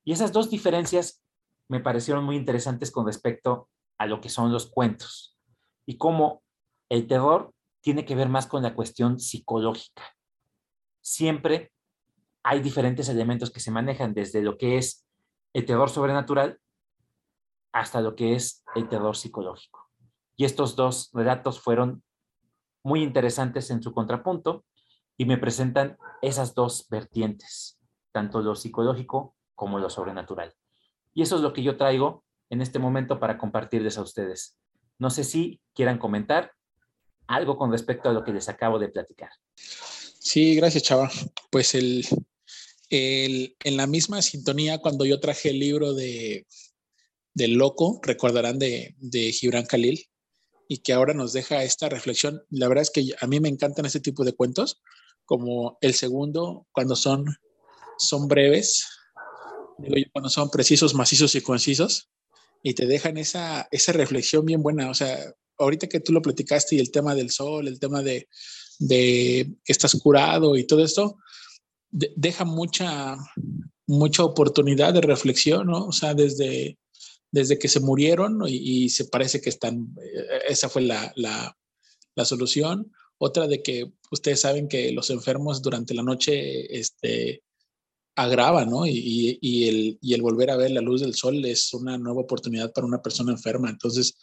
Y 0.04 0.12
esas 0.12 0.32
dos 0.32 0.50
diferencias 0.50 1.22
me 1.68 1.80
parecieron 1.80 2.24
muy 2.24 2.36
interesantes 2.36 2.90
con 2.90 3.06
respecto 3.06 3.68
a 3.98 4.06
lo 4.06 4.20
que 4.20 4.28
son 4.28 4.52
los 4.52 4.70
cuentos 4.70 5.38
y 5.86 5.96
cómo 5.96 6.42
el 6.88 7.06
terror 7.06 7.54
tiene 7.80 8.04
que 8.04 8.14
ver 8.14 8.28
más 8.28 8.46
con 8.46 8.62
la 8.62 8.74
cuestión 8.74 9.18
psicológica. 9.18 10.02
Siempre 11.00 11.72
hay 12.42 12.60
diferentes 12.60 13.08
elementos 13.08 13.50
que 13.50 13.60
se 13.60 13.70
manejan 13.70 14.14
desde 14.14 14.42
lo 14.42 14.58
que 14.58 14.76
es 14.76 15.06
el 15.52 15.64
terror 15.64 15.90
sobrenatural 15.90 16.58
hasta 17.72 18.00
lo 18.00 18.14
que 18.14 18.34
es 18.34 18.64
el 18.74 18.88
terror 18.88 19.16
psicológico. 19.16 19.88
Y 20.36 20.44
estos 20.44 20.76
dos 20.76 21.10
relatos 21.12 21.60
fueron 21.60 22.02
muy 22.82 23.02
interesantes 23.02 23.70
en 23.70 23.82
su 23.82 23.92
contrapunto 23.92 24.64
y 25.16 25.24
me 25.24 25.38
presentan 25.38 25.96
esas 26.20 26.54
dos 26.54 26.88
vertientes, 26.88 27.80
tanto 28.12 28.40
lo 28.40 28.54
psicológico 28.54 29.36
como 29.62 29.78
lo 29.78 29.88
sobrenatural. 29.88 30.52
Y 31.14 31.22
eso 31.22 31.36
es 31.36 31.42
lo 31.42 31.52
que 31.52 31.62
yo 31.62 31.76
traigo 31.76 32.24
en 32.50 32.62
este 32.62 32.80
momento 32.80 33.20
para 33.20 33.38
compartirles 33.38 33.96
a 33.96 34.02
ustedes. 34.02 34.56
No 34.98 35.08
sé 35.08 35.22
si 35.22 35.60
quieran 35.72 35.98
comentar 35.98 36.50
algo 37.28 37.56
con 37.56 37.70
respecto 37.70 38.08
a 38.08 38.12
lo 38.12 38.24
que 38.24 38.32
les 38.32 38.48
acabo 38.48 38.80
de 38.80 38.88
platicar. 38.88 39.30
Sí, 39.54 40.56
gracias, 40.56 40.82
Chava. 40.82 41.08
Pues 41.52 41.76
el, 41.76 42.04
el, 42.90 43.54
en 43.62 43.76
la 43.76 43.86
misma 43.86 44.20
sintonía, 44.20 44.78
cuando 44.78 45.04
yo 45.04 45.20
traje 45.20 45.50
el 45.50 45.60
libro 45.60 45.94
de 45.94 46.44
del 47.32 47.52
loco, 47.52 48.00
recordarán 48.02 48.58
de, 48.58 48.96
de 48.98 49.30
Gibran 49.30 49.66
Khalil, 49.66 50.08
y 50.66 50.78
que 50.78 50.92
ahora 50.92 51.14
nos 51.14 51.32
deja 51.32 51.62
esta 51.62 51.88
reflexión. 51.88 52.42
La 52.50 52.66
verdad 52.66 52.82
es 52.82 52.90
que 52.90 53.14
a 53.20 53.28
mí 53.28 53.38
me 53.38 53.48
encantan 53.48 53.86
este 53.86 54.00
tipo 54.00 54.24
de 54.24 54.32
cuentos, 54.32 54.82
como 55.24 55.78
el 55.82 55.94
segundo, 55.94 56.66
cuando 56.72 56.96
son, 56.96 57.26
son 57.96 58.26
breves, 58.26 59.01
digo 59.82 59.96
yo, 59.96 60.04
cuando 60.12 60.30
son 60.30 60.50
precisos, 60.50 60.94
macizos 60.94 61.34
y 61.34 61.40
concisos, 61.40 62.08
y 62.62 62.74
te 62.74 62.86
dejan 62.86 63.16
esa, 63.18 63.68
esa 63.70 63.92
reflexión 63.92 64.46
bien 64.46 64.62
buena. 64.62 64.90
O 64.90 64.94
sea, 64.94 65.18
ahorita 65.58 65.88
que 65.88 66.00
tú 66.00 66.12
lo 66.12 66.22
platicaste 66.22 66.76
y 66.76 66.80
el 66.80 66.90
tema 66.90 67.14
del 67.14 67.30
sol, 67.30 67.68
el 67.68 67.80
tema 67.80 68.02
de, 68.02 68.28
de 68.78 69.52
que 69.64 69.72
estás 69.72 69.94
curado 70.00 70.56
y 70.56 70.64
todo 70.64 70.84
esto, 70.84 71.18
deja 71.90 72.44
mucha, 72.44 73.16
mucha 73.86 74.24
oportunidad 74.24 74.94
de 74.94 75.00
reflexión, 75.00 75.66
¿no? 75.66 75.86
O 75.86 75.92
sea, 75.92 76.14
desde 76.14 76.78
desde 77.32 77.58
que 77.58 77.68
se 77.68 77.80
murieron 77.80 78.42
y, 78.46 78.90
se 78.90 79.06
parece 79.06 79.40
que 79.40 79.48
están, 79.48 79.94
eh, 80.00 80.42
esa 80.48 80.68
fue 80.68 80.82
la, 80.82 81.12
la, 81.16 81.56
la, 82.14 82.24
solución. 82.26 82.92
Otra 83.18 83.48
de 83.48 83.62
que 83.62 83.90
ustedes 84.10 84.40
saben 84.40 84.68
que 84.68 84.92
los 84.92 85.08
enfermos 85.08 85.62
durante 85.62 85.94
la 85.94 86.02
noche 86.02 86.78
este, 86.78 87.42
agravan, 88.14 88.70
¿no? 88.70 88.86
Y, 88.86 89.98
el, 90.02 90.22
volver 90.22 90.50
a 90.50 90.56
ver 90.56 90.70
la 90.70 90.80
luz 90.80 91.00
del 91.00 91.14
sol 91.14 91.44
es 91.44 91.72
una 91.74 91.98
nueva 91.98 92.22
oportunidad 92.22 92.72
para 92.72 92.86
una 92.86 93.02
persona 93.02 93.32
enferma. 93.32 93.70
Entonces, 93.70 94.16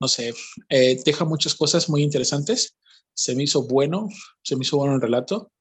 no 0.00 0.08
sé, 0.08 0.34
eh, 0.68 1.00
deja 1.04 1.24
muchas 1.24 1.54
cosas 1.54 1.88
muy 1.88 2.02
interesantes. 2.02 2.76
Se 3.14 3.34
me 3.34 3.44
hizo 3.44 3.62
bueno, 3.62 4.08
se 4.42 4.56
me 4.56 4.62
hizo 4.62 4.76
bueno 4.76 4.94
el 4.94 5.00
relato. 5.00 5.52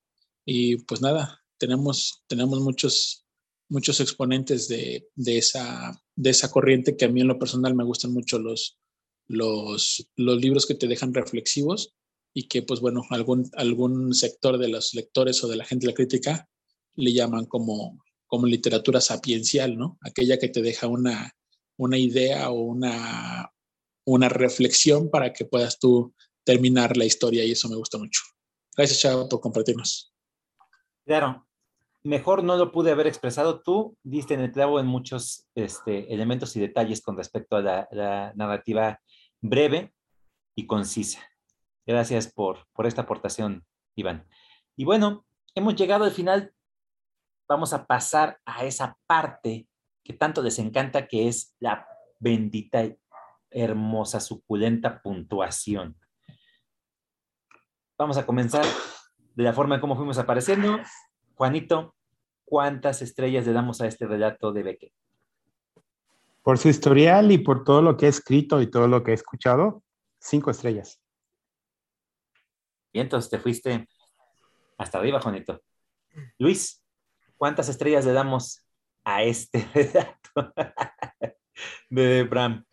Y 0.45 0.77
pues 0.77 1.01
nada, 1.01 1.43
tenemos, 1.57 2.23
muchos 2.61 3.25
muchos 3.67 3.99
exponentes 3.99 4.67
de, 4.67 5.07
esa, 5.25 5.99
de 6.15 6.29
esa 6.29 6.51
corriente 6.51 6.95
que 6.95 7.05
a 7.05 7.09
mí 7.09 7.21
en 7.21 7.27
lo 7.27 7.39
personal 7.39 7.73
me 7.73 7.83
gustan 7.83 8.13
mucho 8.13 8.37
los, 8.37 8.77
los, 9.27 10.07
los 10.15 10.39
libros 10.39 10.67
que 10.67 10.75
te 10.75 10.87
dejan 10.87 11.15
reflexivos 11.15 11.95
y 12.31 12.47
que 12.47 12.61
pues 12.61 12.79
bueno, 12.79 13.01
algún, 13.09 13.49
algún 13.53 14.13
sector 14.13 14.59
de 14.59 14.67
los 14.67 14.93
lectores 14.93 15.43
o 15.43 15.47
de 15.47 15.55
la 15.55 15.65
gente 15.65 15.87
de 15.87 15.93
la 15.93 15.95
crítica 15.95 16.47
le 16.95 17.13
llaman 17.13 17.45
como, 17.45 18.03
como 18.27 18.45
literatura 18.45 19.01
sapiencial, 19.01 19.77
¿no? 19.77 19.97
Aquella 20.01 20.37
que 20.39 20.49
te 20.49 20.61
deja 20.61 20.87
una, 20.87 21.31
una 21.77 21.97
idea 21.97 22.49
o 22.49 22.61
una, 22.61 23.51
una 24.05 24.29
reflexión 24.29 25.09
para 25.09 25.33
que 25.33 25.45
puedas 25.45 25.79
tú 25.79 26.13
terminar 26.43 26.95
la 26.95 27.05
historia 27.05 27.43
y 27.43 27.51
eso 27.51 27.69
me 27.69 27.75
gusta 27.75 27.97
mucho. 27.97 28.21
Gracias, 28.75 28.99
Chavo, 28.99 29.27
por 29.27 29.41
compartirnos. 29.41 30.13
Claro, 31.05 31.47
mejor 32.03 32.43
no 32.43 32.55
lo 32.55 32.71
pude 32.71 32.91
haber 32.91 33.07
expresado. 33.07 33.61
Tú 33.61 33.97
diste 34.03 34.33
en 34.33 34.41
el 34.41 34.51
clavo 34.51 34.79
en 34.79 34.85
muchos 34.85 35.47
este, 35.55 36.13
elementos 36.13 36.55
y 36.55 36.59
detalles 36.59 37.01
con 37.01 37.17
respecto 37.17 37.57
a 37.57 37.87
la, 37.91 38.33
narrativa 38.35 38.99
breve 39.41 39.93
y 40.55 40.67
concisa. 40.67 41.19
Gracias 41.85 42.31
por, 42.31 42.67
por 42.73 42.85
esta 42.85 43.03
aportación, 43.03 43.65
Iván. 43.95 44.27
Y 44.75 44.85
bueno, 44.85 45.25
hemos 45.55 45.75
llegado 45.75 46.05
al 46.05 46.11
final. 46.11 46.53
Vamos 47.47 47.73
a 47.73 47.85
pasar 47.85 48.39
a 48.45 48.65
esa 48.65 48.97
parte 49.05 49.67
que 50.03 50.13
tanto 50.13 50.41
les 50.41 50.59
encanta, 50.59 51.07
que 51.07 51.27
es 51.27 51.55
la 51.59 51.87
bendita, 52.19 52.83
hermosa, 53.49 54.19
suculenta 54.19 55.01
puntuación. 55.01 55.97
Vamos 57.97 58.17
a 58.17 58.25
comenzar 58.25 58.65
de 59.35 59.43
la 59.43 59.53
forma 59.53 59.75
en 59.75 59.81
cómo 59.81 59.95
fuimos 59.95 60.17
apareciendo. 60.17 60.79
Juanito, 61.35 61.95
¿cuántas 62.45 63.01
estrellas 63.01 63.45
le 63.45 63.53
damos 63.53 63.81
a 63.81 63.87
este 63.87 64.05
relato 64.05 64.51
de 64.51 64.63
Beckett? 64.63 64.93
Por 66.43 66.57
su 66.57 66.69
historial 66.69 67.31
y 67.31 67.37
por 67.37 67.63
todo 67.63 67.81
lo 67.81 67.97
que 67.97 68.05
he 68.05 68.09
escrito 68.09 68.61
y 68.61 68.69
todo 68.69 68.87
lo 68.87 69.03
que 69.03 69.11
he 69.11 69.15
escuchado, 69.15 69.83
cinco 70.19 70.51
estrellas. 70.51 71.01
Bien, 72.93 73.05
entonces 73.05 73.29
te 73.29 73.39
fuiste 73.39 73.87
hasta 74.77 74.99
arriba, 74.99 75.19
Juanito. 75.19 75.61
Luis, 76.37 76.84
¿cuántas 77.45 77.69
estrellas 77.69 78.03
le 78.07 78.11
damos 78.11 78.65
a 79.03 79.21
este 79.21 79.69
relato 79.75 80.51
de 81.91 82.23
Bram? 82.23 82.65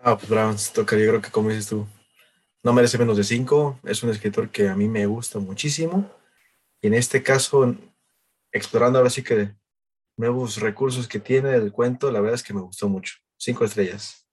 Ah, 0.00 0.16
pues 0.16 0.28
Bram, 0.28 0.56
toca, 0.74 0.96
yo 0.96 1.10
creo 1.10 1.22
que 1.22 1.30
como 1.30 1.50
dices 1.50 1.68
tú, 1.68 1.86
no 2.64 2.72
merece 2.72 2.98
menos 2.98 3.16
de 3.16 3.22
cinco. 3.22 3.78
Es 3.84 4.02
un 4.02 4.10
escritor 4.10 4.50
que 4.50 4.68
a 4.68 4.74
mí 4.74 4.88
me 4.88 5.06
gusta 5.06 5.38
muchísimo. 5.38 6.10
Y 6.82 6.88
en 6.88 6.94
este 6.94 7.22
caso, 7.22 7.76
explorando 8.50 8.98
ahora 8.98 9.10
sí 9.10 9.22
que 9.22 9.54
nuevos 10.16 10.56
recursos 10.56 11.06
que 11.06 11.20
tiene 11.20 11.54
el 11.54 11.70
cuento, 11.70 12.10
la 12.10 12.20
verdad 12.20 12.34
es 12.34 12.42
que 12.42 12.52
me 12.52 12.62
gustó 12.62 12.88
mucho. 12.88 13.14
Cinco 13.36 13.64
estrellas. 13.64 14.26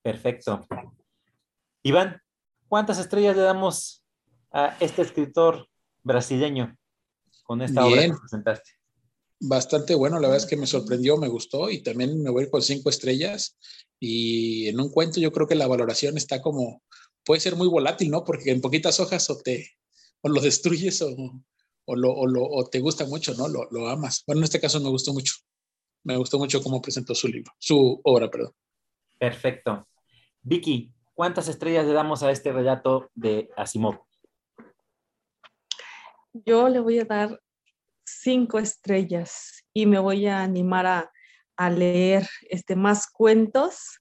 Perfecto. 0.00 0.64
Iván, 1.82 2.22
¿cuántas 2.68 3.00
estrellas 3.00 3.34
le 3.34 3.42
damos 3.42 4.04
a 4.52 4.76
este 4.78 5.02
escritor 5.02 5.66
brasileño 6.04 6.76
con 7.52 7.60
esta 7.60 7.84
obra 7.84 8.02
que 8.02 8.14
presentaste? 8.18 8.70
Bastante 9.40 9.94
bueno, 9.94 10.18
la 10.18 10.28
verdad 10.28 10.44
es 10.44 10.48
que 10.48 10.56
me 10.56 10.66
sorprendió, 10.66 11.18
me 11.18 11.28
gustó 11.28 11.68
y 11.68 11.82
también 11.82 12.22
me 12.22 12.30
voy 12.30 12.48
con 12.48 12.62
cinco 12.62 12.88
estrellas. 12.88 13.58
Y 14.00 14.68
en 14.68 14.80
un 14.80 14.90
cuento 14.90 15.20
yo 15.20 15.32
creo 15.32 15.46
que 15.46 15.54
la 15.54 15.66
valoración 15.66 16.16
está 16.16 16.40
como, 16.40 16.82
puede 17.24 17.40
ser 17.40 17.56
muy 17.56 17.68
volátil, 17.68 18.10
¿no? 18.10 18.24
Porque 18.24 18.52
en 18.52 18.62
poquitas 18.62 19.00
hojas 19.00 19.28
o 19.28 19.36
te 19.36 19.68
o 20.22 20.30
lo 20.30 20.40
destruyes 20.40 21.02
o, 21.02 21.14
o, 21.84 21.96
lo, 21.96 22.10
o, 22.10 22.26
lo, 22.26 22.42
o 22.42 22.64
te 22.70 22.80
gusta 22.80 23.04
mucho, 23.04 23.34
¿no? 23.34 23.48
Lo, 23.48 23.68
lo, 23.70 23.88
amas. 23.88 24.22
Bueno, 24.26 24.40
en 24.40 24.44
este 24.44 24.60
caso 24.60 24.80
me 24.80 24.88
gustó 24.88 25.12
mucho. 25.12 25.34
Me 26.04 26.16
gustó 26.16 26.38
mucho 26.38 26.62
cómo 26.62 26.80
presentó 26.80 27.14
su 27.14 27.28
libro, 27.28 27.52
su 27.58 28.00
obra, 28.04 28.30
perdón. 28.30 28.52
Perfecto. 29.18 29.86
Vicky, 30.40 30.90
¿cuántas 31.12 31.48
estrellas 31.48 31.84
le 31.86 31.92
damos 31.92 32.22
a 32.22 32.30
este 32.30 32.50
relato 32.50 33.10
de 33.14 33.50
Asimov? 33.56 34.00
Yo 36.32 36.68
le 36.70 36.80
voy 36.80 36.98
a 36.98 37.04
dar 37.04 37.41
cinco 38.20 38.58
estrellas 38.58 39.64
y 39.72 39.86
me 39.86 39.98
voy 39.98 40.26
a 40.26 40.42
animar 40.42 40.86
a, 40.86 41.12
a 41.56 41.70
leer 41.70 42.28
este, 42.48 42.76
más 42.76 43.10
cuentos 43.10 44.00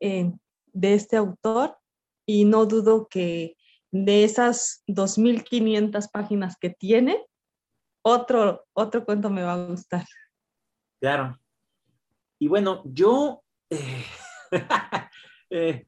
eh, 0.00 0.32
de 0.72 0.94
este 0.94 1.16
autor 1.16 1.76
y 2.26 2.44
no 2.44 2.66
dudo 2.66 3.06
que 3.08 3.56
de 3.92 4.24
esas 4.24 4.82
2.500 4.88 6.10
páginas 6.10 6.56
que 6.60 6.70
tiene, 6.70 7.24
otro, 8.02 8.66
otro 8.72 9.04
cuento 9.04 9.30
me 9.30 9.42
va 9.42 9.54
a 9.54 9.66
gustar. 9.66 10.04
Claro. 11.00 11.38
Y 12.38 12.48
bueno, 12.48 12.82
yo, 12.84 13.42
eh, 13.70 14.04
eh, 15.50 15.86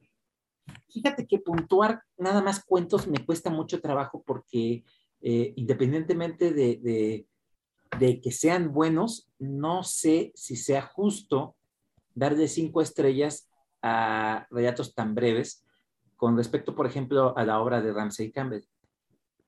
fíjate 0.87 1.27
que 1.27 1.39
puntuar 1.39 2.01
nada 2.17 2.41
más 2.41 2.63
cuentos 2.63 3.07
me 3.07 3.25
cuesta 3.25 3.49
mucho 3.49 3.81
trabajo 3.81 4.23
porque 4.25 4.83
independientemente 5.21 6.53
de, 6.53 6.77
de, 6.77 7.27
de, 7.97 8.21
que 8.21 8.31
sean 8.31 8.73
buenos, 8.73 9.29
no 9.39 9.83
sé 9.83 10.31
si 10.35 10.55
sea 10.55 10.81
justo 10.81 11.55
darle 12.13 12.47
cinco 12.47 12.81
estrellas 12.81 13.49
a 13.81 14.45
relatos 14.49 14.93
tan 14.93 15.15
breves 15.15 15.65
con 16.17 16.35
respecto, 16.35 16.75
por 16.75 16.85
ejemplo, 16.85 17.35
a 17.37 17.45
la 17.45 17.61
obra 17.61 17.81
de 17.81 17.93
Ramsey 17.93 18.31
Campbell. 18.31 18.65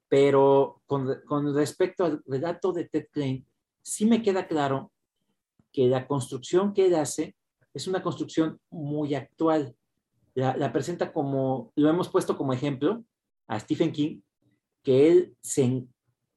Pero 0.07 0.81
con, 0.85 1.22
con 1.26 1.53
respecto 1.53 2.05
al 2.05 2.23
relato 2.26 2.72
de 2.72 2.85
Ted 2.85 3.07
Klein, 3.11 3.45
sí 3.81 4.05
me 4.05 4.22
queda 4.22 4.47
claro 4.47 4.91
que 5.72 5.88
la 5.88 6.07
construcción 6.07 6.73
que 6.73 6.88
él 6.88 6.95
hace 6.95 7.35
es 7.73 7.88
una 7.88 8.01
construcción 8.01 8.59
muy 8.69 9.15
actual. 9.15 9.76
La, 10.34 10.55
la, 10.55 10.72
presenta 10.72 11.11
como, 11.11 11.73
lo 11.76 11.89
hemos 11.89 12.09
puesto 12.09 12.38
como 12.38 12.53
ejemplo 12.53 13.03
a 13.47 13.59
Stephen 13.59 13.91
King, 13.91 14.22
que 14.84 15.09
él 15.09 15.35
se 15.41 15.85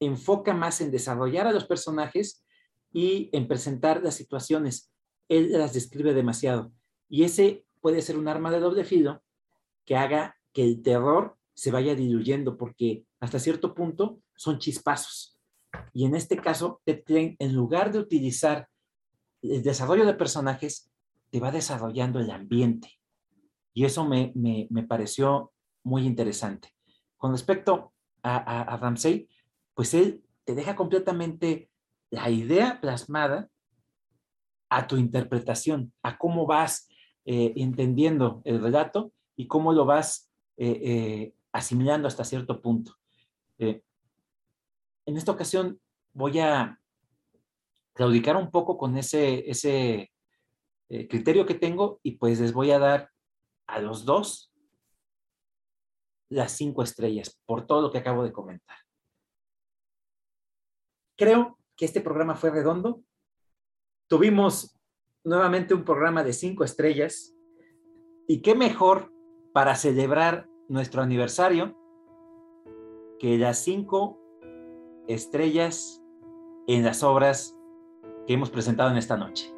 enfoca 0.06 0.54
más 0.54 0.80
en 0.80 0.90
desarrollar 0.90 1.46
a 1.46 1.52
los 1.52 1.66
personajes 1.66 2.44
y 2.92 3.30
en 3.32 3.48
presentar 3.48 4.02
las 4.02 4.14
situaciones. 4.14 4.92
Él 5.28 5.52
las 5.52 5.72
describe 5.72 6.14
demasiado. 6.14 6.72
Y 7.08 7.24
ese 7.24 7.64
puede 7.80 8.02
ser 8.02 8.16
un 8.16 8.28
arma 8.28 8.50
de 8.50 8.60
doble 8.60 8.84
filo 8.84 9.22
que 9.84 9.96
haga 9.96 10.36
que 10.52 10.62
el 10.64 10.82
terror 10.82 11.36
se 11.54 11.70
vaya 11.70 11.94
diluyendo, 11.94 12.56
porque 12.56 13.04
hasta 13.20 13.38
cierto 13.38 13.74
punto 13.74 14.20
son 14.36 14.58
chispazos. 14.58 15.38
Y 15.92 16.04
en 16.04 16.14
este 16.14 16.36
caso, 16.36 16.80
en 16.86 17.54
lugar 17.54 17.92
de 17.92 17.98
utilizar 17.98 18.68
el 19.42 19.62
desarrollo 19.62 20.06
de 20.06 20.14
personajes, 20.14 20.90
te 21.30 21.40
va 21.40 21.50
desarrollando 21.50 22.20
el 22.20 22.30
ambiente. 22.30 22.92
Y 23.72 23.84
eso 23.84 24.04
me, 24.04 24.32
me, 24.36 24.68
me 24.70 24.84
pareció 24.84 25.52
muy 25.82 26.06
interesante. 26.06 26.70
Con 27.16 27.32
respecto 27.32 27.92
a, 28.22 28.36
a, 28.36 28.62
a, 28.62 28.76
Ramsey, 28.76 29.28
pues 29.74 29.94
él 29.94 30.22
te 30.44 30.54
deja 30.54 30.76
completamente 30.76 31.70
la 32.10 32.30
idea 32.30 32.80
plasmada 32.80 33.48
a 34.70 34.86
tu 34.86 34.96
interpretación, 34.96 35.92
a 36.02 36.16
cómo 36.18 36.46
vas 36.46 36.88
eh, 37.24 37.52
entendiendo 37.56 38.42
el 38.44 38.60
relato 38.62 39.12
y 39.36 39.46
cómo 39.46 39.72
lo 39.72 39.84
vas 39.84 40.30
eh, 40.56 40.80
eh, 40.84 41.34
asimilando 41.52 42.08
hasta 42.08 42.24
cierto 42.24 42.60
punto. 42.60 42.94
En 43.58 45.16
esta 45.16 45.32
ocasión 45.32 45.80
voy 46.12 46.38
a 46.40 46.80
claudicar 47.94 48.36
un 48.36 48.50
poco 48.50 48.76
con 48.76 48.96
ese, 48.96 49.48
ese 49.48 50.10
criterio 50.88 51.46
que 51.46 51.54
tengo 51.54 52.00
y 52.02 52.12
pues 52.12 52.40
les 52.40 52.52
voy 52.52 52.70
a 52.72 52.78
dar 52.78 53.10
a 53.66 53.80
los 53.80 54.04
dos 54.04 54.52
las 56.28 56.52
cinco 56.52 56.82
estrellas 56.82 57.40
por 57.46 57.66
todo 57.66 57.82
lo 57.82 57.90
que 57.92 57.98
acabo 57.98 58.24
de 58.24 58.32
comentar. 58.32 58.83
Creo 61.16 61.58
que 61.76 61.84
este 61.84 62.00
programa 62.00 62.34
fue 62.34 62.50
redondo. 62.50 63.02
Tuvimos 64.08 64.76
nuevamente 65.22 65.74
un 65.74 65.84
programa 65.84 66.24
de 66.24 66.32
cinco 66.32 66.64
estrellas 66.64 67.34
y 68.26 68.42
qué 68.42 68.54
mejor 68.54 69.12
para 69.52 69.76
celebrar 69.76 70.48
nuestro 70.68 71.02
aniversario 71.02 71.76
que 73.18 73.38
las 73.38 73.58
cinco 73.58 74.18
estrellas 75.06 76.02
en 76.66 76.84
las 76.84 77.02
obras 77.02 77.56
que 78.26 78.34
hemos 78.34 78.50
presentado 78.50 78.90
en 78.90 78.96
esta 78.96 79.16
noche. 79.16 79.54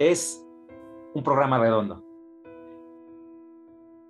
Es 0.00 0.44
un 1.14 1.22
programa 1.22 1.58
redondo. 1.58 2.04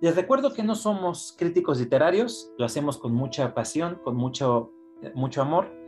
Les 0.01 0.15
recuerdo 0.15 0.53
que 0.53 0.63
no 0.63 0.75
somos 0.75 1.35
críticos 1.37 1.79
literarios, 1.79 2.51
lo 2.57 2.65
hacemos 2.65 2.97
con 2.97 3.13
mucha 3.13 3.53
pasión, 3.53 3.99
con 4.03 4.15
mucho, 4.15 4.71
mucho 5.13 5.41
amor 5.41 5.78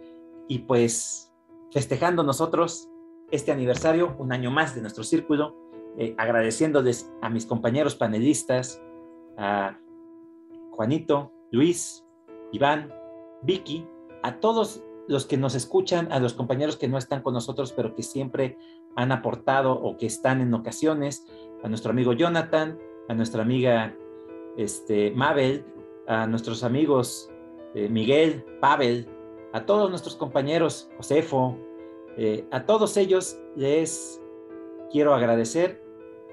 y 0.52 0.60
pues 0.60 1.32
festejando 1.72 2.24
nosotros 2.24 2.90
este 3.32 3.54
aniversario, 3.54 4.18
un 4.20 4.34
año 4.34 4.52
más 4.52 4.76
de 4.76 4.82
nuestro 4.82 5.06
círculo, 5.06 5.56
eh, 5.98 6.14
agradeciéndoles 6.18 7.10
a 7.22 7.30
mis 7.30 7.46
compañeros 7.46 7.96
panelistas, 7.96 8.84
a 9.38 9.80
Juanito, 10.72 11.32
Luis, 11.52 12.06
Iván, 12.52 12.94
Vicky, 13.44 13.88
a 14.24 14.42
todos 14.42 14.84
los 15.08 15.26
que 15.26 15.38
nos 15.38 15.56
escuchan, 15.56 16.12
a 16.12 16.20
los 16.20 16.34
compañeros 16.34 16.76
que 16.76 16.90
no 16.90 16.98
están 16.98 17.22
con 17.22 17.34
nosotros, 17.34 17.72
pero 17.72 17.96
que 17.96 18.04
siempre 18.04 18.58
han 18.98 19.14
aportado 19.14 19.72
o 19.72 19.96
que 19.96 20.08
están 20.08 20.42
en 20.42 20.54
ocasiones, 20.54 21.26
a 21.64 21.70
nuestro 21.70 21.92
amigo 21.92 22.12
Jonathan, 22.12 22.78
a 23.08 23.14
nuestra 23.14 23.42
amiga 23.42 23.96
este, 24.58 25.12
Mabel, 25.12 25.64
a 26.08 26.28
nuestros 26.28 26.66
amigos 26.66 27.32
eh, 27.74 27.88
Miguel, 27.88 28.44
Pavel, 28.60 29.08
a 29.54 29.66
todos 29.66 29.90
nuestros 29.90 30.16
compañeros, 30.16 30.90
Josefo, 30.98 31.58
eh, 32.18 32.46
a 32.52 32.66
todos 32.66 32.98
ellos 32.98 33.38
les 33.56 34.22
quiero 34.92 35.14
agradecer 35.14 35.82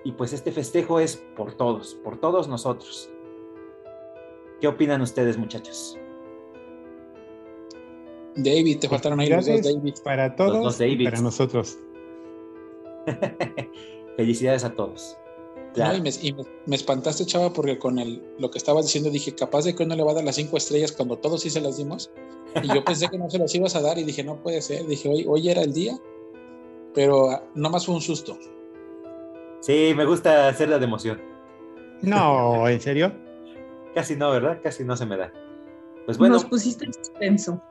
y 0.05 0.13
pues 0.13 0.33
este 0.33 0.53
festejo 0.53 1.01
es 1.01 1.17
por 1.37 1.55
todos, 1.55 1.95
por 2.05 2.21
todos 2.21 2.49
nosotros. 2.49 3.11
¿Qué 4.61 4.67
opinan 4.67 5.01
ustedes, 5.03 5.37
muchachos? 5.37 5.99
David, 8.35 8.79
te 8.79 8.89
faltaron 8.89 9.21
ahí 9.21 9.29
los 9.29 9.47
dos, 9.47 9.63
David. 9.63 9.95
Para 10.05 10.35
todos, 10.37 10.65
los 10.65 10.79
dos 10.79 10.89
para 11.05 11.21
nosotros. 11.21 11.79
Felicidades 14.17 14.65
a 14.65 14.75
todos. 14.75 15.17
y, 16.23 16.33
me, 16.67 16.77
espantaste, 16.77 17.27
chava, 17.27 17.53
porque 17.53 17.79
con 17.79 17.99
el, 17.99 18.23
lo 18.39 18.51
que 18.51 18.59
estabas 18.59 18.87
diciendo 18.87 19.11
dije, 19.11 19.35
capaz 19.35 19.65
de 19.65 19.75
que 19.75 19.83
uno 19.83 19.95
le 19.97 20.03
va 20.03 20.13
a 20.13 20.15
dar 20.15 20.25
las 20.25 20.37
cinco 20.37 20.57
estrellas 20.57 20.93
cuando 20.93 21.19
todos 21.19 21.41
sí 21.43 21.51
se 21.51 21.61
las 21.61 21.77
dimos. 21.77 22.11
Y 22.63 22.75
yo 22.75 22.85
pensé 22.85 23.09
que 23.09 23.19
no 23.19 23.29
se 23.31 23.39
las 23.39 23.55
ibas 23.55 23.75
a 23.77 23.81
dar 23.81 23.99
y 23.99 24.05
dije, 24.05 24.25
no 24.25 24.37
puede 24.37 24.61
ser. 24.63 24.87
Dije, 24.87 25.09
hoy, 25.09 25.25
hoy 25.29 25.49
era 25.49 25.63
el 25.63 25.73
día, 25.73 25.97
pero 26.95 27.31
ah, 27.31 27.43
nomás 27.55 27.87
fue 27.87 27.95
un 27.95 28.01
susto. 28.01 28.39
Sí, 29.61 29.93
me 29.97 30.05
gusta 30.05 30.49
hacerla 30.49 30.79
de 30.79 30.85
emoción. 30.85 31.21
No, 32.03 32.69
¿en 32.69 32.81
serio? 32.81 33.13
Casi 33.95 34.17
no, 34.17 34.31
¿verdad? 34.31 34.61
Casi 34.63 34.85
no 34.85 34.97
se 34.97 35.07
me 35.07 35.17
da. 35.17 35.33
Pues 36.07 36.17
bueno. 36.17 36.35
Nos 36.35 36.45
pusiste 36.45 36.85
en 36.85 36.95
suspenso. 36.95 37.63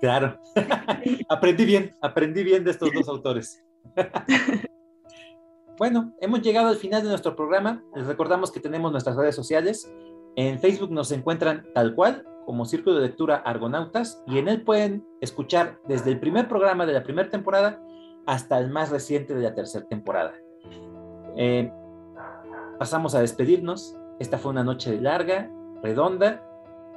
Claro. 0.00 0.38
aprendí 1.28 1.64
bien, 1.64 1.96
aprendí 2.00 2.42
bien 2.42 2.64
de 2.64 2.72
estos 2.72 2.90
dos 2.92 3.08
autores. 3.08 3.64
bueno, 5.78 6.12
hemos 6.20 6.42
llegado 6.42 6.68
al 6.68 6.76
final 6.76 7.02
de 7.02 7.08
nuestro 7.08 7.36
programa. 7.36 7.82
Les 7.94 8.06
recordamos 8.06 8.50
que 8.50 8.60
tenemos 8.60 8.92
nuestras 8.92 9.16
redes 9.16 9.34
sociales. 9.34 9.90
En 10.34 10.58
Facebook 10.58 10.90
nos 10.90 11.12
encuentran 11.12 11.66
tal 11.72 11.94
cual 11.94 12.26
como 12.46 12.64
Círculo 12.64 12.96
de 12.96 13.02
Lectura 13.02 13.36
Argonautas 13.36 14.22
y 14.26 14.38
en 14.38 14.48
él 14.48 14.62
pueden 14.62 15.04
escuchar 15.20 15.78
desde 15.86 16.12
el 16.12 16.20
primer 16.20 16.48
programa 16.48 16.86
de 16.86 16.92
la 16.92 17.02
primera 17.02 17.28
temporada 17.28 17.82
hasta 18.24 18.58
el 18.58 18.70
más 18.70 18.90
reciente 18.90 19.34
de 19.34 19.42
la 19.42 19.54
tercera 19.54 19.84
temporada. 19.86 20.32
Eh, 21.36 21.70
pasamos 22.78 23.14
a 23.14 23.20
despedirnos. 23.20 23.96
Esta 24.18 24.38
fue 24.38 24.52
una 24.52 24.64
noche 24.64 24.98
larga, 25.00 25.50
redonda 25.82 26.42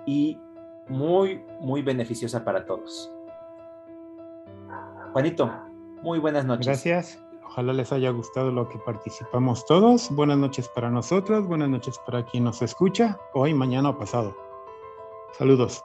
y 0.05 0.39
muy, 0.87 1.43
muy 1.59 1.81
beneficiosa 1.81 2.45
para 2.45 2.65
todos. 2.65 3.11
Juanito, 5.11 5.51
muy 6.01 6.19
buenas 6.19 6.45
noches. 6.45 6.67
Gracias. 6.67 7.23
Ojalá 7.43 7.73
les 7.73 7.91
haya 7.91 8.11
gustado 8.11 8.51
lo 8.51 8.69
que 8.69 8.77
participamos 8.77 9.65
todos. 9.65 10.09
Buenas 10.11 10.37
noches 10.37 10.69
para 10.69 10.91
nosotros, 10.91 11.47
buenas 11.47 11.69
noches 11.69 11.99
para 12.05 12.23
quien 12.23 12.43
nos 12.43 12.61
escucha, 12.61 13.17
hoy, 13.33 13.55
mañana 13.55 13.89
o 13.89 13.97
pasado. 13.97 14.48
Saludos. 15.37 15.83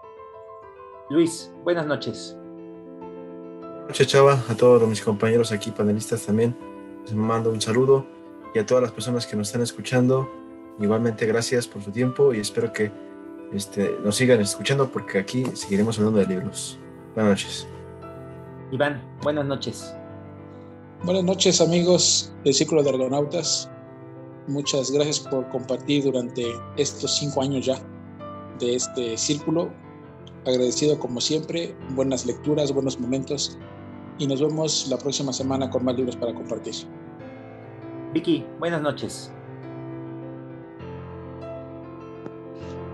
Luis, 1.10 1.52
buenas 1.62 1.86
noches. 1.86 2.36
Buenas 2.36 3.88
noches, 3.88 4.06
Chava, 4.06 4.42
a 4.48 4.54
todos 4.54 4.88
mis 4.88 5.02
compañeros 5.02 5.52
aquí, 5.52 5.70
panelistas 5.70 6.24
también. 6.24 6.56
Les 7.04 7.14
mando 7.14 7.50
un 7.50 7.60
saludo 7.60 8.06
y 8.54 8.58
a 8.58 8.66
todas 8.66 8.82
las 8.82 8.92
personas 8.92 9.26
que 9.26 9.36
nos 9.36 9.48
están 9.48 9.62
escuchando. 9.62 10.30
Igualmente, 10.80 11.26
gracias 11.26 11.68
por 11.68 11.82
su 11.82 11.90
tiempo 11.90 12.32
y 12.32 12.40
espero 12.40 12.72
que 12.72 12.90
este, 13.52 13.96
nos 14.02 14.16
sigan 14.16 14.40
escuchando 14.40 14.90
porque 14.90 15.18
aquí 15.18 15.44
seguiremos 15.54 15.98
hablando 15.98 16.20
de 16.20 16.26
libros. 16.26 16.78
Buenas 17.14 17.32
noches. 17.32 17.68
Iván, 18.72 19.02
buenas 19.22 19.44
noches. 19.44 19.94
Buenas 21.04 21.22
noches 21.22 21.60
amigos 21.60 22.32
del 22.44 22.54
Círculo 22.54 22.82
de 22.82 22.90
Argonautas. 22.90 23.70
Muchas 24.48 24.90
gracias 24.90 25.20
por 25.20 25.48
compartir 25.50 26.04
durante 26.04 26.44
estos 26.76 27.18
cinco 27.18 27.42
años 27.42 27.66
ya 27.66 27.78
de 28.58 28.76
este 28.76 29.16
círculo. 29.16 29.70
Agradecido 30.46 30.98
como 30.98 31.20
siempre, 31.20 31.74
buenas 31.90 32.26
lecturas, 32.26 32.72
buenos 32.72 33.00
momentos 33.00 33.58
y 34.18 34.26
nos 34.26 34.40
vemos 34.40 34.86
la 34.88 34.98
próxima 34.98 35.32
semana 35.32 35.70
con 35.70 35.84
más 35.84 35.96
libros 35.96 36.16
para 36.16 36.34
compartir. 36.34 36.74
Vicky, 38.12 38.44
buenas 38.58 38.82
noches. 38.82 39.32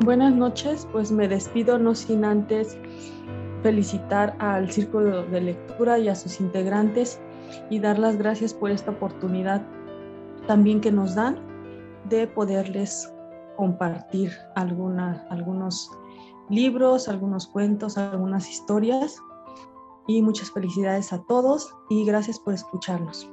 Buenas 0.04 0.34
noches, 0.34 0.88
pues 0.92 1.12
me 1.12 1.28
despido 1.28 1.78
no 1.78 1.94
sin 1.94 2.24
antes 2.24 2.78
felicitar 3.62 4.34
al 4.38 4.70
Círculo 4.70 5.24
de 5.24 5.42
Lectura 5.42 5.98
y 5.98 6.08
a 6.08 6.14
sus 6.14 6.40
integrantes 6.40 7.20
y 7.68 7.80
dar 7.80 7.98
las 7.98 8.16
gracias 8.16 8.54
por 8.54 8.70
esta 8.70 8.92
oportunidad 8.92 9.62
también 10.46 10.80
que 10.80 10.90
nos 10.90 11.14
dan 11.14 11.38
de 12.08 12.26
poderles 12.26 13.12
compartir 13.60 14.32
alguna, 14.54 15.26
algunos 15.28 15.90
libros, 16.48 17.10
algunos 17.10 17.46
cuentos, 17.46 17.98
algunas 17.98 18.48
historias. 18.48 19.22
Y 20.08 20.22
muchas 20.22 20.50
felicidades 20.50 21.12
a 21.12 21.22
todos 21.26 21.70
y 21.90 22.06
gracias 22.06 22.38
por 22.40 22.54
escucharnos. 22.54 23.30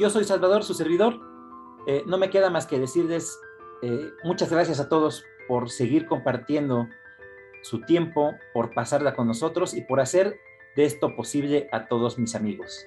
Yo 0.00 0.08
soy 0.08 0.24
Salvador, 0.24 0.64
su 0.64 0.72
servidor. 0.72 1.20
Eh, 1.86 2.02
no 2.06 2.16
me 2.16 2.30
queda 2.30 2.48
más 2.48 2.66
que 2.66 2.78
decirles 2.78 3.38
eh, 3.82 4.10
muchas 4.24 4.50
gracias 4.50 4.80
a 4.80 4.88
todos 4.88 5.22
por 5.46 5.68
seguir 5.68 6.06
compartiendo 6.06 6.88
su 7.62 7.82
tiempo, 7.82 8.32
por 8.54 8.72
pasarla 8.72 9.14
con 9.14 9.26
nosotros 9.26 9.74
y 9.74 9.82
por 9.82 10.00
hacer 10.00 10.40
de 10.76 10.86
esto 10.86 11.14
posible 11.14 11.68
a 11.72 11.88
todos 11.88 12.18
mis 12.18 12.34
amigos. 12.34 12.86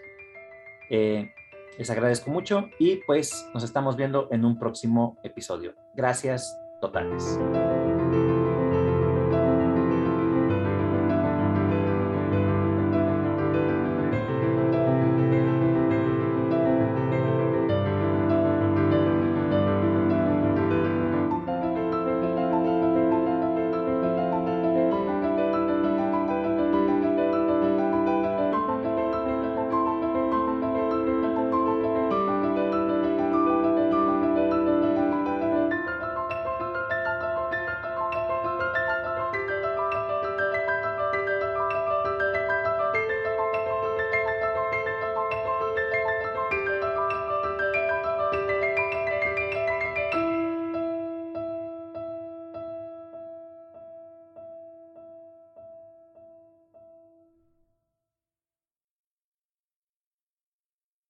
Eh, 0.90 1.32
les 1.78 1.90
agradezco 1.90 2.30
mucho 2.32 2.70
y 2.80 2.98
pues 3.08 3.48
nos 3.54 3.64
estamos 3.64 3.96
viendo 3.96 4.28
en 4.32 4.46
un 4.46 4.58
próximo 4.58 5.18
episodio. 5.24 5.76
Gracias 5.94 6.60
totales. 6.82 7.40